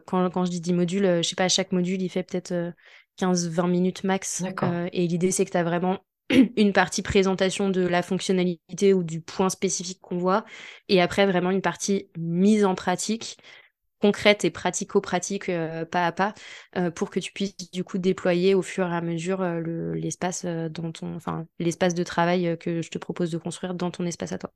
quand, 0.08 0.30
quand 0.32 0.46
je 0.46 0.52
dis 0.52 0.62
10 0.62 0.74
modules, 0.74 1.22
je 1.22 1.22
sais 1.22 1.36
pas 1.36 1.48
chaque 1.48 1.72
module 1.72 2.02
il 2.02 2.10
fait 2.10 2.24
peut-être 2.24 2.74
15 3.18 3.48
20 3.50 3.68
minutes 3.68 4.04
max 4.04 4.44
et 4.92 5.08
l'idée 5.08 5.32
c'est 5.32 5.46
que 5.46 5.52
tu 5.52 5.58
as 5.58 5.64
vraiment 5.64 6.00
une 6.58 6.74
partie 6.74 7.02
présentation 7.02 7.70
de 7.70 7.82
la 7.82 8.02
fonctionnalité 8.02 8.94
ou 8.94 9.04
du 9.04 9.22
point 9.22 9.50
spécifique 9.50 10.00
qu'on 10.02 10.18
voit, 10.18 10.46
et 10.90 11.02
après 11.02 11.26
vraiment 11.26 11.52
une 11.52 11.62
partie 11.62 12.10
mise 12.18 12.66
en 12.66 12.76
pratique 12.76 13.38
concrète 14.00 14.44
et 14.44 14.52
pratico-pratique 14.52 15.48
euh, 15.48 15.86
pas 15.86 16.06
à 16.06 16.12
pas 16.12 16.34
euh, 16.76 16.92
pour 16.92 17.10
que 17.10 17.22
tu 17.22 17.32
puisses 17.32 17.56
du 17.72 17.86
coup 17.86 17.98
déployer 17.98 18.54
au 18.54 18.62
fur 18.62 18.86
et 18.92 18.96
à 18.96 19.00
mesure 19.00 19.42
euh, 19.42 19.94
l'espace 19.96 20.46
dans 20.46 20.92
ton 20.92 21.16
enfin 21.16 21.48
l'espace 21.60 21.94
de 21.94 22.04
travail 22.04 22.58
que 22.60 22.82
je 22.82 22.90
te 22.90 22.98
propose 22.98 23.32
de 23.32 23.38
construire 23.38 23.74
dans 23.74 23.92
ton 23.92 24.06
espace 24.06 24.34
à 24.34 24.38
toi. 24.38 24.52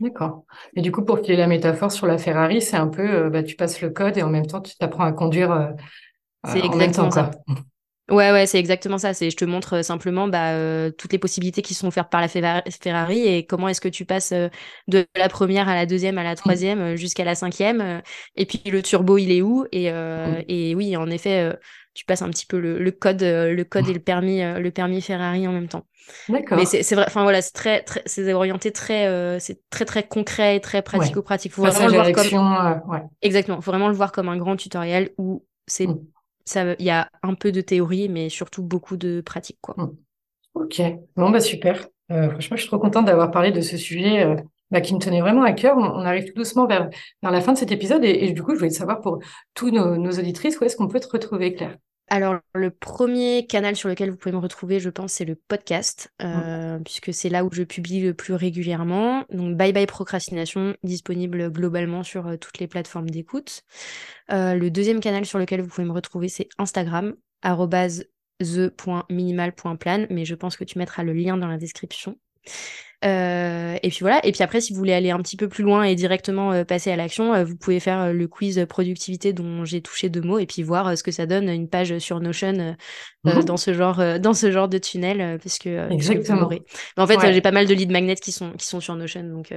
D'accord. 0.00 0.44
Et 0.74 0.80
du 0.80 0.90
coup, 0.92 1.04
pour 1.04 1.20
qu'il 1.20 1.34
ait 1.34 1.36
la 1.36 1.46
métaphore 1.46 1.92
sur 1.92 2.06
la 2.06 2.18
Ferrari, 2.18 2.62
c'est 2.62 2.76
un 2.76 2.88
peu, 2.88 3.28
bah, 3.28 3.42
tu 3.42 3.54
passes 3.54 3.80
le 3.80 3.90
code 3.90 4.16
et 4.16 4.22
en 4.22 4.30
même 4.30 4.46
temps, 4.46 4.60
tu 4.60 4.76
t'apprends 4.76 5.04
à 5.04 5.12
conduire. 5.12 5.74
c'est 6.46 6.64
exactement 6.64 7.10
ça. 7.10 7.30
Ouais, 8.10 8.32
ouais, 8.32 8.46
c'est 8.46 8.58
exactement 8.58 8.98
ça. 8.98 9.14
C'est, 9.14 9.30
je 9.30 9.36
te 9.36 9.44
montre 9.44 9.74
euh, 9.74 9.82
simplement 9.82 10.26
bah, 10.26 10.54
euh, 10.54 10.90
toutes 10.90 11.12
les 11.12 11.18
possibilités 11.18 11.62
qui 11.62 11.74
sont 11.74 11.86
offertes 11.86 12.10
par 12.10 12.20
la 12.20 12.28
Ferrari 12.28 13.26
et 13.26 13.46
comment 13.46 13.68
est-ce 13.68 13.80
que 13.80 13.88
tu 13.88 14.04
passes 14.04 14.32
euh, 14.32 14.48
de 14.88 15.06
la 15.14 15.28
première 15.28 15.68
à 15.68 15.76
la 15.76 15.86
deuxième 15.86 16.18
à 16.18 16.24
la 16.24 16.32
mmh. 16.32 16.36
troisième 16.36 16.96
jusqu'à 16.96 17.24
la 17.24 17.36
cinquième. 17.36 18.02
et 18.36 18.46
puis 18.46 18.60
le 18.66 18.82
turbo, 18.82 19.16
il 19.18 19.30
est 19.30 19.42
où 19.42 19.64
et, 19.70 19.92
mmh. 19.92 20.44
et 20.48 20.74
oui, 20.74 20.96
en 20.96 21.08
effet, 21.08 21.56
tu 22.00 22.06
passes 22.06 22.22
un 22.22 22.30
petit 22.30 22.46
peu 22.46 22.58
le, 22.58 22.90
code, 22.90 23.20
le 23.22 23.62
code 23.62 23.86
et 23.86 23.92
le 23.92 24.00
permis, 24.00 24.40
le 24.40 24.70
permis 24.70 25.02
Ferrari 25.02 25.46
en 25.46 25.52
même 25.52 25.68
temps. 25.68 25.84
D'accord. 26.30 26.56
Mais 26.56 26.64
c'est, 26.64 26.94
vrai. 26.94 27.04
Enfin 27.06 27.24
voilà, 27.24 27.42
c'est 27.42 27.52
très, 27.52 27.82
très 27.82 28.02
c'est 28.06 28.32
orienté 28.32 28.72
très, 28.72 29.38
c'est 29.38 29.60
très 29.68 29.84
très 29.84 30.02
concret 30.02 30.56
et 30.56 30.60
très 30.60 30.80
pratico-pratique. 30.80 31.52
Faut 31.52 31.62
vraiment 31.62 31.86
le 31.86 31.92
voir 31.92 32.12
comme. 32.12 32.90
Ouais. 32.90 33.02
Exactement. 33.20 33.60
Faut 33.60 33.70
vraiment 33.70 33.88
le 33.88 33.94
voir 33.94 34.12
comme 34.12 34.30
un 34.30 34.38
grand 34.38 34.56
tutoriel 34.56 35.10
où 35.18 35.44
c'est 35.66 35.86
mmh 35.86 36.00
il 36.56 36.84
y 36.84 36.90
a 36.90 37.10
un 37.22 37.34
peu 37.34 37.52
de 37.52 37.60
théorie, 37.60 38.08
mais 38.08 38.28
surtout 38.28 38.62
beaucoup 38.62 38.96
de 38.96 39.20
pratique. 39.20 39.58
Quoi. 39.60 39.74
Hmm. 39.76 39.90
Ok, 40.54 40.82
bon, 41.16 41.30
bah 41.30 41.40
super. 41.40 41.86
Euh, 42.10 42.28
franchement, 42.30 42.56
je 42.56 42.62
suis 42.62 42.68
trop 42.68 42.78
contente 42.78 43.06
d'avoir 43.06 43.30
parlé 43.30 43.52
de 43.52 43.60
ce 43.60 43.76
sujet 43.76 44.24
euh, 44.24 44.36
bah, 44.70 44.80
qui 44.80 44.94
me 44.94 44.98
tenait 44.98 45.20
vraiment 45.20 45.42
à 45.42 45.52
cœur. 45.52 45.76
On, 45.76 46.00
arrive 46.00 46.24
tout 46.24 46.34
doucement 46.34 46.66
vers, 46.66 46.90
vers 47.22 47.30
la 47.30 47.40
fin 47.40 47.52
de 47.52 47.58
cet 47.58 47.70
épisode 47.70 48.04
et, 48.04 48.32
du 48.32 48.42
coup, 48.42 48.54
je 48.54 48.58
voulais 48.58 48.70
savoir 48.70 49.00
pour 49.00 49.20
tous 49.54 49.70
nos, 49.70 49.96
nos 49.96 50.10
auditrices, 50.10 50.58
où 50.60 50.64
est-ce 50.64 50.76
qu'on 50.76 50.88
peut 50.88 51.00
te 51.00 51.08
retrouver, 51.08 51.54
Claire? 51.54 51.76
Alors, 52.12 52.40
le 52.56 52.72
premier 52.72 53.46
canal 53.46 53.76
sur 53.76 53.88
lequel 53.88 54.10
vous 54.10 54.16
pouvez 54.16 54.34
me 54.34 54.40
retrouver, 54.40 54.80
je 54.80 54.90
pense, 54.90 55.12
c'est 55.12 55.24
le 55.24 55.36
podcast, 55.36 56.12
euh, 56.20 56.80
puisque 56.80 57.14
c'est 57.14 57.28
là 57.28 57.44
où 57.44 57.50
je 57.52 57.62
publie 57.62 58.00
le 58.00 58.14
plus 58.14 58.34
régulièrement. 58.34 59.24
Donc, 59.30 59.56
Bye 59.56 59.72
Bye 59.72 59.86
Procrastination, 59.86 60.74
disponible 60.82 61.52
globalement 61.52 62.02
sur 62.02 62.26
euh, 62.26 62.36
toutes 62.36 62.58
les 62.58 62.66
plateformes 62.66 63.08
d'écoute. 63.08 63.62
Euh, 64.32 64.54
le 64.54 64.72
deuxième 64.72 64.98
canal 64.98 65.24
sur 65.24 65.38
lequel 65.38 65.60
vous 65.60 65.68
pouvez 65.68 65.86
me 65.86 65.92
retrouver, 65.92 66.28
c'est 66.28 66.48
Instagram, 66.58 67.14
the.minimal.plan, 67.44 70.06
mais 70.10 70.24
je 70.24 70.34
pense 70.34 70.56
que 70.56 70.64
tu 70.64 70.78
mettras 70.78 71.04
le 71.04 71.12
lien 71.12 71.36
dans 71.36 71.46
la 71.46 71.58
description. 71.58 72.18
Euh, 73.04 73.76
et 73.82 73.88
puis 73.88 74.00
voilà. 74.00 74.20
Et 74.26 74.32
puis 74.32 74.42
après, 74.42 74.60
si 74.60 74.72
vous 74.72 74.78
voulez 74.78 74.92
aller 74.92 75.10
un 75.10 75.18
petit 75.18 75.36
peu 75.36 75.48
plus 75.48 75.64
loin 75.64 75.84
et 75.84 75.94
directement 75.94 76.52
euh, 76.52 76.64
passer 76.64 76.90
à 76.90 76.96
l'action, 76.96 77.32
euh, 77.32 77.44
vous 77.44 77.56
pouvez 77.56 77.80
faire 77.80 78.12
le 78.12 78.28
quiz 78.28 78.64
productivité 78.68 79.32
dont 79.32 79.64
j'ai 79.64 79.80
touché 79.80 80.10
deux 80.10 80.20
mots 80.20 80.38
et 80.38 80.46
puis 80.46 80.62
voir 80.62 80.96
ce 80.96 81.02
que 81.02 81.10
ça 81.10 81.26
donne 81.26 81.48
une 81.48 81.68
page 81.68 81.98
sur 81.98 82.20
Notion 82.20 82.76
mhm. 83.24 83.44
dans 83.44 83.56
ce 83.56 83.72
genre 83.72 84.02
dans 84.18 84.34
ce 84.34 84.50
genre 84.50 84.68
de 84.68 84.78
tunnel, 84.78 85.38
puisque, 85.38 85.66
Exactement. 85.66 86.48
Mais 86.50 86.62
en 86.96 87.06
fait, 87.06 87.32
j'ai 87.32 87.40
pas 87.40 87.52
mal 87.52 87.66
de 87.66 87.74
lead 87.74 87.90
magnets 87.90 88.16
qui 88.16 88.32
sont 88.32 88.52
qui 88.52 88.66
sont 88.66 88.80
sur 88.80 88.96
Notion, 88.96 89.24
donc. 89.24 89.54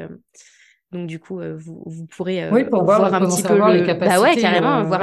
Donc 0.91 1.07
du 1.07 1.17
coup, 1.17 1.41
vous, 1.57 1.81
vous, 1.87 2.05
pourrez 2.05 2.47
voir, 2.69 3.11
un 3.15 3.25
petit 3.25 3.41
peu 3.41 3.57
le... 3.57 3.79
les 3.79 3.83
capacités. 3.83 4.15
Bah 4.15 4.21
ouais, 4.21 4.39
carrément, 4.39 4.83
voir, 4.83 5.01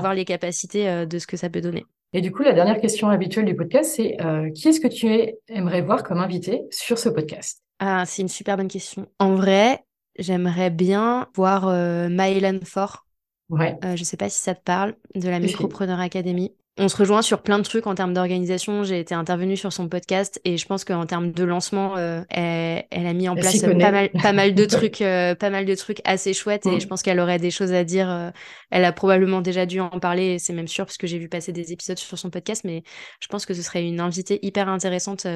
voir 0.00 0.14
les 0.14 0.24
capacités 0.24 1.04
de 1.04 1.18
ce 1.18 1.26
que 1.26 1.36
ça 1.36 1.50
peut 1.50 1.60
donner. 1.60 1.84
Et 2.16 2.20
du 2.20 2.30
coup, 2.30 2.44
la 2.44 2.52
dernière 2.52 2.80
question 2.80 3.08
habituelle 3.08 3.44
du 3.44 3.56
podcast, 3.56 3.94
c'est 3.96 4.16
euh, 4.24 4.48
qui 4.50 4.68
est-ce 4.68 4.78
que 4.78 4.86
tu 4.86 5.34
aimerais 5.48 5.82
voir 5.82 6.04
comme 6.04 6.18
invité 6.18 6.62
sur 6.70 6.96
ce 6.96 7.08
podcast? 7.08 7.60
Ah, 7.80 8.04
c'est 8.06 8.22
une 8.22 8.28
super 8.28 8.56
bonne 8.56 8.68
question. 8.68 9.08
En 9.18 9.34
vrai, 9.34 9.84
j'aimerais 10.16 10.70
bien 10.70 11.26
voir 11.34 11.66
euh, 11.66 12.08
Maëlan 12.08 12.60
Fort. 12.62 13.04
Ouais. 13.48 13.76
Euh, 13.84 13.96
je 13.96 14.02
ne 14.02 14.04
sais 14.04 14.16
pas 14.16 14.28
si 14.28 14.40
ça 14.40 14.54
te 14.54 14.62
parle, 14.62 14.94
de 15.16 15.28
la 15.28 15.40
Micropreneur 15.40 15.98
Academy 15.98 16.54
on 16.76 16.88
se 16.88 16.96
rejoint 16.96 17.22
sur 17.22 17.42
plein 17.42 17.58
de 17.58 17.62
trucs 17.62 17.86
en 17.86 17.94
termes 17.94 18.12
d'organisation. 18.12 18.82
J'ai 18.82 18.98
été 18.98 19.14
intervenue 19.14 19.56
sur 19.56 19.72
son 19.72 19.88
podcast 19.88 20.40
et 20.44 20.56
je 20.56 20.66
pense 20.66 20.84
qu'en 20.84 21.06
termes 21.06 21.30
de 21.30 21.44
lancement, 21.44 21.96
euh, 21.96 22.22
elle, 22.30 23.06
a 23.06 23.12
mis 23.12 23.28
en 23.28 23.36
place 23.36 23.60
pas 23.60 23.92
mal, 23.92 24.10
pas 24.10 24.32
mal 24.32 24.54
de 24.54 24.64
trucs, 24.64 25.00
euh, 25.00 25.36
pas 25.36 25.50
mal 25.50 25.66
de 25.66 25.74
trucs 25.76 26.00
assez 26.04 26.34
chouettes 26.34 26.66
et 26.66 26.76
mm. 26.76 26.80
je 26.80 26.86
pense 26.88 27.02
qu'elle 27.02 27.20
aurait 27.20 27.38
des 27.38 27.52
choses 27.52 27.72
à 27.72 27.84
dire. 27.84 28.10
Euh, 28.10 28.30
elle 28.70 28.84
a 28.84 28.92
probablement 28.92 29.40
déjà 29.40 29.66
dû 29.66 29.78
en 29.78 30.00
parler, 30.00 30.40
c'est 30.40 30.52
même 30.52 30.66
sûr 30.66 30.84
parce 30.84 30.96
que 30.96 31.06
j'ai 31.06 31.18
vu 31.18 31.28
passer 31.28 31.52
des 31.52 31.72
épisodes 31.72 31.98
sur 31.98 32.18
son 32.18 32.30
podcast, 32.30 32.62
mais 32.64 32.82
je 33.20 33.28
pense 33.28 33.46
que 33.46 33.54
ce 33.54 33.62
serait 33.62 33.86
une 33.86 34.00
invitée 34.00 34.40
hyper 34.42 34.68
intéressante 34.68 35.28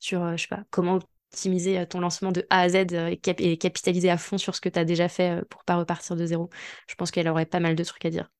sur, 0.00 0.36
je 0.36 0.42
sais 0.42 0.48
pas, 0.48 0.64
comment 0.70 0.98
optimiser 1.32 1.86
ton 1.86 2.00
lancement 2.00 2.30
de 2.30 2.46
A 2.50 2.60
à 2.60 2.68
Z 2.68 2.74
et, 2.92 3.20
et 3.38 3.56
capitaliser 3.56 4.10
à 4.10 4.18
fond 4.18 4.36
sur 4.36 4.54
ce 4.54 4.60
que 4.60 4.68
tu 4.68 4.78
as 4.78 4.84
déjà 4.84 5.08
fait 5.08 5.42
pour 5.48 5.64
pas 5.64 5.76
repartir 5.76 6.14
de 6.14 6.26
zéro. 6.26 6.50
Je 6.88 6.94
pense 6.94 7.10
qu'elle 7.10 7.28
aurait 7.28 7.46
pas 7.46 7.60
mal 7.60 7.74
de 7.74 7.84
trucs 7.84 8.04
à 8.04 8.10
dire. 8.10 8.33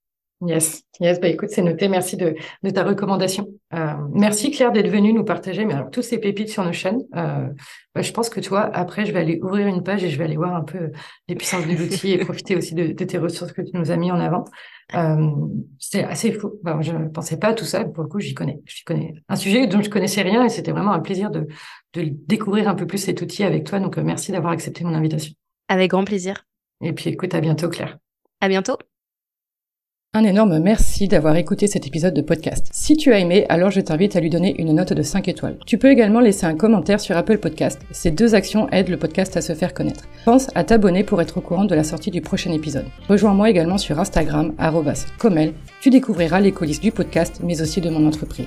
Yes, 0.46 0.82
yes, 1.00 1.20
bah 1.20 1.28
écoute, 1.28 1.50
c'est 1.50 1.62
noté. 1.62 1.88
Merci 1.88 2.16
de, 2.16 2.34
de 2.62 2.70
ta 2.70 2.84
recommandation. 2.84 3.48
Euh, 3.72 3.94
merci 4.12 4.50
Claire 4.50 4.72
d'être 4.72 4.88
venue 4.88 5.12
nous 5.12 5.24
partager 5.24 5.64
mais 5.64 5.74
alors, 5.74 5.90
tous 5.90 6.02
ces 6.02 6.18
pépites 6.18 6.48
sur 6.48 6.64
nos 6.64 6.72
chaînes. 6.72 7.00
Euh, 7.16 7.48
bah, 7.94 8.02
je 8.02 8.12
pense 8.12 8.28
que 8.28 8.40
toi, 8.40 8.68
après, 8.74 9.06
je 9.06 9.12
vais 9.12 9.20
aller 9.20 9.38
ouvrir 9.42 9.66
une 9.68 9.82
page 9.82 10.04
et 10.04 10.10
je 10.10 10.18
vais 10.18 10.24
aller 10.24 10.36
voir 10.36 10.54
un 10.54 10.62
peu 10.62 10.90
les 11.28 11.34
puissances 11.34 11.66
de 11.66 11.72
l'outil 11.72 12.12
et 12.12 12.18
profiter 12.24 12.56
aussi 12.56 12.74
de, 12.74 12.92
tes 12.92 13.18
ressources 13.18 13.52
que 13.52 13.62
tu 13.62 13.70
nous 13.74 13.90
as 13.90 13.96
mis 13.96 14.10
en 14.10 14.20
avant. 14.20 14.44
Euh, 14.94 15.30
c'est 15.78 16.04
assez 16.04 16.32
fou. 16.32 16.54
Bah, 16.62 16.78
je 16.80 16.92
ne 16.92 17.08
pensais 17.08 17.38
pas 17.38 17.48
à 17.48 17.54
tout 17.54 17.64
ça. 17.64 17.84
Pour 17.84 18.02
le 18.02 18.08
coup, 18.08 18.20
j'y 18.20 18.34
connais. 18.34 18.60
J'y 18.66 18.84
connais 18.84 19.14
un 19.28 19.36
sujet 19.36 19.66
dont 19.66 19.80
je 19.82 19.88
connaissais 19.90 20.22
rien 20.22 20.44
et 20.44 20.48
c'était 20.48 20.72
vraiment 20.72 20.92
un 20.92 21.00
plaisir 21.00 21.30
de, 21.30 21.46
de 21.94 22.04
découvrir 22.26 22.68
un 22.68 22.74
peu 22.74 22.86
plus 22.86 22.98
cet 22.98 23.22
outil 23.22 23.44
avec 23.44 23.64
toi. 23.64 23.78
Donc, 23.80 23.96
euh, 23.96 24.02
merci 24.02 24.32
d'avoir 24.32 24.52
accepté 24.52 24.84
mon 24.84 24.94
invitation. 24.94 25.32
Avec 25.68 25.90
grand 25.90 26.04
plaisir. 26.04 26.44
Et 26.82 26.92
puis, 26.92 27.08
écoute, 27.08 27.34
à 27.34 27.40
bientôt, 27.40 27.68
Claire. 27.68 27.98
À 28.40 28.48
bientôt. 28.48 28.76
Un 30.16 30.22
énorme 30.22 30.60
merci 30.60 31.08
d'avoir 31.08 31.34
écouté 31.34 31.66
cet 31.66 31.88
épisode 31.88 32.14
de 32.14 32.22
podcast. 32.22 32.68
Si 32.70 32.96
tu 32.96 33.12
as 33.12 33.18
aimé, 33.18 33.46
alors 33.48 33.72
je 33.72 33.80
t'invite 33.80 34.14
à 34.14 34.20
lui 34.20 34.30
donner 34.30 34.54
une 34.60 34.72
note 34.72 34.92
de 34.92 35.02
5 35.02 35.26
étoiles. 35.26 35.56
Tu 35.66 35.76
peux 35.76 35.90
également 35.90 36.20
laisser 36.20 36.46
un 36.46 36.54
commentaire 36.54 37.00
sur 37.00 37.16
Apple 37.16 37.38
Podcast. 37.38 37.80
Ces 37.90 38.12
deux 38.12 38.36
actions 38.36 38.68
aident 38.70 38.90
le 38.90 38.96
podcast 38.96 39.36
à 39.36 39.40
se 39.40 39.54
faire 39.54 39.74
connaître. 39.74 40.04
Pense 40.24 40.52
à 40.54 40.62
t'abonner 40.62 41.02
pour 41.02 41.20
être 41.20 41.38
au 41.38 41.40
courant 41.40 41.64
de 41.64 41.74
la 41.74 41.82
sortie 41.82 42.12
du 42.12 42.20
prochain 42.20 42.52
épisode. 42.52 42.86
Rejoins-moi 43.08 43.50
également 43.50 43.76
sur 43.76 43.98
Instagram, 43.98 44.54
comel. 45.18 45.52
Tu 45.80 45.90
découvriras 45.90 46.38
les 46.38 46.52
coulisses 46.52 46.80
du 46.80 46.92
podcast, 46.92 47.40
mais 47.42 47.60
aussi 47.60 47.80
de 47.80 47.90
mon 47.90 48.06
entreprise. 48.06 48.46